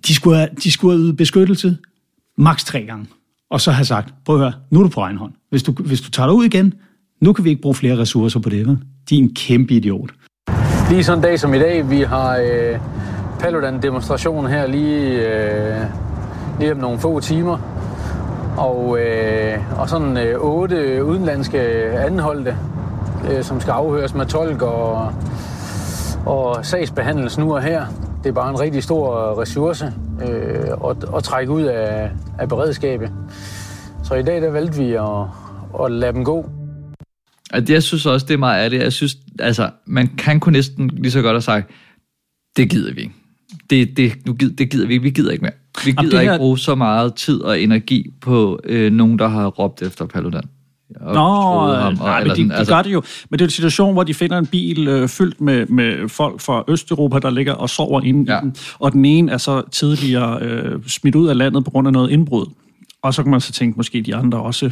de 0.07 0.15
skulle 0.15 0.37
have, 0.37 0.49
de 0.65 0.71
skulle 0.71 0.95
have 0.97 1.05
ydet 1.05 1.17
beskyttelse 1.17 1.77
maks 2.39 2.65
tre 2.65 2.83
gange, 2.83 3.07
og 3.51 3.61
så 3.61 3.71
have 3.71 3.85
sagt, 3.85 4.15
prøv 4.25 4.37
at 4.37 4.41
høre, 4.41 4.53
nu 4.71 4.79
er 4.79 4.83
du 4.83 4.89
på 4.89 5.01
egen 5.01 5.17
hånd. 5.17 5.33
Hvis 5.51 5.63
du, 5.63 5.73
hvis 5.73 6.01
du 6.01 6.11
tager 6.11 6.27
dig 6.27 6.37
ud 6.37 6.45
igen, 6.45 6.75
nu 7.21 7.33
kan 7.33 7.45
vi 7.45 7.51
ikke 7.51 7.63
bruge 7.63 7.75
flere 7.75 7.99
ressourcer 7.99 8.41
på 8.41 8.49
det. 8.49 8.67
Vel? 8.67 8.79
De 9.11 9.15
er 9.15 9.19
en 9.19 9.35
kæmpe 9.35 9.75
idiot. 9.75 10.11
Lige 10.91 11.05
sådan 11.05 11.19
en 11.19 11.23
dag 11.23 11.41
som 11.41 11.55
i 11.55 11.59
dag, 11.59 11.91
vi 11.91 12.01
har 12.01 12.37
øh, 12.37 12.79
Paludan-demonstration 13.41 14.47
her 14.47 14.67
lige... 14.67 15.29
Øh 15.29 16.14
lige 16.59 16.73
om 16.73 16.79
nogle 16.79 16.99
få 16.99 17.21
timer. 17.21 17.59
Og, 18.59 18.99
øh, 19.01 19.81
og 19.81 19.89
sådan 19.89 20.17
øh, 20.17 20.41
otte 20.41 21.05
udenlandske 21.05 21.61
anholdte, 21.93 22.57
øh, 23.31 23.43
som 23.45 23.61
skal 23.61 23.71
afhøres 23.71 24.15
med 24.15 24.27
tolk 24.27 24.63
og, 24.63 25.13
og 26.27 26.67
sagsbehandles 26.67 27.39
nu 27.39 27.55
og 27.55 27.63
her. 27.63 27.87
Det 28.23 28.29
er 28.29 28.35
bare 28.35 28.51
en 28.51 28.61
rigtig 28.61 28.83
stor 28.83 29.41
ressource 29.41 29.93
øh, 30.29 30.91
at, 30.91 30.97
at 31.17 31.23
trække 31.23 31.53
ud 31.53 31.63
af, 31.63 32.11
af 32.39 32.49
beredskabet. 32.49 33.13
Så 34.05 34.15
i 34.15 34.23
dag 34.23 34.43
der 34.43 34.51
valgte 34.51 34.79
vi 34.79 34.93
at, 34.93 35.85
at 35.85 35.93
lade 35.93 36.13
dem 36.13 36.25
gå. 36.25 36.51
Altså, 37.51 37.73
jeg 37.73 37.83
synes 37.83 38.07
også, 38.07 38.27
det 38.27 38.35
er 38.35 38.39
meget 38.39 38.65
ærligt. 38.65 38.83
Jeg 38.83 38.93
synes, 38.93 39.17
altså, 39.39 39.71
man 39.87 40.07
kan 40.19 40.41
kunne 40.41 40.53
næsten 40.53 40.89
lige 40.89 41.13
så 41.13 41.23
godt 41.23 41.35
have 41.35 41.43
sagt, 41.43 41.71
det 42.57 42.71
gider 42.71 42.95
vi 42.95 43.01
ikke. 43.01 43.15
Det, 43.71 43.97
det, 43.97 44.27
nu 44.27 44.33
gider, 44.33 44.57
det 44.57 44.71
gider 44.71 44.87
vi 44.87 44.93
ikke. 44.93 45.03
Vi 45.03 45.11
gider 45.11 45.33
ikke 45.33 45.43
mere. 45.43 45.53
Vi 45.85 45.91
gider 45.91 46.03
Jamen, 46.03 46.13
her... 46.13 46.21
ikke 46.21 46.37
bruge 46.37 46.59
så 46.59 46.75
meget 46.75 47.15
tid 47.15 47.41
og 47.41 47.61
energi 47.61 48.11
på 48.21 48.61
øh, 48.65 48.93
nogen, 48.93 49.19
der 49.19 49.29
har 49.29 49.47
råbt 49.47 49.83
efter 49.83 50.07
Paludan. 50.07 50.43
Nå, 51.01 51.73
ham, 51.75 51.95
nej, 51.95 52.21
men 52.21 52.31
de, 52.31 52.37
sådan, 52.37 52.51
de 52.51 52.55
altså... 52.55 52.75
gør 52.75 52.83
det 52.83 52.93
jo. 52.93 53.03
Men 53.31 53.39
det 53.39 53.45
er 53.45 53.47
en 53.47 53.51
situation, 53.51 53.93
hvor 53.93 54.03
de 54.03 54.15
finder 54.15 54.39
en 54.39 54.47
bil 54.47 54.89
øh, 54.89 55.09
fyldt 55.09 55.41
med, 55.41 55.67
med 55.67 56.09
folk 56.09 56.41
fra 56.41 56.65
Østeuropa, 56.69 57.19
der 57.19 57.31
ligger 57.31 57.53
og 57.53 57.71
sover 57.71 58.01
inde 58.01 58.33
ja. 58.33 58.39
i 58.39 58.43
den. 58.43 58.57
Og 58.79 58.93
den 58.93 59.05
ene 59.05 59.33
er 59.33 59.39
så 59.39 59.63
tidligere 59.73 60.43
øh, 60.43 60.83
smidt 60.87 61.15
ud 61.15 61.29
af 61.29 61.39
landet 61.39 61.65
på 61.65 61.71
grund 61.71 61.87
af 61.87 61.93
noget 61.93 62.11
indbrud. 62.11 62.47
Og 63.03 63.15
så 63.15 63.23
kan 63.23 63.31
man 63.31 63.41
så 63.41 63.53
tænke, 63.53 63.77
måske 63.77 64.03
de 64.03 64.15
andre 64.15 64.39
også 64.43 64.71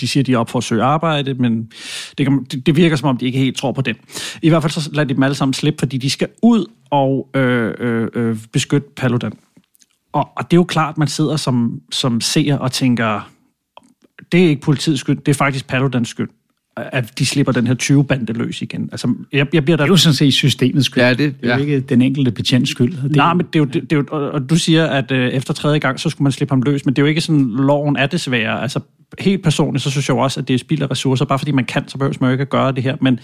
de 0.00 0.08
siger, 0.08 0.24
de 0.24 0.32
er 0.32 0.38
op 0.38 0.50
for 0.50 0.58
at 0.58 0.64
søge 0.64 0.82
arbejde, 0.82 1.34
men 1.34 1.72
det, 2.18 2.26
kan, 2.26 2.44
det, 2.50 2.66
det 2.66 2.76
virker 2.76 2.96
som 2.96 3.08
om, 3.08 3.16
de 3.16 3.26
ikke 3.26 3.38
helt 3.38 3.56
tror 3.56 3.72
på 3.72 3.82
det. 3.82 3.96
I 4.42 4.48
hvert 4.48 4.62
fald 4.62 4.72
så 4.72 4.90
lader 4.92 5.08
de 5.08 5.14
dem 5.14 5.22
alle 5.22 5.34
sammen 5.34 5.54
slippe, 5.54 5.78
fordi 5.78 5.98
de 5.98 6.10
skal 6.10 6.28
ud 6.42 6.66
og 6.90 7.28
øh, 7.34 7.74
øh, 7.78 8.08
øh, 8.14 8.36
beskytte 8.52 8.88
Paludan. 8.96 9.32
Og, 10.12 10.28
og 10.36 10.50
det 10.50 10.56
er 10.56 10.60
jo 10.60 10.64
klart, 10.64 10.92
at 10.94 10.98
man 10.98 11.08
sidder 11.08 11.36
som, 11.36 11.80
som 11.92 12.20
seer 12.20 12.58
og 12.58 12.72
tænker, 12.72 13.30
det 14.32 14.44
er 14.44 14.48
ikke 14.48 14.62
politiets 14.62 15.00
skyld, 15.00 15.16
det 15.16 15.28
er 15.28 15.34
faktisk 15.34 15.66
Paludans 15.66 16.08
skyld 16.08 16.28
at 16.76 17.18
de 17.18 17.26
slipper 17.26 17.52
den 17.52 17.66
her 17.66 17.74
20-bande 17.82 18.32
løs 18.32 18.62
igen. 18.62 18.88
Altså, 18.92 19.14
jeg, 19.32 19.46
jeg 19.54 19.64
bliver 19.64 19.76
der... 19.76 19.84
Det 19.84 19.88
er 19.88 19.92
jo 19.92 19.96
sådan 19.96 20.14
set 20.14 20.34
systemets 20.34 20.86
skyld. 20.86 21.02
Ja, 21.02 21.14
det, 21.14 21.18
det 21.40 21.50
er 21.50 21.54
jo 21.54 21.60
ikke 21.60 21.80
den 21.80 22.02
enkelte 22.02 22.30
betjents 22.30 22.70
skyld. 22.70 23.02
Det 23.02 23.16
Nej, 23.16 23.34
men 23.34 23.46
det 23.46 23.54
er 23.54 23.58
jo, 23.58 23.64
det, 23.64 23.82
det 23.82 23.92
er 23.92 23.96
jo, 23.96 24.30
og 24.32 24.50
du 24.50 24.56
siger, 24.56 24.86
at 24.86 25.10
øh, 25.10 25.28
efter 25.28 25.54
tredje 25.54 25.78
gang, 25.78 26.00
så 26.00 26.10
skulle 26.10 26.24
man 26.24 26.32
slippe 26.32 26.52
ham 26.52 26.62
løs, 26.62 26.86
men 26.86 26.94
det 26.94 27.02
er 27.02 27.02
jo 27.02 27.08
ikke 27.08 27.20
sådan, 27.20 27.50
loven 27.50 27.96
er 27.96 28.06
desværre. 28.06 28.62
Altså, 28.62 28.80
helt 29.18 29.42
personligt, 29.42 29.84
så 29.84 29.90
synes 29.90 30.08
jeg 30.08 30.14
jo 30.14 30.20
også, 30.20 30.40
at 30.40 30.48
det 30.48 30.54
er 30.54 30.58
spild 30.58 30.82
af 30.82 30.90
ressourcer. 30.90 31.24
Bare 31.24 31.38
fordi 31.38 31.52
man 31.52 31.64
kan, 31.64 31.88
så 31.88 31.98
behøver 31.98 32.14
man 32.20 32.28
jo 32.28 32.32
ikke 32.32 32.42
at 32.42 32.50
gøre 32.50 32.72
det 32.72 32.82
her. 32.82 32.96
Men 33.00 33.20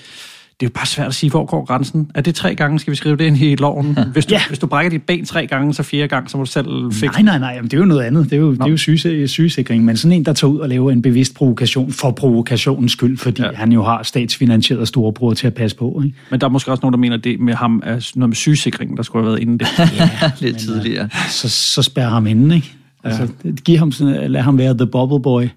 det 0.61 0.67
er 0.67 0.71
jo 0.71 0.73
bare 0.75 0.87
svært 0.87 1.07
at 1.07 1.15
sige, 1.15 1.31
hvor 1.31 1.45
går 1.45 1.65
grænsen. 1.65 2.11
Er 2.15 2.21
det 2.21 2.35
tre 2.35 2.55
gange? 2.55 2.79
Skal 2.79 2.91
vi 2.91 2.97
skrive 2.97 3.17
det 3.17 3.25
ind 3.25 3.37
i 3.37 3.55
loven? 3.55 3.99
Hvis 4.13 4.27
du, 4.27 4.35
ja. 4.35 4.41
hvis 4.49 4.59
du 4.59 4.67
brækker 4.67 4.91
dit 4.91 5.03
ben 5.03 5.25
tre 5.25 5.47
gange, 5.47 5.75
så 5.75 5.83
fire 5.83 6.09
gange, 6.09 6.29
så 6.29 6.37
må 6.37 6.45
du 6.45 6.51
selv 6.51 6.93
fikse 6.93 7.07
Nej, 7.07 7.23
nej, 7.23 7.39
nej. 7.39 7.51
Jamen, 7.51 7.71
det 7.71 7.77
er 7.77 7.79
jo 7.79 7.85
noget 7.85 8.03
andet. 8.03 8.25
Det 8.25 8.33
er 8.33 8.37
jo, 8.37 8.53
det 8.53 8.61
er 8.61 8.67
jo 8.67 8.77
syge, 8.77 9.29
sygesikring. 9.29 9.85
Men 9.85 9.97
sådan 9.97 10.13
en, 10.13 10.25
der 10.25 10.33
tager 10.33 10.53
ud 10.53 10.59
og 10.59 10.69
laver 10.69 10.91
en 10.91 11.03
bevidst 11.03 11.35
provokation 11.35 11.93
for 11.93 12.11
provokationens 12.11 12.93
skyld, 12.93 13.19
fordi 13.19 13.43
ja. 13.43 13.51
han 13.55 13.73
jo 13.73 13.83
har 13.83 14.03
statsfinansieret 14.03 14.89
storebror 14.89 15.35
til 15.35 15.47
at 15.47 15.55
passe 15.55 15.77
på. 15.77 16.03
Ikke? 16.05 16.17
Men 16.31 16.41
der 16.41 16.47
er 16.47 16.51
måske 16.51 16.71
også 16.71 16.81
nogen, 16.83 16.93
der 16.93 16.99
mener, 16.99 17.17
at 17.17 17.25
det 17.25 17.41
med 17.41 17.55
ham 17.55 17.83
er 17.85 18.13
noget 18.15 18.29
med 18.29 18.37
sygesikring, 18.37 18.97
der 18.97 19.03
skulle 19.03 19.25
have 19.25 19.33
været 19.33 19.43
inden 19.43 19.59
det. 19.59 19.67
ja, 19.99 20.31
lidt 20.41 20.55
øh, 20.55 20.61
tidligere. 20.61 21.09
Så, 21.31 21.49
så 21.49 21.83
spærrer 21.83 22.11
ham 22.11 22.27
inden, 22.27 22.51
ikke? 22.51 22.73
Altså, 23.05 23.29
ja. 23.45 23.51
giv 23.51 23.79
ham 23.79 23.93
sådan, 23.93 24.31
lad 24.31 24.41
ham 24.41 24.59
være 24.59 24.75
the 24.75 24.87
bubble 24.87 25.23
boy. 25.23 25.49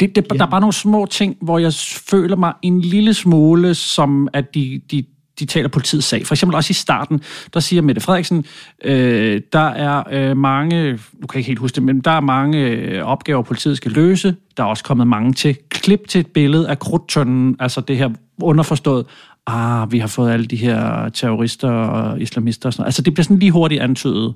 Det, 0.00 0.16
det, 0.16 0.26
ja. 0.32 0.36
Der 0.38 0.46
er 0.46 0.50
bare 0.50 0.60
nogle 0.60 0.72
små 0.72 1.06
ting, 1.06 1.36
hvor 1.42 1.58
jeg 1.58 1.72
føler 2.10 2.36
mig 2.36 2.52
en 2.62 2.80
lille 2.80 3.14
smule, 3.14 3.74
som 3.74 4.28
at 4.32 4.54
de, 4.54 4.80
de, 4.90 5.04
de 5.38 5.44
taler 5.44 5.68
politiets 5.68 6.06
sag. 6.06 6.26
For 6.26 6.34
eksempel 6.34 6.56
også 6.56 6.70
i 6.70 6.74
starten, 6.74 7.20
der 7.54 7.60
siger 7.60 7.82
Mette 7.82 8.00
Frederiksen, 8.00 8.44
øh, 8.84 9.40
der 9.52 9.68
er 9.68 10.02
øh, 10.12 10.36
mange, 10.36 10.92
nu 10.92 11.26
kan 11.26 11.34
jeg 11.34 11.36
ikke 11.36 11.46
helt 11.46 11.58
huske 11.58 11.74
det, 11.74 11.82
men 11.82 12.00
der 12.00 12.10
er 12.10 12.20
mange 12.20 12.58
øh, 12.58 13.02
opgaver, 13.02 13.42
politiet 13.42 13.76
skal 13.76 13.92
løse. 13.92 14.36
Der 14.56 14.62
er 14.62 14.66
også 14.66 14.84
kommet 14.84 15.06
mange 15.06 15.32
til. 15.32 15.56
Klip 15.68 16.08
til 16.08 16.18
et 16.18 16.26
billede 16.26 16.68
af 16.68 16.78
krudtønden, 16.78 17.56
altså 17.60 17.80
det 17.80 17.96
her 17.96 18.10
underforstået, 18.42 19.06
ah, 19.46 19.92
vi 19.92 19.98
har 19.98 20.06
fået 20.06 20.32
alle 20.32 20.46
de 20.46 20.56
her 20.56 21.08
terrorister 21.08 21.70
og 21.70 22.20
islamister 22.20 22.68
og 22.68 22.72
sådan 22.72 22.80
noget. 22.80 22.88
Altså 22.88 23.02
det 23.02 23.14
bliver 23.14 23.24
sådan 23.24 23.38
lige 23.38 23.50
hurtigt 23.50 23.82
antydet. 23.82 24.34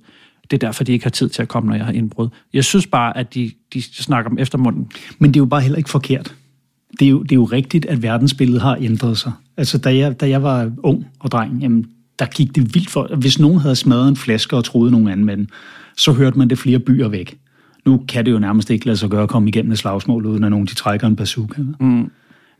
Det 0.50 0.62
er 0.62 0.66
derfor, 0.66 0.84
de 0.84 0.92
ikke 0.92 1.04
har 1.04 1.10
tid 1.10 1.28
til 1.28 1.42
at 1.42 1.48
komme, 1.48 1.68
når 1.68 1.76
jeg 1.76 1.84
har 1.84 1.92
indbrud. 1.92 2.28
Jeg 2.52 2.64
synes 2.64 2.86
bare, 2.86 3.16
at 3.16 3.34
de, 3.34 3.50
de 3.74 3.82
snakker 3.82 4.30
om 4.30 4.38
eftermunden. 4.38 4.90
Men 5.18 5.30
det 5.30 5.36
er 5.36 5.40
jo 5.40 5.46
bare 5.46 5.60
heller 5.60 5.78
ikke 5.78 5.90
forkert. 5.90 6.34
Det 7.00 7.06
er, 7.06 7.10
jo, 7.10 7.22
det 7.22 7.32
er 7.32 7.36
jo 7.36 7.44
rigtigt, 7.44 7.86
at 7.86 8.02
verdensbilledet 8.02 8.62
har 8.62 8.76
ændret 8.80 9.18
sig. 9.18 9.32
Altså, 9.56 9.78
da 9.78 9.96
jeg, 9.96 10.20
da 10.20 10.28
jeg 10.28 10.42
var 10.42 10.70
ung 10.82 11.06
og 11.18 11.30
dreng, 11.30 11.62
jamen, 11.62 11.86
der 12.18 12.26
gik 12.26 12.54
det 12.54 12.74
vildt 12.74 12.90
for... 12.90 13.16
Hvis 13.16 13.38
nogen 13.38 13.58
havde 13.58 13.76
smadret 13.76 14.08
en 14.08 14.16
flaske 14.16 14.56
og 14.56 14.64
troede 14.64 14.90
nogen 14.90 15.08
anden 15.08 15.26
med 15.26 15.36
den, 15.36 15.50
så 15.96 16.12
hørte 16.12 16.38
man 16.38 16.50
det 16.50 16.58
flere 16.58 16.78
byer 16.78 17.08
væk. 17.08 17.38
Nu 17.86 18.04
kan 18.08 18.26
det 18.26 18.32
jo 18.32 18.38
nærmest 18.38 18.70
ikke 18.70 18.86
lade 18.86 18.96
sig 18.96 19.10
gøre 19.10 19.22
at 19.22 19.28
komme 19.28 19.48
igennem 19.48 19.72
et 19.72 19.78
slagsmål, 19.78 20.26
uden 20.26 20.44
at 20.44 20.50
nogen 20.50 20.66
de 20.66 20.74
trækker 20.74 21.06
en 21.06 21.16
bazooka. 21.16 21.62
Mm. 21.80 22.10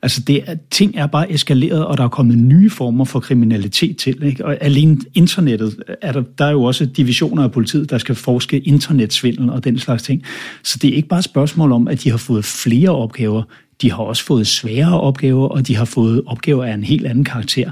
Altså, 0.03 0.21
det 0.21 0.43
er, 0.47 0.57
ting 0.71 0.97
er 0.97 1.07
bare 1.07 1.33
eskaleret, 1.33 1.87
og 1.87 1.99
der 1.99 2.05
er 2.05 2.09
kommet 2.09 2.39
nye 2.39 2.71
former 2.71 3.05
for 3.05 3.21
kriminalitet 3.21 3.97
til. 3.97 4.23
Ikke? 4.23 4.45
Og 4.45 4.57
alene 4.61 4.99
internettet, 5.15 5.77
er 6.03 6.13
der, 6.13 6.23
der 6.39 6.45
er 6.45 6.51
jo 6.51 6.63
også 6.63 6.87
divisioner 6.87 7.43
af 7.43 7.53
politiet, 7.53 7.91
der 7.91 7.99
skal 7.99 8.15
forske 8.15 8.61
internetsvindel 8.61 9.51
og 9.51 9.65
den 9.65 9.79
slags 9.79 10.03
ting. 10.03 10.23
Så 10.65 10.79
det 10.83 10.91
er 10.91 10.95
ikke 10.95 11.09
bare 11.09 11.19
et 11.19 11.25
spørgsmål 11.25 11.73
om, 11.73 11.89
at 11.89 12.03
de 12.03 12.11
har 12.11 12.17
fået 12.17 12.45
flere 12.45 12.91
opgaver, 12.91 13.43
de 13.83 13.91
har 13.91 13.99
også 14.03 14.25
fået 14.25 14.47
sværere 14.47 15.01
opgaver, 15.01 15.49
og 15.49 15.67
de 15.67 15.77
har 15.77 15.85
fået 15.85 16.23
opgaver 16.27 16.65
af 16.65 16.75
en 16.75 16.85
helt 16.85 17.07
anden 17.07 17.25
karakter. 17.25 17.71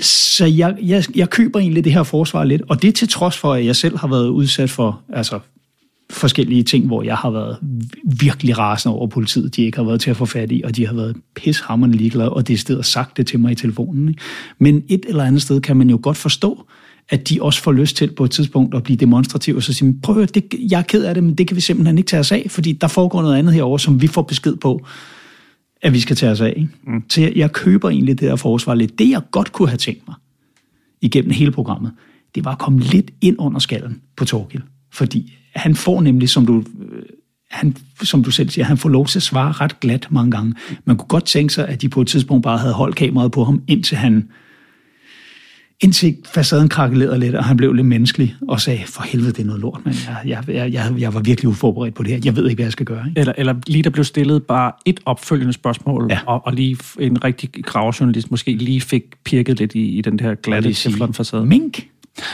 Så 0.00 0.46
jeg, 0.46 0.76
jeg, 0.82 1.04
jeg 1.14 1.30
køber 1.30 1.60
egentlig 1.60 1.84
det 1.84 1.92
her 1.92 2.02
forsvar 2.02 2.44
lidt, 2.44 2.62
og 2.68 2.82
det 2.82 2.94
til 2.94 3.08
trods 3.08 3.38
for, 3.38 3.52
at 3.52 3.64
jeg 3.64 3.76
selv 3.76 3.98
har 3.98 4.08
været 4.08 4.28
udsat 4.28 4.70
for 4.70 5.00
altså, 5.12 5.38
forskellige 6.10 6.62
ting, 6.62 6.86
hvor 6.86 7.02
jeg 7.02 7.16
har 7.16 7.30
været 7.30 7.58
virkelig 8.20 8.58
rasende 8.58 8.94
over 8.94 9.06
politiet, 9.06 9.56
de 9.56 9.62
ikke 9.62 9.78
har 9.78 9.84
været 9.84 10.00
til 10.00 10.10
at 10.10 10.16
få 10.16 10.26
fat 10.26 10.52
i, 10.52 10.62
og 10.64 10.76
de 10.76 10.86
har 10.86 10.94
været 10.94 11.16
pishammerende 11.36 11.96
ligeglade, 11.96 12.32
og 12.32 12.48
det 12.48 12.54
er 12.54 12.58
stedet 12.58 12.86
sagt 12.86 13.16
det 13.16 13.26
til 13.26 13.40
mig 13.40 13.52
i 13.52 13.54
telefonen. 13.54 14.08
Ikke? 14.08 14.20
Men 14.58 14.82
et 14.88 15.04
eller 15.08 15.24
andet 15.24 15.42
sted 15.42 15.60
kan 15.60 15.76
man 15.76 15.90
jo 15.90 15.98
godt 16.02 16.16
forstå, 16.16 16.66
at 17.08 17.28
de 17.28 17.42
også 17.42 17.62
får 17.62 17.72
lyst 17.72 17.96
til 17.96 18.14
på 18.14 18.24
et 18.24 18.30
tidspunkt 18.30 18.74
at 18.74 18.82
blive 18.82 18.96
demonstrative, 18.96 19.56
og 19.56 19.62
så 19.62 19.72
sige, 19.72 19.94
prøv 20.02 20.14
at 20.14 20.16
høre, 20.16 20.26
det, 20.26 20.54
jeg 20.70 20.78
er 20.78 20.82
ked 20.82 21.04
af 21.04 21.14
det, 21.14 21.24
men 21.24 21.34
det 21.34 21.48
kan 21.48 21.56
vi 21.56 21.60
simpelthen 21.60 21.98
ikke 21.98 22.08
tage 22.08 22.20
os 22.20 22.32
af, 22.32 22.46
fordi 22.48 22.72
der 22.72 22.88
foregår 22.88 23.22
noget 23.22 23.36
andet 23.36 23.54
herover, 23.54 23.78
som 23.78 24.02
vi 24.02 24.06
får 24.06 24.22
besked 24.22 24.56
på, 24.56 24.86
at 25.82 25.92
vi 25.92 26.00
skal 26.00 26.16
tage 26.16 26.32
os 26.32 26.40
af. 26.40 26.54
Ikke? 26.56 26.68
Mm. 26.86 27.02
Så 27.10 27.20
jeg, 27.20 27.32
jeg 27.36 27.52
køber 27.52 27.90
egentlig 27.90 28.20
det 28.20 28.28
der 28.28 28.36
forsvar 28.36 28.74
lidt. 28.74 28.98
Det, 28.98 29.10
jeg 29.10 29.22
godt 29.30 29.52
kunne 29.52 29.68
have 29.68 29.78
tænkt 29.78 30.08
mig 30.08 30.16
igennem 31.00 31.30
hele 31.30 31.50
programmet, 31.50 31.92
det 32.34 32.44
var 32.44 32.52
at 32.52 32.58
komme 32.58 32.80
lidt 32.80 33.10
ind 33.20 33.36
under 33.38 33.58
skallen 33.58 34.00
på 34.16 34.24
Torgild. 34.24 34.62
Fordi 34.92 35.38
han 35.56 35.74
får 35.74 36.00
nemlig, 36.00 36.28
som 36.28 36.46
du, 36.46 36.58
øh, 36.58 37.02
han, 37.50 37.76
som 38.02 38.24
du 38.24 38.30
selv 38.30 38.48
siger, 38.50 38.64
han 38.64 38.78
får 38.78 38.88
lov 38.88 39.06
til 39.06 39.18
at 39.18 39.22
svare 39.22 39.52
ret 39.52 39.80
glat 39.80 40.06
mange 40.10 40.30
gange. 40.30 40.54
Man 40.84 40.96
kunne 40.96 41.08
godt 41.08 41.24
tænke 41.24 41.54
sig, 41.54 41.68
at 41.68 41.82
de 41.82 41.88
på 41.88 42.00
et 42.00 42.06
tidspunkt 42.06 42.42
bare 42.42 42.58
havde 42.58 42.74
holdt 42.74 42.96
kameraet 42.96 43.32
på 43.32 43.44
ham, 43.44 43.62
indtil 43.68 43.96
han 43.96 44.28
indtil 45.80 46.16
facaden 46.34 46.68
krakkelerede 46.68 47.18
lidt, 47.18 47.34
og 47.34 47.44
han 47.44 47.56
blev 47.56 47.72
lidt 47.72 47.86
menneskelig, 47.86 48.34
og 48.48 48.60
sagde, 48.60 48.80
for 48.86 49.02
helvede, 49.02 49.32
det 49.32 49.38
er 49.38 49.44
noget 49.44 49.60
lort, 49.60 49.80
men 49.84 49.94
jeg, 50.24 50.44
jeg, 50.48 50.72
jeg, 50.72 50.94
jeg 50.98 51.14
var 51.14 51.20
virkelig 51.20 51.48
uforberedt 51.48 51.94
på 51.94 52.02
det 52.02 52.12
her. 52.12 52.20
Jeg 52.24 52.36
ved 52.36 52.44
ikke, 52.44 52.56
hvad 52.56 52.64
jeg 52.64 52.72
skal 52.72 52.86
gøre. 52.86 53.04
Ikke? 53.08 53.20
Eller, 53.20 53.32
eller 53.36 53.54
lige 53.66 53.82
der 53.82 53.90
blev 53.90 54.04
stillet 54.04 54.42
bare 54.42 54.72
et 54.84 55.00
opfølgende 55.04 55.52
spørgsmål, 55.52 56.06
ja. 56.10 56.18
og, 56.26 56.46
og 56.46 56.52
lige 56.52 56.78
en 57.00 57.24
rigtig 57.24 57.50
gravejournalist 57.62 58.30
måske 58.30 58.56
lige 58.56 58.80
fik 58.80 59.02
pirket 59.24 59.58
lidt 59.58 59.74
i, 59.74 59.98
i 59.98 60.00
den 60.00 60.20
her 60.20 60.34
glatte 60.34 60.72
teflonfacade. 60.72 61.46
Mink! 61.46 61.86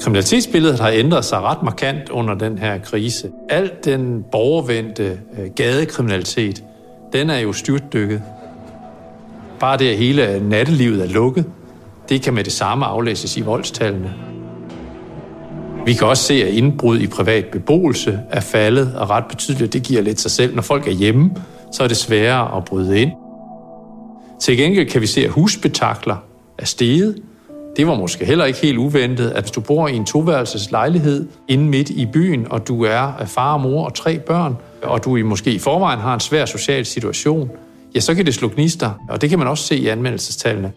Kriminalitetsbilledet 0.00 0.80
har 0.80 0.90
ændret 0.90 1.24
sig 1.24 1.40
ret 1.40 1.62
markant 1.62 2.08
under 2.08 2.34
den 2.34 2.58
her 2.58 2.78
krise. 2.78 3.30
Al 3.48 3.70
den 3.84 4.24
borgervendte 4.32 5.20
øh, 5.38 5.50
gadekriminalitet, 5.56 6.64
den 7.12 7.30
er 7.30 7.38
jo 7.38 7.52
styrtdykket. 7.52 8.22
Bare 9.60 9.78
det, 9.78 9.88
at 9.90 9.96
hele 9.96 10.48
nattelivet 10.48 11.02
er 11.02 11.08
lukket, 11.08 11.44
det 12.08 12.22
kan 12.22 12.34
med 12.34 12.44
det 12.44 12.52
samme 12.52 12.86
aflæses 12.86 13.36
i 13.36 13.40
voldstallene. 13.40 14.14
Vi 15.86 15.92
kan 15.92 16.06
også 16.06 16.22
se, 16.22 16.34
at 16.34 16.48
indbrud 16.48 16.98
i 16.98 17.06
privat 17.06 17.44
beboelse 17.52 18.20
er 18.30 18.40
faldet 18.40 18.94
og 18.94 19.10
ret 19.10 19.24
betydeligt. 19.26 19.72
Det 19.72 19.82
giver 19.82 20.02
lidt 20.02 20.20
sig 20.20 20.30
selv. 20.30 20.54
Når 20.54 20.62
folk 20.62 20.86
er 20.86 20.92
hjemme, 20.92 21.30
så 21.72 21.84
er 21.84 21.88
det 21.88 21.96
sværere 21.96 22.56
at 22.56 22.64
bryde 22.64 23.00
ind. 23.00 23.10
Til 24.40 24.56
gengæld 24.56 24.90
kan 24.90 25.00
vi 25.00 25.06
se, 25.06 25.24
at 25.24 25.30
husbetakler 25.30 26.16
er 26.58 26.64
steget. 26.64 27.16
Det 27.76 27.86
var 27.86 27.94
måske 27.94 28.24
heller 28.24 28.44
ikke 28.44 28.58
helt 28.58 28.78
uventet, 28.78 29.30
at 29.30 29.42
hvis 29.42 29.50
du 29.50 29.60
bor 29.60 29.88
i 29.88 29.96
en 29.96 30.06
toværelses 30.06 30.70
lejlighed 30.70 31.28
inde 31.48 31.64
midt 31.64 31.90
i 31.90 32.06
byen, 32.06 32.46
og 32.50 32.68
du 32.68 32.84
er 32.84 33.20
øh, 33.20 33.26
far 33.26 33.54
og 33.54 33.60
mor 33.60 33.84
og 33.84 33.94
tre 33.94 34.18
børn, 34.18 34.56
og 34.82 35.04
du 35.04 35.16
i 35.16 35.22
måske 35.22 35.52
i 35.52 35.58
forvejen 35.58 36.00
har 36.00 36.14
en 36.14 36.20
svær 36.20 36.44
social 36.44 36.86
situation, 36.86 37.50
ja, 37.94 38.00
så 38.00 38.14
kan 38.14 38.26
det 38.26 38.34
slå 38.34 38.48
gnister, 38.48 38.90
og 39.08 39.20
det 39.20 39.30
kan 39.30 39.38
man 39.38 39.48
også 39.48 39.64
se 39.64 39.76
i 39.76 39.88
anmeldelsestallene. 39.88 40.72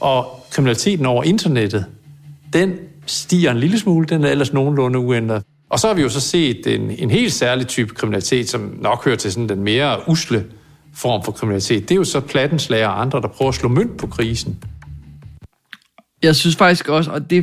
Og 0.00 0.26
kriminaliteten 0.50 1.06
over 1.06 1.24
internettet, 1.24 1.84
den 2.52 2.72
stiger 3.06 3.50
en 3.50 3.58
lille 3.58 3.78
smule, 3.78 4.06
den 4.06 4.24
er 4.24 4.28
ellers 4.28 4.52
nogenlunde 4.52 4.98
uændret. 4.98 5.42
Og 5.70 5.80
så 5.80 5.86
har 5.86 5.94
vi 5.94 6.02
jo 6.02 6.08
så 6.08 6.20
set 6.20 6.66
en, 6.66 6.90
en 6.98 7.10
helt 7.10 7.32
særlig 7.32 7.66
type 7.66 7.94
kriminalitet, 7.94 8.48
som 8.48 8.78
nok 8.80 9.04
hører 9.04 9.16
til 9.16 9.32
sådan 9.32 9.48
den 9.48 9.62
mere 9.62 10.08
usle 10.08 10.44
form 10.94 11.24
for 11.24 11.32
kriminalitet. 11.32 11.88
Det 11.88 11.90
er 11.90 11.96
jo 11.96 12.04
så 12.04 12.20
plattenslager 12.20 12.88
og 12.88 13.00
andre, 13.00 13.20
der 13.20 13.28
prøver 13.28 13.48
at 13.48 13.54
slå 13.54 13.68
mønt 13.68 13.96
på 13.96 14.06
krisen. 14.06 14.58
Jeg 16.24 16.36
synes 16.36 16.56
faktisk 16.56 16.88
også, 16.88 17.10
og 17.10 17.30
det 17.30 17.38
er 17.38 17.42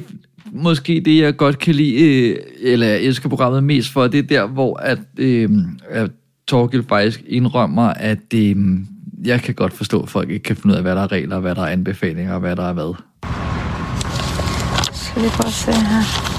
måske 0.51 1.01
det, 1.05 1.21
jeg 1.21 1.38
godt 1.38 1.59
kan 1.59 1.75
lide, 1.75 1.95
øh, 1.95 2.38
eller 2.61 2.88
jeg 2.88 3.01
elsker 3.01 3.29
programmet 3.29 3.63
mest 3.63 3.89
for, 3.93 4.07
det 4.07 4.17
er 4.17 4.23
der, 4.23 4.47
hvor 4.47 4.77
at, 4.77 4.99
øh, 5.17 5.49
at 5.89 6.11
Torgild 6.47 6.84
faktisk 6.89 7.21
indrømmer, 7.27 7.88
at 7.88 8.34
øh, 8.34 8.55
jeg 9.25 9.41
kan 9.41 9.53
godt 9.53 9.73
forstå, 9.73 10.01
at 10.01 10.09
folk 10.09 10.29
ikke 10.29 10.43
kan 10.43 10.55
finde 10.55 10.73
ud 10.73 10.77
af, 10.77 10.82
hvad 10.82 10.95
der 10.95 11.01
er 11.01 11.11
regler, 11.11 11.39
hvad 11.39 11.55
der 11.55 11.61
er 11.61 11.67
anbefalinger, 11.67 12.34
og 12.34 12.39
hvad 12.39 12.55
der 12.55 12.69
er 12.69 12.73
hvad. 12.73 12.95
Skal 14.93 15.23
vi 15.23 15.27
prøve 15.27 15.47
at 15.47 15.53
se 15.53 15.71
her. 15.71 16.32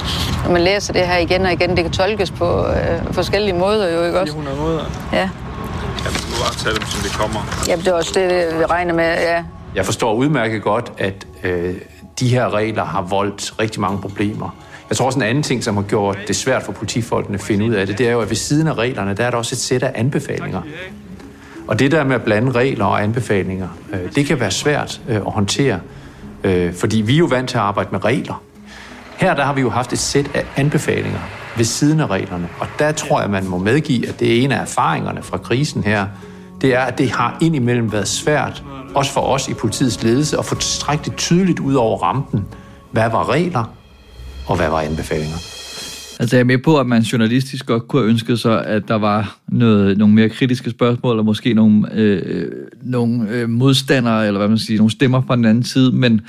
Når 0.44 0.52
man 0.52 0.62
læser 0.62 0.92
det 0.92 1.06
her 1.06 1.16
igen 1.16 1.42
og 1.42 1.52
igen, 1.52 1.70
det 1.70 1.78
kan 1.78 1.90
tolkes 1.90 2.30
på 2.30 2.66
øh, 2.66 3.12
forskellige 3.12 3.54
måder 3.58 3.94
jo, 3.94 4.04
ikke 4.04 4.20
også? 4.20 4.32
400 4.32 4.56
måder. 4.60 4.84
Ja. 5.12 5.30
Jamen, 6.04 6.18
du 6.28 6.34
bare 6.44 6.54
tage 6.54 6.74
dem, 6.74 6.86
som 6.86 7.00
de 7.02 7.08
kommer. 7.08 7.40
Jamen, 7.68 7.84
det 7.84 7.90
er 7.90 7.96
også 7.96 8.12
det, 8.14 8.58
vi 8.58 8.64
regner 8.64 8.94
med, 8.94 9.04
ja. 9.04 9.44
Jeg 9.74 9.84
forstår 9.84 10.14
udmærket 10.14 10.62
godt, 10.62 10.92
at 10.98 11.26
øh, 11.44 11.74
de 12.22 12.28
her 12.28 12.54
regler 12.54 12.84
har 12.84 13.02
voldt 13.02 13.54
rigtig 13.60 13.80
mange 13.80 13.98
problemer. 13.98 14.56
Jeg 14.88 14.96
tror 14.96 15.06
også 15.06 15.18
en 15.18 15.22
anden 15.22 15.42
ting, 15.42 15.64
som 15.64 15.76
har 15.76 15.82
gjort 15.82 16.18
det 16.28 16.36
svært 16.36 16.62
for 16.62 16.72
politifolkene 16.72 17.34
at 17.34 17.40
finde 17.40 17.64
ud 17.64 17.72
af 17.72 17.86
det, 17.86 17.98
det 17.98 18.08
er 18.08 18.12
jo, 18.12 18.20
at 18.20 18.28
ved 18.28 18.36
siden 18.36 18.66
af 18.66 18.74
reglerne, 18.74 19.14
der 19.14 19.24
er 19.24 19.30
der 19.30 19.38
også 19.38 19.54
et 19.54 19.58
sæt 19.58 19.82
af 19.82 19.92
anbefalinger. 19.94 20.62
Og 21.66 21.78
det 21.78 21.90
der 21.90 22.04
med 22.04 22.14
at 22.14 22.22
blande 22.22 22.52
regler 22.52 22.84
og 22.84 23.02
anbefalinger, 23.02 23.68
øh, 23.92 24.14
det 24.14 24.26
kan 24.26 24.40
være 24.40 24.50
svært 24.50 25.00
øh, 25.08 25.16
at 25.16 25.32
håndtere, 25.32 25.80
øh, 26.44 26.74
fordi 26.74 27.00
vi 27.00 27.14
er 27.14 27.18
jo 27.18 27.24
vant 27.24 27.48
til 27.48 27.56
at 27.56 27.62
arbejde 27.62 27.88
med 27.92 28.04
regler. 28.04 28.42
Her 29.16 29.34
der 29.34 29.44
har 29.44 29.52
vi 29.52 29.60
jo 29.60 29.70
haft 29.70 29.92
et 29.92 29.98
sæt 29.98 30.30
af 30.34 30.44
anbefalinger 30.56 31.20
ved 31.56 31.64
siden 31.64 32.00
af 32.00 32.06
reglerne, 32.06 32.48
og 32.60 32.66
der 32.78 32.92
tror 32.92 33.20
jeg, 33.20 33.30
man 33.30 33.48
må 33.48 33.58
medgive, 33.58 34.08
at 34.08 34.20
det 34.20 34.38
er 34.38 34.44
en 34.44 34.52
af 34.52 34.60
erfaringerne 34.60 35.22
fra 35.22 35.38
krisen 35.38 35.84
her, 35.84 36.06
det 36.62 36.74
er, 36.74 36.80
at 36.80 36.98
det 36.98 37.10
har 37.10 37.38
indimellem 37.40 37.92
været 37.92 38.08
svært, 38.08 38.64
også 38.94 39.12
for 39.12 39.20
os 39.20 39.48
i 39.48 39.54
politiets 39.54 40.02
ledelse, 40.02 40.38
at 40.38 40.44
få 40.44 40.54
tilstrækkeligt 40.54 41.18
tydeligt 41.18 41.60
ud 41.60 41.74
over 41.74 41.98
rampen, 41.98 42.44
hvad 42.92 43.10
var 43.10 43.30
regler, 43.30 43.74
og 44.46 44.56
hvad 44.56 44.68
var 44.68 44.80
anbefalinger. 44.80 45.36
Altså 46.20 46.36
jeg 46.36 46.40
er 46.40 46.44
med 46.44 46.58
på, 46.58 46.80
at 46.80 46.86
man 46.86 47.02
journalistisk 47.02 47.66
godt 47.66 47.88
kunne 47.88 48.02
have 48.02 48.10
ønsket 48.10 48.38
sig, 48.38 48.66
at 48.66 48.88
der 48.88 48.94
var 48.94 49.36
noget, 49.48 49.98
nogle 49.98 50.14
mere 50.14 50.28
kritiske 50.28 50.70
spørgsmål, 50.70 51.12
eller 51.12 51.22
måske 51.22 51.54
nogle, 51.54 51.88
øh, 51.92 52.22
øh, 52.24 52.52
nogle 52.82 53.28
øh, 53.30 53.48
modstandere, 53.48 54.26
eller 54.26 54.38
hvad 54.38 54.48
man 54.48 54.58
siger, 54.58 54.78
nogle 54.78 54.90
stemmer 54.90 55.22
fra 55.26 55.36
den 55.36 55.44
anden 55.44 55.64
side, 55.64 55.92
men 55.92 56.20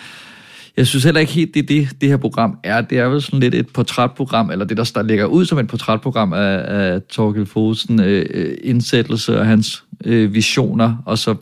jeg 0.78 0.88
synes 0.88 1.04
heller 1.04 1.22
ikke 1.22 1.34
helt, 1.34 1.54
det 1.54 1.60
er 1.60 1.68
det, 1.68 2.02
det 2.02 2.10
her 2.10 2.18
program 2.18 2.58
er. 2.64 2.82
Det 2.82 3.00
er 3.00 3.06
vel 3.06 3.22
sådan 3.22 3.40
lidt 3.40 3.56
et 3.56 3.68
portrætprogram, 3.74 4.52
eller 4.52 4.66
det, 4.66 4.78
der, 4.78 4.92
der 4.96 5.02
ligger 5.02 5.26
ud 5.26 5.46
som 5.46 5.60
et 5.60 5.68
portrætprogram 5.68 6.34
af, 6.34 6.64
af 6.68 7.02
Torgild 7.02 7.46
Fosen 7.46 8.00
øh, 8.00 8.26
øh, 8.30 8.58
indsættelse 8.64 9.40
og 9.40 9.46
hans 9.46 9.84
øh, 10.06 10.34
visioner, 10.34 10.96
og 11.06 11.18
så 11.18 11.36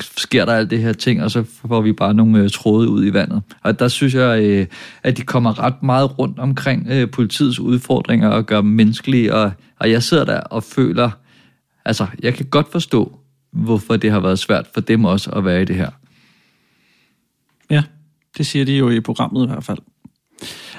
sker 0.00 0.44
der 0.44 0.52
alt 0.52 0.70
det 0.70 0.78
her 0.78 0.92
ting, 0.92 1.22
og 1.22 1.30
så 1.30 1.44
får 1.68 1.80
vi 1.80 1.92
bare 1.92 2.14
nogle 2.14 2.38
øh, 2.38 2.50
tråde 2.50 2.88
ud 2.88 3.06
i 3.06 3.12
vandet. 3.12 3.42
Og 3.62 3.78
der 3.78 3.88
synes 3.88 4.14
jeg, 4.14 4.42
øh, 4.42 4.66
at 5.02 5.16
de 5.16 5.22
kommer 5.22 5.62
ret 5.62 5.82
meget 5.82 6.18
rundt 6.18 6.38
omkring 6.38 6.86
øh, 6.90 7.10
politiets 7.10 7.60
udfordringer 7.60 8.28
og 8.28 8.46
gør 8.46 8.60
dem 8.60 8.70
menneskelige, 8.70 9.34
og, 9.34 9.52
og 9.80 9.90
jeg 9.90 10.02
sidder 10.02 10.24
der 10.24 10.40
og 10.40 10.62
føler, 10.62 11.10
altså 11.84 12.06
jeg 12.22 12.34
kan 12.34 12.46
godt 12.46 12.72
forstå, 12.72 13.18
hvorfor 13.52 13.96
det 13.96 14.10
har 14.10 14.20
været 14.20 14.38
svært 14.38 14.66
for 14.74 14.80
dem 14.80 15.04
også 15.04 15.30
at 15.30 15.44
være 15.44 15.62
i 15.62 15.64
det 15.64 15.76
her. 15.76 15.90
Det 18.36 18.46
siger 18.46 18.64
de 18.64 18.76
jo 18.76 18.90
i 18.90 19.00
programmet 19.00 19.44
i 19.44 19.48
hvert 19.48 19.64
fald. 19.64 19.78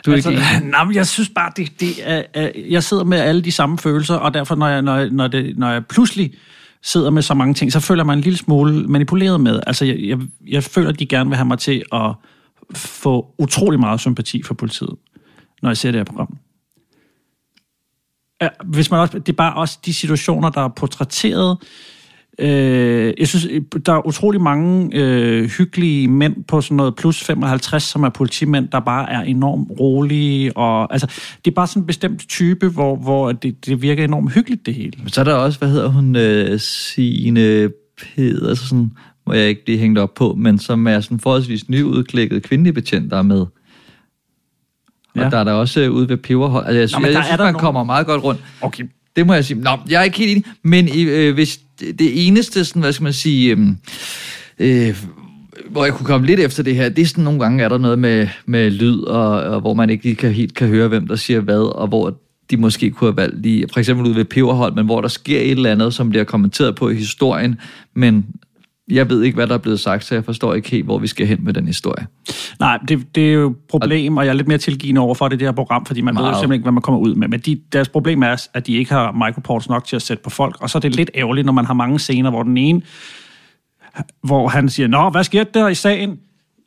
Du 0.06 0.12
er 0.12 0.16
altså, 0.16 0.30
ikke 0.30 0.42
nej, 0.72 0.84
men 0.84 0.96
jeg 0.96 1.08
synes 1.08 1.30
bare, 1.30 1.52
det, 1.56 1.80
det 1.80 1.90
er, 2.04 2.52
jeg 2.70 2.84
sidder 2.84 3.04
med 3.04 3.18
alle 3.18 3.42
de 3.42 3.52
samme 3.52 3.78
følelser, 3.78 4.16
og 4.16 4.34
derfor, 4.34 4.56
når 4.56 4.68
jeg, 4.68 4.82
når, 4.82 4.96
jeg, 4.96 5.10
når, 5.10 5.28
det, 5.28 5.58
når 5.58 5.72
jeg 5.72 5.86
pludselig 5.86 6.34
sidder 6.84 7.10
med 7.10 7.22
så 7.22 7.34
mange 7.34 7.54
ting, 7.54 7.72
så 7.72 7.80
føler 7.80 8.02
jeg 8.02 8.06
mig 8.06 8.14
en 8.14 8.22
lille 8.22 8.38
smule 8.38 8.88
manipuleret 8.88 9.42
med. 9.42 9.60
Altså, 9.68 9.86
jeg, 9.86 10.00
jeg, 10.00 10.20
jeg 10.48 10.64
føler, 10.64 10.90
at 10.90 11.00
de 11.00 11.06
gerne 11.06 11.30
vil 11.30 11.38
have 11.38 11.48
mig 11.48 11.60
til 11.60 11.84
at 11.94 12.14
få 12.76 13.34
utrolig 13.38 13.80
meget 13.80 14.00
sympati 14.00 14.44
for 14.44 14.54
politiet, 14.54 14.96
når 15.62 15.70
jeg 15.70 15.78
ser 15.78 15.92
det 15.92 16.00
her 16.00 16.06
program. 16.06 16.38
Hvis 18.66 18.92
man 18.92 19.00
også, 19.00 19.20
det 19.20 19.30
er 19.30 19.38
bare 19.38 19.54
også 19.54 19.80
de 19.86 19.94
situationer, 19.94 20.50
der 20.50 20.62
er 20.62 20.68
portrætteret. 20.68 21.58
Øh, 22.40 23.14
jeg 23.20 23.28
synes, 23.28 23.48
der 23.86 23.94
er 23.94 24.08
utrolig 24.08 24.42
mange 24.42 24.90
øh, 24.94 25.50
hyggelige 25.50 26.08
mænd 26.08 26.44
på 26.44 26.62
sådan 26.62 26.78
noget 26.78 26.96
plus 26.96 27.24
55, 27.24 27.84
som 27.84 28.04
er 28.04 28.10
politimænd, 28.10 28.68
der 28.68 28.80
bare 28.80 29.12
er 29.12 29.22
enormt 29.22 29.68
rolige. 29.80 30.58
Og, 30.58 30.94
altså, 30.94 31.08
det 31.46 31.52
er 31.52 31.56
bare 31.56 31.68
sådan 31.68 31.84
en 31.84 31.88
bestemt 31.88 32.30
type, 32.30 32.68
hvor, 32.70 32.96
hvor 32.96 33.32
det, 33.32 33.66
det 33.66 33.82
virker 33.82 34.04
enormt 34.04 34.34
hyggeligt, 34.34 34.66
det 34.66 34.74
hele. 34.74 34.92
Men 35.00 35.10
så 35.10 35.20
er 35.22 35.26
der 35.26 35.34
også, 35.34 35.60
hvad 35.60 35.70
hedder 35.70 35.88
hun, 35.88 36.16
øh, 36.16 36.60
Signe 36.60 37.70
Pedersen, 37.98 38.94
må 39.28 39.34
jeg 39.34 39.48
ikke 39.50 39.64
lige 39.68 39.78
hænge 39.80 40.02
op 40.02 40.14
på, 40.14 40.34
men 40.38 40.60
som 40.60 40.88
er 40.88 41.00
sådan 41.00 41.20
forholdsvis 41.20 41.70
nyudklækket 41.70 42.44
kvindelig 42.44 42.74
betjent, 42.74 43.12
der 43.12 43.18
er 43.18 43.22
med. 43.22 43.40
Og 43.40 43.50
Ja. 45.16 45.30
der 45.30 45.38
er 45.38 45.44
der 45.44 45.52
også 45.54 45.82
øh, 45.82 45.92
ude 45.92 46.10
ved 46.10 46.18
Peberhold. 46.18 46.66
Altså, 46.66 46.98
jeg, 46.98 47.02
Nå, 47.02 47.08
jeg, 47.08 47.14
der 47.14 47.20
jeg 47.20 47.24
er 47.24 47.24
synes, 47.28 47.38
der 47.38 47.44
man 47.46 47.54
nogle- 47.54 47.64
kommer 47.64 47.84
meget 47.84 48.06
godt 48.06 48.24
rundt. 48.24 48.44
Okay. 48.62 48.84
Det 49.18 49.28
må 49.28 49.34
jeg 49.34 49.46
sige. 49.46 49.60
Nå, 49.60 49.70
jeg 49.90 50.00
er 50.00 50.04
ikke 50.04 50.18
helt 50.18 50.32
enig, 50.32 50.46
men 50.64 50.90
øh, 51.10 51.34
hvis 51.34 51.60
det, 51.80 52.00
det 52.00 52.28
eneste, 52.28 52.66
sådan, 52.66 52.82
hvad 52.82 52.94
skal 52.94 53.04
man 53.04 53.14
sige, 53.14 53.58
øh, 54.60 54.90
øh, 54.90 55.04
hvor 55.70 55.86
jeg 55.86 55.94
kunne 55.94 56.06
komme 56.06 56.28
lidt 56.28 56.40
efter 56.40 56.64
det 56.64 56.76
her, 56.76 56.90
det 56.90 57.02
er 57.02 57.06
sådan 57.06 57.24
nogle 57.24 57.40
gange, 57.40 57.64
er 57.64 57.70
der 57.70 57.78
noget 57.78 58.00
med, 58.00 58.28
med 58.46 58.72
lyd, 58.72 59.00
og, 59.00 59.30
og 59.30 59.62
hvor 59.62 59.74
man 59.74 59.90
ikke 59.90 60.04
lige 60.04 60.16
kan, 60.16 60.32
helt 60.32 60.54
kan 60.54 60.68
høre, 60.68 60.88
hvem 60.88 61.08
der 61.08 61.16
siger 61.16 61.40
hvad, 61.40 61.76
og 61.76 61.88
hvor 61.88 62.20
de 62.52 62.58
måske 62.58 62.92
kunne 62.92 63.08
have 63.08 63.18
valgt 63.18 63.42
lige, 63.42 63.66
for 63.74 63.80
eksempel 63.80 64.06
ude 64.08 64.16
ved 64.16 64.26
Peberhold, 64.26 64.76
men 64.76 64.86
hvor 64.86 65.02
der 65.02 65.08
sker 65.08 65.40
et 65.40 65.52
eller 65.52 65.72
andet, 65.72 65.94
som 65.94 66.10
bliver 66.10 66.24
kommenteret 66.24 66.76
på 66.76 66.90
i 66.90 66.96
historien, 66.96 67.56
men 67.94 68.26
jeg 68.92 69.10
ved 69.10 69.24
ikke, 69.24 69.36
hvad 69.36 69.48
der 69.48 69.54
er 69.54 69.58
blevet 69.58 69.80
sagt, 69.80 70.04
så 70.04 70.16
jeg 70.16 70.26
forstår 70.26 70.54
ikke 70.54 70.70
helt, 70.70 70.86
hvor 70.86 71.00
vi 71.00 71.08
skal 71.08 71.28
hen 71.28 71.44
med 71.44 71.54
den 71.54 71.68
historie. 71.68 72.08
Nej, 72.60 72.80
det, 72.88 73.16
det 73.16 73.30
er 73.30 73.34
jo 73.34 73.50
et 73.50 73.56
problem, 73.70 74.18
og 74.18 74.26
jeg 74.26 74.30
er 74.30 74.34
lidt 74.34 74.48
mere 74.48 74.58
tilgivende 74.58 75.02
over 75.02 75.16
for 75.16 75.28
det, 75.28 75.40
det 75.40 75.48
her 75.48 75.54
program, 75.54 75.86
fordi 75.86 76.02
man 76.02 76.14
Meget. 76.14 76.24
ved 76.24 76.30
jo 76.30 76.34
simpelthen 76.34 76.54
ikke, 76.54 76.64
hvad 76.64 76.72
man 76.72 76.82
kommer 76.82 77.00
ud 77.00 77.16
med. 77.16 77.28
Men 77.28 77.40
de, 77.40 77.62
deres 77.72 77.90
problem 77.90 78.24
er, 78.24 78.48
at 78.54 78.68
de 78.68 78.74
ikke 78.74 78.92
har 78.92 79.12
microports 79.12 79.70
nok 79.70 79.86
til 79.86 79.96
at 79.96 80.02
sætte 80.02 80.24
på 80.24 80.30
folk, 80.30 80.58
og 80.62 80.70
så 80.70 80.78
er 80.78 80.80
det 80.80 80.96
lidt 80.96 81.12
ærgerligt, 81.16 81.46
når 81.46 81.54
man 81.54 81.66
har 81.66 81.74
mange 81.74 82.00
scener, 82.00 82.30
hvor 82.30 82.44
den 82.44 82.58
ene, 82.58 82.82
hvor 84.24 84.48
han 84.48 84.70
siger, 84.70 84.88
Nå, 84.88 85.10
hvad 85.10 85.24
sker 85.24 85.44
der 85.44 85.68
i 85.68 85.76
sagen? 85.76 86.20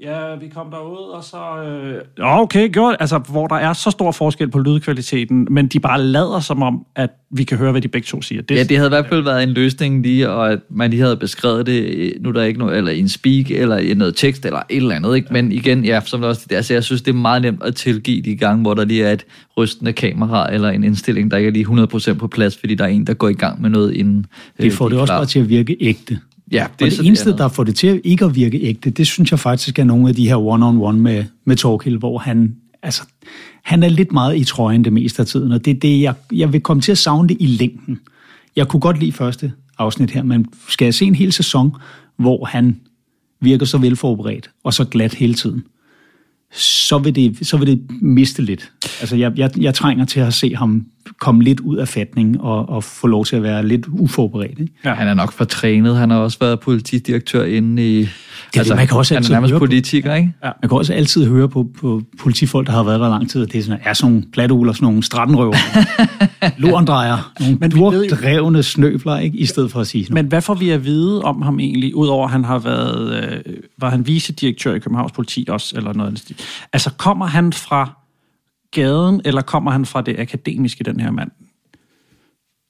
Ja, 0.03 0.37
vi 0.41 0.49
kom 0.49 0.71
derud, 0.71 1.11
og 1.11 1.25
så... 1.25 1.63
Øh... 1.63 2.03
Ja, 2.19 2.43
okay, 2.43 2.69
gjort. 2.73 2.97
Altså, 3.01 3.19
hvor 3.19 3.47
der 3.47 3.57
er 3.57 3.73
så 3.73 3.91
stor 3.91 4.13
forskel 4.13 4.51
på 4.51 4.59
lydkvaliteten, 4.59 5.47
men 5.51 5.67
de 5.67 5.81
bare 5.81 6.03
lader 6.03 6.41
som 6.41 6.63
om, 6.63 6.87
at 6.97 7.11
vi 7.31 7.45
kan 7.45 7.59
høre, 7.59 7.71
hvad 7.71 7.83
de 7.83 7.89
begge 7.89 8.07
to 8.07 8.23
siger. 8.23 8.43
Det, 8.43 8.57
ja, 8.57 8.63
det 8.63 8.77
havde 8.77 8.89
i 8.89 8.95
hvert 8.95 9.07
fald 9.07 9.23
været 9.23 9.43
en 9.43 9.49
løsning 9.49 10.03
lige, 10.03 10.31
og 10.31 10.53
at 10.53 10.59
man 10.71 10.91
lige 10.91 11.03
havde 11.03 11.17
beskrevet 11.17 11.67
det, 11.67 12.13
nu 12.21 12.29
er 12.29 12.33
der 12.33 12.43
ikke 12.43 12.59
noget, 12.59 12.77
eller 12.77 12.93
i 12.93 12.99
en 12.99 13.09
speak, 13.09 13.51
eller 13.51 13.77
i 13.77 13.95
noget 13.95 14.17
tekst, 14.17 14.47
eller 14.47 14.63
et 14.69 14.77
eller 14.77 14.95
andet, 14.95 15.17
ikke? 15.17 15.33
Men 15.33 15.53
igen, 15.53 15.85
ja, 15.85 16.01
som 16.05 16.23
også 16.23 16.41
det 16.43 16.51
der, 16.51 16.63
så 16.63 16.75
jeg 16.75 16.85
synes, 16.85 17.03
det 17.03 17.11
er 17.11 17.19
meget 17.19 17.43
nemt 17.43 17.63
at 17.63 17.75
tilgive 17.75 18.23
de 18.23 18.37
gange, 18.37 18.63
hvor 18.63 18.75
der 18.75 18.85
lige 18.85 19.05
er 19.05 19.13
et 19.13 19.25
rystende 19.57 19.93
kamera, 19.93 20.53
eller 20.55 20.71
en 20.71 20.85
indstilling, 20.85 21.31
der 21.31 21.37
ikke 21.37 21.49
er 21.49 21.53
lige 21.53 22.13
100% 22.13 22.15
på 22.15 22.29
plads, 22.29 22.57
fordi 22.57 22.75
der 22.75 22.85
er 22.85 22.89
en, 22.89 23.07
der 23.07 23.15
går 23.15 23.29
i 23.29 23.33
gang 23.33 23.63
med 23.63 23.71
noget 23.71 23.93
inden. 23.95 24.27
Det 24.61 24.73
får 24.73 24.85
øh, 24.85 24.91
det 24.91 24.97
de 24.97 25.01
også 25.03 25.13
bare 25.13 25.27
til 25.27 25.41
at 25.41 25.49
virke 25.49 25.77
ægte. 25.81 26.19
Ja, 26.53 26.67
det, 26.79 26.87
og 26.87 26.91
det 26.91 27.07
eneste, 27.07 27.37
der 27.37 27.49
får 27.49 27.65
det 27.65 27.75
til 27.75 28.01
ikke 28.05 28.25
at 28.25 28.35
virke 28.35 28.61
ægte, 28.61 28.91
det 28.91 29.07
synes 29.07 29.31
jeg 29.31 29.39
faktisk 29.39 29.79
er 29.79 29.85
nogle 29.85 30.09
af 30.09 30.15
de 30.15 30.29
her 30.29 30.37
one-on-one 30.37 31.01
med, 31.01 31.25
med 31.45 31.57
Torkild, 31.57 31.99
hvor 31.99 32.19
han, 32.19 32.57
altså, 32.83 33.03
han 33.65 33.83
er 33.83 33.89
lidt 33.89 34.13
meget 34.13 34.37
i 34.37 34.45
trøjen 34.45 34.85
det 34.85 34.93
meste 34.93 35.23
af 35.23 35.27
tiden, 35.27 35.53
og 35.53 35.65
det 35.65 35.71
er 35.71 35.81
det, 35.81 36.01
jeg, 36.01 36.15
jeg 36.33 36.53
vil 36.53 36.61
komme 36.61 36.81
til 36.81 36.93
at 36.93 36.99
savne 36.99 37.29
det 37.29 37.37
i 37.41 37.47
længden. 37.47 38.01
Jeg 38.57 38.69
kunne 38.69 38.81
godt 38.81 39.01
lide 39.01 39.13
første 39.13 39.53
afsnit 39.79 40.11
her, 40.11 40.23
men 40.23 40.47
skal 40.69 40.85
jeg 40.85 40.95
se 40.95 41.05
en 41.05 41.15
hel 41.15 41.33
sæson, 41.33 41.73
hvor 42.17 42.45
han 42.45 42.81
virker 43.41 43.67
så 43.67 43.79
velforberedt 43.79 44.51
og 44.65 44.75
så 44.75 44.85
glat 44.85 45.15
hele 45.15 45.35
tiden, 45.35 45.65
så 46.53 46.99
vil 46.99 47.15
det, 47.15 47.47
så 47.47 47.57
vil 47.57 47.67
det 47.67 47.81
miste 48.03 48.43
lidt. 48.43 48.73
Altså, 49.01 49.17
jeg, 49.17 49.33
jeg, 49.37 49.51
jeg 49.61 49.75
trænger 49.75 50.05
til 50.05 50.21
at 50.21 50.35
se 50.35 50.55
ham 50.55 50.87
komme 51.19 51.43
lidt 51.43 51.61
ud 51.61 51.77
af 51.77 51.89
fatning 51.89 52.41
og, 52.41 52.69
og 52.69 52.85
få 52.85 53.07
lov 53.07 53.25
til 53.25 53.37
at 53.37 53.43
være 53.43 53.67
lidt 53.67 53.87
uforberedt. 53.89 54.59
Ikke? 54.59 54.73
Ja. 54.85 54.95
Han 54.95 55.09
er 55.09 55.15
nok 55.15 55.33
for 55.33 55.45
trænet. 55.45 55.97
Han 55.97 56.11
har 56.11 56.19
også 56.19 56.39
været 56.41 56.61
politidirektør 56.61 57.45
inde 57.45 57.89
i... 57.89 58.01
Det, 58.01 58.09
altså, 58.57 58.75
man 58.75 58.87
kan 58.87 58.97
også 58.97 59.15
han 59.15 59.25
er 59.25 59.31
nærmest 59.31 59.55
politiker, 59.55 60.15
ikke? 60.15 60.33
Ja. 60.45 60.51
Man 60.63 60.69
kan 60.69 60.79
også 60.79 60.93
altid 60.93 61.27
høre 61.27 61.49
på, 61.49 61.67
på 61.81 62.03
politifolk, 62.19 62.67
der 62.67 62.73
har 62.73 62.83
været 62.83 63.01
der 63.01 63.09
lang 63.09 63.31
tid, 63.31 63.43
at 63.43 63.53
det 63.53 63.59
er 63.59 63.63
sådan, 63.63 63.81
er 63.85 63.93
sådan 63.93 64.13
nogle 64.13 64.27
platuler, 64.33 64.73
sådan 64.73 64.87
nogle 64.87 65.03
strattenrøver, 65.03 65.57
lorendrejer, 66.59 67.33
nogle 67.41 67.57
Men 67.61 67.71
drevne 68.11 68.63
snøbler, 68.63 69.19
ikke? 69.19 69.39
i 69.39 69.47
stedet 69.47 69.73
for 69.73 69.81
at 69.81 69.87
sige 69.87 70.05
sådan 70.05 70.15
Men 70.15 70.27
hvad 70.27 70.43
får 70.43 70.55
vi 70.55 70.71
at 70.71 70.85
vide 70.85 71.23
om 71.23 71.43
ham 71.43 71.61
egentlig, 71.61 71.95
udover 71.95 72.25
at 72.25 72.31
han 72.31 72.45
har 72.45 72.59
været, 72.59 73.25
øh, 73.47 73.55
var 73.79 73.91
han 73.91 74.07
vicedirektør 74.07 74.75
i 74.75 74.79
Københavns 74.79 75.13
Politi 75.13 75.47
også, 75.49 75.77
eller 75.77 75.93
noget 75.93 76.09
andet? 76.09 76.47
Altså, 76.73 76.91
kommer 76.99 77.27
han 77.27 77.53
fra 77.53 77.91
gaden, 78.71 79.21
eller 79.25 79.43
kommer 79.43 79.71
han 79.71 79.87
fra 79.87 80.03
det 80.03 80.21
akademiske, 80.21 80.85
den 80.85 81.01
her 81.01 81.11
mand? 81.11 81.31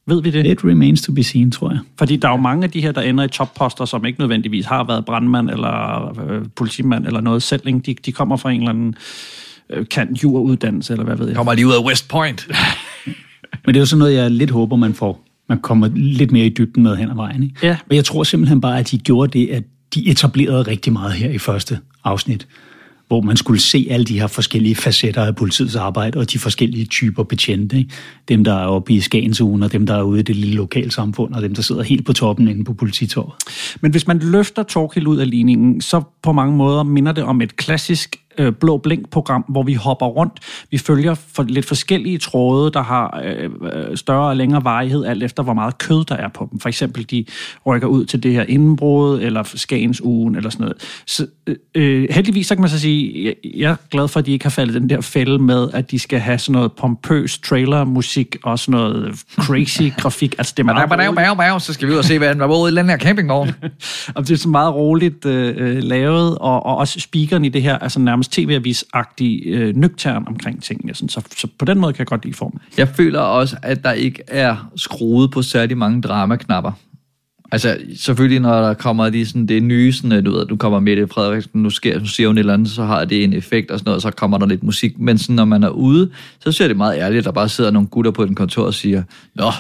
Ved 0.06 0.22
vi 0.22 0.30
det? 0.30 0.46
It 0.46 0.64
remains 0.64 1.02
to 1.02 1.12
be 1.12 1.22
seen, 1.22 1.50
tror 1.50 1.70
jeg. 1.70 1.78
Fordi 1.98 2.16
der 2.16 2.28
er 2.28 2.32
jo 2.32 2.38
mange 2.38 2.64
af 2.64 2.70
de 2.70 2.80
her, 2.80 2.92
der 2.92 3.00
ender 3.00 3.24
i 3.24 3.28
topposter, 3.28 3.84
som 3.84 4.04
ikke 4.04 4.20
nødvendigvis 4.20 4.66
har 4.66 4.84
været 4.84 5.04
brandmand 5.04 5.50
eller 5.50 6.18
øh, 6.28 6.44
politimand 6.56 7.06
eller 7.06 7.20
noget 7.20 7.42
selv. 7.42 7.66
Ikke? 7.66 7.78
De, 7.78 7.94
de 7.94 8.12
kommer 8.12 8.36
fra 8.36 8.50
en 8.50 8.60
eller 8.60 8.70
anden 8.70 8.94
øh, 9.70 9.86
kant 9.88 10.22
juruddannelse, 10.22 10.92
eller 10.92 11.04
hvad 11.04 11.16
ved 11.16 11.26
jeg. 11.26 11.36
Kommer 11.36 11.54
lige 11.54 11.66
ud 11.66 11.72
af 11.72 11.84
West 11.84 12.08
Point. 12.08 12.48
Men 13.66 13.74
det 13.74 13.76
er 13.76 13.80
jo 13.80 13.86
sådan 13.86 13.98
noget, 13.98 14.14
jeg 14.14 14.30
lidt 14.30 14.50
håber, 14.50 14.76
man 14.76 14.94
får. 14.94 15.24
Man 15.48 15.58
kommer 15.58 15.88
lidt 15.94 16.32
mere 16.32 16.46
i 16.46 16.48
dybden 16.48 16.82
med 16.82 16.96
hen 16.96 17.10
ad 17.10 17.14
vejen. 17.14 17.42
Ikke? 17.42 17.54
Ja. 17.62 17.76
Men 17.88 17.96
jeg 17.96 18.04
tror 18.04 18.24
simpelthen 18.24 18.60
bare, 18.60 18.78
at 18.78 18.90
de 18.90 18.98
gjorde 18.98 19.38
det, 19.38 19.48
at 19.48 19.62
de 19.94 20.08
etablerede 20.08 20.62
rigtig 20.62 20.92
meget 20.92 21.12
her 21.12 21.30
i 21.30 21.38
første 21.38 21.78
afsnit 22.04 22.46
hvor 23.10 23.20
man 23.20 23.36
skulle 23.36 23.60
se 23.60 23.86
alle 23.90 24.04
de 24.04 24.20
her 24.20 24.26
forskellige 24.26 24.74
facetter 24.74 25.24
af 25.24 25.36
politiets 25.36 25.76
arbejde, 25.76 26.18
og 26.18 26.32
de 26.32 26.38
forskellige 26.38 26.84
typer 26.84 27.22
betjente. 27.22 27.78
Ikke? 27.78 27.90
Dem, 28.28 28.44
der 28.44 28.54
er 28.54 28.66
oppe 28.66 28.92
i 28.92 29.00
Skagensugen, 29.00 29.62
og 29.62 29.72
dem, 29.72 29.86
der 29.86 29.94
er 29.94 30.02
ude 30.02 30.20
i 30.20 30.22
det 30.22 30.36
lille 30.36 30.54
lokalsamfund, 30.54 31.34
og 31.34 31.42
dem, 31.42 31.54
der 31.54 31.62
sidder 31.62 31.82
helt 31.82 32.06
på 32.06 32.12
toppen 32.12 32.48
inde 32.48 32.64
på 32.64 32.72
polititorvet. 32.72 33.32
Men 33.80 33.90
hvis 33.90 34.06
man 34.06 34.18
løfter 34.18 34.62
Torkild 34.62 35.06
ud 35.06 35.16
af 35.16 35.30
ligningen, 35.30 35.80
så 35.80 36.02
på 36.22 36.32
mange 36.32 36.56
måder 36.56 36.82
minder 36.82 37.12
det 37.12 37.24
om 37.24 37.40
et 37.40 37.56
klassisk 37.56 38.16
øh, 38.40 38.52
blå 38.52 38.76
blink-program, 38.76 39.44
hvor 39.48 39.62
vi 39.62 39.74
hopper 39.74 40.06
rundt. 40.06 40.32
Vi 40.70 40.78
følger 40.78 41.14
for 41.14 41.42
lidt 41.42 41.66
forskellige 41.66 42.18
tråde, 42.18 42.72
der 42.72 42.82
har 42.82 43.22
øh, 43.24 43.50
større 43.96 44.28
og 44.28 44.36
længere 44.36 44.64
varighed, 44.64 45.04
alt 45.04 45.22
efter 45.22 45.42
hvor 45.42 45.54
meget 45.54 45.78
kød 45.78 46.04
der 46.04 46.14
er 46.14 46.28
på 46.28 46.48
dem. 46.50 46.60
For 46.60 46.68
eksempel, 46.68 47.10
de 47.10 47.24
rykker 47.66 47.88
ud 47.88 48.04
til 48.04 48.22
det 48.22 48.32
her 48.32 48.44
indbrud, 48.48 49.20
eller 49.20 49.42
Skagens 49.42 50.00
ugen, 50.04 50.36
eller 50.36 50.50
sådan 50.50 50.64
noget. 50.64 51.02
Så, 51.06 51.26
øh, 51.74 52.06
heldigvis, 52.10 52.46
så 52.46 52.54
kan 52.54 52.60
man 52.60 52.70
så 52.70 52.80
sige, 52.80 53.24
jeg, 53.24 53.34
jeg 53.56 53.70
er 53.70 53.76
glad 53.90 54.08
for, 54.08 54.20
at 54.20 54.26
de 54.26 54.32
ikke 54.32 54.44
har 54.44 54.50
faldet 54.50 54.74
den 54.74 54.90
der 54.90 55.00
fælde 55.00 55.38
med, 55.38 55.68
at 55.72 55.90
de 55.90 55.98
skal 55.98 56.18
have 56.18 56.38
sådan 56.38 56.52
noget 56.52 56.72
pompøs 56.72 57.38
trailer-musik, 57.38 58.36
og 58.42 58.58
sådan 58.58 58.80
noget 58.80 59.24
crazy 59.36 59.82
grafik. 60.00 60.34
Altså, 60.38 60.54
det 60.56 60.62
er 60.62 60.64
meget 60.64 60.88
bav, 60.88 61.14
bav, 61.14 61.36
bav, 61.36 61.60
så 61.60 61.72
skal 61.72 61.88
vi 61.88 61.92
ud 61.92 61.98
og 61.98 62.04
se, 62.04 62.18
hvad 62.18 62.28
den 62.28 62.40
var 62.40 62.60
ude 62.62 62.72
i 62.72 62.76
den 62.76 62.88
her 62.88 62.98
campingvogn. 62.98 63.50
og 64.14 64.28
det 64.28 64.30
er 64.30 64.38
så 64.38 64.48
meget 64.48 64.74
roligt 64.74 65.26
øh, 65.26 65.82
lavet, 65.82 66.38
og, 66.38 66.66
og 66.66 66.76
også 66.76 67.00
speakeren 67.00 67.44
i 67.44 67.48
det 67.48 67.62
her 67.62 67.78
er 67.80 67.88
sådan 67.88 68.04
nærmest 68.04 68.29
tv-avis-agtig 68.30 69.42
øh, 69.46 69.76
nøgtern 69.76 70.24
omkring 70.26 70.62
tingene. 70.62 70.94
Sådan. 70.94 71.08
Så, 71.08 71.22
så 71.36 71.48
på 71.58 71.64
den 71.64 71.78
måde 71.78 71.92
kan 71.92 71.98
jeg 71.98 72.06
godt 72.06 72.24
lide 72.24 72.36
formen. 72.36 72.58
Jeg 72.78 72.88
føler 72.88 73.20
også, 73.20 73.56
at 73.62 73.84
der 73.84 73.92
ikke 73.92 74.22
er 74.28 74.70
skruet 74.76 75.30
på 75.30 75.42
særlig 75.42 75.78
mange 75.78 76.02
dramaknapper. 76.02 76.72
Altså, 77.52 77.78
selvfølgelig, 77.96 78.40
når 78.40 78.60
der 78.60 78.74
kommer 78.74 79.10
de 79.10 79.26
sådan, 79.26 79.46
det 79.46 79.62
nye, 79.62 79.92
sådan, 79.92 80.12
at 80.12 80.24
du 80.24 80.30
ved, 80.30 80.40
at 80.40 80.48
du 80.48 80.56
kommer 80.56 80.80
med 80.80 80.96
det, 80.96 81.10
Frederiksen, 81.10 81.62
nu, 81.62 81.70
sker, 81.70 81.98
nu 81.98 82.06
siger 82.06 82.28
hun 82.28 82.36
et 82.36 82.40
eller 82.40 82.54
andet, 82.54 82.70
så 82.70 82.84
har 82.84 83.04
det 83.04 83.24
en 83.24 83.32
effekt 83.32 83.70
og 83.70 83.78
sådan 83.78 83.88
noget, 83.88 84.02
så 84.02 84.10
kommer 84.10 84.38
der 84.38 84.46
lidt 84.46 84.62
musik. 84.62 84.98
Men 84.98 85.18
sådan, 85.18 85.36
når 85.36 85.44
man 85.44 85.62
er 85.62 85.68
ude, 85.68 86.10
så 86.40 86.52
ser 86.52 86.68
det 86.68 86.76
meget 86.76 86.98
ærligt, 86.98 87.18
at 87.18 87.24
der 87.24 87.32
bare 87.32 87.48
sidder 87.48 87.70
nogle 87.70 87.88
gutter 87.88 88.10
på 88.10 88.24
den 88.24 88.34
kontor 88.34 88.62
og 88.64 88.74
siger, 88.74 89.02
Nå, 89.34 89.50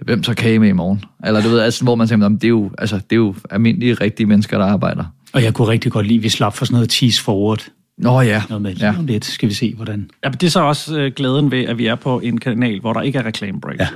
hvem 0.00 0.22
tager 0.22 0.34
kage 0.34 0.58
med 0.58 0.68
i 0.68 0.72
morgen? 0.72 1.04
Eller 1.26 1.42
du 1.42 1.48
ved, 1.48 1.60
altså, 1.60 1.84
hvor 1.84 1.94
man 1.94 2.08
tænker, 2.08 2.28
det 2.28 2.44
er 2.44 2.48
jo, 2.48 2.70
altså, 2.78 2.96
det 2.96 3.12
er 3.12 3.16
jo 3.16 3.34
almindelige, 3.50 3.94
rigtige 3.94 4.26
mennesker, 4.26 4.58
der 4.58 4.64
arbejder. 4.64 5.04
Og 5.32 5.42
jeg 5.42 5.54
kunne 5.54 5.68
rigtig 5.68 5.92
godt 5.92 6.06
lide, 6.06 6.18
at 6.18 6.22
vi 6.22 6.28
slap 6.28 6.54
for 6.54 6.64
sådan 6.64 6.74
noget 6.74 6.90
tease 6.90 7.22
forward. 7.22 7.68
Nå 7.98 8.20
ja. 8.20 8.42
Noget 8.48 8.62
med, 8.62 8.74
lige 8.74 8.86
ja. 8.86 8.98
om 8.98 9.06
lidt 9.06 9.24
skal 9.24 9.48
vi 9.48 9.54
se, 9.54 9.74
hvordan... 9.76 10.10
Ja, 10.24 10.28
men 10.28 10.38
det 10.38 10.46
er 10.46 10.50
så 10.50 10.60
også 10.60 10.98
øh, 10.98 11.12
glæden 11.16 11.50
ved, 11.50 11.64
at 11.64 11.78
vi 11.78 11.86
er 11.86 11.94
på 11.94 12.20
en 12.20 12.40
kanal, 12.40 12.80
hvor 12.80 12.92
der 12.92 13.00
ikke 13.00 13.18
er 13.18 13.26
reklamebreak. 13.26 13.80
Ja. 13.80 13.88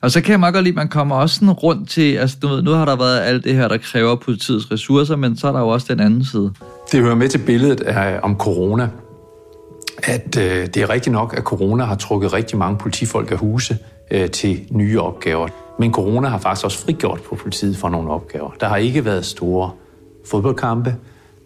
Og 0.00 0.10
så 0.10 0.20
kan 0.20 0.30
jeg 0.30 0.40
meget 0.40 0.54
godt 0.54 0.64
lide, 0.64 0.72
at 0.72 0.76
man 0.76 0.88
kommer 0.88 1.16
også 1.16 1.34
sådan 1.34 1.50
rundt 1.50 1.88
til, 1.88 2.14
altså 2.14 2.36
du 2.42 2.48
ved, 2.48 2.62
nu 2.62 2.70
har 2.70 2.84
der 2.84 2.96
været 2.96 3.20
alt 3.20 3.44
det 3.44 3.54
her, 3.54 3.68
der 3.68 3.76
kræver 3.76 4.16
politiets 4.16 4.72
ressourcer, 4.72 5.16
men 5.16 5.36
så 5.36 5.48
er 5.48 5.52
der 5.52 5.60
jo 5.60 5.68
også 5.68 5.86
den 5.90 6.00
anden 6.00 6.24
side. 6.24 6.52
Det 6.92 7.00
hører 7.00 7.14
med 7.14 7.28
til 7.28 7.38
billedet 7.38 7.80
af, 7.80 8.20
om 8.22 8.36
corona, 8.36 8.88
at 10.02 10.36
øh, 10.38 10.66
det 10.66 10.76
er 10.76 10.90
rigtigt 10.90 11.12
nok, 11.12 11.34
at 11.36 11.42
corona 11.42 11.84
har 11.84 11.94
trukket 11.94 12.32
rigtig 12.32 12.58
mange 12.58 12.78
politifolk 12.78 13.30
af 13.30 13.38
huse 13.38 13.78
øh, 14.10 14.30
til 14.30 14.60
nye 14.70 15.00
opgaver. 15.00 15.48
Men 15.78 15.92
corona 15.92 16.28
har 16.28 16.38
faktisk 16.38 16.64
også 16.64 16.78
frigjort 16.78 17.20
på 17.22 17.34
politiet 17.34 17.76
for 17.76 17.88
nogle 17.88 18.10
opgaver. 18.10 18.50
Der 18.60 18.68
har 18.68 18.76
ikke 18.76 19.04
været 19.04 19.24
store 19.24 19.70
fodboldkampe, 20.30 20.94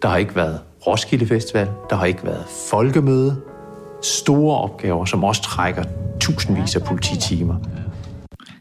der 0.01 0.07
har 0.07 0.17
ikke 0.17 0.35
været 0.35 0.59
Roskilde 0.87 1.25
Festival, 1.25 1.67
der 1.89 1.95
har 1.95 2.05
ikke 2.05 2.23
været 2.23 2.45
folkemøde. 2.69 3.41
Store 4.03 4.57
opgaver, 4.57 5.05
som 5.05 5.23
også 5.23 5.41
trækker 5.41 5.83
tusindvis 6.21 6.75
af 6.75 6.83
polititimer. 6.83 7.55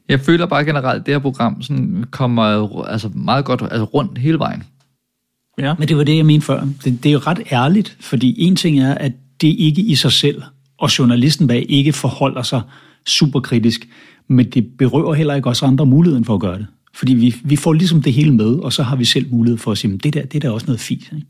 Jeg 0.08 0.20
føler 0.20 0.46
bare 0.46 0.64
generelt, 0.64 1.00
at 1.00 1.06
det 1.06 1.14
her 1.14 1.18
program 1.18 1.62
sådan 1.62 2.04
kommer 2.10 2.82
altså 2.84 3.10
meget 3.14 3.44
godt 3.44 3.62
altså 3.62 3.84
rundt 3.84 4.18
hele 4.18 4.38
vejen. 4.38 4.62
Ja. 5.58 5.74
Men 5.78 5.88
det 5.88 5.96
var 5.96 6.04
det, 6.04 6.16
jeg 6.16 6.26
mente 6.26 6.46
før. 6.46 6.60
Det, 6.84 7.02
det 7.02 7.08
er 7.08 7.12
jo 7.12 7.18
ret 7.18 7.42
ærligt, 7.52 7.96
fordi 8.00 8.34
en 8.38 8.56
ting 8.56 8.80
er, 8.80 8.94
at 8.94 9.12
det 9.40 9.48
ikke 9.48 9.82
i 9.82 9.94
sig 9.94 10.12
selv, 10.12 10.42
og 10.78 10.98
journalisten 10.98 11.46
bag 11.46 11.66
ikke 11.68 11.92
forholder 11.92 12.42
sig 12.42 12.60
super 13.06 13.40
kritisk, 13.40 13.88
men 14.28 14.50
det 14.50 14.66
berøver 14.78 15.14
heller 15.14 15.34
ikke 15.34 15.48
os 15.48 15.62
andre 15.62 15.86
muligheden 15.86 16.24
for 16.24 16.34
at 16.34 16.40
gøre 16.40 16.58
det. 16.58 16.66
Fordi 16.94 17.14
vi, 17.14 17.34
vi 17.44 17.56
får 17.56 17.72
ligesom 17.72 18.02
det 18.02 18.12
hele 18.12 18.34
med, 18.34 18.54
og 18.54 18.72
så 18.72 18.82
har 18.82 18.96
vi 18.96 19.04
selv 19.04 19.30
mulighed 19.30 19.58
for 19.58 19.72
at 19.72 19.78
sige, 19.78 19.98
det 19.98 20.14
der, 20.14 20.26
det 20.26 20.42
der 20.42 20.48
er 20.48 20.52
også 20.52 20.66
noget 20.66 20.80
fint. 20.80 21.12
Ikke? 21.12 21.26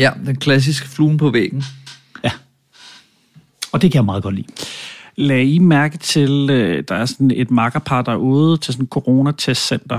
Ja, 0.00 0.10
den 0.26 0.36
klassiske 0.36 0.88
fluen 0.88 1.16
på 1.16 1.30
væggen. 1.30 1.64
Ja. 2.24 2.30
Og 3.72 3.82
det 3.82 3.92
kan 3.92 3.98
jeg 3.98 4.04
meget 4.04 4.22
godt 4.22 4.34
lide. 4.34 4.46
Lad 5.16 5.40
I 5.40 5.58
mærke 5.58 5.98
til, 5.98 6.50
øh, 6.50 6.84
der 6.88 6.94
er 6.94 7.06
sådan 7.06 7.30
et 7.30 7.50
makkerpar 7.50 8.02
derude 8.02 8.56
til 8.56 8.72
sådan 8.72 8.84
et 8.84 8.90
coronatestcenter. 8.90 9.98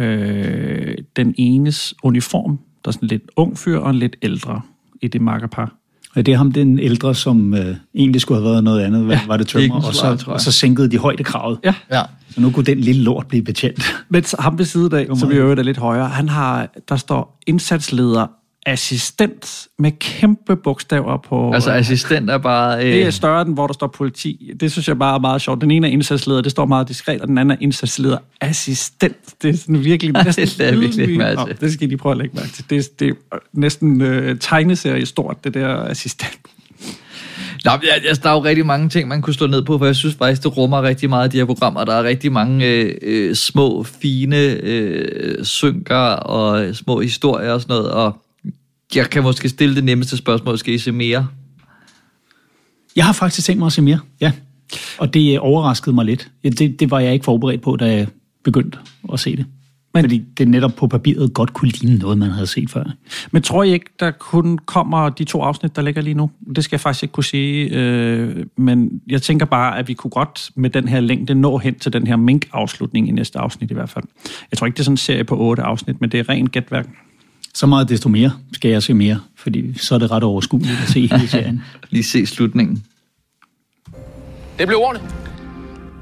Øh, 0.00 0.94
den 1.16 1.34
enes 1.38 1.94
uniform, 2.02 2.58
der 2.84 2.88
er 2.88 2.92
sådan 2.92 3.04
en 3.04 3.08
lidt 3.08 3.22
ung 3.36 3.58
fyr 3.58 3.78
og 3.78 3.90
en 3.90 3.96
lidt 3.96 4.16
ældre 4.22 4.60
i 5.02 5.08
det 5.08 5.20
makkerpar. 5.20 5.74
Ja, 6.16 6.22
det 6.22 6.32
er 6.34 6.38
ham, 6.38 6.52
den 6.52 6.78
ældre, 6.78 7.14
som 7.14 7.54
øh, 7.54 7.76
egentlig 7.94 8.20
skulle 8.20 8.42
have 8.42 8.50
været 8.50 8.64
noget 8.64 8.80
andet. 8.80 9.04
Hvad 9.04 9.16
Ja, 9.16 9.26
var 9.26 9.36
det 9.36 9.46
tømmer? 9.46 9.86
Og 9.86 9.94
så, 9.94 10.24
og 10.26 10.40
så 10.40 10.52
sænkede 10.52 10.90
de 10.90 10.98
højdekravet. 10.98 11.58
Ja. 11.64 11.74
Ja. 11.90 12.02
Så 12.30 12.40
nu 12.40 12.50
kunne 12.50 12.64
den 12.64 12.80
lille 12.80 13.02
lort 13.02 13.26
blive 13.26 13.42
betjent. 13.44 13.82
Men 14.08 14.24
ham 14.38 14.58
ved 14.58 14.64
siden 14.64 14.94
af, 14.94 15.06
som 15.18 15.30
i 15.32 15.34
øvrigt 15.34 15.60
er 15.60 15.64
lidt 15.64 15.76
højere, 15.76 16.08
han 16.08 16.28
har, 16.28 16.68
der 16.88 16.96
står 16.96 17.38
indsatsleder 17.46 18.26
assistent 18.72 19.66
med 19.78 19.92
kæmpe 20.00 20.56
bogstaver 20.56 21.16
på... 21.28 21.52
Altså 21.52 21.70
assistent 21.70 22.30
er 22.30 22.38
bare... 22.38 22.78
Øh, 22.78 22.92
Det 22.92 23.02
er 23.02 23.10
større 23.10 23.42
end, 23.42 23.54
hvor 23.54 23.66
der 23.66 23.74
står 23.74 23.86
politi. 23.86 24.50
Det 24.60 24.72
synes 24.72 24.88
jeg 24.88 24.98
bare 24.98 25.14
er 25.14 25.18
meget 25.20 25.42
sjovt. 25.42 25.60
Den 25.60 25.70
ene 25.70 25.86
er 25.88 25.90
indsatsleder, 25.92 26.40
det 26.40 26.50
står 26.50 26.66
meget 26.66 26.88
diskret, 26.88 27.20
og 27.20 27.28
den 27.28 27.38
anden 27.38 27.50
er 27.52 27.56
indsatsleder 27.60 28.18
assistent. 28.40 29.16
Det 29.42 29.50
er 29.50 29.56
sådan 29.56 29.84
virkelig 29.84 30.14
Det 30.14 30.24
næsten... 30.26 30.48
lader 30.58 30.72
jeg 30.72 30.80
virkelig 30.80 31.06
ikke 31.06 31.18
mærke 31.18 31.40
til. 31.46 31.60
Det 31.60 31.72
skal 31.72 31.84
I 31.86 31.88
lige 31.88 31.98
prøve 31.98 32.10
at 32.12 32.18
lægge 32.18 32.36
mærke 32.36 32.48
til. 32.52 32.64
Det, 32.70 32.78
er- 32.78 32.88
det 32.98 33.08
er 33.32 33.36
næsten 33.52 34.00
øh, 34.02 34.38
tegneserie 34.40 35.06
stort, 35.06 35.44
det 35.44 35.54
der 35.54 35.76
assistent. 35.84 36.38
Nå, 37.64 37.70
altså, 38.06 38.20
der 38.22 38.30
er 38.30 38.34
jo 38.34 38.44
rigtig 38.44 38.66
mange 38.66 38.88
ting, 38.88 39.08
man 39.08 39.22
kunne 39.22 39.34
slå 39.34 39.46
ned 39.46 39.62
på, 39.64 39.78
for 39.78 39.86
jeg 39.86 39.96
synes 39.96 40.14
faktisk, 40.18 40.42
det 40.42 40.56
rummer 40.56 40.82
rigtig 40.82 41.08
meget 41.08 41.24
af 41.24 41.30
de 41.30 41.36
her 41.36 41.44
programmer. 41.44 41.84
Der 41.84 41.94
er 41.94 42.02
rigtig 42.04 42.32
mange 42.32 42.66
øh, 42.66 42.94
øh, 43.02 43.34
små, 43.34 43.82
fine 43.82 44.36
øh, 44.62 45.44
synker 45.44 45.96
og 46.12 46.74
små 46.76 47.00
historier 47.00 47.52
og 47.52 47.60
sådan 47.60 47.76
noget, 47.76 47.90
og 47.90 48.16
Jeg 48.94 49.10
kan 49.10 49.22
måske 49.22 49.48
stille 49.48 49.74
det 49.74 49.84
nemmeste 49.84 50.16
spørgsmål. 50.16 50.58
Skal 50.58 50.74
I 50.74 50.78
se 50.78 50.92
mere? 50.92 51.28
Jeg 52.96 53.06
har 53.06 53.12
faktisk 53.12 53.46
tænkt 53.46 53.58
mig 53.58 53.66
at 53.66 53.72
se 53.72 53.82
mere, 53.82 53.98
ja. 54.20 54.32
Og 54.98 55.14
det 55.14 55.38
overraskede 55.38 55.94
mig 55.94 56.04
lidt. 56.04 56.30
Det, 56.42 56.80
det 56.80 56.90
var 56.90 57.00
jeg 57.00 57.12
ikke 57.12 57.24
forberedt 57.24 57.62
på, 57.62 57.76
da 57.76 57.86
jeg 57.86 58.06
begyndte 58.44 58.78
at 59.12 59.20
se 59.20 59.36
det. 59.36 59.46
Men, 59.94 60.02
Fordi 60.02 60.24
det 60.38 60.48
netop 60.48 60.72
på 60.76 60.86
papiret 60.86 61.34
godt 61.34 61.52
kunne 61.52 61.70
ligne 61.70 61.98
noget, 61.98 62.18
man 62.18 62.30
havde 62.30 62.46
set 62.46 62.70
før. 62.70 62.84
Men 63.30 63.42
tror 63.42 63.62
I 63.62 63.72
ikke, 63.72 63.90
der 64.00 64.10
kun 64.10 64.58
kommer 64.58 65.08
de 65.08 65.24
to 65.24 65.42
afsnit, 65.42 65.76
der 65.76 65.82
ligger 65.82 66.02
lige 66.02 66.14
nu? 66.14 66.30
Det 66.56 66.64
skal 66.64 66.76
jeg 66.76 66.80
faktisk 66.80 67.02
ikke 67.02 67.12
kunne 67.12 67.24
sige. 67.24 67.68
Øh, 67.70 68.46
men 68.56 69.00
jeg 69.06 69.22
tænker 69.22 69.46
bare, 69.46 69.78
at 69.78 69.88
vi 69.88 69.94
kunne 69.94 70.10
godt 70.10 70.50
med 70.54 70.70
den 70.70 70.88
her 70.88 71.00
længde 71.00 71.34
nå 71.34 71.58
hen 71.58 71.74
til 71.74 71.92
den 71.92 72.06
her 72.06 72.16
mink-afslutning 72.16 73.08
i 73.08 73.12
næste 73.12 73.38
afsnit 73.38 73.70
i 73.70 73.74
hvert 73.74 73.90
fald. 73.90 74.04
Jeg 74.50 74.58
tror 74.58 74.66
ikke, 74.66 74.76
det 74.76 74.80
er 74.80 74.84
sådan 74.84 74.92
en 74.92 74.96
serie 74.96 75.24
på 75.24 75.36
otte 75.36 75.62
afsnit, 75.62 76.00
men 76.00 76.10
det 76.10 76.20
er 76.20 76.28
rent 76.28 76.52
gætværk. 76.52 76.88
Så 77.54 77.66
meget 77.66 77.88
desto 77.88 78.08
mere 78.08 78.32
skal 78.52 78.70
jeg 78.70 78.82
se 78.82 78.94
mere, 78.94 79.20
fordi 79.36 79.78
så 79.78 79.94
er 79.94 79.98
det 79.98 80.10
ret 80.10 80.22
overskueligt 80.22 80.78
at 80.82 80.88
se 80.88 81.00
hele 81.00 81.28
serien. 81.38 81.62
Lige 81.90 82.04
se 82.04 82.26
slutningen. 82.26 82.84
Det 84.58 84.66
blev 84.66 84.78
ordene. 84.78 85.08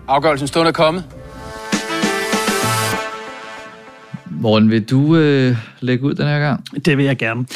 Afgørelsen 0.08 0.48
stund 0.48 0.68
er 0.68 0.72
kommet. 0.72 1.04
Morgen, 4.30 4.70
vil 4.70 4.84
du 4.84 5.16
øh, 5.16 5.56
lægge 5.80 6.04
ud 6.04 6.14
den 6.14 6.26
her 6.26 6.38
gang? 6.38 6.84
Det 6.84 6.96
vil 6.96 7.04
jeg 7.04 7.16
gerne. 7.16 7.46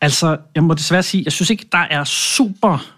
Altså, 0.00 0.36
jeg 0.54 0.64
må 0.64 0.74
desværre 0.74 1.02
sige, 1.02 1.22
jeg 1.24 1.32
synes 1.32 1.50
ikke, 1.50 1.66
der 1.72 1.86
er 1.90 2.04
super 2.04 2.97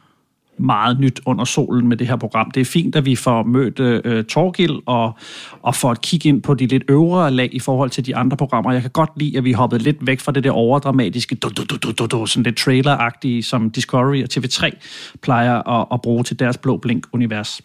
meget 0.61 1.01
nyt 1.01 1.21
under 1.27 1.45
solen 1.45 1.89
med 1.89 1.97
det 1.97 2.07
her 2.07 2.17
program. 2.17 2.51
Det 2.51 2.61
er 2.61 2.65
fint, 2.65 2.97
at 2.97 3.05
vi 3.05 3.17
får 3.17 3.43
mødt 3.43 3.81
øh, 3.81 4.25
Torgild 4.25 4.79
og, 4.87 5.19
og 5.63 5.75
får 5.75 5.93
et 5.93 6.01
kig 6.01 6.27
ind 6.27 6.43
på 6.43 6.55
de 6.55 6.67
lidt 6.67 6.83
øvre 6.89 7.31
lag 7.31 7.49
i 7.53 7.59
forhold 7.59 7.91
til 7.91 8.07
de 8.07 8.17
andre 8.17 8.37
programmer. 8.37 8.73
Jeg 8.73 8.83
kan 8.83 8.91
godt 8.91 9.11
lide, 9.17 9.39
at 9.39 9.45
vi 9.45 9.53
hoppede 9.53 9.83
lidt 9.83 10.07
væk 10.07 10.21
fra 10.21 10.33
det 10.33 10.45
der 10.45 10.51
overdramatiske, 10.51 11.35
du, 11.35 11.49
du, 11.49 11.65
du, 11.65 11.77
du, 11.77 11.93
du, 11.93 12.07
du, 12.07 12.27
sådan 12.27 12.43
lidt 12.43 12.57
trailer 12.57 13.41
som 13.43 13.71
Discovery 13.71 14.23
og 14.23 14.29
TV3 14.33 14.71
plejer 15.23 15.69
at, 15.69 15.87
at 15.93 16.01
bruge 16.03 16.25
til 16.25 16.39
deres 16.39 16.59
blå 16.59 16.77
blink-univers. 16.77 17.61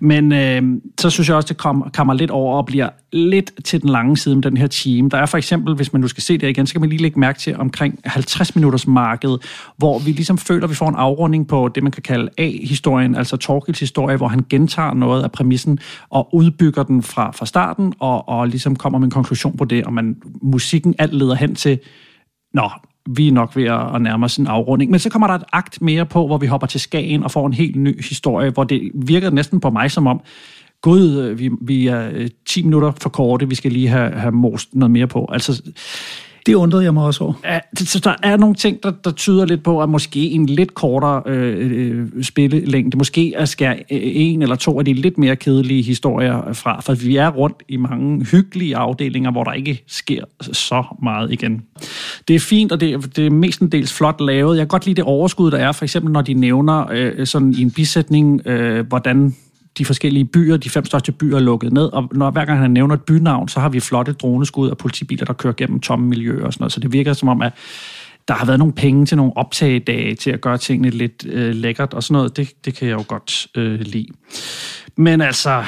Men 0.00 0.32
øh, 0.32 0.62
så 1.00 1.10
synes 1.10 1.28
jeg 1.28 1.36
også, 1.36 1.48
det 1.48 1.56
kom, 1.56 1.90
kommer 1.96 2.14
lidt 2.14 2.30
over 2.30 2.56
og 2.56 2.66
bliver 2.66 2.88
lidt 3.14 3.52
til 3.64 3.82
den 3.82 3.88
lange 3.88 4.16
side 4.16 4.34
med 4.34 4.42
den 4.42 4.56
her 4.56 4.66
time. 4.66 5.08
Der 5.08 5.18
er 5.18 5.26
for 5.26 5.38
eksempel, 5.38 5.74
hvis 5.74 5.92
man 5.92 6.00
nu 6.00 6.08
skal 6.08 6.22
se 6.22 6.38
det 6.38 6.48
igen, 6.48 6.66
så 6.66 6.74
kan 6.74 6.80
man 6.80 6.90
lige 6.90 7.02
lægge 7.02 7.20
mærke 7.20 7.38
til 7.38 7.56
omkring 7.56 8.00
50 8.04 8.54
minutters 8.54 8.86
marked, 8.86 9.38
hvor 9.76 9.98
vi 9.98 10.12
ligesom 10.12 10.38
føler, 10.38 10.64
at 10.64 10.70
vi 10.70 10.74
får 10.74 10.88
en 10.88 10.94
afrunding 10.94 11.48
på 11.48 11.68
det, 11.74 11.82
man 11.82 11.92
kan 11.92 12.02
kalde 12.02 12.28
A-historien, 12.38 13.14
altså 13.14 13.36
Torkels 13.36 13.80
historie, 13.80 14.16
hvor 14.16 14.28
han 14.28 14.44
gentager 14.50 14.94
noget 14.94 15.22
af 15.22 15.32
præmissen 15.32 15.78
og 16.10 16.34
udbygger 16.34 16.82
den 16.82 17.02
fra, 17.02 17.30
fra 17.30 17.46
starten, 17.46 17.94
og, 17.98 18.28
og 18.28 18.48
ligesom 18.48 18.76
kommer 18.76 18.98
med 18.98 19.06
en 19.06 19.10
konklusion 19.10 19.56
på 19.56 19.64
det, 19.64 19.84
og 19.84 19.92
man, 19.92 20.16
musikken 20.42 20.94
alt 20.98 21.14
leder 21.14 21.34
hen 21.34 21.54
til, 21.54 21.78
nå, 22.54 22.70
vi 23.10 23.28
er 23.28 23.32
nok 23.32 23.56
ved 23.56 23.64
at 23.64 24.02
nærme 24.02 24.24
os 24.24 24.36
en 24.36 24.46
afrunding. 24.46 24.90
Men 24.90 25.00
så 25.00 25.10
kommer 25.10 25.26
der 25.26 25.34
et 25.34 25.44
akt 25.52 25.82
mere 25.82 26.06
på, 26.06 26.26
hvor 26.26 26.38
vi 26.38 26.46
hopper 26.46 26.66
til 26.66 26.80
Skagen 26.80 27.22
og 27.22 27.30
får 27.30 27.46
en 27.46 27.52
helt 27.52 27.76
ny 27.76 28.02
historie, 28.08 28.50
hvor 28.50 28.64
det 28.64 28.90
virker 28.94 29.30
næsten 29.30 29.60
på 29.60 29.70
mig 29.70 29.90
som 29.90 30.06
om, 30.06 30.20
gud, 30.84 31.18
øh, 31.18 31.38
vi, 31.38 31.50
vi 31.60 31.86
er 31.86 32.28
10 32.46 32.60
øh, 32.60 32.64
minutter 32.64 32.92
for 33.00 33.08
korte, 33.08 33.48
vi 33.48 33.54
skal 33.54 33.72
lige 33.72 33.88
have, 33.88 34.10
have 34.10 34.32
most 34.32 34.74
noget 34.74 34.90
mere 34.90 35.06
på. 35.06 35.28
Altså, 35.32 35.62
det 36.46 36.54
undrede 36.54 36.84
jeg 36.84 36.94
mig 36.94 37.04
også 37.04 37.24
over. 37.24 37.32
Ja, 37.44 37.60
så 37.76 37.98
der 37.98 38.14
er 38.22 38.36
nogle 38.36 38.54
ting, 38.54 38.82
der, 38.82 38.92
der 39.04 39.10
tyder 39.10 39.46
lidt 39.46 39.62
på, 39.62 39.82
at 39.82 39.88
måske 39.88 40.20
en 40.20 40.46
lidt 40.46 40.74
kortere 40.74 41.22
øh, 41.26 41.70
øh, 41.72 42.24
spillelængde, 42.24 42.96
måske 42.98 43.34
at 43.36 43.48
skære 43.48 43.92
en 43.92 44.42
eller 44.42 44.56
to 44.56 44.78
af 44.78 44.84
de 44.84 44.92
lidt 44.92 45.18
mere 45.18 45.36
kedelige 45.36 45.82
historier 45.82 46.52
fra, 46.52 46.80
for 46.80 46.94
vi 46.94 47.16
er 47.16 47.30
rundt 47.30 47.62
i 47.68 47.76
mange 47.76 48.24
hyggelige 48.24 48.76
afdelinger, 48.76 49.30
hvor 49.30 49.44
der 49.44 49.52
ikke 49.52 49.82
sker 49.86 50.24
så 50.40 50.84
meget 51.02 51.32
igen. 51.32 51.62
Det 52.28 52.36
er 52.36 52.40
fint, 52.40 52.72
og 52.72 52.80
det, 52.80 53.16
det 53.16 53.26
er 53.26 53.30
mestendels 53.30 53.92
flot 53.92 54.20
lavet. 54.20 54.56
Jeg 54.56 54.62
kan 54.62 54.68
godt 54.68 54.86
lide 54.86 54.96
det 54.96 55.04
overskud, 55.04 55.50
der 55.50 55.58
er, 55.58 55.72
for 55.72 55.84
eksempel 55.84 56.12
når 56.12 56.22
de 56.22 56.34
nævner 56.34 56.86
øh, 56.92 57.26
sådan 57.26 57.54
i 57.58 57.62
en 57.62 57.70
bisætning, 57.70 58.46
øh, 58.46 58.86
hvordan 58.86 59.34
de 59.78 59.84
forskellige 59.84 60.24
byer, 60.24 60.56
de 60.56 60.70
fem 60.70 60.84
største 60.84 61.12
byer, 61.12 61.36
er 61.36 61.40
lukket 61.40 61.72
ned, 61.72 61.92
og 61.92 62.08
når, 62.12 62.30
hver 62.30 62.44
gang 62.44 62.58
han 62.58 62.70
nævner 62.70 62.94
et 62.94 63.02
bynavn, 63.02 63.48
så 63.48 63.60
har 63.60 63.68
vi 63.68 63.80
flotte 63.80 64.12
droneskud 64.12 64.68
og 64.68 64.78
politibiler, 64.78 65.24
der 65.24 65.32
kører 65.32 65.54
gennem 65.56 65.80
tomme 65.80 66.06
miljøer 66.06 66.46
og 66.46 66.52
sådan 66.52 66.62
noget. 66.62 66.72
Så 66.72 66.80
det 66.80 66.92
virker 66.92 67.12
som 67.12 67.28
om, 67.28 67.42
at 67.42 67.52
der 68.28 68.34
har 68.34 68.46
været 68.46 68.58
nogle 68.58 68.74
penge 68.74 69.06
til 69.06 69.16
nogle 69.16 69.36
optagedage 69.36 70.14
til 70.14 70.30
at 70.30 70.40
gøre 70.40 70.58
tingene 70.58 70.90
lidt 70.90 71.26
øh, 71.28 71.54
lækkert 71.54 71.94
og 71.94 72.02
sådan 72.02 72.12
noget. 72.14 72.36
Det, 72.36 72.64
det 72.64 72.74
kan 72.74 72.88
jeg 72.88 72.94
jo 72.94 73.04
godt 73.08 73.46
øh, 73.56 73.80
lide. 73.80 74.06
Men 74.96 75.20
altså, 75.20 75.64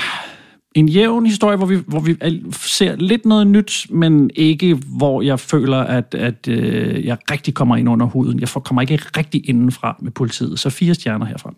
en 0.75 0.89
jævn 0.89 1.27
historie, 1.27 1.57
hvor 1.57 1.67
vi, 1.67 1.79
hvor 1.87 2.01
vi 2.01 2.17
ser 2.53 2.97
lidt 2.97 3.27
noget 3.27 3.47
nyt, 3.47 3.87
men 3.91 4.31
ikke 4.35 4.75
hvor 4.75 5.23
jeg 5.23 5.41
føler, 5.41 5.79
at, 5.79 6.15
at 6.15 6.49
øh, 6.49 7.07
jeg 7.07 7.19
rigtig 7.31 7.55
kommer 7.55 7.77
ind 7.77 7.89
under 7.89 8.07
huden. 8.07 8.41
Jeg 8.41 8.49
kommer 8.49 8.83
ikke 8.83 8.99
rigtig 9.17 9.49
indenfra 9.49 9.97
med 10.03 10.11
politiet. 10.11 10.59
Så 10.59 10.71
fire 10.71 10.95
stjerner 10.95 11.27
herfra. 11.27 11.55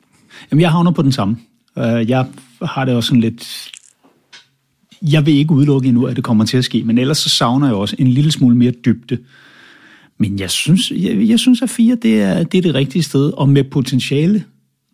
Jamen, 0.50 0.60
jeg 0.60 0.70
havner 0.70 0.90
på 0.90 1.02
den 1.02 1.12
samme. 1.12 1.36
Øh, 1.78 2.10
jeg 2.10 2.26
har 2.62 2.84
det 2.84 2.94
også 2.94 3.08
sådan 3.08 3.20
lidt... 3.20 3.70
Jeg 5.02 5.26
vil 5.26 5.34
ikke 5.34 5.52
udelukke 5.52 5.88
endnu, 5.88 6.06
at 6.06 6.16
det 6.16 6.24
kommer 6.24 6.44
til 6.44 6.56
at 6.56 6.64
ske, 6.64 6.84
men 6.84 6.98
ellers 6.98 7.18
så 7.18 7.28
savner 7.28 7.66
jeg 7.66 7.76
også 7.76 7.96
en 7.98 8.08
lille 8.08 8.32
smule 8.32 8.56
mere 8.56 8.70
dybde. 8.70 9.18
Men 10.18 10.38
jeg 10.38 10.50
synes, 10.50 10.90
jeg, 10.90 11.28
jeg 11.28 11.38
synes 11.38 11.62
at 11.62 11.70
fire 11.70 11.94
det 11.94 12.22
er, 12.22 12.42
det 12.44 12.58
er 12.58 12.62
det 12.62 12.74
rigtige 12.74 13.02
sted, 13.02 13.32
og 13.32 13.48
med 13.48 13.64
potentiale, 13.64 14.44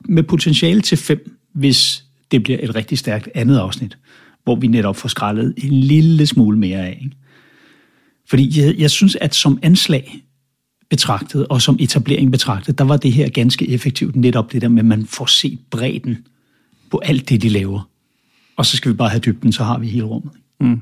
med 0.09 0.23
potentiale 0.23 0.81
til 0.81 0.99
fem, 0.99 1.37
hvis 1.53 2.05
det 2.31 2.43
bliver 2.43 2.59
et 2.63 2.75
rigtig 2.75 2.99
stærkt 2.99 3.29
andet 3.35 3.59
afsnit, 3.59 3.99
hvor 4.45 4.57
vi 4.57 4.67
netop 4.67 4.97
får 4.97 5.09
skrællet 5.09 5.55
en 5.57 5.73
lille 5.73 6.27
smule 6.27 6.59
mere 6.59 6.79
af. 6.79 6.99
Ikke? 7.03 7.17
Fordi 8.29 8.61
jeg, 8.61 8.75
jeg 8.79 8.91
synes, 8.91 9.17
at 9.17 9.35
som 9.35 9.59
anslag 9.63 10.25
betragtet, 10.91 11.47
og 11.47 11.63
som 11.63 11.77
etablering 11.81 12.33
betragtet, 12.33 12.79
der 12.79 12.85
var 12.85 12.97
det 12.97 13.13
her 13.13 13.29
ganske 13.29 13.69
effektivt, 13.69 14.17
netop 14.17 14.53
det 14.53 14.63
der 14.63 14.69
med, 14.69 14.79
at 14.79 14.87
man 14.87 15.07
får 15.07 15.27
set 15.27 15.59
bredden 15.71 16.19
på 16.91 16.99
alt 16.99 17.29
det, 17.29 17.43
de 17.43 17.49
laver. 17.49 17.89
Og 18.57 18.67
så 18.67 18.77
skal 18.77 18.91
vi 18.93 18.97
bare 18.97 19.09
have 19.09 19.21
dybden, 19.21 19.53
så 19.53 19.65
har 19.65 19.79
vi 19.79 19.89
hele 19.89 20.05
rummet. 20.05 20.33
Mm. 20.61 20.81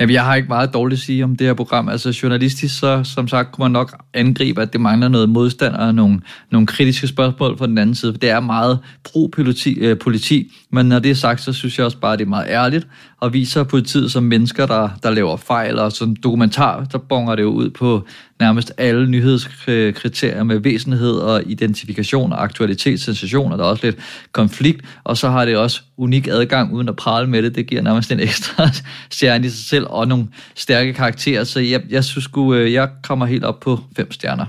Jamen, 0.00 0.14
jeg 0.14 0.24
har 0.24 0.34
ikke 0.34 0.48
meget 0.48 0.74
dårligt 0.74 0.98
at 0.98 1.04
sige 1.04 1.24
om 1.24 1.36
det 1.36 1.46
her 1.46 1.54
program. 1.54 1.88
Altså 1.88 2.18
journalistisk, 2.22 2.78
så 2.78 3.04
som 3.04 3.28
sagt, 3.28 3.52
kunne 3.52 3.64
man 3.64 3.70
nok 3.70 4.04
angribe, 4.14 4.62
at 4.62 4.72
det 4.72 4.80
mangler 4.80 5.08
noget 5.08 5.28
modstand 5.28 5.74
og 5.74 5.94
nogle, 5.94 6.20
nogle 6.50 6.66
kritiske 6.66 7.06
spørgsmål 7.06 7.56
på 7.56 7.66
den 7.66 7.78
anden 7.78 7.94
side. 7.94 8.12
Det 8.12 8.30
er 8.30 8.40
meget 8.40 8.78
pro-politi, 9.04 9.74
øh, 9.74 9.98
politi, 9.98 10.52
men 10.72 10.86
når 10.86 10.98
det 10.98 11.10
er 11.10 11.14
sagt, 11.14 11.40
så 11.40 11.52
synes 11.52 11.78
jeg 11.78 11.86
også 11.86 11.98
bare, 11.98 12.12
at 12.12 12.18
det 12.18 12.24
er 12.24 12.28
meget 12.28 12.46
ærligt 12.48 12.86
og 13.20 13.32
viser 13.32 13.64
politiet 13.64 14.12
som 14.12 14.22
mennesker, 14.22 14.66
der, 14.66 14.88
der 15.02 15.10
laver 15.10 15.36
fejl. 15.36 15.78
Og 15.78 15.92
som 15.92 16.16
dokumentar, 16.16 16.84
der 16.84 16.98
bonger 16.98 17.34
det 17.36 17.42
jo 17.42 17.50
ud 17.50 17.70
på 17.70 18.06
nærmest 18.40 18.72
alle 18.78 19.06
nyhedskriterier 19.10 20.42
med 20.42 20.58
væsenhed 20.58 21.12
og 21.12 21.42
identifikation 21.46 22.32
og 22.32 22.42
aktualitet, 22.42 23.00
sensationer. 23.00 23.56
Der 23.56 23.64
er 23.64 23.68
også 23.68 23.86
lidt 23.86 23.96
konflikt, 24.32 24.84
og 25.04 25.16
så 25.16 25.30
har 25.30 25.44
det 25.44 25.56
også 25.56 25.82
unik 25.96 26.26
adgang 26.26 26.72
uden 26.72 26.88
at 26.88 26.96
prale 26.96 27.26
med 27.26 27.42
det. 27.42 27.54
Det 27.54 27.66
giver 27.66 27.82
nærmest 27.82 28.12
en 28.12 28.20
ekstra 28.20 28.68
stjerne 29.10 29.46
i 29.46 29.50
sig 29.50 29.64
selv 29.64 29.86
og 29.90 30.08
nogle 30.08 30.26
stærke 30.54 30.92
karakterer. 30.92 31.44
Så 31.44 31.60
jeg, 31.60 31.82
jeg 31.90 32.04
synes 32.04 32.28
øh, 32.38 32.72
jeg 32.72 32.88
kommer 33.02 33.26
helt 33.26 33.44
op 33.44 33.60
på 33.60 33.78
fem 33.96 34.12
stjerner. 34.12 34.46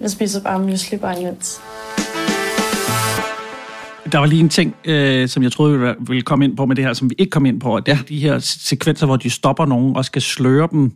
Jeg 0.00 0.10
spiser 0.10 0.42
bare 0.42 0.58
mysli 0.58 0.98
bare 0.98 1.20
imens. 1.20 1.60
Der 4.12 4.18
var 4.18 4.26
lige 4.26 4.40
en 4.40 4.48
ting, 4.48 4.74
øh, 4.84 5.28
som 5.28 5.42
jeg 5.42 5.52
troede, 5.52 5.78
vi 5.78 5.94
ville 6.08 6.22
komme 6.22 6.44
ind 6.44 6.56
på 6.56 6.66
med 6.66 6.76
det 6.76 6.84
her, 6.84 6.92
som 6.92 7.10
vi 7.10 7.14
ikke 7.18 7.30
kom 7.30 7.46
ind 7.46 7.60
på. 7.60 7.80
Det 7.80 7.92
er 7.92 7.98
de 8.08 8.18
her 8.18 8.38
sekvenser, 8.38 9.06
hvor 9.06 9.16
de 9.16 9.30
stopper 9.30 9.66
nogen 9.66 9.96
og 9.96 10.04
skal 10.04 10.22
sløre 10.22 10.68
dem. 10.72 10.92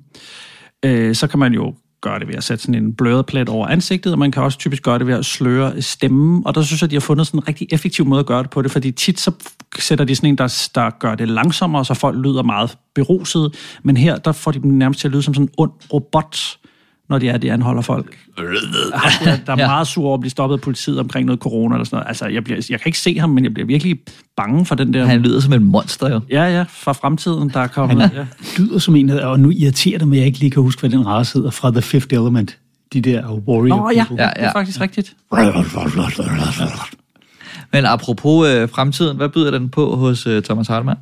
Øh, 0.82 1.14
så 1.14 1.26
kan 1.26 1.38
man 1.38 1.52
jo 1.52 1.74
gøre 2.00 2.18
det 2.18 2.28
ved 2.28 2.34
at 2.34 2.44
sætte 2.44 2.62
sådan 2.62 2.74
en 2.74 2.94
bløret 2.94 3.26
plet 3.26 3.48
over 3.48 3.66
ansigtet, 3.66 4.12
og 4.12 4.18
man 4.18 4.30
kan 4.30 4.42
også 4.42 4.58
typisk 4.58 4.82
gøre 4.82 4.98
det 4.98 5.06
ved 5.06 5.14
at 5.14 5.24
sløre 5.24 5.82
stemmen. 5.82 6.42
Og 6.46 6.54
der 6.54 6.62
synes 6.62 6.82
jeg, 6.82 6.90
de 6.90 6.96
har 6.96 7.00
fundet 7.00 7.26
sådan 7.26 7.40
en 7.40 7.48
rigtig 7.48 7.68
effektiv 7.70 8.04
måde 8.04 8.20
at 8.20 8.26
gøre 8.26 8.42
det 8.42 8.50
på 8.50 8.62
det, 8.62 8.70
fordi 8.70 8.90
tit 8.90 9.20
så 9.20 9.32
sætter 9.78 10.04
de 10.04 10.16
sådan 10.16 10.28
en, 10.28 10.38
der, 10.38 10.68
der 10.74 10.90
gør 10.90 11.14
det 11.14 11.28
langsommere, 11.28 11.84
så 11.84 11.94
folk 11.94 12.24
lyder 12.24 12.42
meget 12.42 12.78
beruset. 12.94 13.54
Men 13.82 13.96
her, 13.96 14.16
der 14.16 14.32
får 14.32 14.50
de 14.50 14.62
dem 14.62 14.70
nærmest 14.70 15.00
til 15.00 15.08
at 15.08 15.12
lyde 15.12 15.22
som 15.22 15.34
sådan 15.34 15.44
en 15.46 15.52
ond 15.58 15.72
robot, 15.92 16.58
når 17.08 17.18
de 17.18 17.28
er, 17.28 17.38
de 17.38 17.52
anholder 17.52 17.82
folk. 17.82 18.18
Der, 19.24 19.36
der 19.46 19.52
er 19.52 19.56
ja. 19.58 19.66
meget 19.66 19.86
sur 19.86 20.04
over 20.04 20.14
at 20.14 20.20
blive 20.20 20.30
stoppet 20.30 20.56
af 20.56 20.60
politiet 20.60 21.00
omkring 21.00 21.26
noget 21.26 21.40
corona 21.40 21.74
eller 21.74 21.84
sådan 21.84 21.96
noget. 21.96 22.08
Altså, 22.08 22.26
jeg, 22.26 22.44
bliver, 22.44 22.66
jeg 22.70 22.80
kan 22.80 22.88
ikke 22.88 22.98
se 22.98 23.18
ham, 23.18 23.30
men 23.30 23.44
jeg 23.44 23.54
bliver 23.54 23.66
virkelig 23.66 23.98
bange 24.36 24.66
for 24.66 24.74
den 24.74 24.94
der... 24.94 25.04
Han 25.04 25.20
lyder 25.20 25.40
som 25.40 25.52
en 25.52 25.64
monster, 25.64 26.10
jo. 26.10 26.20
Ja, 26.30 26.44
ja, 26.44 26.64
fra 26.68 26.92
fremtiden, 26.92 27.48
der 27.48 27.60
er 27.60 27.66
kommet. 27.66 28.00
Han 28.02 28.10
ja. 28.16 28.26
lyder 28.58 28.78
som 28.78 28.96
en, 28.96 29.10
og 29.10 29.40
nu 29.40 29.50
irriterer 29.50 29.98
det 29.98 30.08
mig, 30.08 30.16
at 30.16 30.18
jeg 30.18 30.26
ikke 30.26 30.38
lige 30.38 30.50
kan 30.50 30.62
huske, 30.62 30.80
hvad 30.80 30.90
den 30.90 31.06
race 31.06 31.38
hedder 31.38 31.50
fra 31.50 31.70
The 31.70 31.82
Fifth 31.82 32.14
Element. 32.14 32.58
De 32.92 33.00
der 33.00 33.32
warrior 33.32 33.76
Nå, 33.76 33.90
ja, 33.94 34.06
ja, 34.10 34.24
ja, 34.24 34.30
det 34.36 34.44
er 34.44 34.52
faktisk 34.52 34.78
ja. 34.78 34.82
rigtigt. 34.82 35.16
Men 37.72 37.84
apropos 37.84 38.48
øh, 38.48 38.68
fremtiden, 38.68 39.16
hvad 39.16 39.28
byder 39.28 39.50
den 39.50 39.68
på 39.68 39.96
hos 39.96 40.26
øh, 40.26 40.42
Thomas 40.42 40.68
Hartmann? 40.68 40.98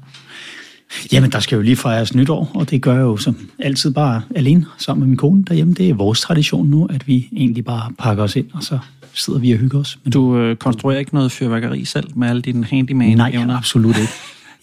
Jamen, 1.12 1.32
der 1.32 1.41
skal 1.41 1.57
jo 1.57 1.62
lige 1.62 1.77
fejres 1.77 2.15
nytår, 2.15 2.51
og 2.55 2.70
det 2.70 2.82
gør 2.82 2.93
jeg 2.93 3.01
jo 3.01 3.16
som 3.16 3.36
altid 3.59 3.91
bare 3.91 4.23
alene 4.35 4.66
sammen 4.78 5.01
med 5.01 5.09
min 5.09 5.16
kone 5.16 5.45
derhjemme. 5.45 5.74
Det 5.74 5.91
er 5.91 5.95
vores 5.95 6.20
tradition 6.20 6.66
nu, 6.66 6.86
at 6.86 7.09
vi 7.09 7.28
egentlig 7.32 7.65
bare 7.65 7.93
pakker 7.99 8.24
os 8.24 8.36
ind, 8.36 8.47
og 8.53 8.62
så 8.62 8.78
sidder 9.15 9.39
vi 9.39 9.53
og 9.53 9.59
hygger 9.59 9.78
os. 9.78 9.99
Men 10.05 10.12
du 10.12 10.39
øh, 10.39 10.57
konstruerer 10.57 10.99
ikke 10.99 11.15
noget 11.15 11.32
fyrværkeri 11.32 11.85
selv 11.85 12.09
med 12.16 12.28
alle 12.28 12.43
dine 12.43 12.65
handyman 12.65 13.16
Nej, 13.16 13.47
absolut 13.51 13.97
ikke. 13.99 14.12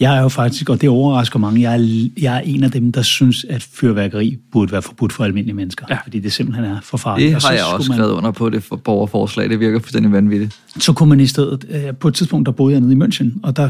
Jeg 0.02 0.18
er 0.18 0.22
jo 0.22 0.30
faktisk, 0.30 0.70
og 0.70 0.82
det 0.82 0.90
overrasker 0.90 1.40
mange, 1.40 1.62
jeg 1.62 1.74
er, 1.82 2.08
jeg 2.22 2.36
er 2.38 2.40
en 2.40 2.64
af 2.64 2.72
dem, 2.72 2.92
der 2.92 3.02
synes, 3.02 3.46
at 3.50 3.64
fyrværkeri 3.64 4.38
burde 4.52 4.72
være 4.72 4.82
forbudt 4.82 5.14
for 5.14 5.24
almindelige 5.24 5.56
mennesker. 5.56 5.86
Ja. 5.90 5.98
Fordi 6.04 6.20
det 6.20 6.34
simpelthen 6.34 6.66
er 6.66 6.78
for 6.84 6.98
farligt. 6.98 7.28
Det 7.28 7.36
Og 7.36 7.42
så 7.42 7.48
har 7.48 7.54
jeg 7.54 7.62
skulle 7.64 7.76
også 7.78 7.92
man- 7.92 7.98
skrevet 7.98 8.12
under 8.12 8.32
på 8.32 8.50
det 8.50 8.64
for 8.64 8.76
borgerforslag. 8.76 9.50
Det 9.50 9.60
virker 9.60 9.80
fuldstændig 9.80 10.12
vanvittigt. 10.12 10.60
så 10.80 10.94
kunne 10.94 11.10
man 11.10 11.20
i 11.20 11.28
stedet, 11.28 11.66
øh, 11.70 11.96
på 11.96 12.08
et 12.08 12.14
tidspunkt, 12.14 12.46
der 12.46 12.52
boede 12.52 12.74
jeg 12.74 12.82
nede 12.82 12.94
i 12.94 12.98
München, 12.98 13.40
og 13.44 13.56
der 13.58 13.70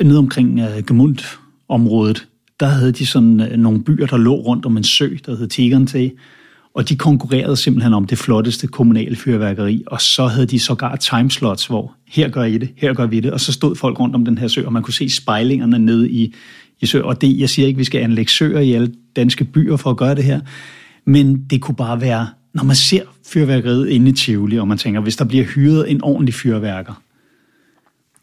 øh, 0.00 0.06
nede 0.06 0.18
omkring 0.18 0.60
øh, 0.60 0.82
Gemund-området, 0.86 2.26
der 2.60 2.66
havde 2.66 2.92
de 2.92 3.06
sådan 3.06 3.40
øh, 3.40 3.58
nogle 3.58 3.82
byer, 3.84 4.06
der 4.06 4.16
lå 4.16 4.34
rundt 4.34 4.66
om 4.66 4.76
en 4.76 4.84
sø, 4.84 5.08
der 5.26 5.36
hed 5.36 5.48
Tegernsee, 5.48 6.10
og 6.76 6.88
de 6.88 6.96
konkurrerede 6.96 7.56
simpelthen 7.56 7.94
om 7.94 8.06
det 8.06 8.18
flotteste 8.18 8.66
kommunale 8.66 9.16
fyrværkeri, 9.16 9.84
og 9.86 10.00
så 10.00 10.26
havde 10.26 10.46
de 10.46 10.58
sågar 10.58 10.96
timeslots, 10.96 11.66
hvor 11.66 11.94
her 12.08 12.28
gør 12.28 12.42
I 12.42 12.58
det, 12.58 12.68
her 12.76 12.94
gør 12.94 13.06
vi 13.06 13.20
det, 13.20 13.32
og 13.32 13.40
så 13.40 13.52
stod 13.52 13.76
folk 13.76 14.00
rundt 14.00 14.14
om 14.14 14.24
den 14.24 14.38
her 14.38 14.48
sø, 14.48 14.66
og 14.66 14.72
man 14.72 14.82
kunne 14.82 14.94
se 14.94 15.10
spejlingerne 15.10 15.78
nede 15.78 16.10
i, 16.10 16.34
i 16.80 16.86
sø. 16.86 17.02
Og 17.02 17.20
det, 17.20 17.38
jeg 17.38 17.50
siger 17.50 17.68
ikke, 17.68 17.78
vi 17.78 17.84
skal 17.84 18.00
anlægge 18.00 18.32
søer 18.32 18.60
i 18.60 18.72
alle 18.72 18.92
danske 19.16 19.44
byer 19.44 19.76
for 19.76 19.90
at 19.90 19.96
gøre 19.96 20.14
det 20.14 20.24
her, 20.24 20.40
men 21.04 21.44
det 21.50 21.60
kunne 21.60 21.74
bare 21.74 22.00
være, 22.00 22.28
når 22.54 22.64
man 22.64 22.76
ser 22.76 23.02
fyrværkeriet 23.26 23.88
inde 23.88 24.08
i 24.08 24.12
Tivoli, 24.12 24.58
og 24.58 24.68
man 24.68 24.78
tænker, 24.78 25.00
hvis 25.00 25.16
der 25.16 25.24
bliver 25.24 25.44
hyret 25.44 25.90
en 25.90 26.02
ordentlig 26.02 26.34
fyrværker, 26.34 27.02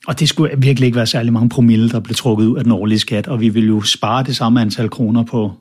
og 0.07 0.19
det 0.19 0.29
skulle 0.29 0.51
virkelig 0.57 0.85
ikke 0.85 0.95
være 0.95 1.07
særlig 1.07 1.33
mange 1.33 1.49
promille, 1.49 1.89
der 1.89 1.99
blev 1.99 2.15
trukket 2.15 2.45
ud 2.45 2.57
af 2.57 2.63
den 2.63 2.71
årlige 2.71 2.99
skat, 2.99 3.27
og 3.27 3.41
vi 3.41 3.49
ville 3.49 3.67
jo 3.67 3.81
spare 3.81 4.23
det 4.23 4.35
samme 4.35 4.61
antal 4.61 4.89
kroner 4.89 5.23
på, 5.23 5.51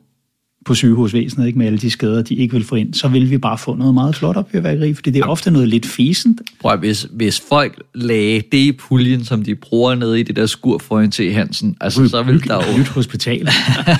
på 0.65 0.75
sygehusvæsenet, 0.75 1.47
ikke 1.47 1.59
med 1.59 1.65
alle 1.65 1.77
de 1.79 1.89
skader, 1.89 2.21
de 2.21 2.35
ikke 2.35 2.53
vil 2.53 2.63
få 2.65 2.75
ind, 2.75 2.93
så 2.93 3.07
vil 3.07 3.29
vi 3.29 3.37
bare 3.37 3.57
få 3.57 3.75
noget 3.75 3.93
meget 3.93 4.15
flot 4.15 4.35
op 4.37 4.51
fyrværkeri, 4.51 4.93
fordi 4.93 5.11
det 5.11 5.21
er 5.21 5.25
ofte 5.25 5.51
noget 5.51 5.67
lidt 5.67 5.85
fisent. 5.85 6.41
Prøv 6.61 6.77
hvis, 6.77 7.07
hvis 7.11 7.41
folk 7.49 7.81
lagde 7.95 8.41
det 8.51 8.57
i 8.57 8.71
puljen, 8.71 9.25
som 9.25 9.43
de 9.43 9.55
bruger 9.55 9.95
nede 9.95 10.19
i 10.19 10.23
det 10.23 10.35
der 10.35 10.45
skur 10.45 10.77
for 10.77 10.99
en 10.99 11.11
til 11.11 11.33
Hansen, 11.33 11.77
altså 11.81 12.07
så 12.07 12.23
vil 12.23 12.43
der 12.43 12.55
jo... 12.55 12.77
Nyt 12.77 12.87
hospital. 12.87 13.49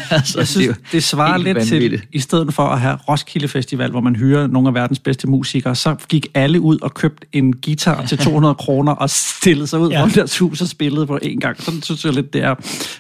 altså, 0.10 0.38
Jeg 0.40 0.48
synes, 0.48 0.78
det 0.92 1.04
svarer 1.04 1.38
lidt 1.38 1.62
til, 1.62 2.02
i 2.14 2.20
stedet 2.20 2.54
for 2.54 2.64
at 2.64 2.80
have 2.82 2.96
Roskilde 3.10 3.48
Festival, 3.48 3.92
hvor 3.92 4.02
man 4.02 4.16
hyrer 4.16 4.48
nogle 4.48 4.68
af 4.68 4.74
verdens 4.74 5.00
bedste 5.00 5.28
musikere, 5.28 5.76
så 5.76 5.96
gik 6.10 6.28
alle 6.34 6.62
ud 6.62 6.78
og 6.82 6.94
købte 6.94 7.28
en 7.34 7.54
guitar 7.54 8.06
til 8.06 8.18
200 8.18 8.56
kroner 8.56 8.92
og 8.92 9.10
stillede 9.10 9.68
sig 9.68 9.80
ud 9.80 9.90
Ja. 9.90 10.04
om 10.04 10.10
deres 10.10 10.38
hus 10.38 10.62
og 10.62 10.68
spillede 10.68 11.06
på 11.08 11.20
én 11.24 11.40
gang. 11.40 11.62
Sådan 11.64 11.82
synes 11.82 12.06
jeg 12.06 12.14
lidt, 12.14 12.34
det 12.34 12.44
er. 12.44 12.56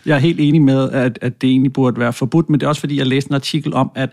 Jeg 0.05 0.15
er 0.15 0.19
helt 0.19 0.39
enig 0.39 0.61
med, 0.61 0.89
at, 0.91 1.19
at 1.21 1.41
det 1.41 1.49
egentlig 1.49 1.73
burde 1.73 1.99
være 1.99 2.13
forbudt, 2.13 2.49
men 2.49 2.59
det 2.59 2.65
er 2.65 2.69
også 2.69 2.79
fordi, 2.79 2.97
jeg 2.97 3.07
læste 3.07 3.31
en 3.31 3.35
artikel 3.35 3.52
om, 3.73 3.91
at 3.95 4.09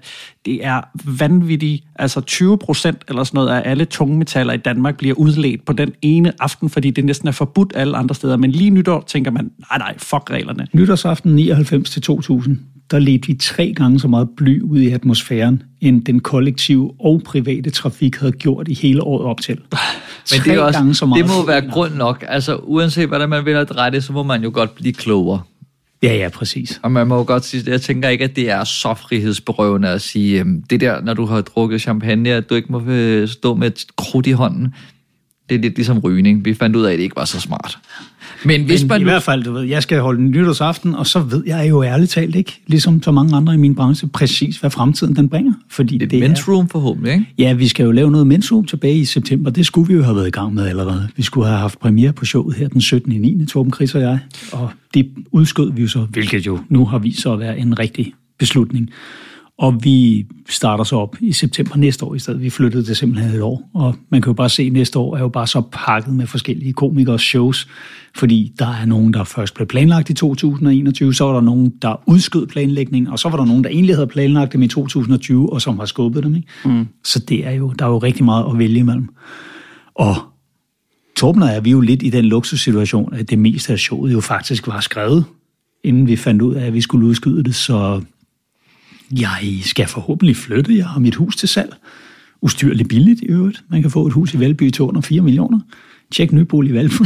det 0.46 0.64
er 0.64 0.80
vanvittigt, 1.04 1.84
altså 1.96 2.20
20 2.20 2.58
procent 2.58 2.98
eller 3.08 3.24
sådan 3.24 3.38
noget 3.38 3.48
af 3.48 3.70
alle 3.70 3.84
tungmetaller 3.84 4.52
i 4.52 4.56
Danmark 4.56 4.96
bliver 4.96 5.14
udledt 5.14 5.64
på 5.64 5.72
den 5.72 5.92
ene 6.02 6.32
aften, 6.40 6.70
fordi 6.70 6.90
det 6.90 7.04
næsten 7.04 7.28
er 7.28 7.32
forbudt 7.32 7.72
alle 7.76 7.96
andre 7.96 8.14
steder. 8.14 8.36
Men 8.36 8.50
lige 8.50 8.70
nytår 8.70 9.04
tænker 9.06 9.30
man, 9.30 9.50
nej 9.70 9.78
nej, 9.78 9.94
fuck 9.98 10.30
reglerne. 10.30 10.66
Nytårsaften 10.72 11.34
99 11.34 11.90
til 11.90 12.02
2000, 12.02 12.58
der 12.90 12.98
ledte 12.98 13.26
vi 13.26 13.34
tre 13.34 13.72
gange 13.76 14.00
så 14.00 14.08
meget 14.08 14.28
bly 14.36 14.60
ud 14.62 14.80
i 14.80 14.90
atmosfæren, 14.90 15.62
end 15.80 16.04
den 16.04 16.20
kollektive 16.20 16.92
og 17.00 17.22
private 17.24 17.70
trafik 17.70 18.16
havde 18.16 18.32
gjort 18.32 18.68
i 18.68 18.74
hele 18.74 19.02
året 19.02 19.26
op 19.26 19.40
til. 19.40 19.54
Men 20.32 20.40
det, 20.44 20.54
er 20.54 20.60
også, 20.60 20.78
gange 20.78 20.94
så 20.94 21.06
meget. 21.06 21.24
det 21.24 21.32
må 21.36 21.46
være 21.46 21.70
grund 21.70 21.94
nok. 21.94 22.24
Altså, 22.28 22.56
uanset 22.56 23.08
hvordan 23.08 23.28
man 23.28 23.44
vil 23.44 23.54
have 23.54 23.64
dreje 23.64 23.90
det, 23.90 24.04
så 24.04 24.12
må 24.12 24.22
man 24.22 24.42
jo 24.42 24.50
godt 24.54 24.74
blive 24.74 24.92
klogere. 24.92 25.40
Ja, 26.02 26.14
ja, 26.14 26.28
præcis. 26.28 26.80
Og 26.82 26.92
man 26.92 27.06
må 27.06 27.16
jo 27.16 27.24
godt 27.26 27.44
sige, 27.44 27.70
jeg 27.70 27.80
tænker 27.80 28.08
ikke, 28.08 28.24
at 28.24 28.36
det 28.36 28.50
er 28.50 28.64
så 28.64 28.94
frihedsberøvende 28.94 29.88
at 29.88 30.02
sige, 30.02 30.40
øhm, 30.40 30.62
det 30.62 30.80
der, 30.80 31.00
når 31.00 31.14
du 31.14 31.24
har 31.24 31.40
drukket 31.40 31.80
champagne, 31.80 32.30
at 32.30 32.50
du 32.50 32.54
ikke 32.54 32.72
må 32.72 32.82
øh, 32.86 33.28
stå 33.28 33.54
med 33.54 33.66
et 33.66 33.84
krudt 33.96 34.26
i 34.26 34.30
hånden. 34.30 34.74
Det 35.48 35.54
er 35.54 35.58
lidt 35.58 35.76
ligesom 35.76 35.98
rygning. 35.98 36.44
Vi 36.44 36.54
fandt 36.54 36.76
ud 36.76 36.84
af, 36.84 36.92
at 36.92 36.98
det 36.98 37.04
ikke 37.04 37.16
var 37.16 37.24
så 37.24 37.40
smart. 37.40 37.78
Men 38.44 38.64
hvis 38.64 38.82
Men 38.82 38.88
man 38.88 39.00
i 39.00 39.04
hvert 39.04 39.22
fald, 39.22 39.42
du 39.42 39.52
ved, 39.52 39.62
jeg 39.62 39.82
skal 39.82 40.00
holde 40.00 40.20
en 40.20 40.30
nytårsaften, 40.30 40.94
og 40.94 41.06
så 41.06 41.20
ved 41.20 41.42
jeg 41.46 41.68
jo 41.68 41.82
ærligt 41.82 42.10
talt 42.10 42.36
ikke, 42.36 42.60
ligesom 42.66 43.02
så 43.02 43.12
mange 43.12 43.36
andre 43.36 43.54
i 43.54 43.56
min 43.56 43.74
branche, 43.74 44.08
præcis 44.08 44.56
hvad 44.56 44.70
fremtiden 44.70 45.16
den 45.16 45.28
bringer. 45.28 45.52
Fordi 45.68 45.98
det, 45.98 46.10
det 46.10 46.30
Men's 46.30 46.48
room 46.48 46.68
forhåbentlig, 46.68 47.12
ikke? 47.12 47.26
Ja, 47.38 47.52
vi 47.52 47.68
skal 47.68 47.84
jo 47.84 47.90
lave 47.90 48.10
noget 48.10 48.34
Men's 48.34 48.52
Room 48.52 48.64
tilbage 48.64 48.96
i 48.96 49.04
september. 49.04 49.50
Det 49.50 49.66
skulle 49.66 49.88
vi 49.88 49.94
jo 49.94 50.02
have 50.02 50.16
været 50.16 50.28
i 50.28 50.30
gang 50.30 50.54
med 50.54 50.66
allerede. 50.66 51.08
Vi 51.16 51.22
skulle 51.22 51.46
have 51.46 51.58
haft 51.58 51.78
premiere 51.78 52.12
på 52.12 52.24
showet 52.24 52.56
her 52.56 52.68
den 52.68 52.80
17. 52.80 53.12
i 53.12 53.18
9. 53.18 53.46
Torben 53.46 53.72
Chris 53.72 53.94
og 53.94 54.00
jeg. 54.00 54.18
Og 54.52 54.70
det 54.94 55.10
udskød 55.32 55.72
vi 55.72 55.82
jo 55.82 55.88
så, 55.88 56.06
hvilket 56.10 56.46
jo 56.46 56.58
nu 56.68 56.84
har 56.84 56.98
vist 56.98 57.22
sig 57.22 57.32
at 57.32 57.38
være 57.38 57.58
en 57.58 57.78
rigtig 57.78 58.12
beslutning. 58.38 58.90
Og 59.60 59.84
vi 59.84 60.26
starter 60.48 60.84
så 60.84 60.96
op 60.96 61.16
i 61.20 61.32
september 61.32 61.76
næste 61.76 62.04
år 62.04 62.14
i 62.14 62.18
stedet. 62.18 62.42
Vi 62.42 62.50
flyttede 62.50 62.86
det 62.86 62.96
simpelthen 62.96 63.34
et 63.34 63.42
år. 63.42 63.70
Og 63.74 63.96
man 64.10 64.22
kan 64.22 64.30
jo 64.30 64.34
bare 64.34 64.48
se, 64.48 64.62
at 64.62 64.72
næste 64.72 64.98
år 64.98 65.16
er 65.16 65.20
jo 65.20 65.28
bare 65.28 65.46
så 65.46 65.62
pakket 65.72 66.14
med 66.14 66.26
forskellige 66.26 66.72
komikers 66.72 67.22
shows. 67.22 67.68
Fordi 68.16 68.52
der 68.58 68.66
er 68.66 68.84
nogen, 68.84 69.12
der 69.12 69.24
først 69.24 69.54
blev 69.54 69.66
planlagt 69.66 70.10
i 70.10 70.14
2021, 70.14 71.14
så 71.14 71.24
var 71.24 71.32
der 71.32 71.40
nogen, 71.40 71.72
der 71.82 72.02
udskød 72.06 72.46
planlægning, 72.46 73.10
og 73.10 73.18
så 73.18 73.28
var 73.28 73.36
der 73.36 73.44
nogen, 73.44 73.64
der 73.64 73.70
egentlig 73.70 73.96
havde 73.96 74.06
planlagt 74.06 74.52
dem 74.52 74.62
i 74.62 74.68
2020, 74.68 75.52
og 75.52 75.62
som 75.62 75.78
har 75.78 75.86
skubbet 75.86 76.24
dem. 76.24 76.34
Ikke? 76.34 76.48
Mm. 76.64 76.86
Så 77.04 77.18
det 77.18 77.46
er 77.46 77.52
jo, 77.52 77.72
der 77.78 77.84
er 77.84 77.90
jo 77.90 77.98
rigtig 77.98 78.24
meget 78.24 78.46
at 78.52 78.58
vælge 78.58 78.78
imellem. 78.78 79.08
Og 79.94 80.14
Torben 81.16 81.42
og 81.42 81.48
jeg, 81.48 81.64
vi 81.64 81.70
er 81.70 81.72
jo 81.72 81.80
lidt 81.80 82.02
i 82.02 82.10
den 82.10 82.24
luksussituation, 82.24 83.14
at 83.14 83.30
det 83.30 83.38
meste 83.38 83.72
af 83.72 83.78
showet 83.78 84.12
jo 84.12 84.20
faktisk 84.20 84.66
var 84.66 84.80
skrevet, 84.80 85.24
inden 85.84 86.06
vi 86.06 86.16
fandt 86.16 86.42
ud 86.42 86.54
af, 86.54 86.66
at 86.66 86.74
vi 86.74 86.80
skulle 86.80 87.06
udskyde 87.06 87.44
det, 87.44 87.54
så 87.54 88.00
jeg 89.12 89.60
skal 89.62 89.86
forhåbentlig 89.86 90.36
flytte. 90.36 90.76
Jeg 90.76 90.86
har 90.86 91.00
mit 91.00 91.14
hus 91.14 91.36
til 91.36 91.48
salg. 91.48 91.74
Ustyrligt 92.42 92.88
billigt 92.88 93.20
i 93.20 93.24
øvrigt. 93.24 93.64
Man 93.68 93.82
kan 93.82 93.90
få 93.90 94.06
et 94.06 94.12
hus 94.12 94.34
i 94.34 94.40
Valby 94.40 94.70
til 94.70 94.82
under 94.82 95.00
4 95.00 95.20
millioner. 95.20 95.60
Tjek 96.10 96.32
nybolig 96.32 96.70
i 96.70 96.74
Valby. 96.74 96.92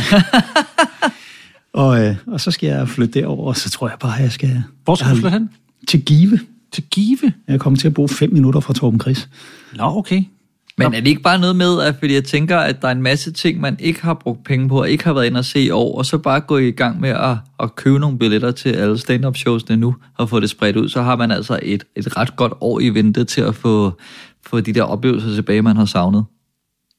og, 1.72 2.04
øh, 2.04 2.16
og 2.26 2.40
så 2.40 2.50
skal 2.50 2.66
jeg 2.66 2.88
flytte 2.88 3.20
derover, 3.20 3.46
og 3.46 3.56
så 3.56 3.70
tror 3.70 3.88
jeg 3.88 3.98
bare, 4.00 4.16
at 4.16 4.22
jeg 4.22 4.32
skal... 4.32 4.62
Hvor 4.84 4.94
skal 4.94 5.10
du 5.10 5.14
flytte 5.14 5.30
hen? 5.30 5.50
Til 5.88 6.04
Give. 6.04 6.40
Til 6.72 6.82
Give? 6.90 7.32
Jeg 7.48 7.60
kommer 7.60 7.78
til 7.78 7.86
at 7.86 7.94
bruge 7.94 8.08
5 8.08 8.32
minutter 8.32 8.60
fra 8.60 8.74
Torben 8.74 9.00
Chris. 9.00 9.28
Nå, 9.76 9.84
okay. 9.84 10.22
Men 10.78 10.94
er 10.94 11.00
det 11.00 11.06
ikke 11.06 11.22
bare 11.22 11.38
noget 11.38 11.56
med, 11.56 11.82
at 11.82 11.96
fordi 11.98 12.14
jeg 12.14 12.24
tænker, 12.24 12.58
at 12.58 12.82
der 12.82 12.88
er 12.88 12.92
en 12.92 13.02
masse 13.02 13.32
ting, 13.32 13.60
man 13.60 13.76
ikke 13.80 14.02
har 14.02 14.14
brugt 14.14 14.44
penge 14.44 14.68
på, 14.68 14.80
og 14.80 14.90
ikke 14.90 15.04
har 15.04 15.12
været 15.12 15.26
inde 15.26 15.38
og 15.38 15.44
se 15.44 15.60
i 15.60 15.70
år, 15.70 15.98
og 15.98 16.06
så 16.06 16.18
bare 16.18 16.40
gå 16.40 16.58
i 16.58 16.70
gang 16.70 17.00
med 17.00 17.10
at, 17.10 17.36
at 17.60 17.76
købe 17.76 17.98
nogle 17.98 18.18
billetter 18.18 18.50
til 18.50 18.68
alle 18.68 18.98
stand-up 18.98 19.36
showsene 19.36 19.76
nu, 19.76 19.96
og 20.18 20.28
få 20.28 20.40
det 20.40 20.50
spredt 20.50 20.76
ud, 20.76 20.88
så 20.88 21.02
har 21.02 21.16
man 21.16 21.30
altså 21.30 21.60
et, 21.62 21.84
et 21.96 22.16
ret 22.16 22.36
godt 22.36 22.52
år 22.60 22.80
i 22.80 22.88
vente 22.88 23.24
til 23.24 23.40
at 23.40 23.54
få, 23.54 23.98
få 24.46 24.60
de 24.60 24.72
der 24.72 24.82
oplevelser 24.82 25.34
tilbage, 25.34 25.62
man 25.62 25.76
har 25.76 25.84
savnet. 25.84 26.24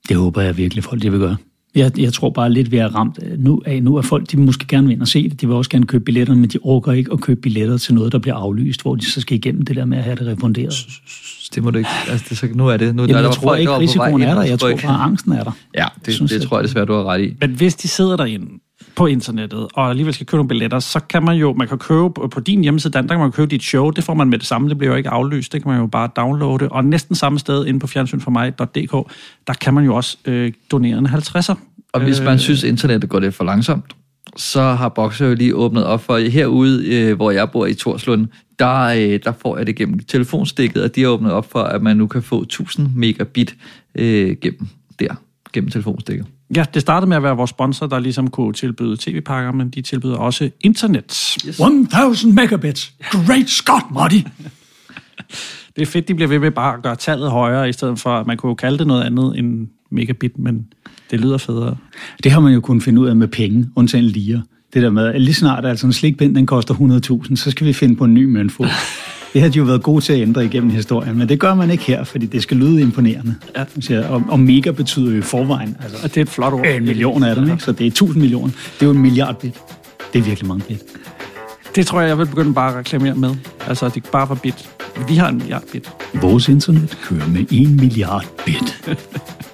Det 0.10 0.18
håber 0.18 0.41
jeg 0.41 0.57
virkelig, 0.57 0.84
folk 0.84 1.02
de 1.02 1.11
vil 1.11 1.19
gøre. 1.19 1.38
Jeg, 1.76 1.99
jeg 1.99 2.14
tror 2.14 2.30
bare 2.30 2.52
lidt, 2.52 2.72
vi 2.72 2.77
er 2.77 2.95
ramt 2.95 3.19
nu, 3.38 3.61
af 3.65 3.84
nu, 3.84 3.97
at 3.97 4.06
folk 4.06 4.31
de 4.31 4.38
måske 4.38 4.68
gerne 4.68 4.88
vil 4.88 4.93
ind 4.93 5.02
og 5.02 5.07
se 5.07 5.30
det. 5.30 5.41
De 5.41 5.47
vil 5.47 5.56
også 5.56 5.69
gerne 5.69 5.85
købe 5.85 6.03
billetter, 6.03 6.35
men 6.35 6.49
de 6.49 6.57
orker 6.61 6.91
ikke 6.91 7.11
at 7.14 7.22
købe 7.22 7.41
billetter 7.41 7.77
til 7.77 7.93
noget, 7.93 8.11
der 8.11 8.19
bliver 8.19 8.35
aflyst, 8.35 8.81
hvor 8.81 8.95
de 8.95 9.11
så 9.11 9.22
skal 9.22 9.38
igennem 9.38 9.65
det 9.65 9.76
der 9.76 9.85
med 9.85 9.97
at 9.97 10.03
have 10.03 10.15
det 10.15 10.27
refunderet. 10.27 10.73
Det 11.56 11.64
må 11.64 11.72
du 11.72 11.77
ikke. 11.77 11.89
Altså, 12.10 12.26
det, 12.30 12.38
så, 12.38 12.47
nu 12.53 12.68
er 12.68 12.77
det. 12.77 12.95
Nu, 12.95 13.02
Jamen, 13.02 13.15
der 13.15 13.22
jeg 13.22 13.31
tror 13.31 13.49
folk, 13.49 13.60
ikke, 13.60 13.77
risikoen 13.77 14.22
er 14.22 14.35
der. 14.35 14.43
Jeg 14.43 14.60
tror 14.60 14.80
bare, 14.84 15.02
angsten 15.02 15.31
er 15.31 15.43
der. 15.43 15.52
Ja, 15.76 15.85
det, 16.06 16.14
Synes 16.14 16.31
det 16.31 16.39
jeg. 16.39 16.47
tror 16.47 16.57
jeg 16.57 16.64
desværre, 16.64 16.85
du 16.85 16.93
har 16.93 17.03
ret 17.03 17.22
i. 17.22 17.34
Men 17.41 17.49
hvis 17.49 17.76
de 17.76 17.88
sidder 17.88 18.18
derinde 18.18 18.45
på 18.96 19.06
internettet, 19.06 19.68
og 19.74 19.90
alligevel 19.90 20.14
skal 20.14 20.26
købe 20.26 20.38
nogle 20.38 20.48
billetter, 20.48 20.80
så 20.80 21.00
kan 21.00 21.24
man 21.24 21.36
jo, 21.36 21.54
man 21.54 21.68
kan 21.68 21.78
købe 21.78 22.10
på 22.10 22.40
din 22.40 22.62
hjemmeside, 22.62 22.94
Dan, 22.94 23.04
der 23.04 23.14
kan 23.14 23.20
man 23.20 23.32
købe 23.32 23.52
dit 23.52 23.64
show, 23.64 23.90
det 23.90 24.04
får 24.04 24.14
man 24.14 24.30
med 24.30 24.40
det 24.40 24.48
samme, 24.48 24.70
det 24.70 24.78
bliver 24.78 24.92
jo 24.92 24.98
ikke 24.98 25.10
aflyst, 25.10 25.54
det 25.54 25.64
kan 25.64 25.72
man 25.72 25.82
jo 25.82 25.88
bare 25.88 26.10
downloade, 26.16 26.70
og 26.70 26.86
næsten 26.86 27.16
samme 27.16 27.40
sted 27.40 27.66
inde 27.66 27.80
på 27.80 27.88
fjernsynformig.dk, 27.88 29.12
der 29.48 29.54
kan 29.54 29.74
man 29.74 29.84
jo 29.84 29.96
også 29.96 30.18
øh, 30.26 30.54
donere 30.72 30.98
en 30.98 31.08
50'er. 31.08 31.56
Og 31.94 32.02
hvis 32.02 32.20
Øh, 32.20 32.26
man 32.26 32.40
synes, 32.40 32.64
internettet 32.64 33.10
går 33.10 33.20
lidt 33.20 33.36
for 33.36 33.44
langsomt, 33.44 33.96
så 34.36 34.62
har 34.62 34.90
Boxer 34.90 35.28
jo 35.28 35.34
lige 35.34 35.56
åbnet 35.56 35.86
op 35.86 36.02
for, 36.02 36.18
herude, 36.18 36.96
øh, 36.96 37.16
hvor 37.16 37.32
jeg 37.32 37.52
bor 37.52 37.66
i 37.66 37.74
Torslund, 37.74 38.28
der, 38.60 38.82
øh, 38.84 39.20
der 39.24 39.32
får 39.42 39.58
jeg 39.58 39.68
det 39.68 39.76
gennem 39.76 40.00
telefonstikket, 40.00 40.84
og 40.84 40.96
de 40.96 41.02
har 41.02 41.10
åbnet 41.10 41.32
op 41.32 41.52
for, 41.52 41.60
at 41.60 41.82
man 41.82 41.98
nu 41.98 42.08
kan 42.08 42.22
få 42.24 42.42
1000 42.42 42.90
megabit 42.96 43.56
øh, 43.96 44.36
gennem 44.42 44.68
der, 45.00 45.16
gennem 45.54 45.72
telefonstikket. 45.72 46.26
Ja, 46.56 46.66
det 46.74 46.82
startede 46.82 47.10
med 47.10 47.18
at 47.18 47.24
være 47.24 47.36
vores 47.38 47.50
sponsor, 47.50 47.88
der 47.88 48.00
ligesom 48.00 48.30
kunne 48.30 48.54
tilbyde 48.54 48.98
tv-pakker, 49.00 49.52
men 49.52 49.70
de 49.70 49.82
tilbyder 49.82 50.18
også 50.18 50.50
internet. 50.62 51.38
Yes. 51.48 51.60
1000 51.60 52.34
megabits. 52.34 52.94
Great 53.12 53.50
Scott, 53.50 53.86
Marty. 53.94 54.16
Det 55.76 55.82
er 55.82 55.86
fedt, 55.86 56.08
de 56.08 56.16
bliver 56.16 56.30
ved 56.30 56.40
med 56.40 56.52
bare 56.52 56.74
at 56.74 56.84
gøre 56.84 56.96
tallet 56.96 57.32
højere, 57.32 57.70
i 57.70 57.74
stedet 57.74 58.00
for, 58.00 58.10
at 58.10 58.28
man 58.28 58.38
kunne 58.38 58.50
jo 58.50 58.56
kalde 58.56 58.78
det 58.78 58.88
noget 58.88 59.04
andet 59.04 59.38
end 59.38 59.68
megabit, 59.92 60.38
men 60.38 60.68
det 61.12 61.20
lyder 61.20 61.38
federe. 61.38 61.76
Det 62.24 62.32
har 62.32 62.40
man 62.40 62.54
jo 62.54 62.62
kunnet 62.62 62.84
finde 62.84 63.02
ud 63.02 63.08
af 63.08 63.16
med 63.16 63.28
penge, 63.28 63.70
undtagen 63.76 64.06
liger. 64.06 64.42
Det 64.74 64.82
der 64.82 64.90
med, 64.90 65.06
at 65.08 65.22
lige 65.22 65.34
snart 65.34 65.66
altså 65.66 65.86
en 65.86 65.94
slikpind, 65.94 66.36
den 66.36 66.46
koster 66.46 66.74
100.000, 67.28 67.36
så 67.36 67.52
skal 67.52 67.68
vi 67.68 67.74
finde 67.74 67.96
på 67.96 68.04
en 68.04 68.14
ny 68.14 68.24
møntfod. 68.24 68.68
Det 69.36 69.44
har 69.44 69.49
de 69.49 69.57
jo 69.57 69.64
været 69.64 69.84
gode 69.84 70.02
til 70.02 70.14
at 70.14 70.20
ændre 70.20 70.45
igennem 70.45 70.70
historien, 70.70 71.18
men 71.18 71.30
det 71.30 71.40
gør 71.40 71.53
man 71.53 71.72
ikke 71.72 71.84
her, 71.84 72.03
fordi 72.03 72.26
det 72.26 72.44
skal 72.44 72.57
lyde 72.57 72.82
imponerende. 72.82 73.36
Ja. 73.90 74.10
Og, 74.10 74.24
og 74.28 74.40
mega 74.40 74.72
betyder 74.72 75.12
jo 75.12 75.18
i 75.18 75.22
forvejen. 75.22 75.78
Altså, 75.84 75.98
og 76.03 76.10
det 76.10 76.18
er 76.18 76.22
et 76.22 76.30
flot 76.30 76.53
ord. 76.53 76.66
En 76.66 76.86
million 76.86 77.24
af 77.24 77.36
dem, 77.36 77.52
ikke? 77.52 77.64
så 77.64 77.72
det 77.72 77.84
er 77.84 77.88
1000 77.88 78.22
millioner. 78.22 78.48
Det 78.48 78.82
er 78.82 78.86
jo 78.86 78.91
en 78.91 79.02
milliard 79.02 79.40
bit. 79.40 79.53
Det 80.14 80.20
er 80.20 80.24
virkelig 80.24 80.48
mange 80.48 80.64
bit. 80.68 80.84
Det 81.76 81.88
tror 81.88 82.02
jeg, 82.02 82.10
jeg 82.10 82.18
vil 82.18 82.26
begynde 82.26 82.53
bare 82.53 82.72
at 82.72 82.76
reklamere 82.78 83.16
med. 83.16 83.36
Altså, 83.68 83.90
det 83.90 84.06
er 84.06 84.12
bare 84.12 84.28
for 84.28 84.36
bit. 84.36 84.70
Vi 85.07 85.16
har 85.16 85.30
en 85.30 85.38
milliard 85.38 85.64
bit. 85.72 85.90
Vores 86.14 86.49
internet 86.49 86.98
kører 87.03 87.28
med 87.28 87.45
en 87.52 87.76
milliard 87.76 88.26
bit. 88.45 88.88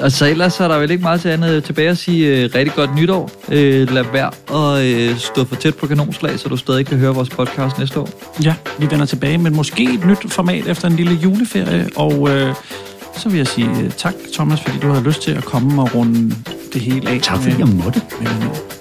Altså 0.00 0.26
ellers 0.26 0.60
er 0.60 0.68
der 0.68 0.78
vel 0.78 0.90
ikke 0.90 1.02
meget 1.02 1.20
til 1.20 1.28
andet 1.28 1.64
tilbage 1.64 1.88
at 1.88 1.98
sige 1.98 2.44
uh, 2.44 2.54
rigtig 2.54 2.74
godt 2.74 2.94
nytår. 2.94 3.30
Uh, 3.48 3.54
lad 3.54 4.04
være 4.12 4.30
at 4.50 5.12
uh, 5.12 5.18
stå 5.18 5.44
for 5.44 5.56
tæt 5.56 5.74
på 5.74 5.86
kanonslag, 5.86 6.38
så 6.38 6.48
du 6.48 6.56
stadig 6.56 6.86
kan 6.86 6.98
høre 6.98 7.14
vores 7.14 7.28
podcast 7.28 7.78
næste 7.78 8.00
år. 8.00 8.08
Ja, 8.44 8.54
vi 8.78 8.90
vender 8.90 9.06
tilbage 9.06 9.38
med 9.38 9.50
måske 9.50 9.94
et 9.94 10.06
nyt 10.06 10.32
format 10.32 10.66
efter 10.66 10.88
en 10.88 10.96
lille 10.96 11.14
juleferie, 11.14 11.88
og 11.96 12.30
øh, 12.30 12.54
så 13.16 13.28
vil 13.28 13.36
jeg 13.36 13.46
sige 13.46 13.68
øh, 13.70 13.90
tak, 13.90 14.14
Thomas, 14.34 14.60
fordi 14.60 14.78
du 14.78 14.88
har 14.88 15.00
lyst 15.00 15.22
til 15.22 15.30
at 15.30 15.44
komme 15.44 15.82
og 15.82 15.94
runde 15.94 16.36
det 16.72 16.80
hele 16.80 17.10
af. 17.10 17.20
Tak, 17.22 17.38
fordi 17.38 17.58
jeg 17.58 17.68
måtte. 17.68 18.02
Med, 18.20 18.28
med, 18.28 18.50
til 18.50 18.73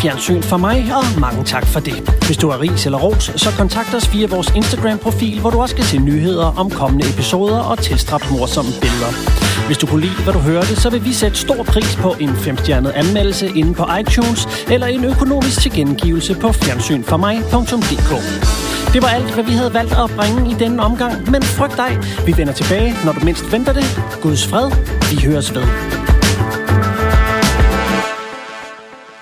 Fjernsyn 0.00 0.42
for 0.42 0.56
mig, 0.56 0.92
og 0.96 1.20
mange 1.20 1.44
tak 1.44 1.66
for 1.66 1.80
det. 1.80 1.98
Hvis 2.26 2.36
du 2.36 2.50
har 2.50 2.60
ris 2.60 2.86
eller 2.86 2.98
ros, 2.98 3.32
så 3.36 3.50
kontakt 3.58 3.94
os 3.94 4.12
via 4.14 4.26
vores 4.26 4.52
Instagram-profil, 4.56 5.40
hvor 5.40 5.50
du 5.50 5.60
også 5.60 5.74
kan 5.74 5.84
se 5.84 5.98
nyheder 5.98 6.46
om 6.58 6.70
kommende 6.70 7.08
episoder 7.08 7.58
og 7.58 7.78
tilstræbt 7.78 8.30
morsomme 8.30 8.70
billeder. 8.80 9.12
Hvis 9.66 9.78
du 9.78 9.86
kunne 9.86 10.00
lide, 10.00 10.22
hvad 10.22 10.32
du 10.32 10.38
hørte, 10.38 10.76
så 10.76 10.90
vil 10.90 11.04
vi 11.04 11.12
sætte 11.12 11.36
stor 11.36 11.62
pris 11.62 11.96
på 11.96 12.16
en 12.20 12.36
femstjernet 12.36 12.90
anmeldelse 12.90 13.48
inde 13.48 13.74
på 13.74 13.84
iTunes 14.00 14.48
eller 14.70 14.86
en 14.86 15.04
økonomisk 15.04 15.60
tilgengivelse 15.60 16.34
på 16.34 16.52
fjernsynformig.dk. 16.52 18.10
Det 18.92 19.02
var 19.02 19.08
alt, 19.08 19.34
hvad 19.34 19.44
vi 19.44 19.52
havde 19.52 19.74
valgt 19.74 19.92
at 19.92 20.10
bringe 20.16 20.50
i 20.50 20.54
denne 20.54 20.82
omgang, 20.82 21.30
men 21.30 21.42
frygt 21.42 21.76
dig, 21.76 21.98
vi 22.26 22.36
vender 22.36 22.52
tilbage, 22.52 22.94
når 23.04 23.12
du 23.12 23.20
mindst 23.24 23.52
venter 23.52 23.72
det. 23.72 23.84
Guds 24.22 24.46
fred, 24.46 24.70
vi 25.10 25.26
høres 25.26 25.54
ved. 25.54 25.99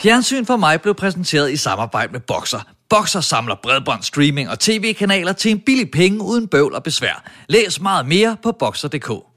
Fjernsyn 0.03 0.45
for 0.45 0.57
mig 0.57 0.81
blev 0.81 0.95
præsenteret 0.95 1.51
i 1.51 1.57
samarbejde 1.57 2.13
med 2.13 2.21
Boxer. 2.21 2.61
Boxer 2.91 3.21
samler 3.21 3.55
bredbånd, 3.63 4.03
streaming 4.03 4.51
og 4.51 4.59
tv-kanaler 4.59 5.33
til 5.33 5.51
en 5.51 5.61
billig 5.61 5.91
penge 5.91 6.23
uden 6.23 6.49
bøvl 6.49 6.75
og 6.75 6.83
besvær. 6.83 7.23
Læs 7.49 7.81
meget 7.81 8.07
mere 8.07 8.37
på 8.43 8.53
Boxer.dk. 8.53 9.28